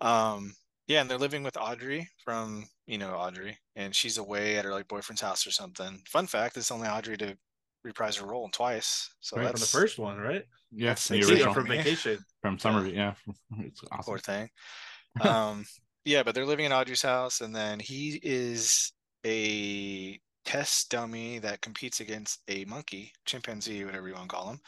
Um, 0.00 0.54
yeah, 0.86 1.00
and 1.00 1.10
they're 1.10 1.18
living 1.18 1.42
with 1.42 1.56
Audrey 1.56 2.08
from 2.24 2.66
you 2.86 2.98
know 2.98 3.14
Audrey, 3.14 3.58
and 3.76 3.94
she's 3.94 4.18
away 4.18 4.56
at 4.58 4.64
her 4.64 4.72
like 4.72 4.88
boyfriend's 4.88 5.22
house 5.22 5.46
or 5.46 5.50
something. 5.50 6.02
Fun 6.08 6.26
fact: 6.26 6.56
it's 6.56 6.70
only 6.70 6.88
Audrey 6.88 7.16
to 7.18 7.36
reprise 7.84 8.16
her 8.16 8.26
role 8.26 8.48
twice. 8.52 9.10
So 9.20 9.36
Right, 9.36 9.44
from 9.46 9.52
from 9.52 9.60
the 9.60 9.66
first 9.66 9.98
one, 9.98 10.18
right? 10.18 10.44
Yeah, 10.72 10.90
That's 10.90 11.08
the 11.08 11.14
six 11.14 11.26
Seeing 11.26 11.38
original 11.38 11.54
from 11.54 11.66
vacation. 11.66 12.18
from 12.42 12.58
Summer. 12.58 12.86
Yeah, 12.86 13.14
it's 13.60 13.82
awesome. 13.90 14.02
poor 14.04 14.18
thing. 14.18 14.50
Um, 15.20 15.64
yeah, 16.04 16.22
but 16.22 16.34
they're 16.34 16.46
living 16.46 16.66
in 16.66 16.72
Audrey's 16.72 17.02
house, 17.02 17.40
and 17.40 17.54
then 17.54 17.80
he 17.80 18.20
is 18.22 18.92
a 19.24 20.20
test 20.44 20.90
dummy 20.90 21.38
that 21.40 21.60
competes 21.62 22.00
against 22.00 22.40
a 22.48 22.64
monkey, 22.66 23.12
chimpanzee, 23.24 23.84
whatever 23.84 24.08
you 24.08 24.14
want 24.14 24.28
to 24.28 24.36
call 24.36 24.50
him, 24.50 24.60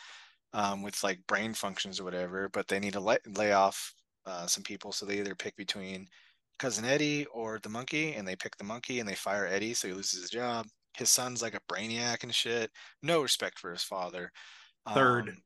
um, 0.52 0.82
with 0.82 1.02
like 1.02 1.26
brain 1.26 1.54
functions 1.54 2.00
or 2.00 2.04
whatever. 2.04 2.48
But 2.48 2.68
they 2.68 2.78
need 2.78 2.94
to 2.94 3.00
lay, 3.00 3.18
lay 3.36 3.52
off 3.52 3.94
uh, 4.26 4.46
some 4.46 4.62
people, 4.62 4.92
so 4.92 5.06
they 5.06 5.18
either 5.18 5.34
pick 5.34 5.56
between 5.56 6.08
cousin 6.58 6.84
Eddie 6.84 7.26
or 7.26 7.58
the 7.62 7.68
monkey, 7.68 8.14
and 8.14 8.26
they 8.26 8.36
pick 8.36 8.56
the 8.56 8.64
monkey 8.64 9.00
and 9.00 9.08
they 9.08 9.14
fire 9.14 9.46
Eddie, 9.46 9.74
so 9.74 9.88
he 9.88 9.94
loses 9.94 10.22
his 10.22 10.30
job. 10.30 10.66
His 10.96 11.10
son's 11.10 11.42
like 11.42 11.54
a 11.54 11.72
brainiac 11.72 12.24
and 12.24 12.34
shit. 12.34 12.70
No 13.02 13.22
respect 13.22 13.58
for 13.58 13.70
his 13.70 13.84
father. 13.84 14.32
Third. 14.92 15.28
Um, 15.28 15.36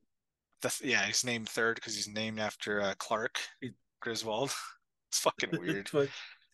the, 0.63 0.69
th- 0.71 0.91
yeah, 0.91 1.03
he's 1.03 1.25
named 1.25 1.49
third 1.49 1.75
because 1.77 1.95
he's 1.95 2.09
named 2.09 2.41
after 2.41 2.81
uh, 2.81 2.95
Clark 2.99 3.39
Griswold. 4.01 4.53
it's 5.11 5.19
fucking 5.19 5.51
weird. 5.61 5.91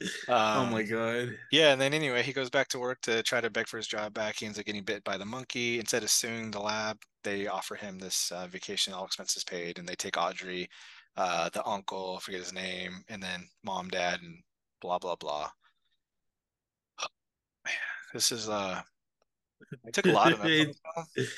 Fuck. 0.01 0.37
oh 0.55 0.67
my 0.67 0.83
Um, 0.83 0.85
god. 0.85 1.39
Yeah, 1.51 1.73
and 1.73 1.81
then 1.81 1.95
anyway, 1.95 2.23
he 2.23 2.33
goes 2.33 2.51
back 2.51 2.69
to 2.69 2.79
work 2.79 3.01
to 3.03 3.23
try 3.23 3.41
to 3.41 3.51
beg 3.51 3.67
for 3.69 3.77
his 3.79 3.87
job 3.89 4.15
back. 4.15 4.37
He 4.39 4.47
ends 4.47 4.59
up 4.59 4.65
getting 4.67 4.85
bit 4.85 5.05
by 5.05 5.17
the 5.19 5.25
monkey. 5.27 5.79
Instead 5.81 6.03
of 6.03 6.11
suing 6.11 6.51
the 6.51 6.61
lab, 6.61 6.99
they 7.25 7.47
offer 7.47 7.75
him 7.75 7.99
this 7.99 8.31
uh, 8.33 8.47
vacation, 8.47 8.93
all 8.95 9.05
expenses 9.07 9.45
paid, 9.45 9.79
and 9.79 9.89
they 9.89 9.97
take 9.97 10.17
Audrey, 10.17 10.69
uh, 11.17 11.49
the 11.51 11.65
uncle, 11.67 12.17
I 12.17 12.21
forget 12.21 12.41
his 12.41 12.53
name, 12.53 13.03
and 13.09 13.23
then 13.23 13.49
mom, 13.65 13.89
dad, 13.89 14.21
and 14.23 14.43
blah 14.81 14.99
blah 14.99 15.17
blah. 15.17 15.49
Man, 17.65 17.75
this 18.15 18.31
is 18.33 18.49
uh, 18.49 18.83
I 19.87 19.91
took 19.91 20.07
a 20.07 20.13
lot 20.13 20.33
of 20.33 20.45
it. 20.45 20.77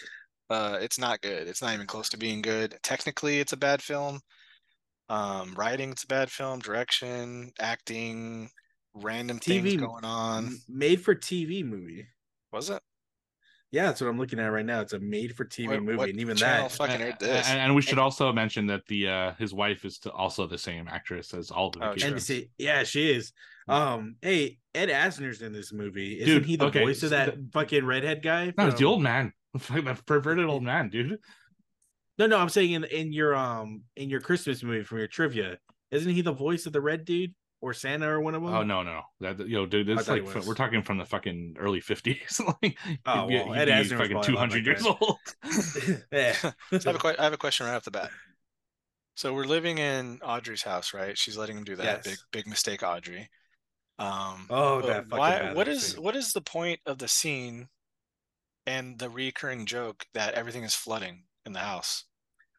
Uh, 0.50 0.78
it's 0.80 0.98
not 0.98 1.20
good. 1.20 1.46
It's 1.46 1.62
not 1.62 1.74
even 1.74 1.86
close 1.86 2.08
to 2.08 2.18
being 2.18 2.42
good. 2.42 2.76
Technically, 2.82 3.38
it's 3.38 3.52
a 3.52 3.56
bad 3.56 3.80
film. 3.80 4.18
Um, 5.11 5.54
writing, 5.54 5.90
it's 5.90 6.04
a 6.04 6.06
bad 6.06 6.30
film. 6.30 6.61
Direction, 6.61 7.52
acting, 7.58 8.48
random 8.94 9.38
things 9.38 9.64
TV 9.74 9.78
going 9.78 10.04
on. 10.04 10.56
Made 10.68 11.02
for 11.02 11.14
TV 11.14 11.64
movie. 11.64 12.06
Was 12.52 12.70
it? 12.70 12.80
Yeah, 13.72 13.86
that's 13.86 14.00
what 14.00 14.08
I'm 14.08 14.18
looking 14.18 14.38
at 14.40 14.46
right 14.46 14.64
now. 14.66 14.80
It's 14.80 14.92
a 14.94 14.98
made 14.98 15.36
for 15.36 15.44
TV 15.44 15.68
What- 15.68 15.82
movie, 15.82 15.96
what 15.98 16.08
and 16.11 16.20
even 16.20 16.36
that. 16.38 16.72
fucking 16.72 17.00
and, 17.02 17.16
this. 17.20 17.48
and- 17.48 17.58
and 17.61 17.74
we 17.74 17.82
should 17.82 17.98
also 17.98 18.32
mention 18.32 18.66
that 18.66 18.86
the 18.86 19.08
uh 19.08 19.32
his 19.34 19.52
wife 19.54 19.84
is 19.84 19.98
to- 20.00 20.12
also 20.12 20.46
the 20.46 20.58
same 20.58 20.88
actress 20.88 21.32
as 21.34 21.50
all 21.52 21.70
the 21.70 21.80
Oh, 21.84 21.94
And 22.02 22.20
see, 22.22 22.48
yeah, 22.58 22.82
she 22.84 23.11
is. 23.12 23.32
Um, 23.68 24.16
hey, 24.22 24.58
Ed 24.74 24.88
Asner's 24.88 25.42
in 25.42 25.52
this 25.52 25.72
movie. 25.72 26.20
Isn't 26.20 26.34
Dude, 26.34 26.46
he 26.46 26.56
the 26.56 26.66
okay, 26.66 26.80
voice 26.84 27.02
of 27.04 27.11
that 27.11 27.34
the- 27.36 27.48
fucking 27.52 27.84
redhead 27.84 28.22
guy? 28.22 28.52
No, 28.58 28.66
it's 28.68 28.78
the 28.78 28.86
old 28.86 29.02
man. 29.02 29.32
Fuck 29.58 29.84
that 29.84 30.04
perverted 30.06 30.46
old 30.46 30.62
man, 30.64 30.88
dude. 30.90 31.18
No, 32.18 32.26
no, 32.26 32.38
I'm 32.38 32.48
saying 32.48 32.72
in 32.72 32.84
in 32.84 33.12
your 33.12 33.34
um 33.34 33.84
in 33.96 34.11
your 34.11 34.20
Christmas 34.20 34.62
movie 34.62 34.84
from 34.84 34.98
your 34.98 35.06
trivia, 35.06 35.58
isn't 35.90 36.12
he 36.12 36.20
the 36.22 36.32
voice 36.32 36.66
of 36.66 36.72
the 36.72 36.80
red 36.80 37.04
dude 37.04 37.34
or 37.62 37.72
Santa 37.74 38.08
or 38.08 38.20
one 38.20 38.34
of 38.34 38.42
them? 38.42 38.52
Oh 38.52 38.62
no, 38.62 38.82
no, 38.82 39.02
that 39.20 39.48
yo, 39.48 39.66
dude, 39.66 39.88
it's 39.88 40.04
thought 40.06 40.20
like 40.24 40.36
it 40.36 40.44
we're 40.46 40.54
talking 40.54 40.82
from 40.82 40.98
the 40.98 41.04
fucking 41.06 41.56
early 41.58 41.80
fifties. 41.80 42.40
like, 42.62 42.78
Oh, 43.06 43.28
he'd 43.28 43.28
be, 43.28 43.34
well, 43.44 43.52
he'd 43.54 43.61
Ed 43.61 43.64
be 43.66 43.70
Asner 43.72 43.96
fucking 43.98 44.20
probably 44.20 44.26
two 44.26 44.32
a 44.32 44.34
lot 44.34 44.40
hundred 44.40 44.66
like 44.66 44.66
years 44.66 44.86
old. 44.86 45.18
yeah. 46.12 46.32
So 46.32 46.52
I 46.72 46.92
have 46.92 46.96
a 46.96 46.98
que- 46.98 47.16
I 47.18 47.24
have 47.24 47.32
a 47.32 47.38
question 47.38 47.66
right 47.66 47.74
off 47.74 47.84
the 47.84 47.90
bat. 47.90 48.11
So 49.14 49.34
we're 49.34 49.44
living 49.44 49.78
in 49.78 50.20
Audrey's 50.22 50.62
house, 50.62 50.94
right? 50.94 51.16
She's 51.18 51.36
letting 51.36 51.58
him 51.58 51.64
do 51.64 51.76
that. 51.76 51.84
Yes. 51.84 52.04
Big 52.04 52.18
big 52.32 52.46
mistake, 52.46 52.82
Audrey. 52.82 53.28
Um, 53.98 54.46
Oh, 54.48 54.80
but 54.80 54.86
that 54.86 55.08
fucking 55.11 55.18
why? 55.18 55.38
bad 55.38 55.56
What 55.56 55.68
old 55.68 55.76
is 55.76 55.82
scene. 55.92 56.02
what 56.02 56.16
is 56.16 56.32
the 56.32 56.40
point 56.40 56.80
of 56.86 56.98
the 56.98 57.08
scene 57.08 57.68
and 58.66 58.98
the 58.98 59.11
recurring 59.11 59.66
joke 59.66 60.06
that 60.14 60.34
everything 60.34 60.62
is 60.64 60.74
flooding 60.74 61.24
in 61.47 61.53
the 61.53 61.59
house? 61.59 62.05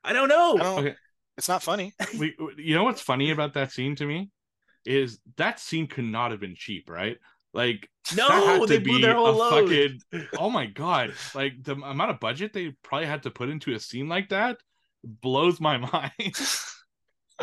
I 0.04 0.14
don't 0.14 0.30
know. 0.30 0.58
I 0.60 0.64
don't. 0.64 0.80
Okay. 0.80 0.96
It's 1.38 1.50
not 1.50 1.64
funny. 1.64 1.94
we, 2.20 2.36
you 2.58 2.76
know 2.76 2.84
what's 2.84 3.02
funny 3.02 3.32
about 3.32 3.54
that 3.54 3.72
scene 3.72 3.96
to 3.96 4.06
me 4.06 4.30
is 4.86 5.20
that 5.38 5.60
scene 5.60 5.88
could 5.88 6.06
not 6.06 6.32
have 6.32 6.40
been 6.40 6.56
cheap, 6.56 6.90
right? 6.90 7.18
Like 7.54 7.90
no, 8.16 8.66
they 8.66 8.78
to 8.78 8.84
blew 8.84 8.98
be 8.98 9.02
their 9.02 9.16
whole 9.16 9.34
load. 9.34 9.68
fucking 9.68 10.28
oh 10.38 10.50
my 10.50 10.68
god! 10.68 11.14
Like 11.36 11.62
the 11.64 11.74
amount 11.74 12.12
of 12.12 12.20
budget 12.20 12.54
they 12.54 12.74
probably 12.84 13.08
had 13.08 13.24
to 13.24 13.32
put 13.32 13.50
into 13.50 13.74
a 13.74 13.80
scene 13.80 14.08
like 14.08 14.30
that 14.30 14.58
blows 15.04 15.60
my 15.60 15.78
mind. 16.18 16.38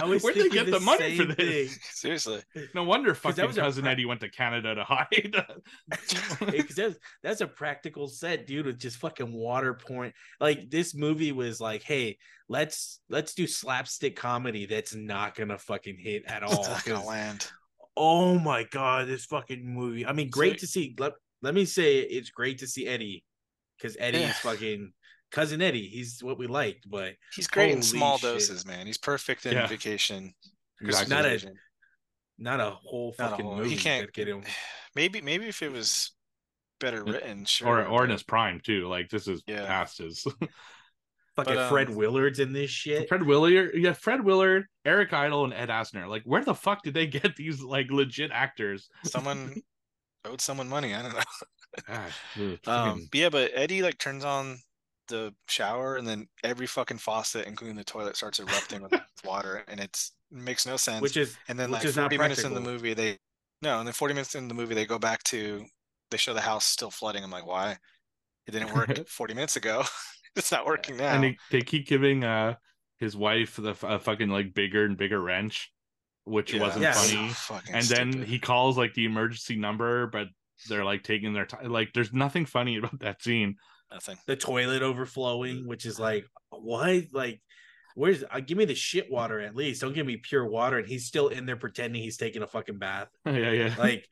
I 0.01 0.05
was 0.07 0.23
Where'd 0.23 0.37
they 0.37 0.49
get 0.49 0.71
the 0.71 0.81
money 0.81 1.17
for 1.17 1.25
this? 1.25 1.37
thing. 1.37 1.81
Seriously. 1.93 2.43
No 2.75 2.85
wonder 2.85 3.15
'Cause 3.15 3.37
that 3.37 3.43
fucking 3.43 3.47
was 3.49 3.57
a 3.59 3.61
cousin 3.61 3.83
pra- 3.85 3.93
Eddie 3.93 4.05
went 4.07 4.21
to 4.21 4.29
Canada 4.31 4.75
to 4.75 4.85
hide. 4.89 5.45
Because 6.41 6.77
that's 6.77 6.99
that's 7.23 7.41
a 7.41 7.47
practical 7.47 8.09
set, 8.09 8.47
dude, 8.47 8.67
with 8.67 8.79
just 8.79 8.97
fucking 8.99 9.33
water 9.33 9.75
pouring. 9.75 10.13
Like 10.41 10.71
this 10.71 10.95
movie 10.95 11.33
was 11.33 11.61
like, 11.61 11.83
hey, 11.83 12.19
let's 12.49 13.01
let's 13.09 13.35
do 13.35 13.47
slapstick 13.47 14.17
comedy 14.17 14.67
that's 14.67 14.95
not 14.95 15.35
gonna 15.35 15.59
fucking 15.59 15.97
hit 15.99 16.25
at 16.27 16.43
all. 16.43 16.53
It's 16.61 16.69
not 16.69 16.85
gonna 16.85 16.99
'cause- 16.99 17.07
land. 17.09 17.47
oh 17.97 18.39
my 18.39 18.63
god, 18.65 19.09
this 19.09 19.25
fucking 19.27 19.65
movie. 19.67 20.07
I 20.07 20.13
mean, 20.13 20.31
great 20.31 20.55
So- 20.61 20.61
to 20.61 20.67
see. 20.69 20.95
Let, 20.99 21.15
let 21.43 21.55
me 21.55 21.65
say 21.65 21.99
it's 21.99 22.31
great 22.31 22.59
to 22.59 22.67
see 22.67 22.87
Eddie 22.87 23.25
because 23.77 23.97
Eddie 24.01 24.19
Yeah. 24.21 24.31
is 24.31 24.37
fucking 24.39 24.93
cousin 25.31 25.61
Eddie. 25.63 25.89
He's 25.89 26.23
what 26.23 26.39
we 26.39 26.47
liked, 26.47 26.89
but 26.89 27.15
He's 27.35 27.47
great 27.47 27.71
in 27.73 27.83
small 27.83 28.19
shit. 28.19 28.33
doses, 28.33 28.65
man. 28.67 28.87
He's 28.87 28.99
perfect 28.99 29.47
in 29.47 29.53
Yeah. 29.55 29.67
vacation. 29.67 30.35
Exactly. 30.81 31.15
Not 31.17 31.25
a- 31.27 31.55
not 32.39 32.61
a 32.61 32.71
whole 32.71 33.15
Not 33.19 33.27
a 33.27 33.31
fucking 33.31 33.45
whole- 33.45 33.57
movie. 33.57 33.71
He 33.71 33.77
can't 33.77 34.13
get 34.13 34.29
him. 34.29 34.43
Maybe 34.95 35.21
maybe 35.21 35.47
if 35.49 35.63
it 35.63 35.71
was 35.71 36.13
better 36.81 37.05
written, 37.05 37.45
sure. 37.45 37.69
or 37.81 37.87
or 37.87 38.05
in 38.05 38.11
his 38.11 38.23
prime 38.23 38.61
too. 38.61 38.89
Like 38.89 39.11
this 39.11 39.29
is 39.29 39.43
Yeah. 39.47 39.67
past 39.67 39.99
his. 39.99 40.23
Fucking 41.37 41.55
But, 41.55 41.57
um, 41.57 41.69
Fred 41.71 41.91
Willard's 41.91 42.41
in 42.41 42.53
this 42.53 42.71
shit. 42.71 43.09
Fred 43.09 43.23
Willard, 43.25 43.71
yeah, 43.75 43.93
Fred 43.93 44.25
Willard, 44.25 44.67
Eric 44.85 45.13
Idle, 45.13 45.45
and 45.45 45.55
Ed 45.55 45.69
Asner. 45.69 46.09
Like, 46.09 46.25
where 46.25 46.43
the 46.45 46.55
fuck 46.55 46.83
did 46.83 46.95
they 46.95 47.07
get 47.07 47.37
these 47.37 47.61
like 47.63 47.87
legit 47.91 48.33
actors? 48.33 48.89
someone 49.05 49.63
owed 50.25 50.41
someone 50.41 50.69
money. 50.69 50.95
I 50.95 51.03
don't 51.03 51.15
know. 51.15 51.23
God, 51.87 52.67
Um, 52.67 53.09
but 53.13 53.19
yeah, 53.21 53.29
but 53.29 53.53
Eddie 53.55 53.83
like 53.83 53.99
turns 53.99 54.25
on 54.25 54.59
the 55.09 55.35
shower 55.49 55.97
and 55.97 56.07
then 56.07 56.29
every 56.45 56.67
fucking 56.67 56.99
faucet, 56.99 57.47
including 57.47 57.77
the 57.77 57.85
toilet, 57.85 58.17
starts 58.17 58.41
erupting 58.41 58.83
with 58.83 58.93
water, 59.25 59.65
and 59.69 59.81
it's 59.81 60.13
it 60.31 60.39
makes 60.39 60.67
no 60.67 60.77
sense. 60.77 61.15
which 61.15 61.17
is 61.17 61.39
and 61.49 61.59
then 61.59 61.71
like 61.71 61.89
is 61.89 61.97
not 61.97 62.13
40 62.13 62.19
minutes 62.19 62.45
in 62.45 62.55
the 62.55 62.61
movie, 62.61 62.95
they 62.95 63.19
no, 63.63 63.79
and 63.79 63.87
then 63.89 63.95
40 63.95 64.15
minutes 64.15 64.35
in 64.35 64.49
the 64.49 64.55
movie, 64.55 64.75
they 64.75 64.87
go 64.87 64.99
back 64.99 65.23
to 65.25 65.67
they 66.11 66.17
show 66.19 66.35
the 66.35 66.41
house 66.43 66.65
still 66.67 66.91
flooding. 66.91 67.25
I'm 67.25 67.31
like, 67.31 67.47
why? 67.47 67.79
It 68.47 68.53
didn't 68.53 68.73
work 68.73 69.01
40 69.09 69.35
minutes 69.35 69.57
ago. 69.57 69.85
it's 70.37 70.53
not 70.53 70.67
working 70.67 70.97
now. 70.99 71.15
and 71.15 71.23
they, 71.25 71.39
they 71.51 71.63
keep 71.63 71.87
giving 71.87 72.25
uh 72.25 72.55
his 72.99 73.17
wife 73.17 73.57
the 73.57 73.75
fucking 73.75 74.29
like 74.29 74.55
bigger 74.55 74.85
and 74.85 74.97
bigger 74.97 75.21
wrench, 75.21 75.73
which 76.25 76.53
Yeah, 76.53 76.55
wasn't 76.55 76.93
so 76.95 77.29
funny. 77.29 77.33
fucking 77.35 77.75
and 77.75 77.89
then 77.89 78.23
he 78.23 78.39
calls 78.41 78.77
like 78.77 78.95
the 78.95 79.05
emergency 79.05 79.57
number, 79.57 80.09
but 80.09 80.29
they're 80.67 80.85
like 80.85 81.05
taking 81.05 81.33
their 81.33 81.47
time. 81.47 81.71
Like, 81.71 81.93
there's 81.95 82.13
nothing 82.13 82.45
funny 82.45 82.77
about 82.79 82.99
that 83.01 83.23
scene. 83.23 83.57
Nothing. 83.93 84.17
the 84.27 84.37
toilet 84.37 84.83
overflowing, 84.83 85.67
which 85.67 85.87
is 85.87 85.99
like 85.99 86.25
what? 86.51 87.05
Like, 87.13 87.41
where's? 87.95 88.25
Uh, 88.31 88.41
give 88.41 88.59
me 88.59 88.65
the 88.65 88.75
shit 88.75 89.11
water 89.11 89.41
at 89.41 89.55
least. 89.57 89.81
Don't 89.81 89.95
give 89.95 90.07
me 90.07 90.17
pure 90.17 90.47
water. 90.47 90.79
And 90.79 90.89
he's 90.89 91.07
still 91.07 91.29
in 91.29 91.47
there 91.47 91.57
pretending 91.57 92.03
he's 92.03 92.17
taking 92.17 92.43
a 92.43 92.47
fucking 92.47 92.79
bath. 92.79 93.09
yeah, 93.27 93.51
yeah. 93.51 93.75
Like 93.79 94.07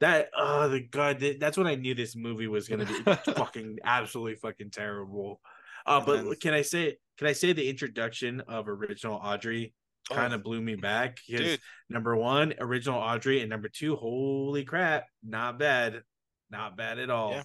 that. 0.00 0.28
Oh, 0.36 0.68
the 0.68 0.80
god. 0.80 1.20
th- 1.20 1.38
That's 1.38 1.56
when 1.56 1.66
I 1.66 1.74
knew 1.74 1.94
this 1.94 2.16
movie 2.16 2.48
was 2.48 2.68
gonna 2.68 2.86
be 2.86 2.94
fucking 3.32 3.78
absolutely 3.84 4.36
fucking 4.36 4.70
terrible. 4.70 5.40
Uh, 5.86 5.96
And 5.98 6.06
but 6.06 6.16
then- 6.24 6.34
can 6.36 6.54
I 6.54 6.62
say? 6.62 6.96
Can 7.18 7.26
I 7.26 7.32
say 7.32 7.52
the 7.52 7.68
introduction 7.68 8.40
of 8.48 8.68
original 8.68 9.16
Audrey 9.22 9.74
kind 10.10 10.32
Oh, 10.32 10.36
of 10.36 10.42
blew 10.42 10.60
me 10.60 10.74
back? 10.74 11.18
'Cause 11.30 11.38
dude, 11.40 11.60
number 11.90 12.16
one, 12.16 12.54
original 12.58 12.98
Audrey, 12.98 13.40
and 13.40 13.50
number 13.50 13.68
two, 13.68 13.94
holy 13.96 14.64
crap, 14.64 15.06
not 15.22 15.58
bad, 15.58 16.02
not 16.50 16.76
bad 16.76 16.98
at 16.98 17.10
all. 17.10 17.32
Yeah. 17.32 17.42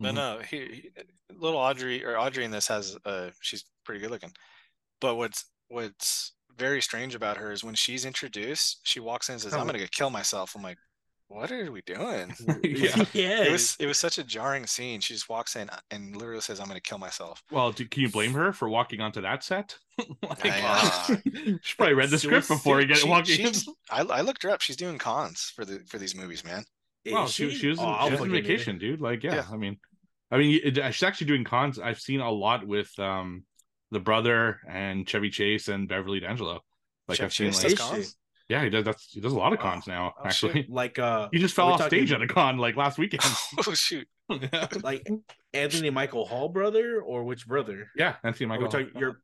No, 0.00 0.10
Mhm. 0.10 0.14
no. 0.14 0.38
He, 0.48 0.56
he- 0.58 0.90
little 1.34 1.58
Audrey 1.58 2.04
or 2.04 2.18
Audrey 2.18 2.44
in 2.44 2.50
this 2.50 2.68
has 2.68 2.96
uh 3.04 3.30
she's 3.40 3.64
pretty 3.84 4.00
good 4.00 4.10
looking. 4.10 4.32
But 5.00 5.16
what's 5.16 5.44
what's 5.68 6.32
very 6.56 6.80
strange 6.80 7.14
about 7.14 7.36
her 7.36 7.50
is 7.52 7.64
when 7.64 7.74
she's 7.74 8.04
introduced, 8.04 8.80
she 8.84 9.00
walks 9.00 9.28
in 9.28 9.34
and 9.34 9.42
says, 9.42 9.54
Oh. 9.54 9.58
"I'm 9.60 9.66
gonna 9.66 9.78
go 9.78 9.86
kill 9.90 10.10
myself." 10.10 10.54
I'm 10.54 10.62
like, 10.62 10.78
"What 11.28 11.50
are 11.50 11.70
we 11.72 11.82
doing?" 11.82 12.34
yeah. 12.62 13.04
yeah. 13.12 13.42
It 13.44 13.52
was 13.52 13.76
it 13.80 13.86
was 13.86 13.98
such 13.98 14.18
a 14.18 14.24
jarring 14.24 14.66
scene. 14.66 15.00
She 15.00 15.14
just 15.14 15.28
walks 15.28 15.56
in 15.56 15.68
and 15.90 16.16
literally 16.16 16.40
says, 16.40 16.60
"I'm 16.60 16.68
gonna 16.68 16.80
kill 16.80 16.98
myself." 16.98 17.42
Well, 17.50 17.72
do, 17.72 17.86
can 17.86 18.02
you 18.02 18.08
blame 18.10 18.32
her 18.34 18.52
for 18.52 18.68
walking 18.68 19.00
onto 19.00 19.20
that 19.22 19.42
set? 19.42 19.76
like, 20.22 20.44
I 20.46 21.18
she 21.62 21.74
probably 21.76 21.94
read 21.94 22.10
the 22.10 22.18
script 22.18 22.46
Suicide- 22.46 22.54
before 22.54 22.80
he 22.80 22.86
get 22.86 22.98
She- 22.98 23.08
walking 23.08 23.40
in. 23.40 23.52
I, 23.90 24.00
I 24.02 24.20
looked 24.22 24.42
her 24.44 24.50
up. 24.50 24.60
She's 24.60 24.76
doing 24.76 24.98
cons 24.98 25.52
for 25.54 25.64
the 25.64 25.80
for 25.88 25.98
these 25.98 26.14
movies, 26.14 26.44
man. 26.44 26.64
Well, 27.10 27.24
Is 27.24 27.32
she, 27.32 27.50
she 27.50 27.66
was 27.68 27.78
Oh, 27.80 28.04
she 28.06 28.12
was 28.12 28.20
on 28.20 28.30
vacation, 28.30 28.78
dude. 28.78 29.00
Like, 29.00 29.22
yeah, 29.22 29.34
Yeah. 29.36 29.44
I 29.52 29.56
mean, 29.56 29.78
I 30.30 30.38
mean, 30.38 30.60
she's 30.90 31.02
actually 31.02 31.26
doing 31.26 31.44
cons. 31.44 31.78
I've 31.78 32.00
seen 32.00 32.20
a 32.20 32.30
lot 32.30 32.66
with 32.66 32.90
um 32.98 33.44
the 33.90 34.00
brother 34.00 34.60
and 34.68 35.06
Chevy 35.06 35.30
Chase 35.30 35.68
and 35.68 35.88
Beverly 35.88 36.20
D'Angelo. 36.20 36.60
Like 37.06 37.18
Chevy 37.18 37.26
I've 37.26 37.32
seen, 37.32 37.46
Chase 37.52 37.62
like, 37.64 37.70
does 37.76 37.80
cons? 37.88 38.16
yeah, 38.48 38.64
he 38.64 38.70
does. 38.70 38.84
That's 38.84 39.04
he 39.12 39.20
does 39.20 39.32
a 39.32 39.36
lot 39.38 39.52
of 39.52 39.58
Oh, 39.58 39.62
cons 39.62 39.86
now. 39.86 40.14
oh, 40.18 40.28
shit. 40.30 40.50
actually, 40.56 40.66
like 40.70 40.98
uh 40.98 41.28
he 41.32 41.38
just 41.38 41.54
fell 41.54 41.66
we 41.68 41.72
off 41.74 41.86
stage 41.86 42.10
at 42.12 42.22
a 42.22 42.26
con 42.26 42.56
like 42.58 42.76
last 42.76 42.98
weekend. 42.98 43.22
oh 43.66 43.74
shoot! 43.74 44.08
like 44.82 45.06
Anthony 45.52 45.90
Michael 45.90 46.24
Hall 46.24 46.48
brother 46.48 47.00
or 47.02 47.24
which 47.24 47.46
brother? 47.46 47.90
yeah, 47.96 48.16
Anthony 48.24 48.46
Michael. 48.46 48.64
we 48.66 48.70
talking, 48.70 49.00
Hall. 49.00 49.14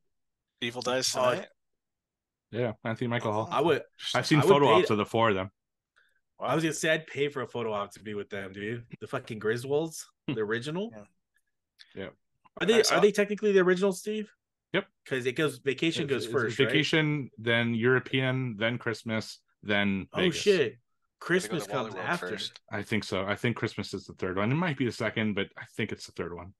Evil 0.60 0.82
dies 0.82 1.10
tonight. 1.10 1.46
Yeah, 2.52 2.72
Anthony 2.84 3.08
Michael 3.08 3.32
Hall. 3.32 3.48
I 3.50 3.60
would 3.62 3.82
I've 4.14 4.26
seen 4.26 4.40
I 4.40 4.44
would 4.44 4.50
photo 4.50 4.66
pay- 4.66 4.80
ops 4.82 4.90
of 4.90 4.98
the 4.98 5.06
four 5.06 5.30
of 5.30 5.34
them. 5.36 5.50
I 6.40 6.54
was 6.54 6.64
gonna 6.64 6.72
say 6.74 6.90
I'd 6.90 7.06
pay 7.06 7.28
for 7.28 7.42
a 7.42 7.46
photo 7.46 7.72
op 7.72 7.92
to 7.92 8.00
be 8.00 8.14
with 8.14 8.30
them, 8.30 8.52
dude. 8.52 8.84
The 9.00 9.06
fucking 9.06 9.40
Griswolds, 9.40 10.04
the 10.26 10.40
original. 10.40 10.90
Yeah. 10.94 11.04
Yeah. 12.04 12.08
Are 12.60 12.66
they 12.66 12.82
saw- 12.82 12.96
are 12.96 13.00
they 13.00 13.12
technically 13.12 13.52
the 13.52 13.60
original, 13.60 13.92
Steve? 13.92 14.30
Yep. 14.72 14.86
Because 15.04 15.26
it 15.26 15.32
goes 15.32 15.58
vacation 15.58 16.04
It's- 16.04 16.14
goes 16.16 16.24
it's 16.24 16.32
first. 16.32 16.58
right? 16.58 16.68
vacation, 16.68 17.30
then 17.38 17.74
European, 17.74 18.56
then 18.56 18.78
Christmas, 18.78 19.40
then 19.62 20.06
Oh 20.12 20.20
Vegas. 20.20 20.36
shit. 20.36 20.78
Christmas 21.18 21.66
comes 21.66 21.94
after. 21.96 22.28
first. 22.30 22.60
I 22.70 22.82
think 22.82 23.04
so. 23.04 23.24
I 23.26 23.36
think 23.36 23.56
Christmas 23.56 23.92
is 23.92 24.06
the 24.06 24.14
third 24.14 24.36
one. 24.38 24.50
It 24.50 24.54
might 24.54 24.78
be 24.78 24.86
the 24.86 24.92
second, 24.92 25.34
but 25.34 25.48
I 25.58 25.64
think 25.76 25.92
it's 25.92 26.06
the 26.06 26.12
third 26.12 26.34
one. 26.34 26.54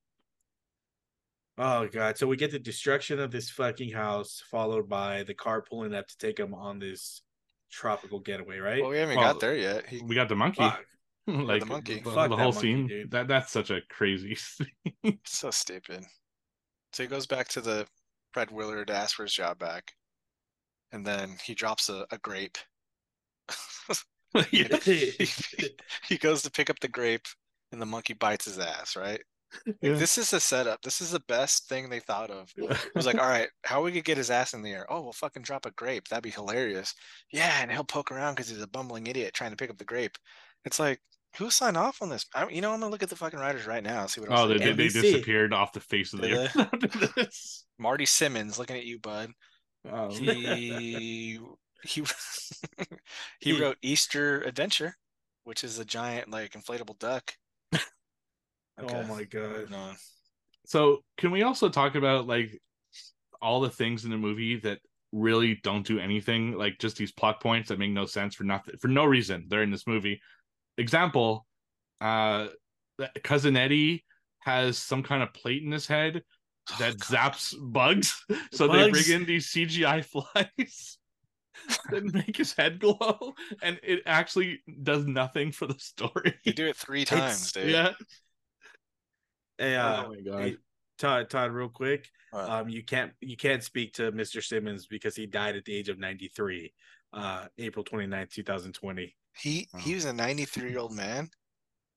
Oh 1.59 1.89
god. 1.89 2.18
So 2.18 2.26
we 2.26 2.37
get 2.37 2.51
the 2.51 2.59
destruction 2.59 3.18
of 3.20 3.31
this 3.31 3.51
fucking 3.51 3.91
house, 3.93 4.43
followed 4.51 4.89
by 4.89 5.22
the 5.22 5.35
car 5.35 5.62
pulling 5.62 5.95
up 5.95 6.09
to 6.09 6.18
take 6.18 6.37
them 6.37 6.55
on 6.55 6.78
this 6.78 7.22
tropical 7.71 8.18
getaway, 8.21 8.59
right? 8.59 8.81
Well, 8.81 8.91
we 8.91 8.99
haven't 8.99 9.16
Well, 9.16 9.33
got 9.33 9.41
there 9.41 9.57
yet. 9.57 9.87
He, 9.89 10.03
We 10.03 10.14
got 10.14 10.29
the 10.29 10.37
monkey, 10.37 10.62
Fuck. 10.62 10.85
like 11.27 11.61
the 11.61 11.66
monkey. 11.66 12.01
the, 12.01 12.11
the 12.29 12.37
whole 12.37 12.53
monkey, 12.53 12.61
scene. 12.61 12.87
dude. 12.87 13.11
That 13.11 13.29
that's 13.29 13.53
such 13.53 13.71
a 13.71 13.81
crazy. 13.89 14.35
scene. 14.37 14.68
so 15.25 15.51
stupid. 15.51 16.05
So 16.93 17.03
he 17.05 17.09
goes 17.09 17.27
back 17.27 17.49
to 17.51 17.61
the 17.61 17.87
Fred 18.33 18.51
Willard 18.51 18.89
to 18.89 18.95
ask 18.95 19.16
for 19.16 19.25
his 19.25 19.35
job 19.35 19.59
back, 19.59 19.93
and 20.93 21.05
then 21.07 21.37
he 21.45 21.55
drops 21.55 21.89
a, 21.89 22.07
a 22.11 22.18
grape. 22.18 22.59
he, 24.51 24.66
he 26.09 26.18
goes 26.18 26.43
to 26.43 26.51
pick 26.51 26.71
up 26.71 26.79
the 26.81 26.89
grape, 26.89 27.27
and 27.73 27.81
the 27.81 27.87
monkey 27.87 28.14
bites 28.14 28.45
his 28.45 28.59
ass. 28.59 28.97
Right. 28.97 29.21
Like, 29.66 29.76
Yeah. 29.82 29.94
This 29.94 30.18
is 30.18 30.32
a 30.32 30.40
setup. 30.40 30.82
This 30.82 31.01
is 31.01 31.11
the 31.11 31.22
best 31.28 31.68
thing 31.68 31.88
they 31.88 32.01
thought 32.01 32.30
of. 32.30 32.53
It 32.57 32.94
was 32.94 33.07
like, 33.07 33.16
all 33.20 33.28
right, 33.28 33.48
how 33.64 33.82
we 33.82 33.92
could 33.92 34.05
get 34.05 34.16
his 34.16 34.30
ass 34.30 34.55
in 34.55 34.62
the 34.62 34.70
air? 34.72 34.86
Oh, 34.90 35.03
we'll 35.03 35.12
fucking 35.12 35.42
drop 35.42 35.66
a 35.66 35.70
grape. 35.72 36.09
That'd 36.09 36.22
be 36.22 36.30
hilarious. 36.30 36.94
Yeah, 37.32 37.61
and 37.61 37.70
he'll 37.70 37.84
poke 37.84 38.12
around 38.12 38.34
because 38.34 38.48
he's 38.48 38.62
a 38.62 38.66
bumbling 38.68 39.07
idiot 39.07 39.34
trying 39.34 39.51
to 39.51 39.57
pick 39.57 39.70
up 39.70 39.78
the 39.78 39.84
grape. 39.84 40.16
It's 40.64 40.78
like, 40.78 41.01
who 41.36 41.48
signed 41.51 41.76
off 41.76 42.03
on 42.03 42.09
this? 42.09 42.26
I, 42.34 42.48
you 42.48 42.61
know, 42.61 42.72
I'm 42.72 42.80
gonna 42.80 42.90
look 42.90 43.03
at 43.05 43.09
the 43.09 43.16
fucking 43.16 43.38
writers 43.38 43.66
right 43.66 43.82
now. 43.84 44.01
and 44.03 44.11
See 44.11 44.20
what 44.20 44.30
oh, 44.32 44.48
they, 44.48 44.59
they 44.59 44.72
they, 44.72 44.72
did. 44.74 44.78
they 44.78 44.84
NBC. 44.98 45.03
disappeared 45.03 45.53
off 45.53 45.72
the 45.72 45.80
face 45.80 46.12
of 46.12 46.20
the 46.20 46.28
Did 46.28 46.51
earth. 47.16 47.64
Marty 47.78 48.05
Simmons 48.07 48.59
looking 48.59 48.76
at 48.76 48.84
you, 48.84 48.98
bud. 48.98 49.30
Oh. 49.90 50.11
He 50.11 50.26
he 50.34 51.40
he 51.84 52.05
He- 53.40 53.61
wrote 53.61 53.78
Easter 53.80 54.42
Adventure, 54.42 54.96
which 55.44 55.64
is 55.64 55.78
a 55.78 55.84
giant 55.84 56.30
like 56.30 56.53
inflatable 56.53 56.98
duck. 56.98 57.34
Oh 58.89 59.03
my 59.05 59.24
god. 59.24 59.70
moving. 59.70 59.97
So, 60.66 60.99
can 61.16 61.31
we 61.31 61.43
also 61.43 61.68
talk 61.68 61.95
about 61.95 62.26
like 62.26 62.61
all 63.43 63.61
the 63.61 63.70
things 63.70 64.05
in 64.05 64.11
the 64.11 64.18
movie 64.18 64.57
that 64.61 64.78
really 65.12 65.59
don't 65.62 65.87
do 65.87 65.99
anything, 65.99 66.53
like 66.53 66.78
just 66.78 66.97
these 66.97 67.12
plot 67.12 67.41
points 67.41 67.68
that 67.68 67.78
make 67.78 67.91
no 67.91 68.07
sense 68.07 68.35
for 68.35 68.45
nothing, 68.45 68.76
for 68.81 68.89
no 68.89 69.05
reason? 69.05 69.47
They're 69.49 69.62
in 69.62 69.70
this 69.70 69.87
movie. 69.87 70.20
Example, 70.78 71.47
uh, 72.01 72.49
that 72.99 73.22
cousin 73.24 73.57
Eddie 73.57 74.05
has 74.41 74.78
some 74.78 75.03
kind 75.03 75.22
of 75.22 75.33
plate 75.35 75.62
in 75.62 75.72
his 75.72 75.87
head 75.87 76.22
that 76.78 76.95
Oh, 76.95 76.97
zaps 76.97 77.55
bugs. 77.61 78.24
So 78.53 78.68
they 78.68 78.91
bring 78.91 79.09
in 79.11 79.24
these 79.24 79.49
CGI 79.49 80.03
flies 80.05 80.99
that 81.91 82.05
make 82.14 82.37
his 82.37 82.53
head 82.53 82.78
glow, 82.81 83.35
and 83.62 83.78
it 83.83 84.03
actually 84.07 84.61
does 84.83 85.07
nothing 85.07 85.53
for 85.53 85.66
the 85.66 85.78
story. 85.78 86.35
You 86.45 86.53
do 86.53 86.66
it 86.66 86.76
three 86.76 87.05
times, 87.07 87.53
dude. 87.53 87.70
Yeah. 87.70 87.93
Hey, 89.61 89.77
uh, 89.77 90.05
oh 90.07 90.09
my 90.09 90.21
god. 90.23 90.41
hey, 90.43 90.57
Todd, 90.99 91.29
Todd, 91.31 91.53
real 91.53 91.69
quick. 91.69 92.09
What? 92.31 92.49
Um, 92.49 92.69
you 92.69 92.83
can't 92.85 93.13
you 93.21 93.37
can't 93.37 93.63
speak 93.63 93.93
to 93.95 94.11
Mr. 94.13 94.43
Simmons 94.43 94.87
because 94.87 95.15
he 95.15 95.27
died 95.27 95.55
at 95.57 95.65
the 95.65 95.75
age 95.77 95.89
of 95.89 95.99
93, 95.99 96.73
uh, 97.13 97.47
April 97.59 97.85
29th, 97.85 98.31
2020. 98.31 99.15
He 99.37 99.69
he 99.79 99.93
Oh. 99.93 99.95
was 99.95 100.05
a 100.07 100.13
93 100.13 100.71
year 100.71 100.79
old 100.79 100.93
man. 100.95 101.29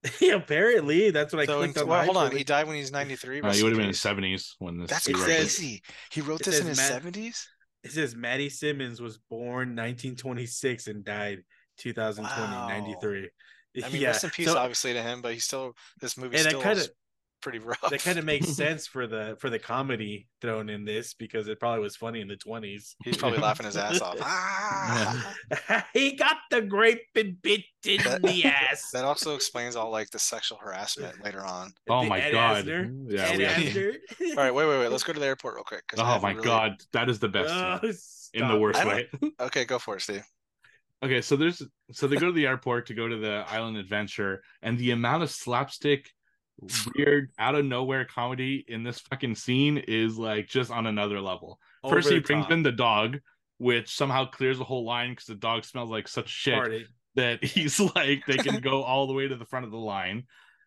yeah, 0.20 0.34
apparently 0.34 1.10
that's 1.10 1.32
what 1.32 1.42
I 1.42 1.46
So 1.46 1.62
in, 1.62 1.72
clicked 1.72 1.82
on. 1.84 1.88
well, 1.88 2.04
hold 2.04 2.16
on, 2.18 2.36
he 2.36 2.44
died 2.44 2.66
when 2.66 2.74
he 2.76 2.82
was 2.82 2.92
93. 2.92 3.40
Uh, 3.40 3.52
he 3.52 3.62
would 3.62 3.70
have 3.72 3.76
been 3.78 3.86
in 3.86 3.90
peace. 3.92 4.00
seventies 4.00 4.54
when 4.58 4.78
this. 4.78 4.90
That's 4.90 5.06
he 5.06 5.14
wrote 5.14 5.26
this. 5.26 5.56
crazy. 5.56 5.82
He 6.12 6.20
wrote 6.20 6.40
It 6.42 6.44
this 6.46 6.60
in 6.60 6.66
his 6.66 6.76
Matt- 6.76 7.02
70s. 7.02 7.46
It 7.84 7.92
says 7.92 8.14
Matty 8.14 8.48
Simmons 8.50 9.00
was 9.00 9.18
born 9.30 9.74
1926 9.76 10.86
and 10.88 11.04
died 11.04 11.42
2020, 11.78 12.52
Wow. 12.52 12.68
93. 12.68 13.30
I 13.82 13.88
mean, 13.88 14.00
yeah, 14.02 14.08
rest 14.08 14.24
in 14.24 14.30
peace, 14.30 14.46
so- 14.46 14.56
obviously, 14.58 14.92
to 14.92 15.02
him, 15.02 15.20
but 15.22 15.32
he 15.32 15.38
still 15.40 15.74
this 16.00 16.16
movie 16.16 16.36
and 16.36 16.44
that 16.46 16.50
still 16.50 16.62
kind 16.62 16.78
is 16.78 16.86
of 16.86 16.92
pretty 17.44 17.58
rough. 17.64 17.80
that 17.90 18.02
kind 18.02 18.18
of 18.18 18.24
makes 18.24 18.48
sense 18.56 18.86
for 18.88 19.06
the 19.06 19.36
for 19.38 19.48
the 19.50 19.58
comedy 19.60 20.26
thrown 20.40 20.68
in 20.68 20.84
this 20.84 21.14
because 21.14 21.46
it 21.46 21.60
probably 21.60 21.80
was 21.80 21.94
funny 21.94 22.20
in 22.20 22.26
the 22.26 22.36
20s. 22.36 22.94
He's 23.04 23.16
probably 23.16 23.38
laughing 23.46 23.66
his 23.66 23.76
ass 23.76 24.00
off. 24.00 24.16
Ah! 24.20 25.34
he 25.92 26.16
got 26.16 26.36
the 26.50 26.62
grape 26.62 27.02
and 27.14 27.40
bit 27.42 27.60
in 27.86 28.02
That- 28.02 28.22
the 28.22 28.44
ass. 28.46 28.90
That 28.92 29.04
also 29.04 29.34
explains 29.36 29.76
all 29.76 29.90
like 29.90 30.10
the 30.10 30.18
sexual 30.18 30.58
harassment 30.58 31.22
later 31.22 31.44
on. 31.44 31.72
Oh 31.88 32.02
The 32.02 32.08
my 32.08 32.20
Ed 32.20 32.32
god. 32.32 32.64
Asner? 32.64 33.04
Yeah, 33.08 33.22
Ed 33.22 33.38
we 33.38 33.44
Asner. 33.44 33.94
All 34.30 34.34
right, 34.36 34.54
wait, 34.54 34.66
wait, 34.66 34.78
wait. 34.80 34.88
Let's 34.88 35.04
go 35.04 35.12
to 35.12 35.20
the 35.20 35.26
airport 35.26 35.54
real 35.54 35.64
quick. 35.64 35.84
Oh 35.98 36.18
my 36.20 36.32
really- 36.32 36.42
god, 36.44 36.72
that 36.92 37.08
is 37.08 37.18
the 37.20 37.28
best 37.28 37.52
Oh, 37.52 37.78
in 38.32 38.48
the 38.48 38.58
worst 38.58 38.84
way. 38.84 39.08
Okay, 39.40 39.64
go 39.64 39.78
for 39.78 39.96
it, 39.96 40.00
Steve. 40.02 40.24
Okay, 41.04 41.20
so 41.20 41.36
there's 41.36 41.60
so 41.92 42.06
they 42.06 42.16
go 42.16 42.26
to 42.26 42.32
the 42.32 42.46
airport 42.46 42.86
to 42.86 42.94
go 42.94 43.06
to 43.06 43.16
the 43.18 43.44
island 43.48 43.76
adventure, 43.76 44.42
and 44.62 44.78
the 44.78 44.92
amount 44.92 45.22
of 45.22 45.30
slapstick, 45.30 46.10
weird, 46.94 47.30
out 47.38 47.54
of 47.54 47.64
nowhere 47.64 48.04
comedy 48.04 48.64
in 48.68 48.82
this 48.82 49.00
fucking 49.00 49.34
scene 49.34 49.78
is 49.78 50.16
like 50.16 50.48
just 50.48 50.70
on 50.70 50.86
another 50.86 51.20
level. 51.20 51.58
First, 51.88 52.10
he 52.10 52.20
brings 52.20 52.44
top. 52.44 52.52
in 52.52 52.62
the 52.62 52.72
dog, 52.72 53.18
which 53.58 53.94
somehow 53.94 54.26
clears 54.26 54.58
the 54.58 54.64
whole 54.64 54.84
line 54.84 55.10
because 55.10 55.26
the 55.26 55.34
dog 55.34 55.64
smells 55.64 55.90
like 55.90 56.08
such 56.08 56.28
shit 56.28 56.54
Party. 56.54 56.86
that 57.14 57.44
he's 57.44 57.78
like 57.80 58.24
they 58.26 58.36
can 58.36 58.60
go 58.60 58.82
all 58.84 59.06
the 59.06 59.12
way 59.12 59.28
to 59.28 59.36
the 59.36 59.46
front 59.46 59.64
of 59.64 59.70
the 59.70 59.78
line. 59.78 60.24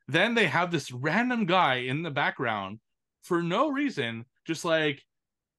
Then 0.08 0.36
they 0.36 0.48
have 0.48 0.72
this 0.72 0.92
random 0.92 1.46
guy 1.46 1.76
in 1.76 2.04
the 2.04 2.12
background 2.12 2.80
for 3.24 3.44
no 3.44 3.70
reason, 3.70 4.26
just 4.46 4.64
like 4.64 5.04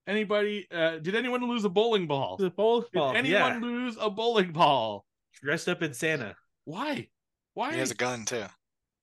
anybody. 0.06 0.66
Uh, 0.72 0.98
did 0.98 1.14
anyone 1.14 1.46
lose 1.46 1.64
a 1.64 1.68
bowling 1.68 2.06
ball? 2.06 2.36
The 2.38 2.50
bowl 2.50 2.80
Did 2.80 2.92
ball, 2.92 3.14
anyone 3.14 3.54
yeah. 3.54 3.58
lose 3.60 3.96
a 4.00 4.08
bowling 4.08 4.52
ball? 4.52 5.04
dressed 5.42 5.68
up 5.68 5.82
in 5.82 5.94
Santa. 5.94 6.34
Why? 6.64 7.08
Why? 7.54 7.72
He 7.72 7.78
has 7.78 7.90
a 7.90 7.94
gun 7.94 8.24
too. 8.24 8.44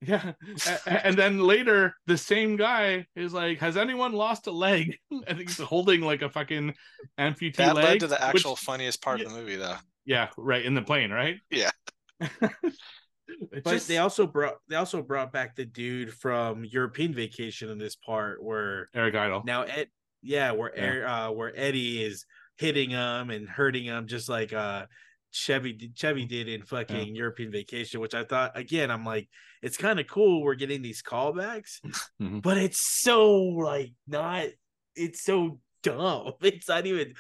Yeah. 0.08 0.34
A- 0.68 0.80
a- 0.88 1.06
and 1.08 1.18
then 1.18 1.40
later, 1.40 1.96
the 2.08 2.18
same 2.18 2.56
guy 2.58 3.06
is 3.16 3.34
like, 3.34 3.60
"Has 3.60 3.78
anyone 3.78 4.12
lost 4.14 4.48
a 4.48 4.52
leg?" 4.52 4.98
and 5.28 5.40
he's 5.40 5.58
holding 5.58 6.02
like 6.02 6.22
a 6.22 6.30
fucking 6.30 6.74
amputee 7.20 7.56
That 7.58 7.76
leg. 7.76 7.86
led 7.86 8.00
to 8.02 8.08
the 8.08 8.16
which- 8.16 8.22
actual 8.42 8.56
funniest 8.56 9.02
part 9.02 9.20
yeah. 9.20 9.26
of 9.28 9.34
the 9.34 9.40
movie, 9.40 9.56
though. 9.56 9.78
yeah, 10.06 10.30
right 10.38 10.64
in 10.64 10.74
the 10.76 10.82
plane, 10.82 11.12
right? 11.12 11.38
Yeah. 11.50 11.72
But 13.52 13.66
just- 13.66 13.88
they 13.88 13.98
also 13.98 14.28
brought 14.28 14.56
they 14.70 14.76
also 14.76 15.02
brought 15.02 15.34
back 15.34 15.56
the 15.56 15.66
dude 15.66 16.14
from 16.14 16.64
European 16.64 17.14
Vacation 17.14 17.70
in 17.70 17.78
this 17.78 17.96
part 17.96 18.42
where 18.44 18.90
Eric 18.94 19.16
Idle. 19.16 19.42
now 19.46 19.64
Ed 19.64 19.88
yeah 20.22 20.52
where 20.52 20.72
Yeah. 20.76 20.84
Ed- 20.84 21.04
uh 21.04 21.32
where 21.32 21.52
Eddie 21.56 22.04
is 22.04 22.26
hitting 22.58 22.92
him 22.92 23.32
and 23.32 23.50
hurting 23.50 23.84
him 23.86 24.06
just 24.08 24.30
like 24.30 24.54
uh 24.54 24.86
Chevy 25.36 25.74
did- 25.74 25.98
Chevy 25.98 26.26
did 26.26 26.48
in 26.48 26.64
fucking 26.64 27.16
European 27.16 27.52
Vacation, 27.52 28.00
which 28.00 28.14
I 28.16 28.24
thought 28.24 28.58
again 28.58 28.90
I'm 28.90 29.04
like 29.06 29.28
it's 29.62 29.78
kind 29.78 30.00
of 30.00 30.08
cool 30.08 30.42
we're 30.44 30.56
getting 30.56 30.82
these 30.82 31.02
callbacks, 31.04 31.80
Mhm. 32.22 32.42
but 32.42 32.58
it's 32.58 33.02
so 33.02 33.34
like 33.36 33.92
not 34.08 34.48
it's 34.96 35.24
so 35.24 35.60
dumb. 35.84 36.34
It's 36.42 36.70
not 36.70 36.86
even 36.86 37.14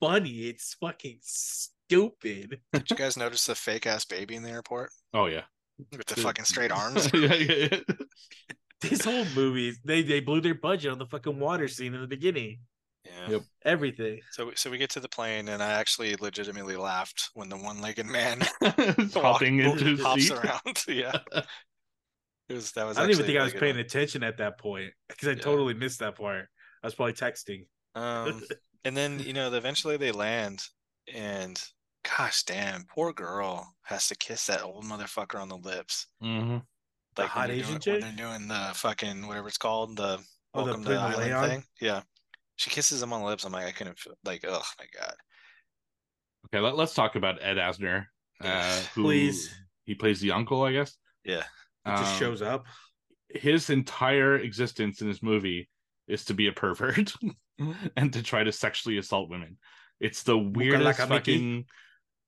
funny. 0.00 0.48
It's 0.48 0.74
fucking 0.80 1.18
stupid. 1.22 2.60
Did 2.72 2.90
you 2.90 2.96
guys 2.96 3.16
notice 3.16 3.46
the 3.46 3.54
fake 3.54 3.86
ass 3.86 4.04
baby 4.04 4.36
in 4.36 4.42
the 4.42 4.50
airport 4.50 4.90
Oh 5.12 5.26
yeah. 5.26 5.42
with 5.92 6.06
the 6.06 6.16
fucking 6.20 6.44
straight 6.46 6.72
arms? 6.80 7.10
yeah, 7.12 7.34
yeah, 7.34 7.68
yeah. 7.72 7.80
This 8.80 9.04
whole 9.04 9.26
movie, 9.36 9.74
they 9.84 10.00
they 10.02 10.20
blew 10.20 10.40
their 10.40 10.54
budget 10.54 10.90
on 10.92 10.98
the 10.98 11.04
fucking 11.06 11.38
water 11.38 11.68
scene 11.68 11.92
in 11.94 12.00
the 12.00 12.06
beginning. 12.06 12.60
Yeah. 13.04 13.30
Yep. 13.30 13.42
Everything. 13.64 14.20
So 14.30 14.52
so 14.54 14.70
we 14.70 14.78
get 14.78 14.90
to 14.90 15.00
the 15.00 15.08
plane, 15.08 15.48
and 15.48 15.62
I 15.62 15.72
actually 15.72 16.16
legitimately 16.16 16.76
laughed 16.76 17.30
when 17.34 17.48
the 17.48 17.56
one-legged 17.56 18.06
man 18.06 18.40
Hopping 19.14 19.64
walk- 19.64 19.72
into 19.78 19.84
his 19.84 20.02
hops 20.02 20.22
seat. 20.28 20.32
around. 20.32 20.84
yeah. 20.88 21.18
It 22.48 22.54
was 22.54 22.72
that 22.72 22.84
was. 22.86 22.98
I 22.98 23.02
don't 23.02 23.10
even 23.10 23.20
actually 23.22 23.26
think 23.32 23.40
I 23.40 23.44
was 23.44 23.52
paying 23.54 23.76
good 23.76 23.86
attention 23.86 24.22
at 24.22 24.38
that 24.38 24.58
point 24.58 24.92
because 25.08 25.28
I 25.28 25.32
Yeah. 25.32 25.38
totally 25.38 25.74
missed 25.74 26.00
that 26.00 26.16
part. 26.16 26.46
I 26.82 26.86
was 26.86 26.94
probably 26.94 27.12
texting. 27.14 27.66
Um, 27.94 28.42
and 28.84 28.96
then 28.96 29.18
you 29.20 29.32
know, 29.32 29.52
eventually 29.52 29.96
they 29.96 30.12
land, 30.12 30.62
and 31.12 31.62
gosh 32.16 32.42
damn, 32.44 32.84
poor 32.84 33.12
girl 33.12 33.74
has 33.82 34.08
to 34.08 34.16
kiss 34.16 34.46
that 34.46 34.62
old 34.62 34.84
motherfucker 34.84 35.40
on 35.40 35.48
the 35.48 35.56
lips. 35.56 36.06
Mhm. 36.22 36.62
Like 37.16 37.16
when 37.18 37.28
hot 37.28 37.46
they're 37.48 37.56
Asian 37.56 37.78
doing, 37.78 38.00
when 38.02 38.16
they're 38.16 38.26
doing 38.26 38.48
the 38.48 38.70
fucking 38.74 39.26
whatever 39.26 39.48
it's 39.48 39.58
called, 39.58 39.96
the 39.96 40.18
Oh, 40.52 40.64
welcome 40.64 40.82
to 40.84 40.88
the 40.90 40.96
putting 40.98 41.20
the 41.20 41.32
island 41.32 41.34
on? 41.34 41.48
thing. 41.48 41.64
Yeah. 41.80 42.02
She 42.60 42.68
kisses 42.68 43.02
him 43.02 43.12
on 43.14 43.20
the 43.22 43.26
lips. 43.26 43.44
I'm 43.46 43.52
like, 43.52 43.66
I 43.66 43.72
couldn't 43.72 43.98
feel 43.98 44.12
like, 44.22 44.44
oh 44.46 44.62
my 44.78 44.84
god. 44.98 45.14
Okay, 46.46 46.60
let, 46.60 46.78
us 46.78 46.92
talk 46.92 47.16
about 47.16 47.38
Ed 47.42 47.56
Asner. 47.56 48.04
Uh, 48.38 48.80
who 48.94 49.04
Please. 49.04 49.50
he 49.84 49.94
plays 49.94 50.20
the 50.20 50.32
uncle, 50.32 50.62
I 50.62 50.72
guess. 50.72 50.94
Yeah. 51.24 51.44
It 51.86 51.96
just 51.96 52.12
Um, 52.12 52.18
shows 52.18 52.42
up. 52.42 52.66
his 53.30 53.70
entire 53.70 54.36
existence 54.36 55.00
in 55.00 55.08
this 55.08 55.22
movie 55.22 55.70
is 56.06 56.26
to 56.26 56.34
be 56.34 56.48
a 56.48 56.52
pervert 56.52 57.14
and 57.96 58.12
to 58.12 58.22
try 58.22 58.44
to 58.44 58.52
sexually 58.52 58.98
assault 58.98 59.30
women. 59.30 59.56
It's 59.98 60.22
the 60.22 60.36
weirdest 60.36 60.98
Bukalaka 61.00 61.08
Mickey. 61.08 61.32
fucking 61.32 61.64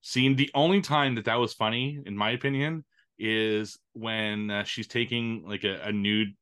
scene. 0.00 0.36
The 0.36 0.50
only 0.54 0.80
time 0.80 1.16
that 1.16 1.26
that 1.26 1.38
was 1.38 1.52
funny, 1.52 2.00
in 2.06 2.16
my 2.16 2.30
opinion, 2.30 2.86
is 3.18 3.78
when 3.92 4.50
uh, 4.50 4.64
she's 4.64 4.86
taking 4.88 5.44
like 5.46 5.64
a, 5.64 5.82
a 5.82 5.92
nude 5.92 6.34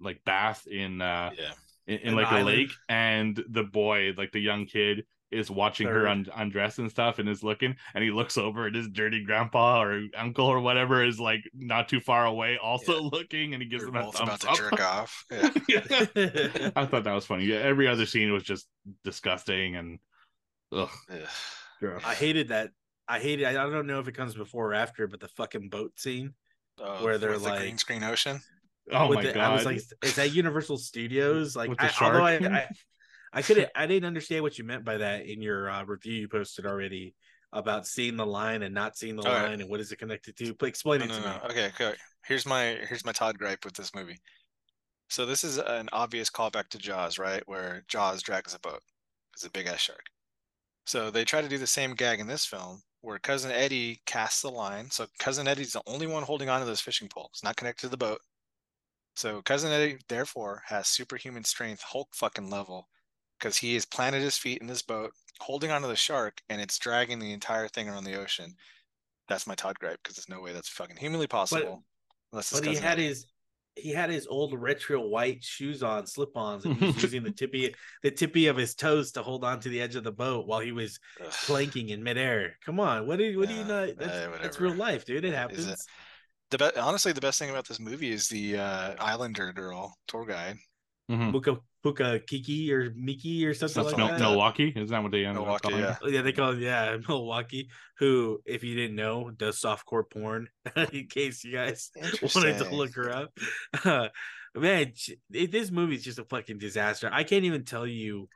like 0.00 0.22
bath 0.24 0.66
in 0.68 1.00
uh 1.02 1.30
Yeah. 1.36 1.52
In, 1.86 1.98
in 1.98 2.08
An 2.10 2.14
like 2.16 2.30
a 2.32 2.44
lake 2.44 2.70
and 2.88 3.42
the 3.48 3.62
boy 3.64 4.12
like 4.16 4.32
the 4.32 4.40
young 4.40 4.66
kid 4.66 5.04
is 5.30 5.50
watching 5.50 5.88
her 5.88 6.06
un- 6.06 6.28
undress 6.36 6.78
and 6.78 6.88
stuff 6.88 7.18
and 7.18 7.28
is 7.28 7.42
looking 7.42 7.74
and 7.94 8.04
he 8.04 8.10
looks 8.12 8.38
over 8.38 8.66
and 8.68 8.76
his 8.76 8.88
dirty 8.88 9.24
grandpa 9.24 9.82
or 9.82 10.02
uncle 10.16 10.46
or 10.46 10.60
whatever 10.60 11.02
is 11.02 11.18
like 11.18 11.40
not 11.54 11.88
too 11.88 11.98
far 11.98 12.26
away 12.26 12.56
also 12.62 13.00
looking 13.00 13.52
and 13.52 13.60
he 13.62 13.68
gives 13.68 13.82
We're 13.82 13.88
him 13.88 13.96
a 13.96 14.02
both 14.04 14.20
about 14.20 14.40
thumbs 14.40 14.58
to 14.58 14.64
up. 14.64 14.70
jerk 14.70 14.80
off. 14.80 15.24
Yeah. 15.30 15.50
Yeah. 15.68 16.70
I 16.76 16.86
thought 16.86 17.02
that 17.04 17.12
was 17.14 17.26
funny. 17.26 17.46
Yeah, 17.46 17.56
every 17.56 17.88
other 17.88 18.06
scene 18.06 18.32
was 18.32 18.44
just 18.44 18.68
disgusting 19.02 19.74
and 19.76 19.98
ugh. 20.72 20.90
Ugh. 21.10 22.00
I 22.04 22.14
hated 22.14 22.48
that. 22.48 22.70
I 23.08 23.18
hated. 23.18 23.44
I 23.46 23.50
I 23.50 23.68
don't 23.70 23.86
know 23.86 23.98
if 24.00 24.08
it 24.08 24.12
comes 24.12 24.34
before 24.34 24.70
or 24.70 24.74
after, 24.74 25.06
but 25.08 25.20
the 25.20 25.28
fucking 25.28 25.68
boat 25.68 25.92
scene. 25.98 26.32
Oh, 26.78 27.04
Where 27.04 27.18
they're 27.18 27.32
with 27.32 27.44
the 27.44 27.56
green 27.56 27.76
screen 27.78 28.02
ocean. 28.04 28.40
Oh 28.92 29.08
with 29.08 29.16
my 29.16 29.22
the- 29.24 29.32
god. 29.32 29.44
I 29.50 29.52
was 29.54 29.64
like, 29.64 29.80
is 30.02 30.14
that 30.16 30.32
Universal 30.32 30.78
Studios? 30.78 31.56
Like, 31.56 31.70
With 31.70 31.78
the 31.78 31.84
I, 31.84 32.06
although 32.06 32.24
I. 32.24 32.34
I, 32.36 32.68
I 33.36 33.42
couldn't, 33.42 33.68
I 33.74 33.86
didn't 33.88 34.06
understand 34.06 34.42
what 34.44 34.58
you 34.58 34.64
meant 34.64 34.84
by 34.84 34.98
that 34.98 35.26
in 35.26 35.42
your 35.42 35.68
uh, 35.68 35.84
review 35.84 36.12
you 36.14 36.28
posted 36.28 36.66
already 36.66 37.16
about 37.52 37.84
seeing 37.84 38.16
the 38.16 38.24
line 38.24 38.62
and 38.62 38.72
not 38.72 38.96
seeing 38.96 39.16
the 39.16 39.22
All 39.22 39.32
right. 39.34 39.48
line 39.48 39.60
and 39.60 39.68
what 39.68 39.80
is 39.80 39.90
it 39.90 39.96
connected 39.96 40.36
to. 40.36 40.54
Please 40.54 40.68
explain 40.68 41.00
No, 41.00 41.06
it 41.06 41.08
no, 41.08 41.14
to 41.16 41.20
no. 41.22 41.30
me. 41.32 41.40
Okay, 41.50 41.66
okay. 41.68 41.94
Here's 42.26 42.46
my 42.46 42.78
here's 42.88 43.04
my 43.04 43.10
Todd 43.12 43.36
gripe 43.36 43.64
with 43.64 43.74
this 43.74 43.92
movie. 43.92 44.18
So 45.10 45.26
this 45.26 45.42
is 45.42 45.58
an 45.58 45.88
obvious 45.92 46.30
callback 46.30 46.68
to 46.68 46.78
Jaws, 46.78 47.18
right? 47.18 47.42
Where 47.46 47.82
Jaws 47.88 48.22
drags 48.22 48.54
a 48.54 48.60
boat. 48.60 48.80
It's 49.34 49.44
a 49.44 49.50
big 49.50 49.66
ass 49.66 49.80
shark. 49.80 50.04
So 50.86 51.10
they 51.10 51.24
try 51.24 51.42
to 51.42 51.48
do 51.48 51.58
the 51.58 51.66
same 51.66 51.94
gag 51.94 52.20
in 52.20 52.28
this 52.28 52.46
film, 52.46 52.82
where 53.00 53.18
cousin 53.18 53.50
Eddie 53.50 54.00
casts 54.06 54.42
the 54.42 54.50
line. 54.50 54.90
So 54.92 55.06
cousin 55.18 55.48
Eddie's 55.48 55.72
the 55.72 55.82
only 55.88 56.06
one 56.06 56.22
holding 56.22 56.48
on 56.48 56.60
to 56.60 56.66
this 56.66 56.80
fishing 56.80 57.08
pole. 57.08 57.30
It's 57.32 57.42
not 57.42 57.56
connected 57.56 57.86
to 57.86 57.90
the 57.90 57.96
boat. 57.96 58.20
So 59.16 59.42
cousin 59.42 59.72
Eddie 59.72 59.98
therefore 60.08 60.62
has 60.66 60.88
superhuman 60.88 61.44
strength, 61.44 61.82
Hulk 61.82 62.14
fucking 62.14 62.50
level, 62.50 62.88
because 63.38 63.56
he 63.58 63.74
has 63.74 63.84
planted 63.84 64.22
his 64.22 64.38
feet 64.38 64.60
in 64.60 64.66
this 64.66 64.82
boat, 64.82 65.12
holding 65.40 65.70
onto 65.70 65.88
the 65.88 65.96
shark, 65.96 66.42
and 66.48 66.60
it's 66.60 66.78
dragging 66.78 67.18
the 67.18 67.32
entire 67.32 67.68
thing 67.68 67.88
around 67.88 68.04
the 68.04 68.14
ocean. 68.16 68.56
That's 69.28 69.46
my 69.46 69.54
Todd 69.54 69.78
gripe 69.78 70.00
because 70.02 70.16
there's 70.16 70.28
no 70.28 70.40
way 70.40 70.52
that's 70.52 70.68
fucking 70.68 70.96
humanly 70.96 71.26
possible. 71.26 71.84
unless 72.32 72.52
it's 72.52 72.60
But 72.60 72.64
he 72.68 72.74
had 72.76 72.98
Eddie. 72.98 73.08
his 73.08 73.26
he 73.76 73.90
had 73.90 74.08
his 74.08 74.28
old 74.28 74.54
retro 74.60 75.00
white 75.00 75.42
shoes 75.42 75.82
on, 75.82 76.06
slip-ons, 76.06 76.64
and 76.64 76.74
he 76.74 76.80
was 76.84 76.96
using 77.02 77.24
the 77.24 77.30
tippy 77.32 77.74
the 78.02 78.10
tippy 78.10 78.46
of 78.46 78.56
his 78.56 78.74
toes 78.74 79.12
to 79.12 79.22
hold 79.22 79.44
on 79.44 79.60
to 79.60 79.68
the 79.68 79.80
edge 79.80 79.96
of 79.96 80.04
the 80.04 80.12
boat 80.12 80.46
while 80.46 80.60
he 80.60 80.70
was 80.72 81.00
Ugh. 81.20 81.32
planking 81.44 81.88
in 81.88 82.02
midair. 82.02 82.56
Come 82.64 82.78
on, 82.78 83.06
what 83.06 83.18
do 83.18 83.24
you 83.24 83.38
what 83.38 83.48
do 83.48 83.54
you 83.54 83.60
Yeah, 83.60 83.68
know? 83.68 83.82
eh, 83.84 83.94
That's, 83.98 84.38
that's 84.42 84.60
real 84.60 84.74
life, 84.74 85.04
dude. 85.04 85.24
It? 85.24 85.34
happens. 85.34 85.86
The 86.50 86.58
be- 86.58 86.80
honestly, 86.80 87.12
the 87.12 87.20
best 87.20 87.38
thing 87.38 87.50
about 87.50 87.66
this 87.66 87.80
movie 87.80 88.10
is 88.12 88.28
the 88.28 88.58
uh, 88.58 88.94
Islander 88.98 89.52
girl 89.52 89.94
tour 90.06 90.26
guide. 90.26 90.56
Mhm. 91.10 91.32
Puka 91.32 91.58
Puka 91.82 92.20
Kiki 92.26 92.72
or 92.72 92.90
Miki 92.96 93.44
or 93.44 93.52
something 93.52 93.82
That's 93.82 93.92
like 93.94 93.98
Mil- 93.98 94.08
that. 94.08 94.20
Milwaukee. 94.20 94.72
Isn't 94.74 94.88
that 94.88 95.02
what 95.02 95.12
they 95.12 95.26
ended 95.26 95.36
up 95.36 95.42
Milwaukee, 95.42 95.68
calling 95.68 95.84
yeah. 95.84 95.96
Yeah, 96.06 96.22
they 96.22 96.32
call 96.32 96.52
it 96.52 96.60
yeah 96.60 96.96
Milwaukee. 97.08 97.68
Who, 97.98 98.40
if 98.46 98.64
you 98.64 98.74
didn't 98.74 98.96
know, 98.96 99.30
does 99.30 99.60
softcore 99.60 100.04
porn. 100.10 100.48
in 100.92 101.06
case 101.08 101.44
you 101.44 101.52
guys 101.52 101.90
wanted 102.34 102.58
to 102.58 102.74
look 102.74 102.94
her 102.94 103.10
up, 103.10 103.38
uh, 103.84 104.08
man, 104.54 104.92
this 105.28 105.70
movie 105.70 105.96
is 105.96 106.04
just 106.04 106.18
a 106.18 106.24
fucking 106.24 106.58
disaster. 106.58 107.10
I 107.12 107.22
can't 107.24 107.44
even 107.44 107.64
tell 107.64 107.86
you 107.86 108.28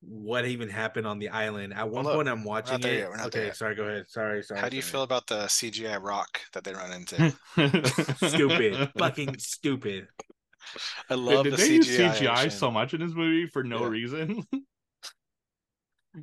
what 0.00 0.44
even 0.46 0.68
happened 0.68 1.06
on 1.06 1.18
the 1.18 1.28
island. 1.30 1.72
At 1.74 1.90
one 1.90 2.04
Hold 2.04 2.08
up. 2.08 2.14
point, 2.14 2.28
I'm 2.28 2.44
watching 2.44 2.80
there 2.80 2.94
it. 2.94 2.98
yet. 2.98 3.10
We're 3.10 3.16
not 3.16 3.32
there 3.32 3.42
Okay, 3.42 3.46
yet. 3.46 3.56
sorry. 3.56 3.74
Go 3.74 3.84
ahead. 3.84 4.08
Sorry. 4.08 4.42
Sorry. 4.42 4.60
How 4.60 4.68
do 4.68 4.76
you 4.76 4.82
sorry. 4.82 4.92
feel 4.92 5.02
about 5.02 5.26
the 5.26 5.48
CGI 5.48 5.96
rock 5.98 6.40
that 6.52 6.64
they 6.64 6.72
run 6.74 6.92
into? 6.92 7.32
Stupid. 8.14 8.82
fucking 8.98 9.38
stupid. 9.38 10.08
I 11.08 11.14
love 11.14 11.44
Did 11.44 11.50
the 11.50 11.56
they 11.56 11.68
CGI. 11.68 11.70
use 11.70 11.90
CGI 11.90 12.46
ocean. 12.46 12.50
so 12.50 12.70
much 12.70 12.94
in 12.94 13.00
this 13.00 13.14
movie 13.14 13.46
for 13.48 13.64
no 13.64 13.84
Yeah. 13.84 13.86
reason? 13.86 14.44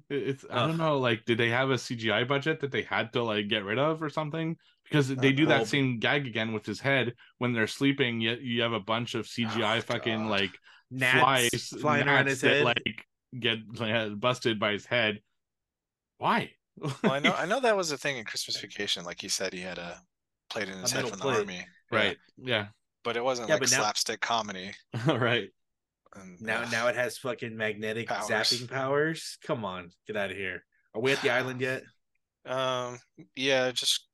It's 0.09 0.43
I 0.49 0.63
Ugh. 0.63 0.67
don't 0.67 0.77
know. 0.77 0.97
Like, 0.97 1.25
did 1.25 1.37
they 1.37 1.49
have 1.49 1.69
a 1.69 1.77
CGI 1.77 2.27
budget 2.27 2.61
that 2.61 2.71
they 2.71 2.81
had 2.81 3.13
to 3.13 3.23
like 3.23 3.47
get 3.47 3.63
rid 3.63 3.77
of 3.77 4.01
or 4.01 4.09
something? 4.09 4.57
Because 4.83 5.07
they 5.07 5.31
do 5.31 5.45
know. 5.45 5.49
that 5.49 5.61
oh 5.61 5.65
same 5.65 5.99
gag 5.99 6.25
again 6.27 6.51
with 6.53 6.65
his 6.65 6.79
head 6.79 7.13
when 7.37 7.53
they're 7.53 7.67
sleeping. 7.67 8.19
Yet 8.19 8.41
you 8.41 8.63
have 8.63 8.73
a 8.73 8.79
bunch 8.79 9.13
of 9.15 9.27
CGI 9.27 9.79
Oh, 9.79 9.81
fucking 9.81 10.23
God. 10.23 10.29
like 10.29 10.59
Gnats 10.91 11.19
flies 11.19 11.73
flying 11.79 12.07
around 12.07 12.27
his 12.27 12.41
that, 12.41 12.57
head. 12.57 12.63
like 12.63 13.05
get 13.39 13.57
busted 14.19 14.59
by 14.59 14.71
his 14.73 14.85
head. 14.85 15.21
Why? 16.17 16.51
Well, 16.77 16.95
I 17.03 17.19
know 17.19 17.33
I 17.37 17.45
know 17.45 17.59
that 17.59 17.75
was 17.77 17.91
a 17.91 17.97
thing 17.97 18.17
in 18.17 18.25
Christmas 18.25 18.59
Vacation. 18.59 19.03
Like 19.05 19.21
he 19.21 19.29
said, 19.29 19.53
he 19.53 19.61
had 19.61 19.77
a 19.77 20.01
plate 20.49 20.69
in 20.69 20.77
his 20.79 20.91
head 20.91 21.03
metal 21.03 21.11
from 21.11 21.19
plate. 21.19 21.33
the 21.33 21.39
army. 21.39 21.65
Right. 21.91 22.17
Yeah. 22.37 22.67
but 23.03 23.17
it 23.17 23.23
wasn't 23.23 23.49
Yeah, 23.49 23.55
like 23.55 23.61
but 23.63 23.71
now- 23.71 23.77
slapstick 23.79 24.21
comedy. 24.21 24.71
right. 25.07 25.49
And, 26.15 26.39
Now, 26.41 26.61
ugh. 26.61 26.71
now 26.71 26.87
it 26.87 26.95
has 26.95 27.17
fucking 27.17 27.57
magnetic 27.57 28.07
Powers. 28.07 28.27
zapping 28.29 28.69
powers. 28.69 29.37
Come 29.45 29.65
on, 29.65 29.89
get 30.07 30.15
out 30.15 30.29
of 30.31 30.37
here. 30.37 30.63
Are 30.93 31.01
we 31.01 31.11
at 31.11 31.21
the 31.21 31.29
island 31.31 31.59
yet? 31.61 31.83
Um, 32.45 32.99
yeah, 33.37 33.71
just 33.71 34.09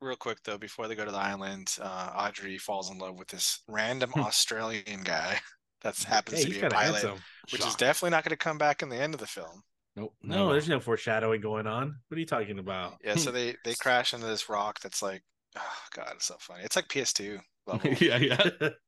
real 0.00 0.16
quick 0.16 0.38
though, 0.42 0.56
before 0.56 0.88
they 0.88 0.94
go 0.94 1.04
to 1.04 1.10
the 1.10 1.18
island, 1.18 1.68
uh, 1.82 2.12
Audrey 2.16 2.56
falls 2.56 2.90
in 2.90 2.96
love 2.96 3.18
with 3.18 3.28
this 3.28 3.60
random 3.68 4.10
Australian 4.16 5.02
guy 5.04 5.38
that 5.84 5.96
happens 6.02 6.38
Hey, 6.38 6.44
to 6.46 6.50
be 6.50 6.56
a 6.58 6.60
kind 6.62 6.72
pilot, 6.72 7.02
handsome. 7.02 7.18
which 7.52 7.64
is 7.64 7.76
definitely 7.76 8.10
not 8.10 8.24
going 8.24 8.30
to 8.30 8.36
come 8.36 8.58
back 8.58 8.82
in 8.82 8.88
the 8.88 8.96
end 9.00 9.14
of 9.14 9.20
the 9.20 9.26
film. 9.28 9.62
Nope. 9.94 10.12
No, 10.24 10.36
never. 10.38 10.52
there's 10.52 10.68
no 10.68 10.80
foreshadowing 10.80 11.40
going 11.40 11.68
on. 11.68 11.94
What 12.08 12.16
are 12.16 12.20
you 12.20 12.26
talking 12.26 12.58
about? 12.58 12.94
Yeah, 13.04 13.14
so 13.14 13.30
they 13.30 13.54
they 13.64 13.74
crash 13.74 14.12
into 14.12 14.26
this 14.26 14.48
rock 14.48 14.80
that's 14.80 15.00
like, 15.02 15.22
oh 15.56 15.76
god, 15.94 16.14
it's 16.16 16.24
so 16.26 16.34
funny. 16.40 16.64
It's 16.64 16.74
like 16.74 16.88
PS2 16.88 17.38
level. 17.68 17.92
yeah, 18.00 18.16
yeah. 18.16 18.68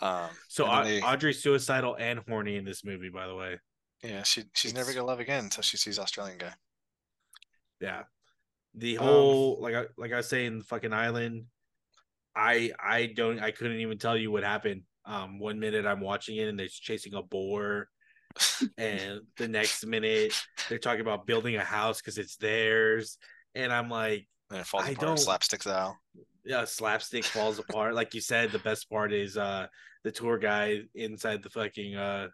Um, 0.00 0.30
So 0.48 0.66
and 0.66 0.88
they- 0.88 1.00
Audrey's 1.02 1.40
suicidal 1.42 1.96
and 1.98 2.20
horny 2.28 2.56
in 2.56 2.64
this 2.64 2.84
movie, 2.84 3.10
by 3.10 3.26
the 3.28 3.34
way. 3.34 3.60
yeah, 4.02 4.22
she 4.24 4.44
she's 4.54 4.74
never 4.74 4.92
gonna 4.92 5.06
love 5.06 5.20
again 5.20 5.44
until 5.44 5.62
she 5.62 5.76
sees 5.76 5.98
Australian 6.00 6.38
guy. 6.38 6.52
Yeah. 7.80 8.02
The 8.74 8.98
Um, 8.98 9.06
whole 9.06 9.58
like 9.60 9.74
I 9.74 9.84
like 9.96 10.12
I 10.12 10.16
was 10.16 10.28
saying, 10.28 10.58
the 10.58 10.64
fucking 10.64 10.92
island. 10.92 11.44
I 12.34 12.72
I 12.82 13.06
don't 13.06 13.38
I 13.38 13.50
couldn't 13.52 13.78
even 13.80 13.98
tell 13.98 14.16
you 14.16 14.30
what 14.32 14.42
happened. 14.42 14.82
Um, 15.06 15.38
one 15.38 15.58
minute 15.60 15.86
I'm 15.86 16.00
watching 16.00 16.36
it 16.36 16.48
and 16.48 16.58
they're 16.58 16.68
chasing 16.68 17.14
a 17.14 17.22
boar, 17.22 17.88
and 18.78 19.20
the 19.36 19.48
next 19.48 19.84
minute 19.86 20.32
they're 20.68 20.78
talking 20.78 21.02
about 21.02 21.26
building 21.26 21.56
a 21.56 21.64
house 21.64 22.00
because 22.00 22.18
it's 22.18 22.36
theirs, 22.36 23.18
and 23.54 23.72
I'm 23.72 23.88
like, 23.90 24.26
And 24.50 24.60
it 24.60 24.66
falls 24.66 24.84
I 24.84 24.90
apart, 24.90 25.06
don't- 25.06 25.18
slapsticks 25.18 25.66
out. 25.70 25.94
yeah, 26.44 26.64
slapstick 26.64 27.24
falls 27.24 27.58
apart. 27.58 27.94
Like 27.94 28.14
you 28.14 28.20
said, 28.20 28.50
the 28.50 28.58
best 28.60 28.88
part 28.90 29.12
is 29.12 29.36
uh 29.36 29.66
the 30.04 30.10
tour 30.12 30.38
guide 30.38 30.84
inside 30.94 31.42
the 31.42 31.50
fucking 31.50 31.94
uh 31.96 32.28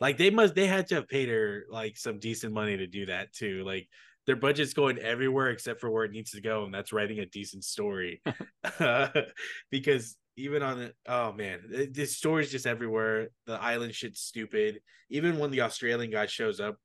like 0.00 0.16
they 0.18 0.30
must 0.30 0.54
they 0.54 0.66
had 0.66 0.86
to 0.88 0.94
have 0.96 1.08
paid 1.08 1.28
her 1.28 1.64
like 1.70 1.96
some 1.96 2.18
decent 2.20 2.52
money 2.52 2.76
to 2.76 2.86
do 2.86 3.06
that 3.06 3.32
too. 3.32 3.64
Like 3.64 3.88
their 4.26 4.36
budget's 4.36 4.72
going 4.74 4.98
everywhere 4.98 5.50
except 5.50 5.80
for 5.80 5.90
where 5.90 6.04
it 6.04 6.12
needs 6.12 6.30
to 6.32 6.40
go, 6.40 6.64
and 6.64 6.72
that's 6.72 6.92
writing 6.92 7.18
a 7.18 7.26
decent 7.26 7.64
story. 7.64 8.22
because 9.70 10.16
even 10.38 10.62
on 10.62 10.78
the 10.78 10.94
oh 11.06 11.32
man, 11.32 11.60
it- 11.70 11.94
this 11.94 12.16
story's 12.16 12.50
just 12.50 12.66
everywhere. 12.66 13.28
The 13.46 13.60
island 13.60 13.94
shit's 13.94 14.20
stupid. 14.20 14.80
Even 15.10 15.38
when 15.38 15.50
the 15.50 15.62
Australian 15.62 16.10
guy 16.10 16.26
shows 16.26 16.60
up 16.60 16.76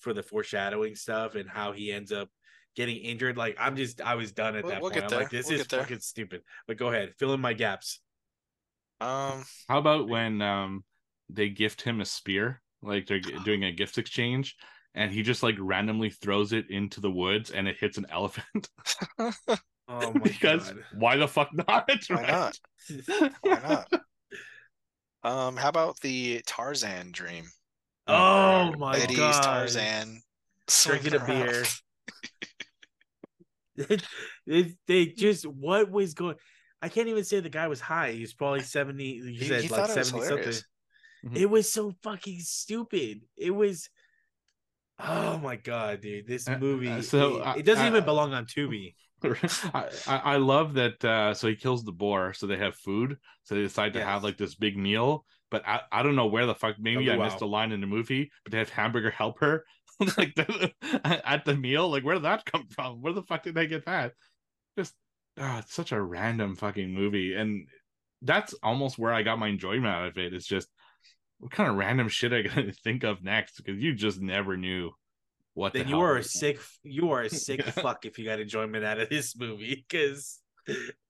for 0.00 0.12
the 0.12 0.22
foreshadowing 0.22 0.94
stuff 0.94 1.34
and 1.34 1.48
how 1.48 1.72
he 1.72 1.90
ends 1.92 2.12
up 2.12 2.28
getting 2.76 2.96
injured, 2.98 3.36
like 3.36 3.56
I'm 3.58 3.76
just 3.76 4.00
I 4.00 4.14
was 4.16 4.32
done 4.32 4.56
at 4.56 4.64
We'll- 4.64 4.72
that 4.72 4.82
we'll 4.82 4.90
point. 4.90 5.02
get 5.04 5.12
I'm 5.12 5.18
like, 5.20 5.30
this 5.30 5.48
We'll 5.48 5.60
is 5.60 5.66
fucking 5.66 6.00
stupid. 6.00 6.42
But 6.66 6.76
go 6.76 6.88
ahead, 6.88 7.14
fill 7.18 7.32
in 7.34 7.40
my 7.40 7.52
gaps. 7.54 8.00
Um, 9.00 9.44
How 9.68 9.78
about 9.78 10.08
when 10.08 10.40
um 10.42 10.84
they 11.30 11.48
gift 11.48 11.82
him 11.82 12.00
a 12.00 12.04
spear, 12.04 12.60
like 12.82 13.06
they're 13.06 13.20
doing 13.44 13.64
a 13.64 13.72
gift 13.72 13.96
exchange, 13.98 14.56
and 14.94 15.10
he 15.10 15.22
just 15.22 15.42
like 15.42 15.56
randomly 15.58 16.10
throws 16.10 16.52
it 16.52 16.70
into 16.70 17.00
the 17.00 17.10
woods 17.10 17.50
and 17.50 17.66
it 17.68 17.76
hits 17.80 17.96
an 17.98 18.06
elephant? 18.10 18.68
Oh 19.88 20.12
my 20.12 20.20
because 20.22 20.70
god. 20.70 20.84
why 20.94 21.16
the 21.16 21.28
fuck 21.28 21.50
not? 21.52 21.88
why 22.08 22.26
not? 22.26 22.58
Why 23.42 23.60
not? 23.92 23.92
Um, 25.22 25.56
how 25.56 25.68
about 25.68 26.00
the 26.00 26.42
Tarzan 26.46 27.10
dream? 27.12 27.44
Oh 28.06 28.68
Where 28.70 28.76
my 28.78 28.96
Eddie's 28.98 29.18
god. 29.18 29.42
Tarzan 29.42 30.20
Drinking 30.84 31.14
a 31.14 31.24
beer. 31.26 31.64
they, 34.46 34.74
they 34.86 35.06
just 35.06 35.46
what 35.46 35.90
was 35.90 36.14
going 36.14 36.36
I 36.80 36.88
can't 36.88 37.08
even 37.08 37.24
say 37.24 37.40
the 37.40 37.48
guy 37.48 37.66
was 37.68 37.80
high. 37.80 38.12
He 38.12 38.20
was 38.20 38.34
probably 38.34 38.60
70, 38.60 39.04
you 39.04 39.24
He- 39.38 39.44
said 39.48 39.62
he 39.62 39.68
like 39.68 39.80
thought 39.86 39.90
it 39.90 39.98
was 39.98 40.08
70 40.08 40.26
something. 40.26 40.28
hilarious. 40.28 40.64
Mhm. 41.24 41.36
It 41.38 41.46
was 41.46 41.72
so 41.72 41.94
fucking 42.02 42.40
stupid. 42.40 43.22
It 43.36 43.50
was 43.50 43.88
Oh 44.98 45.38
my 45.38 45.56
god, 45.56 46.02
dude. 46.02 46.26
This 46.26 46.46
Uh, 46.46 46.52
uh, 46.52 46.58
movie 46.58 47.02
so, 47.02 47.36
it, 47.38 47.46
uh, 47.46 47.54
it 47.56 47.62
doesn't 47.64 47.84
uh, 47.84 47.88
even 47.88 48.04
belong 48.04 48.32
on 48.34 48.44
Tubi. 48.46 48.94
I, 49.74 49.88
I 50.06 50.16
I 50.16 50.36
love 50.36 50.74
that. 50.74 51.04
Uh, 51.04 51.34
so 51.34 51.48
he 51.48 51.56
kills 51.56 51.84
the 51.84 51.92
boar, 51.92 52.32
so 52.32 52.46
they 52.46 52.56
have 52.58 52.76
food. 52.76 53.16
So 53.44 53.54
they 53.54 53.62
decide 53.62 53.94
to 53.94 54.00
Yes. 54.00 54.06
have 54.08 54.24
like 54.24 54.36
this 54.36 54.54
big 54.54 54.76
meal. 54.76 55.24
But 55.50 55.66
I, 55.66 55.80
I 55.92 56.02
don't 56.02 56.16
know 56.16 56.26
where 56.26 56.46
the 56.46 56.54
fuck. 56.54 56.76
Maybe 56.78 57.10
I 57.10 57.16
luau. 57.16 57.24
missed 57.24 57.40
a 57.40 57.46
line 57.46 57.72
in 57.72 57.80
the 57.80 57.86
movie. 57.86 58.30
But 58.44 58.52
they 58.52 58.58
have 58.58 58.70
hamburger 58.70 59.10
helper 59.10 59.64
like 60.16 60.34
the, 60.34 60.72
at 61.04 61.44
the 61.44 61.54
meal. 61.56 61.88
Like 61.88 62.04
where 62.04 62.14
did 62.16 62.24
that 62.24 62.44
come 62.44 62.66
from? 62.68 63.00
Where 63.02 63.12
the 63.12 63.22
fuck 63.22 63.42
did 63.42 63.54
they 63.54 63.66
get 63.66 63.86
that? 63.86 64.12
Just 64.78 64.94
oh, 65.38 65.58
it's 65.58 65.74
such 65.74 65.92
a 65.92 66.02
random 66.02 66.56
fucking 66.56 66.92
movie, 66.92 67.34
and 67.34 67.66
that's 68.22 68.54
almost 68.62 68.98
where 68.98 69.12
I 69.12 69.22
got 69.22 69.38
my 69.38 69.48
enjoyment 69.48 69.86
out 69.86 70.08
of 70.08 70.18
it. 70.18 70.34
It's 70.34 70.46
just 70.46 70.68
what 71.38 71.52
kind 71.52 71.68
of 71.70 71.76
random 71.76 72.08
shit 72.08 72.32
I 72.32 72.42
gotta 72.42 72.72
think 72.72 73.04
of 73.04 73.22
next 73.22 73.56
because 73.58 73.80
you 73.80 73.94
just 73.94 74.20
never 74.20 74.56
knew 74.56 74.92
what. 75.54 75.72
the 75.72 75.80
Then 75.80 75.88
you 75.88 75.94
hell 75.96 76.04
are 76.04 76.14
a 76.14 76.18
was- 76.18 76.32
sick 76.32 76.58
you 76.82 77.10
are 77.12 77.22
a 77.22 77.30
sick 77.46 77.64
fuck 77.64 78.04
if 78.04 78.18
you 78.18 78.24
got 78.24 78.40
enjoyment 78.40 78.84
out 78.84 79.00
of 79.00 79.08
this 79.08 79.36
movie 79.36 79.84
because 79.88 80.40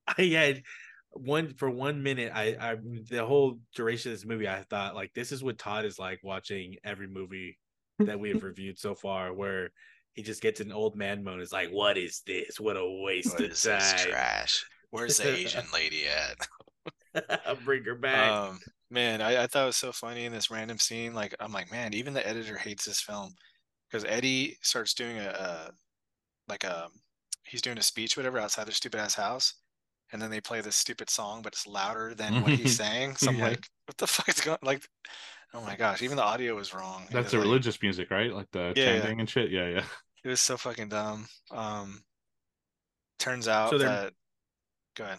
I 0.06 0.22
had 0.22 0.62
one 1.10 1.54
for 1.54 1.70
one 1.70 2.02
minute 2.02 2.32
I 2.34 2.56
I 2.60 2.76
the 3.10 3.24
whole 3.24 3.58
duration 3.74 4.12
of 4.12 4.18
this 4.18 4.26
movie 4.26 4.48
I 4.48 4.62
thought 4.68 4.94
like 4.94 5.12
this 5.14 5.30
is 5.32 5.42
what 5.44 5.58
Todd 5.58 5.84
is 5.84 5.98
like 5.98 6.20
watching 6.22 6.76
every 6.84 7.06
movie 7.06 7.58
that 8.00 8.18
we 8.18 8.30
have 8.30 8.42
reviewed 8.50 8.78
so 8.78 8.94
far 8.94 9.32
where 9.32 9.70
he 10.14 10.22
just 10.22 10.42
gets 10.42 10.60
an 10.60 10.72
old 10.72 10.96
man 10.96 11.22
mode 11.24 11.40
is 11.40 11.52
like 11.52 11.70
what 11.70 11.96
is 11.98 12.22
this 12.26 12.58
what 12.60 12.76
a 12.76 13.00
waste 13.04 13.34
What 13.34 13.44
of 13.44 13.50
is 13.52 13.62
this 13.62 13.92
time 13.92 14.10
trash? 14.10 14.64
Where's 14.90 15.16
the 15.18 15.28
Asian 15.36 15.64
lady 15.72 16.02
at? 16.06 16.48
bring 17.64 17.84
her 17.84 17.94
back 17.94 18.30
Um, 18.30 18.58
man, 18.90 19.20
I, 19.22 19.44
I 19.44 19.46
thought 19.46 19.64
it 19.64 19.66
was 19.66 19.76
so 19.76 19.92
funny 19.92 20.24
in 20.24 20.32
this 20.32 20.50
random 20.50 20.78
scene. 20.78 21.14
Like, 21.14 21.34
I'm 21.40 21.52
like, 21.52 21.70
man, 21.70 21.94
even 21.94 22.12
the 22.14 22.26
editor 22.26 22.56
hates 22.56 22.84
this 22.84 23.00
film 23.00 23.34
because 23.94 24.04
Eddie 24.10 24.58
starts 24.60 24.92
doing 24.92 25.18
a, 25.18 25.28
a 25.28 25.70
like 26.48 26.64
a 26.64 26.88
he's 27.46 27.62
doing 27.62 27.78
a 27.78 27.82
speech, 27.82 28.16
whatever, 28.16 28.40
outside 28.40 28.66
their 28.66 28.74
stupid 28.74 28.98
ass 28.98 29.14
house, 29.14 29.54
and 30.12 30.20
then 30.20 30.30
they 30.30 30.40
play 30.40 30.60
this 30.60 30.74
stupid 30.74 31.08
song, 31.08 31.42
but 31.42 31.52
it's 31.52 31.64
louder 31.64 32.12
than 32.12 32.42
what 32.42 32.50
he's 32.50 32.76
mm-hmm. 32.76 32.84
saying. 32.92 33.16
So 33.16 33.30
I'm 33.30 33.36
Yeah. 33.36 33.48
like, 33.50 33.68
what 33.86 33.96
the 33.98 34.08
fuck 34.08 34.28
is 34.28 34.40
going? 34.40 34.58
Like, 34.62 34.82
oh 35.54 35.60
my 35.60 35.76
gosh, 35.76 36.02
even 36.02 36.16
the 36.16 36.24
audio 36.24 36.56
was 36.56 36.74
wrong. 36.74 37.04
That's 37.12 37.26
was 37.26 37.30
the 37.32 37.38
like- 37.38 37.44
religious 37.44 37.80
music, 37.80 38.10
right? 38.10 38.32
Like 38.32 38.50
the 38.50 38.72
Yeah, 38.74 38.94
yeah. 38.94 38.98
chanting 39.00 39.20
and 39.20 39.30
shit. 39.30 39.52
Yeah, 39.52 39.68
yeah. 39.68 39.84
It 40.24 40.28
was 40.28 40.40
so 40.40 40.56
fucking 40.56 40.88
dumb. 40.88 41.28
Um, 41.52 42.02
turns 43.20 43.46
out 43.46 43.70
So 43.70 43.78
that. 43.78 44.12
Go 44.96 45.04
ahead. 45.04 45.18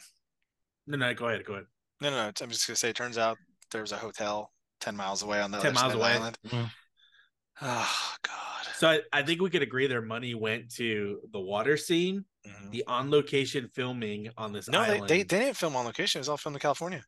no 0.88 0.98
no 0.98 1.14
go 1.14 1.28
ahead 1.28 1.46
go 1.46 1.54
ahead 1.54 1.66
No, 2.02 2.10
no, 2.10 2.16
no. 2.24 2.32
I'm 2.42 2.50
just 2.50 2.68
gonna 2.68 2.76
say. 2.76 2.92
Turns 2.92 3.18
out 3.18 3.38
there 3.72 3.82
was 3.82 3.92
a 3.94 3.98
hotel 3.98 4.52
ten 4.82 4.98
miles 4.98 5.24
away 5.24 5.42
on 5.42 5.52
the 5.52 5.60
10 5.60 5.68
other 5.72 5.76
side 5.76 5.82
miles 5.82 5.94
of 5.94 6.00
the 6.00 6.06
away. 6.06 6.14
island. 6.16 6.38
Yeah. 6.44 6.70
Oh 7.62 8.16
God. 8.24 8.45
So 8.74 8.90
I, 8.90 9.02
I 9.14 9.22
think 9.24 9.42
we 9.42 9.50
could 9.50 9.62
agree 9.62 9.88
their 9.88 10.02
money 10.02 10.34
went 10.34 10.72
to 10.76 11.22
the 11.32 11.40
water 11.40 11.78
scene 11.78 12.26
Mhm. 12.46 12.72
the 12.72 12.84
on 12.86 13.10
location 13.10 13.68
filming 13.74 14.30
on 14.38 14.54
this 14.54 14.68
No, 14.70 14.82
they, 14.86 14.94
island 14.96 15.10
they 15.10 15.24
they 15.24 15.40
didn't 15.40 15.58
film 15.58 15.76
on 15.76 15.86
location. 15.86 16.20
It 16.20 16.22
was 16.22 16.30
all 16.30 16.38
filmed 16.38 16.56
in 16.58 16.60
California. 16.60 17.04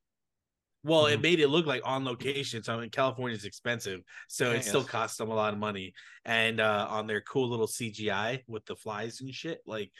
Well, 0.84 1.03
Mhm. 1.05 1.14
it 1.14 1.22
made 1.22 1.39
it 1.39 1.49
look 1.49 1.66
like 1.66 1.82
on 1.86 2.05
location. 2.05 2.64
So 2.64 2.76
I 2.76 2.82
mean, 2.82 2.89
California's 2.89 3.45
expensive, 3.45 4.01
so 4.28 4.51
Yeah, 4.51 4.58
it 4.58 4.64
still 4.64 4.82
yes. 4.82 4.89
costs 4.89 5.18
them 5.18 5.30
a 5.30 5.36
lot 5.36 5.53
of 5.53 5.60
money. 5.60 5.93
And 6.26 6.60
uh 6.60 6.88
on 6.89 7.05
their 7.08 7.22
cool 7.22 7.49
little 7.49 7.68
CGI 7.68 8.43
with 8.47 8.66
the 8.66 8.76
flies 8.76 9.22
and 9.22 9.34
shit, 9.34 9.62
like, 9.66 9.91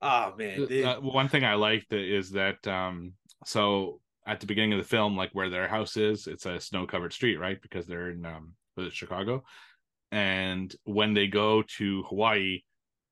oh 0.00 0.34
man, 0.36 0.66
they- 0.68 0.84
Uh, 0.84 1.00
one 1.00 1.28
thing 1.28 1.44
I 1.44 1.54
liked 1.54 1.92
is 1.92 2.30
that 2.32 2.66
um 2.68 3.14
so 3.44 4.00
at 4.26 4.40
the 4.40 4.46
beginning 4.46 4.74
of 4.74 4.78
the 4.78 4.84
film, 4.88 5.16
like 5.16 5.30
where 5.32 5.48
their 5.48 5.66
house 5.68 5.96
is, 5.96 6.26
it's 6.26 6.44
a 6.46 6.60
snow 6.60 6.86
covered 6.86 7.12
street, 7.12 7.36
right? 7.38 7.60
Because 7.62 7.86
they're 7.86 8.10
in 8.10 8.24
um 8.26 8.54
was 8.76 8.86
it 8.86 8.92
Chicago. 8.92 9.44
And 10.10 10.74
when 10.84 11.14
they 11.14 11.26
go 11.26 11.62
to 11.76 12.02
Hawaii, 12.04 12.60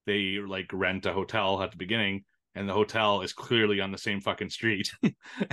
they 0.07 0.39
like 0.39 0.71
rent 0.73 1.07
a 1.07 1.13
hotel 1.13 1.63
at 1.63 1.71
the 1.71 1.77
beginning, 1.77 2.25
and 2.55 2.69
the 2.69 2.73
hotel 2.73 3.23
is 3.23 3.33
clearly 3.33 3.81
on 3.81 3.93
the 3.93 3.99
same 3.99 4.21
fucking 4.21 4.51
street. 4.51 4.91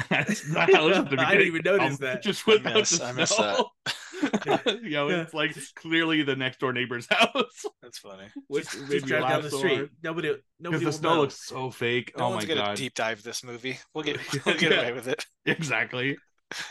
as 0.09 0.41
the 0.43 0.59
house 0.73 0.95
at 0.97 1.09
the 1.09 1.17
I 1.19 1.31
didn't 1.33 1.47
even 1.47 1.61
notice 1.65 1.91
um, 1.93 1.97
that. 2.01 2.23
Just 2.23 2.47
I 2.47 2.51
without 2.53 2.75
miss- 2.75 2.97
the 2.99 3.05
I 3.05 3.11
miss 3.11 3.29
snow. 3.31 3.69
you 4.81 4.91
know, 4.91 5.09
it's 5.09 5.33
like 5.33 5.53
clearly 5.75 6.23
the 6.23 6.35
next 6.35 6.59
door 6.61 6.71
neighbor's 6.71 7.07
house. 7.09 7.65
That's 7.81 7.97
funny. 7.97 8.27
Which 8.47 8.63
just, 8.71 8.81
made 8.83 8.89
just 8.91 9.05
drive 9.07 9.27
down 9.27 9.41
the 9.41 9.49
so 9.49 9.57
street. 9.57 9.75
hard. 9.75 9.89
Nobody, 10.01 10.27
Because 10.29 10.43
nobody 10.61 10.85
the 10.85 10.91
snow 10.93 11.15
know. 11.15 11.21
looks 11.21 11.45
so 11.45 11.69
fake. 11.71 12.13
No 12.17 12.25
oh 12.25 12.29
my 12.29 12.35
one's 12.35 12.45
gonna 12.45 12.61
god. 12.61 12.77
deep 12.77 12.93
dive 12.93 13.21
this 13.21 13.43
movie. 13.43 13.79
We'll 13.93 14.05
get 14.05 14.19
we'll 14.45 14.57
get 14.57 14.71
Yeah. 14.71 14.79
away 14.79 14.93
with 14.93 15.07
it. 15.09 15.25
Exactly. 15.45 16.17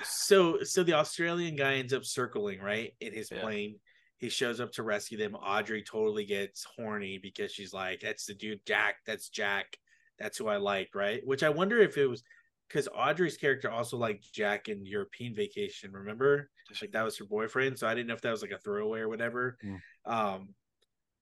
So, 0.05 0.63
so 0.63 0.83
the 0.83 0.95
Australian 0.95 1.57
guy 1.57 1.75
ends 1.75 1.93
up 1.93 2.05
circling 2.05 2.61
right 2.61 2.95
in 3.01 3.13
his 3.13 3.31
Yeah. 3.31 3.43
plane. 3.43 3.77
He 4.23 4.29
shows 4.29 4.61
up 4.61 4.71
to 4.71 4.85
rescue 4.85 5.19
them. 5.19 5.35
Audrey 5.35 5.83
totally 5.83 6.25
gets 6.25 6.65
horny 6.77 7.19
because 7.21 7.51
she's 7.51 7.75
like, 7.75 7.99
"That's 8.01 8.25
the 8.25 8.35
dude, 8.35 8.65
Jack. 8.65 8.99
That's 9.05 9.29
Jack. 9.29 9.77
That's 10.17 10.39
who 10.39 10.47
I 10.47 10.59
like." 10.59 10.91
Right? 10.95 11.21
Which 11.27 11.43
I 11.43 11.49
wonder 11.49 11.81
if 11.81 11.99
it 11.99 12.07
was 12.07 12.23
because 12.69 12.89
Audrey's 12.95 13.37
character 13.37 13.69
also 13.69 13.97
liked 13.97 14.33
Jack 14.33 14.69
in 14.69 14.87
European 14.87 15.35
Vacation. 15.35 15.91
Remember, 15.91 16.49
like 16.81 16.93
that 16.93 17.03
was 17.03 17.19
her 17.19 17.25
boyfriend. 17.25 17.81
So 17.81 17.89
I 17.89 17.95
didn't 17.95 18.07
know 18.07 18.15
if 18.15 18.21
that 18.21 18.31
was 18.31 18.43
like 18.43 18.53
a 18.53 18.59
throwaway 18.59 19.01
or 19.01 19.09
whatever. 19.09 19.59
Mm. 19.65 19.81
Um, 20.07 20.49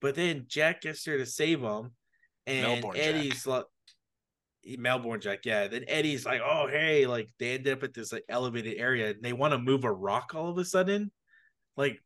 but 0.03 0.15
then 0.15 0.45
Jack 0.47 0.83
gets 0.83 1.03
there 1.03 1.17
to 1.17 1.25
save 1.25 1.63
him, 1.63 1.93
and 2.47 2.83
Melbourne 2.83 3.01
Eddie's 3.01 3.47
like. 3.47 3.65
Melbourne 4.77 5.23
Jack, 5.23 5.47
yeah. 5.47 5.69
Then 5.69 5.87
Eddie's 5.89 6.27
like, 6.27 6.43
"Oh, 6.45 6.69
hey!" 6.71 7.07
Like 7.07 7.31
they 7.39 7.55
end 7.55 7.67
up 7.67 7.83
at 7.83 7.95
this 7.95 8.13
like 8.13 8.25
elevated 8.29 8.77
area, 8.77 9.13
and 9.13 9.23
they 9.23 9.33
want 9.33 9.53
to 9.53 9.59
move 9.59 9.85
a 9.85 9.91
rock 9.91 10.35
all 10.35 10.51
of 10.51 10.59
a 10.59 10.67
sudden. 10.67 11.11
Like, 11.79 11.99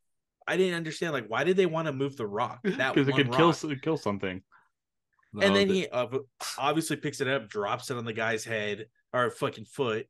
I 0.47 0.57
didn't 0.57 0.75
understand. 0.75 1.13
Like, 1.13 1.27
why 1.29 1.45
did 1.45 1.57
they 1.57 1.67
want 1.67 1.87
to 1.87 1.93
move 1.93 2.17
the 2.17 2.27
rock? 2.27 2.61
That 2.65 2.95
because 2.95 3.09
it 3.09 3.15
could 3.15 3.33
kill 3.33 3.47
rock? 3.49 3.65
s- 3.65 3.81
kill 3.83 3.97
something. 3.97 4.43
and 5.41 5.57
then 5.57 5.69
the- 5.69 5.75
he 5.75 5.89
uh, 5.89 6.07
obviously 6.59 6.97
picks 6.97 7.21
it 7.21 7.29
up, 7.29 7.49
drops 7.49 7.91
it 7.91 7.97
on 7.97 8.05
the 8.05 8.13
guy's 8.13 8.45
head 8.45 8.87
or 9.13 9.31
fucking 9.31 9.65
foot, 9.65 10.07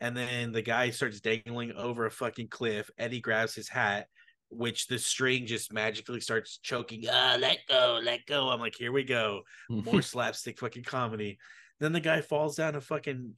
and 0.00 0.16
then 0.16 0.52
the 0.52 0.62
guy 0.62 0.90
starts 0.90 1.20
dangling 1.20 1.72
over 1.72 2.06
a 2.06 2.10
fucking 2.10 2.48
cliff. 2.48 2.90
Eddie 2.98 3.20
grabs 3.20 3.54
his 3.54 3.68
hat, 3.68 4.06
which 4.50 4.86
the 4.86 4.98
string 4.98 5.46
just 5.46 5.72
magically 5.72 6.20
starts 6.20 6.58
choking. 6.58 7.04
Ah, 7.10 7.36
let 7.40 7.58
go, 7.68 8.00
let 8.02 8.26
go. 8.26 8.48
I'm 8.50 8.60
like, 8.60 8.74
here 8.76 8.92
we 8.92 9.04
go, 9.04 9.42
more 9.70 10.02
slapstick 10.12 10.58
fucking 10.58 10.84
comedy. 10.84 11.38
Then 11.80 11.92
the 11.92 12.00
guy 12.00 12.20
falls 12.20 12.56
down 12.56 12.74
a 12.76 12.80
fucking 12.80 13.32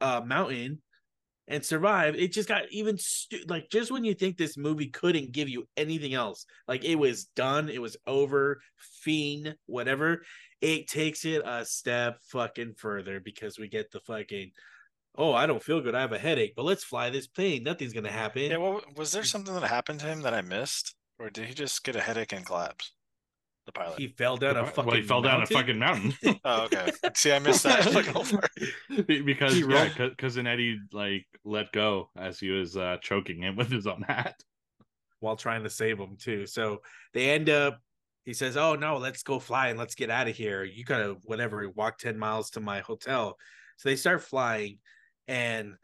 uh, 0.00 0.22
mountain 0.24 0.80
and 1.50 1.64
survive. 1.64 2.14
It 2.14 2.32
just 2.32 2.48
got 2.48 2.62
even 2.70 2.96
stu- 2.96 3.44
like 3.48 3.68
just 3.70 3.90
when 3.90 4.04
you 4.04 4.14
think 4.14 4.38
this 4.38 4.56
movie 4.56 4.86
couldn't 4.86 5.32
give 5.32 5.48
you 5.48 5.68
anything 5.76 6.14
else, 6.14 6.46
like 6.66 6.84
it 6.84 6.94
was 6.94 7.24
done, 7.36 7.68
it 7.68 7.82
was 7.82 7.96
over, 8.06 8.60
fiend, 9.02 9.56
whatever. 9.66 10.22
It 10.62 10.88
takes 10.88 11.24
it 11.24 11.42
a 11.44 11.64
step 11.64 12.18
fucking 12.30 12.74
further 12.78 13.20
because 13.20 13.58
we 13.58 13.68
get 13.68 13.90
the 13.90 14.00
fucking. 14.00 14.52
Oh, 15.16 15.34
I 15.34 15.46
don't 15.46 15.62
feel 15.62 15.80
good. 15.80 15.96
I 15.96 16.00
have 16.00 16.12
a 16.12 16.18
headache, 16.18 16.54
but 16.56 16.64
let's 16.64 16.84
fly 16.84 17.10
this 17.10 17.26
plane. 17.26 17.64
Nothing's 17.64 17.92
gonna 17.92 18.12
happen. 18.12 18.50
Yeah, 18.50 18.58
well, 18.58 18.80
was 18.96 19.10
there 19.10 19.22
mm. 19.22 19.26
something 19.26 19.52
that 19.52 19.64
happened 19.64 20.00
to 20.00 20.06
him 20.06 20.22
that 20.22 20.32
I 20.32 20.40
missed, 20.40 20.94
or 21.18 21.30
did 21.30 21.46
he 21.46 21.54
just 21.54 21.82
get 21.82 21.96
a 21.96 22.00
headache 22.00 22.32
and 22.32 22.46
collapse? 22.46 22.92
The 23.72 23.80
pilot. 23.80 23.98
he 23.98 24.08
fell 24.08 24.36
down 24.36 24.56
a 24.56 24.64
fucking. 24.66 24.76
well, 24.76 24.84
fucking. 24.86 25.02
he 25.02 25.06
fell 25.08 25.22
down 25.22 25.34
a 25.34 25.38
mountain. 25.38 25.56
fucking 25.56 25.78
mountain. 25.78 26.14
Oh, 26.44 26.62
okay. 26.64 26.90
See, 27.14 27.32
I 27.32 27.38
missed 27.38 27.62
that 27.64 27.84
fucking 27.84 28.12
whole 28.12 28.24
part. 28.24 28.50
Because 29.06 29.54
He 29.54 29.60
yeah, 29.60 29.88
rolled- 29.98 30.18
cousin 30.18 30.46
Eddie 30.46 30.80
like 30.92 31.26
let 31.44 31.70
go 31.72 32.10
as 32.16 32.40
he 32.40 32.50
was 32.50 32.76
uh, 32.76 32.96
choking 33.00 33.42
him 33.42 33.56
with 33.56 33.70
his 33.70 33.86
own 33.86 34.02
hat. 34.02 34.42
while 35.20 35.36
trying 35.36 35.62
to 35.64 35.70
save 35.70 35.98
him 35.98 36.16
too. 36.18 36.46
So 36.46 36.82
they 37.14 37.30
end 37.30 37.48
up. 37.50 37.80
He 38.24 38.34
says, 38.34 38.56
"Oh 38.56 38.74
no, 38.74 38.96
let's 38.98 39.22
go 39.22 39.38
fly 39.38 39.68
and 39.68 39.78
let's 39.78 39.94
get 39.94 40.10
out 40.10 40.28
of 40.28 40.36
here. 40.36 40.62
You 40.64 40.84
gotta 40.84 41.16
whatever 41.24 41.68
walk 41.70 41.98
ten 41.98 42.18
miles 42.18 42.50
to 42.50 42.60
my 42.60 42.80
hotel." 42.80 43.36
So 43.78 43.88
they 43.88 43.96
start 43.96 44.22
flying, 44.22 44.78
and 45.26 45.74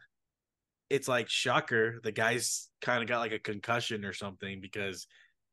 it's 0.91 1.09
like 1.09 1.29
shocker. 1.29 1.99
The 2.03 2.13
guy's 2.13 2.69
kind 2.83 3.03
of 3.03 3.09
got 3.09 3.21
like 3.21 3.33
a 3.33 3.39
concussion 3.39 4.05
or 4.05 4.13
something 4.13 4.61
because 4.61 5.07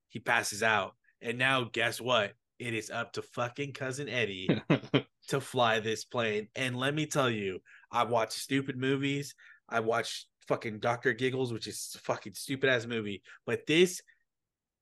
he 0.09 0.19
passes 0.19 0.61
out. 0.61 0.93
And 1.23 1.37
now, 1.37 1.63
guess 1.71 1.99
what? 2.01 2.33
It 2.59 2.73
is 2.73 2.91
up 2.91 3.13
to 3.13 3.21
fucking 3.21 3.73
cousin 3.73 4.07
Eddie 4.07 4.47
to 5.29 5.41
fly 5.41 5.79
this 5.79 6.05
plane. 6.05 6.49
And 6.55 6.77
let 6.77 6.93
me 6.93 7.05
tell 7.07 7.29
you, 7.29 7.59
I 7.91 8.03
watch 8.03 8.33
stupid 8.33 8.77
movies. 8.77 9.33
I 9.67 9.79
watch 9.79 10.27
fucking 10.47 10.79
Doctor 10.79 11.13
Giggles, 11.13 11.51
which 11.51 11.67
is 11.67 11.93
a 11.95 11.99
fucking 11.99 12.33
stupid 12.35 12.69
ass 12.69 12.85
movie. 12.85 13.23
But 13.45 13.65
this, 13.65 14.01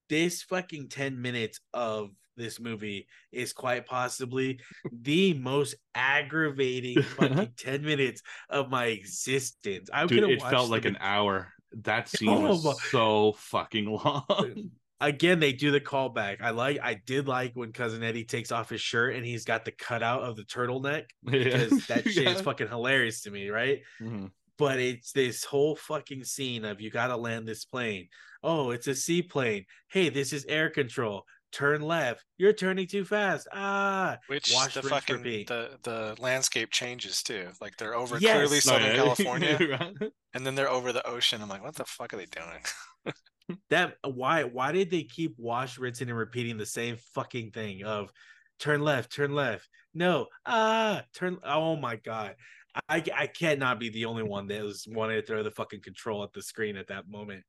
this 0.09 0.41
fucking 0.43 0.89
ten 0.89 1.21
minutes 1.21 1.59
of 1.73 2.09
this 2.37 2.59
movie 2.59 3.07
is 3.31 3.53
quite 3.53 3.85
possibly 3.85 4.59
the 4.91 5.33
most 5.35 5.75
aggravating 5.95 7.01
fucking 7.17 7.53
ten 7.57 7.83
minutes 7.83 8.21
of 8.49 8.69
my 8.69 8.85
existence. 8.85 9.89
I 9.93 10.05
Dude, 10.05 10.29
it 10.29 10.41
felt 10.41 10.69
like 10.69 10.85
an 10.85 10.97
hour. 10.99 11.53
That 11.83 12.09
scene 12.17 12.41
was 12.43 12.65
Oh, 12.65 12.69
my- 12.71 12.75
so 12.89 13.33
fucking 13.37 13.85
long. 13.85 14.71
Again 15.01 15.39
they 15.39 15.51
do 15.51 15.71
the 15.71 15.81
callback. 15.81 16.41
I 16.41 16.51
like 16.51 16.79
I 16.81 16.93
did 17.05 17.27
like 17.27 17.51
when 17.55 17.73
cousin 17.73 18.03
Eddie 18.03 18.23
takes 18.23 18.51
off 18.51 18.69
his 18.69 18.79
shirt 18.81 19.15
and 19.15 19.25
he's 19.25 19.43
got 19.43 19.65
the 19.65 19.71
cutout 19.71 20.21
of 20.23 20.35
the 20.37 20.43
turtleneck 20.43 21.03
because 21.25 21.85
that 21.87 22.07
shit 22.07 22.27
is 22.27 22.39
fucking 22.41 22.69
hilarious 22.69 23.21
to 23.23 23.31
me, 23.31 23.49
right? 23.49 23.79
Mhm. 24.01 24.31
but 24.57 24.79
it's 24.79 25.11
this 25.11 25.43
whole 25.43 25.75
fucking 25.75 26.23
scene 26.23 26.63
of 26.65 26.79
you 26.79 26.89
got 26.91 27.07
to 27.07 27.17
land 27.17 27.47
this 27.47 27.65
plane. 27.65 28.07
Oh, 28.43 28.69
it's 28.71 28.87
a 28.87 28.95
seaplane. 28.95 29.65
Hey, 29.89 30.09
this 30.09 30.31
is 30.33 30.45
air 30.45 30.69
control. 30.69 31.23
Turn 31.51 31.81
left. 31.81 32.23
You're 32.37 32.53
turning 32.53 32.87
too 32.87 33.03
fast. 33.03 33.45
Ah, 33.51 34.17
Which 34.27 34.51
Wash, 34.53 34.73
the 34.73 34.83
fucking 34.83 35.17
repeat. 35.17 35.47
the 35.47 35.77
the 35.83 36.15
landscape 36.19 36.69
changes 36.71 37.21
too. 37.23 37.49
Like 37.59 37.75
they're 37.77 37.93
over 37.95 38.17
Yes. 38.19 38.33
clearly 38.35 38.55
No, 38.55 38.59
Southern 38.61 38.87
yeah. 38.95 38.95
California, 38.95 40.11
and 40.33 40.45
then 40.45 40.55
they're 40.55 40.69
over 40.71 40.93
the 40.93 41.05
ocean. 41.05 41.41
I'm 41.41 41.49
like, 41.49 41.61
what 41.63 41.75
the 41.75 41.83
fuck 41.85 42.13
are 42.13 42.17
they 42.17 42.25
doing? 42.27 42.61
that 43.69 43.95
why 44.03 44.43
why 44.43 44.71
did 44.71 44.91
they 44.91 45.03
keep 45.03 45.35
wash, 45.37 45.77
rinsing, 45.77 46.09
and 46.09 46.17
repeating 46.17 46.57
the 46.57 46.65
same 46.65 46.97
fucking 47.13 47.51
thing 47.51 47.83
of 47.83 48.11
turn 48.59 48.81
left, 48.81 49.11
turn 49.11 49.33
left. 49.33 49.67
No, 49.93 50.27
ah, 50.45 51.03
turn. 51.13 51.37
Oh 51.43 51.75
my 51.75 51.97
god. 51.97 52.35
I, 52.87 53.03
I 53.13 53.27
cannot 53.27 53.79
be 53.79 53.89
the 53.89 54.05
only 54.05 54.23
one 54.23 54.47
that 54.47 54.63
was 54.63 54.87
wanting 54.89 55.19
to 55.19 55.25
throw 55.25 55.43
the 55.43 55.51
fucking 55.51 55.81
control 55.81 56.23
at 56.23 56.31
the 56.31 56.41
screen 56.41 56.77
at 56.77 56.87
that 56.87 57.09
moment. 57.09 57.43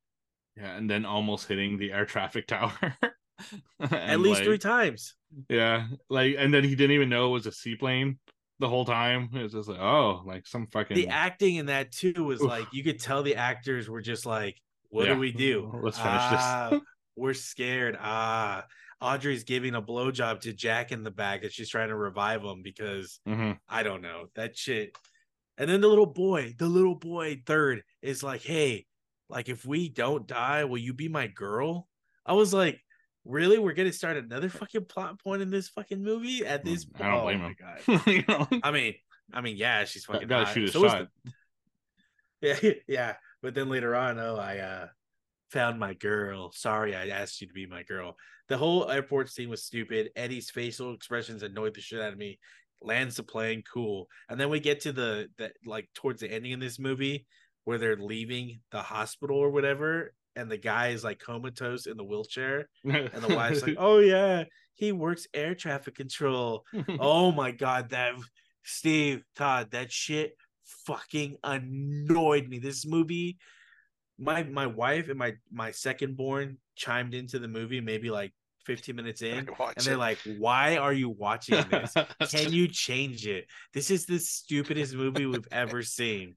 yeah, 0.57 0.75
and 0.75 0.89
then 0.89 1.05
almost 1.05 1.47
hitting 1.47 1.77
the 1.77 1.93
air 1.93 2.05
traffic 2.05 2.47
tower. 2.47 2.73
At 3.91 4.19
least 4.19 4.39
like, 4.39 4.45
three 4.45 4.57
times. 4.57 5.15
Yeah, 5.49 5.87
like, 6.09 6.35
and 6.37 6.53
then 6.53 6.63
he 6.63 6.75
didn't 6.75 6.95
even 6.95 7.09
know 7.09 7.27
it 7.27 7.31
was 7.31 7.47
a 7.47 7.51
seaplane 7.51 8.19
the 8.59 8.69
whole 8.69 8.85
time. 8.85 9.29
It 9.33 9.41
was 9.41 9.53
just 9.53 9.69
like, 9.69 9.79
oh, 9.79 10.21
like 10.25 10.45
some 10.45 10.67
fucking. 10.67 10.95
the 10.95 11.07
acting 11.07 11.55
in 11.55 11.67
that 11.67 11.91
too 11.91 12.23
was 12.23 12.41
Oof. 12.41 12.49
like 12.49 12.67
you 12.71 12.83
could 12.83 12.99
tell 12.99 13.23
the 13.23 13.35
actors 13.35 13.89
were 13.89 14.01
just 14.01 14.25
like 14.25 14.61
what 14.93 15.07
Yeah. 15.07 15.13
do 15.15 15.19
we 15.19 15.31
do 15.31 15.71
Let's 15.81 15.97
finish 15.97 16.13
ah, 16.21 16.67
this. 16.71 16.81
we're 17.15 17.33
scared 17.33 17.97
ah 17.99 18.65
audrey's 19.01 19.43
giving 19.43 19.75
a 19.75 19.81
blowjob 19.81 20.41
to 20.41 20.53
jack 20.53 20.91
in 20.91 21.03
the 21.03 21.11
back 21.11 21.43
and 21.43 21.51
she's 21.51 21.69
trying 21.69 21.89
to 21.89 21.95
revive 21.95 22.41
him 22.43 22.61
because 22.63 23.19
Mhm. 23.27 23.57
i 23.67 23.83
don't 23.83 24.01
know 24.01 24.27
that 24.35 24.55
shit 24.57 24.95
and 25.57 25.69
then 25.69 25.81
the 25.81 25.87
little 25.87 26.05
boy 26.05 26.53
the 26.57 26.67
little 26.67 26.95
boy 26.95 27.41
third 27.45 27.83
is 28.01 28.23
like 28.23 28.41
hey 28.43 28.85
like 29.29 29.49
if 29.49 29.65
we 29.65 29.89
don't 29.89 30.27
die 30.27 30.63
will 30.63 30.77
you 30.77 30.93
be 30.93 31.09
my 31.09 31.27
girl 31.27 31.87
i 32.25 32.33
was 32.33 32.53
like 32.53 32.79
really 33.25 33.57
we're 33.57 33.73
gonna 33.73 33.91
start 33.91 34.15
another 34.17 34.49
fucking 34.49 34.85
plot 34.85 35.19
point 35.21 35.41
in 35.41 35.49
this 35.49 35.69
fucking 35.69 36.01
movie 36.03 36.45
at 36.45 36.63
this 36.63 36.85
Mm, 36.85 37.01
I 37.01 37.09
don't 37.09 37.13
oh 37.19 37.23
blame 37.23 37.39
my 37.39 37.47
him. 37.47 37.55
God. 37.59 38.07
you 38.07 38.23
know? 38.27 38.47
I 38.63 38.71
mean, 38.71 38.93
I 39.33 39.39
mean, 39.41 39.55
yeah, 39.57 39.85
she's 39.85 40.03
fucking 40.05 40.27
Gotta 40.27 40.45
hot. 40.45 40.53
shoot 40.53 40.69
a 40.69 40.71
So 40.73 40.85
shot. 40.87 41.07
the- 41.23 41.33
yeah, 42.61 42.71
yeah. 42.87 43.13
But 43.43 43.53
then 43.53 43.69
later 43.69 43.93
on, 43.93 44.17
oh, 44.17 44.37
I 44.37 44.57
uh 44.57 44.87
found 45.51 45.77
my 45.77 45.93
girl. 45.93 46.51
Sorry, 46.53 46.95
I 46.95 47.09
asked 47.09 47.41
you 47.41 47.47
to 47.47 47.53
be 47.53 47.67
my 47.67 47.83
girl. 47.83 48.15
The 48.47 48.57
whole 48.57 48.89
airport 48.89 49.29
scene 49.29 49.49
was 49.49 49.63
stupid. 49.63 50.09
Eddie's 50.15 50.49
facial 50.49 50.95
expressions 50.95 51.43
annoyed 51.43 51.75
the 51.75 51.81
shit 51.81 52.01
out 52.01 52.13
of 52.13 52.17
me. 52.17 52.39
Lands 52.81 53.17
the 53.17 53.23
plane, 53.23 53.61
cool. 53.71 54.07
And 54.29 54.39
then 54.39 54.49
we 54.49 54.59
get 54.59 54.79
to 54.81 54.93
the 54.93 55.27
that 55.37 55.53
like 55.65 55.89
towards 55.93 56.21
the 56.21 56.31
ending 56.31 56.53
of 56.53 56.61
this 56.61 56.79
movie 56.79 57.27
where 57.65 57.77
they're 57.77 57.97
leaving 57.97 58.61
the 58.71 58.81
hospital 58.81 59.37
or 59.37 59.51
whatever, 59.51 60.13
and 60.35 60.49
the 60.49 60.57
guy 60.57 60.87
is 60.87 61.03
like 61.03 61.19
comatose 61.19 61.85
in 61.85 61.97
the 61.97 62.03
wheelchair, 62.03 62.69
and 62.85 63.21
the 63.21 63.35
wife's 63.35 63.61
like, 63.61 63.75
"Oh 63.79 63.99
yeah, 63.99 64.45
he 64.73 64.93
works 64.93 65.27
air 65.33 65.53
traffic 65.53 65.95
control." 65.95 66.65
oh 66.99 67.31
my 67.31 67.51
god, 67.51 67.89
that 67.89 68.15
Steve 68.63 69.23
Todd, 69.35 69.71
that 69.71 69.91
shit 69.91 70.35
fucking 70.65 71.37
annoyed 71.43 72.47
me. 72.47 72.59
This 72.59 72.85
movie, 72.85 73.37
my 74.17 74.43
my 74.43 74.67
wife 74.67 75.09
and 75.09 75.17
my 75.17 75.33
my 75.51 75.71
second 75.71 76.17
born 76.17 76.57
chimed 76.75 77.13
into 77.13 77.39
the 77.39 77.47
movie 77.47 77.81
maybe 77.81 78.09
like 78.09 78.33
15 78.65 78.95
minutes 78.95 79.21
in, 79.21 79.49
and 79.77 79.85
they're 79.85 79.95
it. 79.95 79.97
like, 79.97 80.19
"Why 80.23 80.77
are 80.77 80.93
you 80.93 81.09
watching 81.09 81.63
this? 81.69 81.93
Can 82.29 82.51
you 82.51 82.67
change 82.67 83.27
it? 83.27 83.45
This 83.73 83.91
is 83.91 84.05
the 84.05 84.19
stupidest 84.19 84.93
movie 84.95 85.25
we've 85.25 85.47
ever 85.51 85.81
seen." 85.83 86.35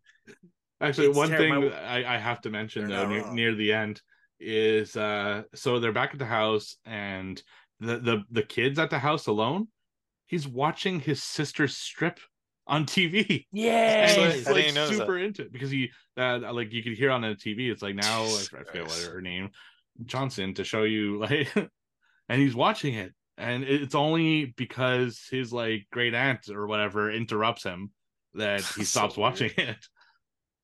Actually, 0.81 1.09
It's 1.09 1.17
one 1.17 1.29
terrible. 1.31 1.71
thing 1.71 1.79
I, 1.79 2.17
I 2.17 2.19
have 2.19 2.41
to 2.43 2.51
mention 2.51 2.89
They're 2.89 3.07
though 3.07 3.09
near, 3.09 3.33
near 3.33 3.55
the 3.55 3.73
end 3.73 4.03
is 4.39 4.97
uh 4.97 5.43
so 5.55 5.81
they're 5.81 5.93
back 5.93 6.13
at 6.13 6.19
the 6.19 6.27
house 6.27 6.77
and 6.85 7.43
the 7.81 7.99
the 7.99 8.23
the 8.31 8.43
kids 8.43 8.79
at 8.79 8.91
the 8.91 8.99
house 8.99 9.27
alone. 9.27 9.69
He's 10.27 10.47
watching 10.47 11.01
his 11.01 11.23
sister 11.23 11.69
strip 11.69 12.19
on 12.67 12.85
TV. 12.87 13.47
Yeah, 13.53 13.73
And 13.73 14.11
Actually, 14.11 14.33
he's 14.39 14.47
like 14.47 14.55
didn't 14.57 14.75
that. 14.75 14.89
super 14.89 15.19
into 15.19 15.43
it 15.43 15.53
because 15.53 15.71
he 15.71 15.91
uh, 16.17 16.53
like 16.53 16.73
you 16.73 16.83
could 16.83 16.95
hear 16.95 17.11
on 17.11 17.23
the 17.23 17.29
TV. 17.29 17.71
It's 17.71 17.83
like 17.83 17.95
now 17.95 18.25
I 18.25 18.29
Jesus 18.29 18.49
forget 18.49 18.87
what 18.87 19.03
her 19.13 19.21
name 19.21 19.51
Johnson 20.05 20.55
to 20.55 20.65
show 20.65 20.83
you 20.83 21.19
like, 21.21 21.55
and 22.29 22.41
he's 22.41 22.55
watching 22.55 22.95
it, 22.95 23.15
and 23.39 23.65
it's 23.65 23.95
only 23.95 24.47
because 24.57 25.27
his 25.31 25.53
like 25.53 25.87
great 25.93 26.15
aunt 26.15 26.49
or 26.49 26.67
whatever 26.67 27.11
interrupts 27.11 27.63
him 27.63 27.91
that 28.35 28.61
he 28.61 28.65
So 28.85 29.01
stops 29.01 29.17
watching 29.17 29.51
it. 29.57 29.77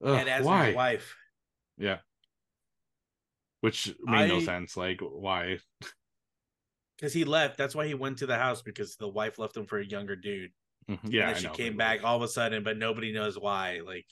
Ugh, 0.05 0.19
and 0.19 0.29
as 0.29 0.45
why? 0.45 0.71
my 0.71 0.75
wife, 0.75 1.15
Yeah. 1.79 1.99
which 3.61 3.95
made 4.03 4.29
no 4.29 4.41
sense. 4.41 4.77
Like, 4.77 5.01
why? 5.01 5.59
because 6.97 7.13
he 7.13 7.25
left. 7.25 7.57
That's 7.57 7.75
why 7.75 7.87
he 7.87 7.95
went 7.95 8.19
to 8.19 8.27
the 8.27 8.37
house 8.37 8.63
because 8.63 8.97
the 8.97 9.09
wife 9.09 9.39
left 9.39 9.57
him 9.57 9.67
for 9.67 9.79
a 9.79 9.85
younger 9.87 10.17
dude. 10.17 10.51
Mhm. 10.89 11.05
and 11.05 11.13
Yeah, 11.13 11.33
then 11.33 11.41
she 11.41 11.47
know, 11.49 11.53
came 11.53 11.77
back 11.77 12.05
all 12.05 12.17
of 12.17 12.23
a 12.23 12.29
sudden, 12.29 12.63
but 12.65 12.77
nobody 12.77 13.13
knows 13.13 13.39
why. 13.39 13.81
Like, 13.85 14.07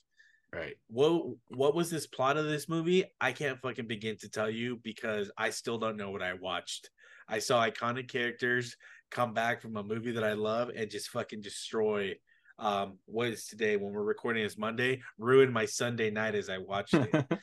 Right. 0.52 0.76
what 0.88 1.36
what 1.48 1.74
was 1.74 1.90
this 1.90 2.06
plot 2.06 2.36
of 2.36 2.46
this 2.46 2.68
movie? 2.68 3.04
I 3.20 3.32
can't 3.32 3.60
fucking 3.60 3.86
begin 3.86 4.16
to 4.18 4.28
tell 4.28 4.50
you 4.50 4.76
because 4.76 5.30
I 5.36 5.50
still 5.50 5.78
don't 5.78 5.96
know 5.96 6.10
what 6.10 6.22
I 6.22 6.34
watched. 6.34 6.90
I 7.28 7.38
saw 7.38 7.64
iconic 7.64 8.08
characters 8.08 8.76
come 9.10 9.32
back 9.32 9.60
from 9.62 9.76
a 9.76 9.82
movie 9.82 10.12
that 10.12 10.24
I 10.24 10.32
love 10.32 10.70
and 10.74 10.90
just 10.90 11.10
fucking 11.10 11.40
destroy. 11.42 12.16
Um, 12.58 12.98
what 13.06 13.28
is 13.28 13.46
today 13.46 13.76
when 13.76 13.92
we're 13.92 14.02
recording 14.02 14.44
is 14.44 14.58
Monday? 14.58 15.02
Ruined 15.18 15.52
my 15.52 15.64
Sunday 15.66 16.10
night 16.10 16.34
as 16.34 16.50
I 16.50 16.58
watched 16.58 16.94
it. 16.94 17.10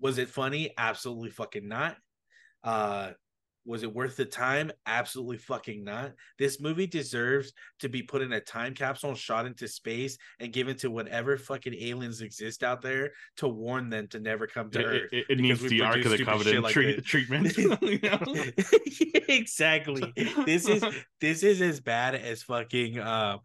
was 0.00 0.18
it 0.18 0.28
funny? 0.28 0.72
Absolutely 0.78 1.30
fucking 1.30 1.66
not. 1.68 1.96
Uh 2.62 3.12
was 3.66 3.82
it 3.82 3.92
worth 3.92 4.16
the 4.16 4.24
time? 4.24 4.70
Absolutely 4.86 5.38
fucking 5.38 5.82
not. 5.84 6.12
This 6.38 6.60
movie 6.60 6.86
deserves 6.86 7.52
to 7.80 7.88
be 7.88 8.00
put 8.02 8.22
in 8.22 8.32
a 8.32 8.40
time 8.40 8.74
capsule 8.74 9.10
and 9.10 9.18
shot 9.18 9.44
into 9.44 9.66
space 9.66 10.16
and 10.38 10.52
given 10.52 10.76
to 10.76 10.90
whatever 10.90 11.36
fucking 11.36 11.74
aliens 11.74 12.20
exist 12.20 12.62
out 12.62 12.80
there 12.80 13.10
to 13.38 13.48
warn 13.48 13.90
them 13.90 14.06
to 14.08 14.20
never 14.20 14.46
come 14.46 14.70
to 14.70 14.78
It, 14.80 14.84
Earth. 14.84 15.12
it, 15.12 15.26
it 15.28 15.38
needs 15.40 15.60
the 15.60 15.82
Ark 15.82 15.96
of 15.96 16.04
the 16.04 16.16
stupid 16.16 16.18
shit 16.18 16.26
Covenant 16.26 16.64
like 16.64 16.72
treat, 16.72 17.04
treatment. 17.04 17.56
exactly. 19.28 20.12
This 20.44 20.68
is 20.68 20.84
this 21.20 21.42
is 21.42 21.60
as 21.60 21.80
bad 21.80 22.14
as 22.14 22.42
fucking 22.44 23.00
um 23.00 23.40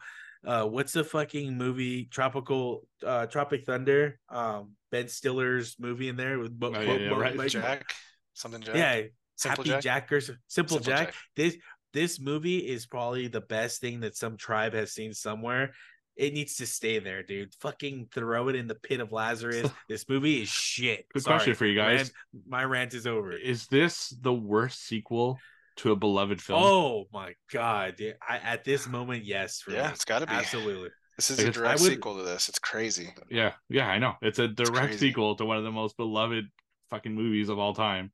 uh 0.45 0.65
what's 0.65 0.93
the 0.93 1.03
fucking 1.03 1.57
movie 1.57 2.05
Tropical 2.05 2.87
uh 3.05 3.25
Tropic 3.25 3.65
Thunder 3.65 4.19
um 4.29 4.73
Ben 4.91 5.07
Stiller's 5.07 5.75
movie 5.79 6.09
in 6.09 6.15
there 6.15 6.37
with 6.39 6.57
Oh, 6.61 6.69
yeah, 6.71 6.93
yeah, 6.93 7.09
right. 7.09 7.49
Jack, 7.49 7.93
something 8.33 8.61
Jack. 8.61 8.75
yeah 8.75 9.01
Simple 9.41 9.63
Happy 9.63 9.69
Jack? 9.81 9.81
Jack, 9.83 10.11
or 10.11 10.21
Simple, 10.21 10.41
Simple 10.47 10.79
Jack. 10.79 11.07
Jack. 11.07 11.15
This 11.35 11.57
this 11.93 12.19
movie 12.19 12.59
is 12.59 12.85
probably 12.85 13.27
the 13.27 13.41
best 13.41 13.81
thing 13.81 13.99
that 14.01 14.15
some 14.15 14.37
tribe 14.37 14.73
has 14.73 14.93
seen 14.93 15.13
somewhere. 15.13 15.73
It 16.15 16.33
needs 16.33 16.55
to 16.57 16.65
stay 16.65 16.99
there, 16.99 17.23
dude. 17.23 17.53
Fucking 17.61 18.09
throw 18.13 18.49
it 18.49 18.55
in 18.55 18.67
the 18.67 18.75
pit 18.75 18.99
of 18.99 19.11
Lazarus. 19.11 19.69
this 19.89 20.07
movie 20.07 20.41
is 20.43 20.49
shit. 20.49 21.05
Good 21.13 21.23
Sorry. 21.23 21.37
question 21.37 21.55
for 21.55 21.65
you 21.65 21.75
guys. 21.75 21.97
Rant- 21.97 22.11
my 22.47 22.63
rant 22.65 22.93
is 22.93 23.07
over. 23.07 23.31
Is 23.33 23.67
this 23.67 24.09
the 24.21 24.33
worst 24.33 24.85
sequel 24.85 25.39
to 25.77 25.91
a 25.91 25.95
beloved 25.95 26.41
film? 26.41 26.61
Oh 26.63 27.05
my 27.13 27.33
god, 27.51 27.95
dude. 27.95 28.15
I, 28.27 28.37
at 28.37 28.63
this 28.63 28.87
moment, 28.87 29.23
yes. 29.25 29.61
For 29.61 29.71
Yeah, 29.71 29.87
me. 29.87 29.93
it's 29.93 30.05
got 30.05 30.19
to 30.19 30.27
be. 30.27 30.33
absolutely. 30.33 30.89
This 31.17 31.31
is 31.31 31.37
Like 31.39 31.47
a 31.47 31.51
direct 31.51 31.81
would- 31.81 31.89
sequel 31.91 32.17
to 32.17 32.23
this. 32.23 32.47
It's 32.49 32.59
crazy. 32.59 33.13
Yeah, 33.29 33.53
yeah, 33.69 33.87
I 33.87 33.97
know. 33.97 34.13
It's 34.21 34.39
a 34.39 34.47
direct 34.47 34.75
crazy. 34.91 34.97
sequel 35.09 35.35
to 35.37 35.45
one 35.45 35.57
of 35.57 35.63
the 35.63 35.71
most 35.71 35.97
beloved 35.97 36.45
fucking 36.89 37.13
movies 37.15 37.49
of 37.49 37.57
all 37.59 37.73
time. 37.73 38.11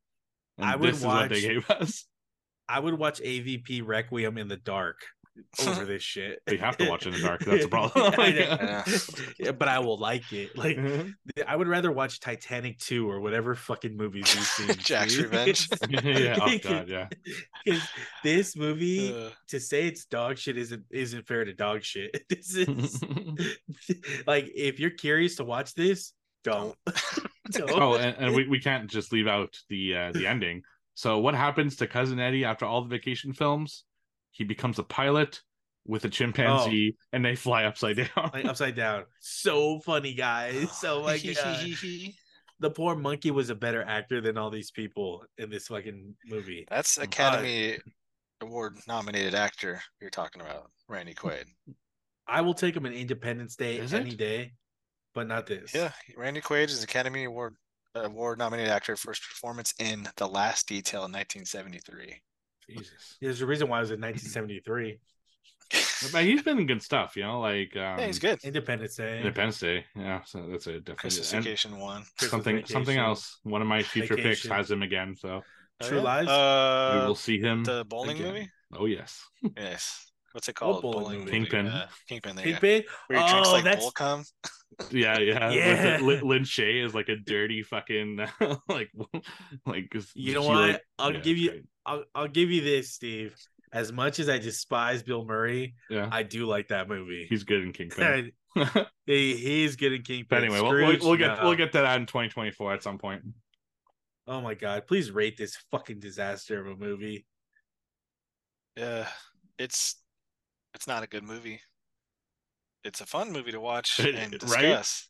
And 0.58 0.66
I 0.66 0.76
would 0.76 0.90
this 0.90 1.00
is 1.00 1.06
what 1.06 1.30
they 1.30 1.36
watch- 1.36 1.42
gave 1.42 1.70
us. 1.72 2.06
I 2.70 2.80
would 2.80 2.96
watch 3.00 3.22
AVP 3.22 3.82
Requiem 3.86 4.38
in 4.38 4.48
the 4.50 4.58
dark 4.58 4.98
over 5.66 5.86
this 5.86 6.02
shit. 6.04 6.40
You 6.50 6.58
have 6.58 6.76
to 6.78 6.90
watch 6.90 7.06
it 7.06 7.14
in 7.14 7.22
the 7.22 7.28
dark. 7.28 7.46
That's 7.46 7.64
a 7.66 7.68
problem. 7.70 8.14
I. 8.18 8.28
Yeah. 8.34 8.84
Yeah, 9.40 9.52
but 9.52 9.68
I 9.68 9.80
will 9.80 9.98
like 10.00 10.34
it. 10.34 10.58
Like 10.58 10.78
Mhm. 10.78 11.14
I 11.48 11.56
would 11.56 11.68
rather 11.68 11.92
watch 11.92 12.20
Titanic 12.20 12.80
2 12.80 13.08
or 13.10 13.22
whatever 13.22 13.54
fucking 13.56 13.96
movies 13.96 14.34
you've 14.36 14.44
seen. 14.46 14.76
Jack's 14.84 15.14
dude. 15.16 15.26
Revenge. 15.26 15.70
yeah. 16.04 16.38
Oh 16.42 16.58
god, 16.62 16.90
yeah. 16.90 17.08
'Cause 17.68 17.88
this 18.24 18.56
movie 18.58 19.14
Uh, 19.16 19.30
to 19.50 19.60
say 19.60 19.86
it's 19.88 20.06
dog 20.06 20.38
shit 20.40 20.58
isn't 20.58 20.84
isn't 20.90 21.26
fair 21.28 21.46
to 21.46 21.54
dog 21.54 21.84
shit. 21.84 22.26
This 22.30 22.56
is 22.56 23.02
like 24.26 24.50
if 24.56 24.80
you're 24.80 24.90
curious 24.90 25.36
to 25.38 25.44
watch 25.46 25.74
this, 25.76 26.14
don't. 26.44 26.76
Don't. 27.52 27.70
oh, 27.82 27.96
and, 27.96 28.16
and 28.18 28.36
we, 28.36 28.48
we 28.48 28.60
can't 28.60 28.90
just 28.90 29.12
leave 29.12 29.28
out 29.28 29.58
the 29.70 29.96
uh, 29.96 30.12
the 30.14 30.28
ending. 30.28 30.64
So 30.94 31.20
what 31.20 31.36
happens 31.36 31.76
to 31.78 31.88
cousin 31.88 32.20
Eddie 32.20 32.46
after 32.46 32.66
all 32.66 32.82
the 32.82 32.90
vacation 32.90 33.34
films? 33.34 33.84
He 34.32 34.44
becomes 34.44 34.80
a 34.80 34.84
pilot 34.84 35.42
with 35.86 36.06
a 36.06 36.10
chimpanzee, 36.10 36.98
and 37.14 37.24
they 37.24 37.36
fly 37.36 37.64
upside 37.64 37.98
down. 37.98 38.08
Oh. 38.18 38.30
like 38.34 38.46
upside 38.46 38.76
down. 38.76 39.06
So 39.20 39.80
funny, 39.80 40.14
guys. 40.14 40.72
So 40.78 41.02
my 41.04 41.18
god. 41.18 41.76
The 42.60 42.72
poor 42.72 42.96
monkey 42.96 43.30
was 43.30 43.52
a 43.52 43.56
better 43.56 43.84
actor 43.84 44.20
than 44.20 44.38
all 44.38 44.50
these 44.50 44.72
people 44.72 45.24
in 45.38 45.50
this 45.52 45.68
fucking 45.68 46.16
movie. 46.26 46.66
That's 46.70 46.98
Academy 46.98 47.78
Award 48.42 48.78
nominated 48.88 49.36
actor 49.36 49.82
you're 50.02 50.10
talking 50.10 50.42
about, 50.42 50.72
Randy 50.88 51.14
Quaid. 51.14 51.46
I 52.28 52.42
will 52.42 52.56
take 52.56 52.76
him 52.76 52.86
an 52.86 52.94
Independence 52.94 53.56
Day 53.56 53.78
Is 53.78 53.94
any 53.94 54.12
it? 54.12 54.18
day, 54.18 54.54
but 55.18 55.28
not 55.28 55.48
this. 55.48 55.74
Yeah, 55.74 55.92
Randy 56.16 56.42
Quaid 56.42 56.66
is 56.70 56.84
Academy 56.84 57.24
Award 57.24 57.56
award 57.96 58.38
nominated 58.38 58.72
actor 58.72 58.96
for 58.96 59.10
his 59.12 59.20
performance 59.20 59.74
in 59.80 60.08
The 60.18 60.28
Last 60.28 60.68
Detail 60.68 61.06
in 61.06 61.12
1973. 61.12 62.22
Jesus. 62.70 63.18
There's 63.20 63.42
a 63.42 63.46
reason 63.48 63.68
why 63.68 63.80
it 63.80 63.82
was 63.82 63.92
in 63.92 64.00
1973. 64.00 65.00
But 66.14 66.24
he's 66.24 66.44
been 66.44 66.60
in 66.60 66.68
good 66.68 66.84
stuff, 66.84 67.18
you 67.18 67.24
know, 67.24 67.40
like 67.40 67.76
um, 67.76 67.98
yeah, 68.00 68.06
he's 68.06 68.20
good. 68.20 68.40
Independence 68.44 68.96
Day. 68.98 69.18
Independence 69.18 69.60
Day. 69.60 69.86
Yeah, 69.96 70.22
so 70.26 70.46
that's 70.52 70.68
a 70.68 70.74
definitely 70.74 70.96
Christmas 70.96 71.34
and 71.34 71.44
Vacation 71.44 71.80
one. 71.80 72.04
Something 72.20 72.64
something 72.68 72.98
else. 72.98 73.40
One 73.44 73.62
of 73.64 73.68
my 73.68 73.82
future 73.82 74.16
picks 74.16 74.46
has 74.48 74.70
him 74.70 74.84
again, 74.84 75.16
so 75.18 75.42
Oh, 75.82 75.88
True 75.88 75.98
yeah? 75.98 76.04
Lies? 76.04 76.26
we 76.28 77.02
Uh, 77.02 77.08
will 77.08 77.16
see 77.16 77.40
him. 77.40 77.64
the 77.64 77.84
bowling 77.86 78.18
again. 78.18 78.28
movie. 78.34 78.50
Oh 78.74 78.86
yes, 78.86 79.26
Yes. 79.58 80.12
What's 80.38 80.50
it 80.50 80.54
called? 80.54 80.84
bowling 80.84 81.22
movie? 81.22 81.32
Kingpin. 81.32 81.66
Uh, 81.66 81.88
Kingpin. 82.08 82.36
There 82.36 82.46
you 82.46 82.54
go. 82.54 82.60
Kingpin? 82.60 82.84
Where 83.08 83.20
he 83.20 83.28
drinks 83.28 83.50
Oh, 83.50 83.54
like 83.54 83.64
that's 83.64 83.82
bull 83.82 83.90
cum. 83.90 84.24
yeah, 84.92 85.18
yeah. 85.18 85.50
Yeah. 85.50 86.02
With 86.04 86.22
Lin 86.22 86.44
Shay 86.44 86.80
is 86.80 86.94
like 86.94 87.10
a 87.10 87.16
dirty 87.16 87.64
fucking 87.64 88.18
like 88.70 88.92
like. 89.66 89.92
You 90.14 90.36
know 90.36 90.44
what? 90.44 90.70
like- 90.70 90.82
I'll 91.00 91.12
yeah, 91.12 91.20
give 91.22 91.38
you 91.40 91.50
great. 91.50 91.66
I'll, 91.88 92.04
I'll 92.14 92.28
give 92.28 92.52
you 92.52 92.62
this, 92.62 92.92
Steve. 92.94 93.36
As 93.74 93.92
much 93.92 94.20
as 94.20 94.30
I 94.30 94.38
despise 94.38 95.02
Bill 95.02 95.26
Murray, 95.26 95.74
Yeah, 95.90 96.08
I 96.12 96.22
do 96.22 96.46
like 96.46 96.68
that 96.68 96.88
movie. 96.88 97.26
he's 97.28 97.44
good 97.44 97.64
in 97.64 97.74
Kingpin. 97.74 98.32
he, 99.08 99.36
he's 99.38 99.76
good 99.76 99.94
in 99.94 100.04
Kingpin. 100.04 100.28
but 100.30 100.44
anyway, 100.44 100.62
we'll, 100.62 100.72
we'll, 100.72 100.98
we'll 101.02 101.18
get 101.18 101.36
no. 101.40 101.46
we'll 101.46 101.56
get 101.58 101.72
to 101.72 101.80
that 101.80 102.00
in 102.00 102.06
2024 102.06 102.74
at 102.76 102.84
some 102.84 103.00
point. 103.00 103.24
Oh 104.28 104.40
my 104.42 104.54
god! 104.54 104.86
Please 104.86 105.10
rate 105.10 105.36
this 105.36 105.58
fucking 105.72 106.00
disaster 106.00 106.62
of 106.62 106.68
a 106.68 106.76
movie. 106.76 107.26
Yeah, 108.78 109.08
it's 109.58 109.96
it's 110.78 110.88
not 110.88 111.02
a 111.02 111.08
good 111.08 111.24
movie. 111.24 111.60
It's 112.84 113.02
a 113.02 113.06
fun 113.08 113.32
movie 113.32 113.52
to 113.52 113.60
watch 113.60 114.00
and 114.00 114.32
discuss, 114.32 115.10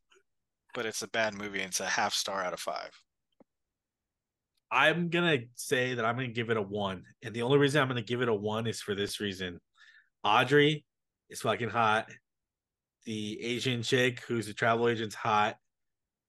but 0.74 0.86
it's 0.86 1.02
a 1.02 1.10
bad 1.10 1.34
movie. 1.34 1.60
And 1.60 1.68
it's 1.68 1.82
a 1.82 1.86
half 1.86 2.14
star 2.14 2.42
out 2.42 2.54
of 2.54 2.60
five. 2.62 2.92
I'm 4.72 5.10
gonna 5.10 5.40
say 5.56 5.94
that 5.94 6.06
I'm 6.06 6.16
gonna 6.16 6.30
give 6.30 6.50
it 6.50 6.58
a 6.58 6.62
one, 6.62 7.04
and 7.22 7.34
the 7.34 7.42
only 7.42 7.58
reason 7.58 7.82
I'm 7.82 7.90
gonna 7.90 8.02
give 8.02 8.22
it 8.22 8.30
a 8.30 8.34
one 8.34 8.66
is 8.66 8.82
for 8.82 8.96
this 8.96 9.20
reason: 9.20 9.60
Audrey 10.24 10.86
is 11.30 11.42
fucking 11.42 11.70
hot. 11.70 12.10
The 13.06 13.42
Asian 13.44 13.84
chick 13.84 14.22
who's 14.22 14.48
a 14.48 14.54
travel 14.54 14.88
agent's 14.88 15.16
hot, 15.16 15.58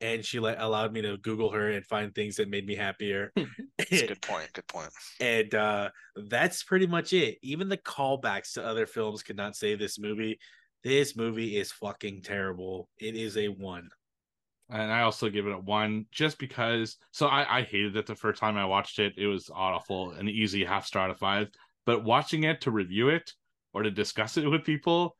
and 0.00 0.24
she 0.24 0.38
let 0.38 0.60
allowed 0.60 0.92
me 0.92 1.02
to 1.02 1.16
Google 1.18 1.50
her 1.50 1.70
and 1.70 1.84
find 1.84 2.14
things 2.14 2.36
that 2.36 2.48
made 2.48 2.66
me 2.66 2.74
happier. 2.76 3.32
It's 3.78 4.02
a 4.02 4.06
good 4.08 4.22
point. 4.22 4.52
Good 4.52 4.66
point. 4.68 4.90
and 5.20 5.54
uh 5.54 5.90
that's 6.28 6.62
pretty 6.62 6.86
much 6.86 7.12
it 7.12 7.38
even 7.42 7.68
the 7.68 7.76
callbacks 7.76 8.52
to 8.54 8.64
other 8.64 8.86
films 8.86 9.22
could 9.22 9.36
not 9.36 9.56
save 9.56 9.78
this 9.78 9.98
movie 9.98 10.38
this 10.84 11.16
movie 11.16 11.56
is 11.56 11.72
fucking 11.72 12.22
terrible 12.22 12.88
it 12.98 13.16
is 13.16 13.36
a 13.36 13.48
one 13.48 13.88
and 14.70 14.92
I 14.92 15.00
also 15.02 15.30
give 15.30 15.46
it 15.46 15.54
a 15.54 15.58
one 15.58 16.06
just 16.12 16.38
because. 16.38 16.98
So 17.10 17.26
I, 17.26 17.58
I 17.58 17.62
hated 17.62 17.96
it 17.96 18.06
the 18.06 18.14
first 18.14 18.38
time 18.38 18.58
I 18.58 18.66
watched 18.66 18.98
it. 18.98 19.14
It 19.16 19.26
was 19.26 19.50
awful, 19.52 20.10
an 20.10 20.28
easy 20.28 20.62
half 20.64 20.84
star 20.84 21.04
out 21.04 21.10
of 21.10 21.18
five. 21.18 21.48
But 21.86 22.04
watching 22.04 22.44
it 22.44 22.60
to 22.62 22.70
review 22.70 23.08
it 23.08 23.32
or 23.72 23.82
to 23.82 23.90
discuss 23.90 24.36
it 24.36 24.46
with 24.46 24.64
people 24.64 25.16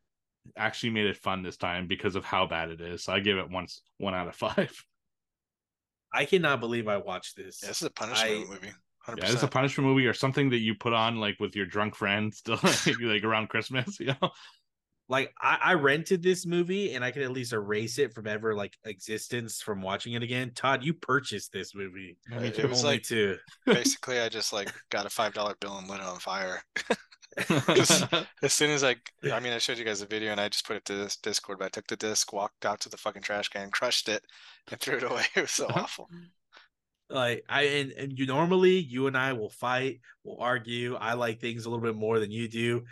actually 0.57 0.91
made 0.91 1.05
it 1.07 1.17
fun 1.17 1.43
this 1.43 1.57
time 1.57 1.87
because 1.87 2.15
of 2.15 2.25
how 2.25 2.45
bad 2.45 2.69
it 2.69 2.81
is. 2.81 3.03
So 3.03 3.13
I 3.13 3.19
give 3.19 3.37
it 3.37 3.49
once 3.49 3.81
one 3.97 4.13
out 4.15 4.27
of 4.27 4.35
five. 4.35 4.71
i 6.13 6.25
cannot 6.25 6.59
believe 6.59 6.87
i 6.87 6.97
watched 6.97 7.35
this 7.37 7.59
Yeah, 7.61 7.69
this 7.69 7.81
is 7.81 7.87
a 7.87 7.91
punishment 7.91 8.47
I- 8.49 8.53
movie. 8.53 8.71
Yeah, 9.17 9.31
it's 9.31 9.41
a 9.43 9.47
punishment 9.47 9.87
movie 9.89 10.05
or 10.05 10.13
something 10.13 10.49
that 10.51 10.59
you 10.59 10.75
put 10.75 10.93
on 10.93 11.15
like 11.17 11.39
with 11.39 11.55
your 11.55 11.65
drunk 11.65 11.95
friends, 11.95 12.41
to, 12.45 12.55
like, 12.63 12.85
like 13.01 13.23
around 13.23 13.49
Christmas. 13.49 13.99
You 13.99 14.13
know, 14.21 14.29
like 15.07 15.33
I, 15.41 15.57
I 15.63 15.73
rented 15.73 16.21
this 16.21 16.45
movie 16.45 16.93
and 16.93 17.03
i 17.03 17.09
can 17.09 17.23
at 17.23 17.31
least 17.31 17.51
erase 17.53 17.97
it 17.97 18.13
from 18.13 18.27
ever 18.27 18.53
like 18.53 18.77
existence 18.85 19.61
from 19.61 19.81
watching 19.81 20.13
it 20.13 20.21
again 20.21 20.51
todd 20.53 20.83
you 20.83 20.93
purchased 20.93 21.51
this 21.51 21.73
movie 21.73 22.17
Uh, 22.31 22.39
It 22.41 22.57
Only 22.59 22.69
was 22.69 22.83
like 22.83 23.01
to 23.03 23.37
basically 23.65 24.19
I 24.19 24.29
just 24.29 24.53
like 24.53 24.71
got 24.91 25.07
a 25.07 25.09
five 25.09 25.33
dollar 25.33 25.55
bill 25.59 25.77
and 25.79 25.87
lit 25.87 25.99
it 26.01 26.05
on 26.05 26.19
fire. 26.19 26.61
As 28.41 28.53
soon 28.53 28.71
as 28.71 28.83
I, 28.83 28.95
I 29.31 29.39
mean, 29.39 29.53
I 29.53 29.57
showed 29.59 29.77
you 29.77 29.85
guys 29.85 30.01
a 30.01 30.05
video 30.05 30.31
and 30.31 30.41
I 30.41 30.49
just 30.49 30.65
put 30.67 30.75
it 30.77 30.85
to 30.85 30.95
this 30.95 31.15
Discord, 31.17 31.59
but 31.59 31.65
I 31.65 31.69
took 31.69 31.87
the 31.87 31.95
disc, 31.95 32.33
walked 32.33 32.65
out 32.65 32.79
to 32.81 32.89
the 32.89 32.97
fucking 32.97 33.21
trash 33.21 33.49
can, 33.49 33.69
crushed 33.71 34.09
it, 34.09 34.23
and 34.71 34.79
threw 34.79 34.97
it 34.97 35.03
away. 35.03 35.23
It 35.35 35.41
was 35.41 35.51
so 35.51 35.67
awful. 35.69 36.09
like 37.09 37.43
I 37.49 37.61
and, 37.63 37.91
and 37.93 38.19
you 38.19 38.25
normally 38.25 38.77
you 38.79 39.07
and 39.07 39.17
I 39.17 39.33
will 39.33 39.49
fight, 39.49 40.01
we'll 40.23 40.39
argue. 40.39 40.95
I 40.95 41.13
like 41.13 41.39
things 41.39 41.65
a 41.65 41.69
little 41.69 41.83
bit 41.85 41.95
more 41.95 42.19
than 42.19 42.31
you 42.31 42.47
do. 42.47 42.83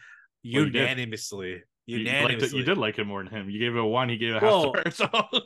Well, 0.54 0.66
you 0.66 0.70
did. 0.70 0.90
Unanimously. 0.90 1.64
you, 1.86 1.98
liked 2.22 2.44
it, 2.44 2.52
Unanimously. 2.52 2.60
you 2.60 2.64
did 2.64 2.78
like 2.78 3.00
it 3.00 3.06
more 3.06 3.24
than 3.24 3.32
him. 3.34 3.50
You 3.50 3.60
gave 3.60 3.76
it 3.76 3.80
a 3.80 3.86
one. 3.86 4.10
He 4.10 4.18
gave 4.18 4.30
it 4.36 4.38
a 4.38 4.40
half 4.40 4.44
Well, 4.44 4.74
star. 4.90 4.92
So 4.92 5.42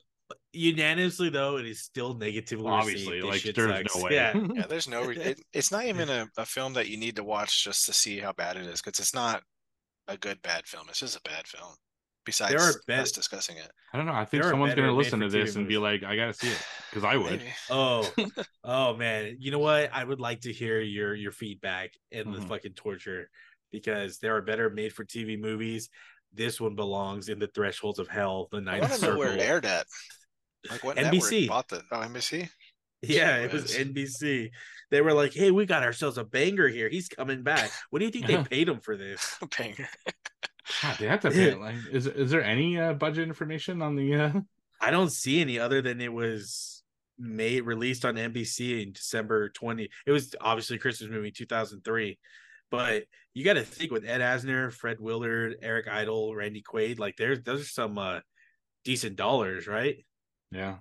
unanimously 0.53 1.29
though, 1.29 1.57
it 1.57 1.65
is 1.65 1.81
still 1.81 2.13
negatively 2.13 2.67
Obviously, 2.67 3.21
received. 3.21 3.33
This 3.33 3.45
like 3.45 3.55
there's 3.55 3.69
sucks. 3.89 3.95
no 3.95 4.03
way. 4.03 4.13
Yeah. 4.13 4.33
Yeah, 4.55 4.65
there's 4.67 4.87
no. 4.87 5.03
Re- 5.05 5.17
it, 5.17 5.41
it's 5.53 5.71
not 5.71 5.85
even 5.85 6.09
a, 6.09 6.27
a 6.37 6.45
film 6.45 6.73
that 6.73 6.87
you 6.89 6.97
need 6.97 7.15
to 7.17 7.23
watch 7.23 7.63
just 7.63 7.85
to 7.85 7.93
see 7.93 8.19
how 8.19 8.33
bad 8.33 8.57
it 8.57 8.65
is, 8.65 8.81
because 8.81 8.99
it's 8.99 9.13
not 9.13 9.41
a 10.07 10.17
good 10.17 10.41
bad 10.41 10.65
film. 10.67 10.85
It's 10.89 10.99
just 10.99 11.15
a 11.17 11.21
bad 11.29 11.47
film. 11.47 11.73
Besides 12.23 12.51
there 12.51 12.61
are 12.61 12.73
bet- 12.85 12.99
us 12.99 13.11
discussing 13.11 13.57
it, 13.57 13.67
I 13.93 13.97
don't 13.97 14.05
know. 14.05 14.13
I 14.13 14.25
think 14.25 14.43
There 14.43 14.51
someone's 14.51 14.75
gonna 14.75 14.91
listen 14.91 15.19
to 15.21 15.29
this 15.29 15.55
and 15.55 15.67
be 15.67 15.77
like, 15.79 16.03
I 16.03 16.15
gotta 16.15 16.33
see 16.33 16.49
it 16.49 16.61
because 16.89 17.03
I 17.03 17.15
would. 17.17 17.41
Oh, 17.71 18.07
oh 18.63 18.95
man. 18.95 19.37
You 19.39 19.49
know 19.51 19.59
what? 19.59 19.89
I 19.91 20.03
would 20.03 20.19
like 20.19 20.41
to 20.41 20.53
hear 20.53 20.79
your 20.81 21.15
your 21.15 21.31
feedback 21.31 21.91
and 22.11 22.31
the 22.33 22.37
Mhm. 22.39 22.47
fucking 22.47 22.73
torture 22.73 23.29
because 23.71 24.19
there 24.19 24.35
are 24.35 24.41
better 24.41 24.69
made 24.69 24.93
for 24.93 25.03
TV 25.03 25.39
movies. 25.39 25.89
This 26.33 26.61
one 26.61 26.75
belongs 26.75 27.27
in 27.27 27.39
the 27.39 27.47
thresholds 27.47 27.97
of 27.99 28.07
hell, 28.07 28.47
the 28.51 28.57
I 28.57 28.61
ninth 28.61 28.81
want 28.81 28.93
to 28.93 29.01
know 29.01 29.07
circle. 29.07 29.19
where 29.19 29.33
it 29.33 29.39
aired 29.41 29.65
at. 29.65 29.87
Like 30.69 30.83
what 30.83 30.97
NBC. 30.97 31.47
bought 31.47 31.67
the? 31.69 31.83
Oh, 31.91 31.97
NBC. 31.97 32.49
Yeah, 33.01 33.37
it 33.37 33.51
was 33.51 33.75
NBC. 33.75 34.51
They 34.91 35.01
were 35.01 35.13
like, 35.13 35.33
"Hey, 35.33 35.51
we 35.51 35.65
got 35.65 35.83
ourselves 35.83 36.17
a 36.17 36.23
banger 36.23 36.67
here. 36.67 36.87
He's 36.89 37.09
coming 37.09 37.41
back." 37.41 37.71
What 37.89 37.99
do 37.99 38.05
you 38.05 38.11
think 38.11 38.27
they 38.27 38.37
paid 38.49 38.69
him 38.69 38.79
for 38.79 38.95
this? 38.95 39.37
Banger. 39.57 39.89
God, 40.81 40.97
they 40.99 41.07
have 41.07 41.21
to 41.21 41.31
pay. 41.31 41.55
Like, 41.55 41.75
is 41.91 42.05
is 42.05 42.29
there 42.29 42.43
any 42.43 42.79
uh, 42.79 42.93
budget 42.93 43.27
information 43.27 43.81
on 43.81 43.95
the? 43.95 44.15
Uh... 44.15 44.31
I 44.79 44.91
don't 44.91 45.11
see 45.11 45.41
any 45.41 45.57
other 45.57 45.81
than 45.81 45.99
it 45.99 46.13
was 46.13 46.83
made 47.17 47.61
released 47.61 48.05
on 48.05 48.15
NBC 48.15 48.83
in 48.83 48.93
December 48.93 49.49
20. 49.49 49.89
It 50.05 50.11
was 50.11 50.35
obviously 50.41 50.77
a 50.77 50.79
Christmas 50.79 51.09
movie 51.09 51.31
2003. 51.31 52.17
But 52.69 53.03
you 53.33 53.43
got 53.43 53.53
to 53.53 53.63
think 53.63 53.91
with 53.91 54.05
Ed 54.05 54.21
Asner, 54.21 54.71
Fred 54.71 54.99
Willard, 54.99 55.57
Eric 55.61 55.87
Idle, 55.87 56.35
Randy 56.35 56.63
Quaid, 56.63 56.99
like 56.99 57.17
there's 57.17 57.41
those 57.41 57.61
are 57.61 57.65
some 57.65 57.97
uh 57.97 58.19
decent 58.83 59.15
dollars, 59.15 59.67
right? 59.67 60.03
Yeah, 60.51 60.75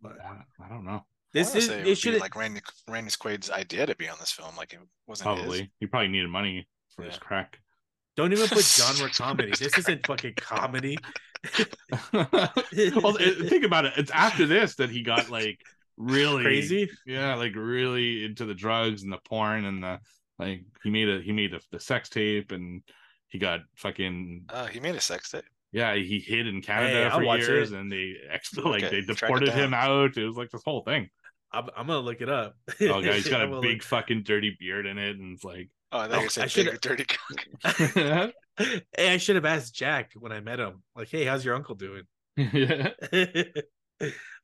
But- 0.00 0.16
I, 0.24 0.64
I 0.64 0.68
don't 0.68 0.84
know. 0.84 1.04
This 1.32 1.54
is 1.54 1.68
it 1.68 1.72
it 1.72 1.76
would 1.78 1.84
be 1.84 1.94
should 1.94 2.20
like 2.20 2.36
Randy 2.36 2.60
Randy 2.86 3.10
Quaid's 3.18 3.50
idea 3.50 3.86
to 3.86 3.96
be 3.96 4.06
on 4.06 4.18
this 4.20 4.30
film. 4.32 4.54
Like 4.54 4.74
it 4.74 4.80
wasn't 5.06 5.30
his. 5.30 5.38
Probably 5.40 5.72
he 5.80 5.86
probably 5.86 6.08
needed 6.08 6.28
money 6.28 6.68
for 6.94 7.04
his 7.04 7.16
crack. 7.16 7.58
don't 8.16 8.32
even 8.34 8.48
put 8.48 8.62
genre 8.64 9.08
comedy. 9.14 9.50
This 9.58 9.78
isn't 9.78 10.06
fucking 10.06 10.34
comedy. 10.36 10.98
well, 12.12 13.16
it- 13.16 13.48
think 13.48 13.64
about 13.64 13.86
it. 13.86 13.94
It's 13.96 14.10
after 14.10 14.44
this 14.46 14.74
that 14.76 14.90
he 14.90 15.02
got 15.02 15.30
like 15.30 15.58
really 15.96 16.42
Crazy. 16.44 16.90
Yeah, 17.06 17.34
like 17.36 17.54
really 17.56 18.24
into 18.24 18.44
the 18.44 18.54
drugs 18.54 19.02
and 19.02 19.12
the 19.12 19.18
porn 19.24 19.64
and 19.64 19.82
the 19.82 19.98
like. 20.38 20.64
He 20.82 20.90
made 20.90 21.08
a 21.08 21.20
he 21.22 21.32
made 21.32 21.54
a, 21.54 21.60
the 21.70 21.80
sex 21.80 22.08
tape 22.10 22.52
and 22.52 22.82
he 23.28 23.38
got 23.38 23.60
fucking 23.76 24.44
Oh, 24.50 24.66
he 24.66 24.80
made 24.80 24.96
a 24.96 25.00
sex 25.00 25.30
tape. 25.30 25.44
Yeah. 25.72 25.94
He 25.94 26.20
hid 26.20 26.46
in 26.46 26.62
Canada 26.62 26.94
Hey, 26.94 27.04
I'll 27.04 27.18
for 27.18 27.36
years 27.38 27.72
it. 27.72 27.78
and 27.78 27.90
they 27.90 28.14
ex 28.30 28.54
like 28.56 28.84
Okay, 28.84 29.00
they 29.00 29.06
deported 29.06 29.48
him 29.50 29.74
out. 29.74 30.16
It 30.16 30.24
was 30.26 30.36
like 30.36 30.50
this 30.50 30.62
whole 30.64 30.82
thing. 30.82 31.08
I'm, 31.52 31.68
I'm 31.76 31.86
gonna 31.86 31.98
look 32.00 32.20
it 32.20 32.28
up. 32.30 32.54
Oh, 32.80 32.98
yeah, 33.00 33.12
he's 33.12 33.28
got 33.30 33.42
a 33.42 33.60
big 33.60 33.72
look- 33.78 33.82
fucking 33.82 34.22
dirty 34.22 34.56
beard 34.58 34.86
in 34.86 34.98
it, 34.98 35.16
and 35.18 35.34
it's 35.34 35.44
like, 35.44 35.68
Oh, 35.92 35.98
I 36.00 36.08
thought 36.08 36.38
Oh, 36.38 36.42
I 36.42 36.46
should've- 36.46 36.80
dirty 36.80 37.04
cock. 37.04 38.32
hey, 38.56 39.12
I 39.12 39.16
should 39.18 39.36
have 39.36 39.44
asked 39.44 39.74
Jack 39.74 40.12
when 40.18 40.32
I 40.32 40.40
met 40.40 40.58
him. 40.60 40.82
Like, 40.96 41.08
hey, 41.08 41.24
how's 41.26 41.44
your 41.44 41.54
uncle 41.54 41.74
doing? 41.74 42.04
yeah. 42.36 42.90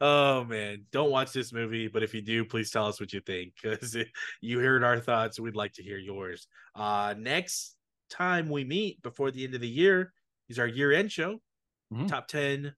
oh 0.01 0.45
man, 0.45 0.85
don't 0.93 1.11
watch 1.11 1.33
this 1.33 1.53
movie, 1.53 1.89
but 1.89 2.03
if 2.03 2.15
you 2.15 2.23
do, 2.23 2.45
please 2.45 2.71
tell 2.71 2.87
us 2.87 3.01
what 3.01 3.13
you 3.13 3.21
think 3.21 3.55
because 3.61 3.97
you 4.41 4.59
heard 4.61 4.85
our 4.85 5.01
thoughts. 5.01 5.41
We'd 5.41 5.57
like 5.57 5.73
to 5.75 5.83
hear 5.83 5.99
yours. 5.99 6.47
Uh, 6.75 7.15
next 7.17 7.75
time 8.11 8.49
we 8.49 8.65
meet 8.65 9.03
before 9.03 9.31
the 9.31 9.45
end 9.45 9.55
of 9.55 9.61
the 9.61 9.69
year 9.69 10.13
is 10.49 10.59
our 10.59 10.67
year-end 10.67 11.11
show. 11.13 11.41
Mhm. 11.93 12.09
Top 12.09 12.29
ten 12.29 12.75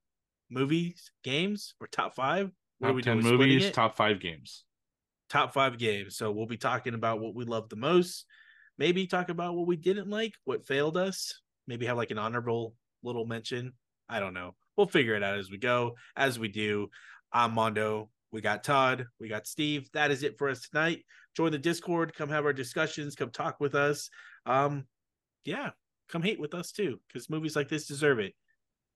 movies, 0.48 1.10
games, 1.22 1.74
or 1.80 1.86
top 1.86 2.14
five. 2.14 2.50
What 2.78 2.88
are 2.88 2.90
top 2.90 2.96
we 2.96 3.02
ten 3.02 3.20
doing? 3.20 3.38
Movies, 3.38 3.70
top 3.72 3.96
five 3.96 4.20
games. 4.20 4.64
top 5.28 5.52
five 5.54 5.78
games. 5.78 6.16
So 6.16 6.32
we'll 6.32 6.46
be 6.46 6.56
talking 6.56 6.94
about 6.94 7.20
what 7.20 7.36
we 7.36 7.44
love 7.44 7.68
the 7.68 7.76
most. 7.76 8.26
Maybe 8.78 9.06
talk 9.06 9.28
about 9.28 9.54
what 9.54 9.68
we 9.68 9.76
didn't 9.76 10.10
like, 10.10 10.34
what 10.44 10.66
failed 10.66 10.96
us. 10.96 11.40
Maybe 11.68 11.86
have 11.86 11.96
like 11.96 12.10
an 12.10 12.18
honorable 12.18 12.74
little 13.04 13.26
mention. 13.26 13.74
I 14.08 14.18
don't 14.18 14.34
know. 14.34 14.56
We'll 14.76 14.88
figure 14.88 15.14
it 15.14 15.22
out 15.22 15.38
as 15.38 15.48
we 15.48 15.58
go. 15.58 15.96
As 16.16 16.38
we 16.40 16.48
do, 16.48 16.88
I'm 17.32 17.54
Mando. 17.54 18.10
We 18.32 18.40
got 18.40 18.64
Todd. 18.64 19.06
We 19.20 19.28
got 19.28 19.46
Steve. 19.46 19.88
That 19.92 20.10
is 20.10 20.24
it 20.24 20.36
for 20.36 20.48
us 20.48 20.68
tonight. 20.68 21.04
Join 21.36 21.52
the 21.52 21.58
Discord. 21.58 22.12
Come 22.12 22.28
have 22.30 22.44
our 22.44 22.52
discussions. 22.52 23.14
Come 23.14 23.30
talk 23.30 23.60
with 23.60 23.76
us. 23.76 24.10
Um, 24.46 24.88
yeah, 25.44 25.70
come 26.10 26.22
hate 26.22 26.40
with 26.40 26.54
us 26.54 26.72
too, 26.72 27.00
because 27.08 27.30
movies 27.30 27.56
like 27.56 27.68
this 27.68 27.86
deserve 27.86 28.18
it. 28.18 28.34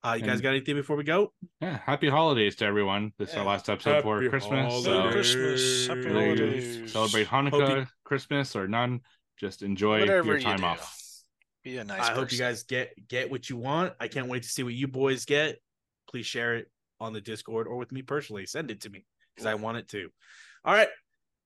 Uh, 0.02 0.14
you 0.20 0.22
guys 0.26 0.42
got 0.42 0.50
anything 0.50 0.74
before 0.76 0.96
we 0.96 1.04
go? 1.04 1.32
Yeah, 1.62 1.78
happy 1.78 2.10
holidays 2.10 2.56
to 2.56 2.66
everyone. 2.66 3.12
This 3.18 3.30
is 3.30 3.36
our 3.36 3.44
last 3.46 3.70
episode 3.70 4.02
for 4.02 4.28
Christmas. 4.28 4.50
Merry 4.52 4.82
So 4.82 5.10
Christmas. 5.10 5.86
Happy 5.86 6.12
holidays. 6.12 6.92
celebrate 6.92 7.26
Hanukkah, 7.26 7.80
you- 7.80 7.86
Christmas, 8.04 8.54
or 8.54 8.68
none. 8.68 9.00
Just 9.38 9.62
enjoy 9.62 10.00
Whatever 10.00 10.32
your 10.32 10.40
time 10.40 10.58
do. 10.58 10.64
off. 10.66 11.00
Be 11.62 11.78
a 11.78 11.84
nice. 11.84 12.02
I 12.02 12.12
hope 12.12 12.30
you 12.32 12.36
guys 12.38 12.64
get 12.64 12.92
get 13.08 13.30
what 13.30 13.48
you 13.48 13.56
want. 13.56 13.94
I 13.98 14.08
can't 14.08 14.28
wait 14.28 14.42
to 14.42 14.48
see 14.50 14.62
what 14.62 14.74
you 14.74 14.86
boys 14.88 15.24
get. 15.24 15.58
Please 16.10 16.26
share 16.26 16.56
it 16.56 16.70
on 17.00 17.14
the 17.14 17.20
Discord 17.22 17.66
or 17.66 17.76
with 17.78 17.90
me 17.90 18.02
personally. 18.02 18.44
Send 18.44 18.70
it 18.70 18.82
to 18.82 18.90
me 18.90 19.06
because 19.34 19.46
I 19.46 19.54
want 19.54 19.78
it 19.78 19.88
to. 19.88 20.10
All 20.66 20.74
right. 20.74 20.88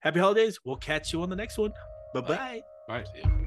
Happy 0.01 0.19
holidays. 0.19 0.59
We'll 0.65 0.77
catch 0.77 1.13
you 1.13 1.23
on 1.23 1.31
the 1.31 1.37
next 1.37 1.59
one. 1.59 1.73
Bye 2.13 2.21
bye. 2.23 2.63
Bye. 2.89 3.38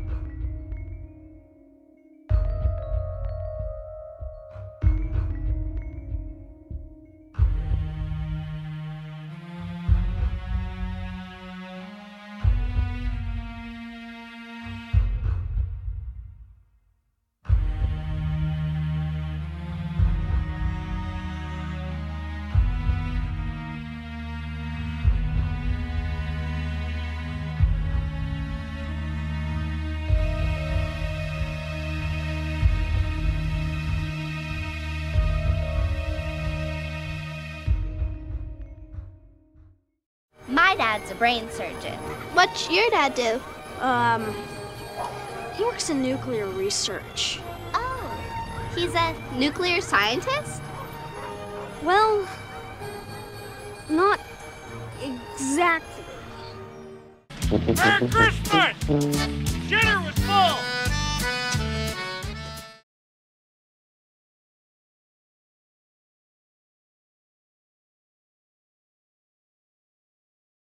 Brain 41.22 41.48
surgeon. 41.52 41.94
What's 42.34 42.68
your 42.68 42.90
dad 42.90 43.14
do? 43.14 43.40
Um, 43.80 44.36
he 45.54 45.64
works 45.64 45.92
in 45.92 46.02
nuclear 46.02 46.48
research. 46.48 47.40
Oh, 47.76 48.72
he's 48.76 48.96
a 48.96 49.14
nuclear 49.38 49.82
scientist? 49.82 50.64
Well, 51.84 52.28
not 53.88 54.20
exactly. 55.04 56.04
Merry 57.52 58.08
Christmas! 58.10 58.76
Dinner 59.70 60.02
was 60.02 60.18
full! 60.26 60.61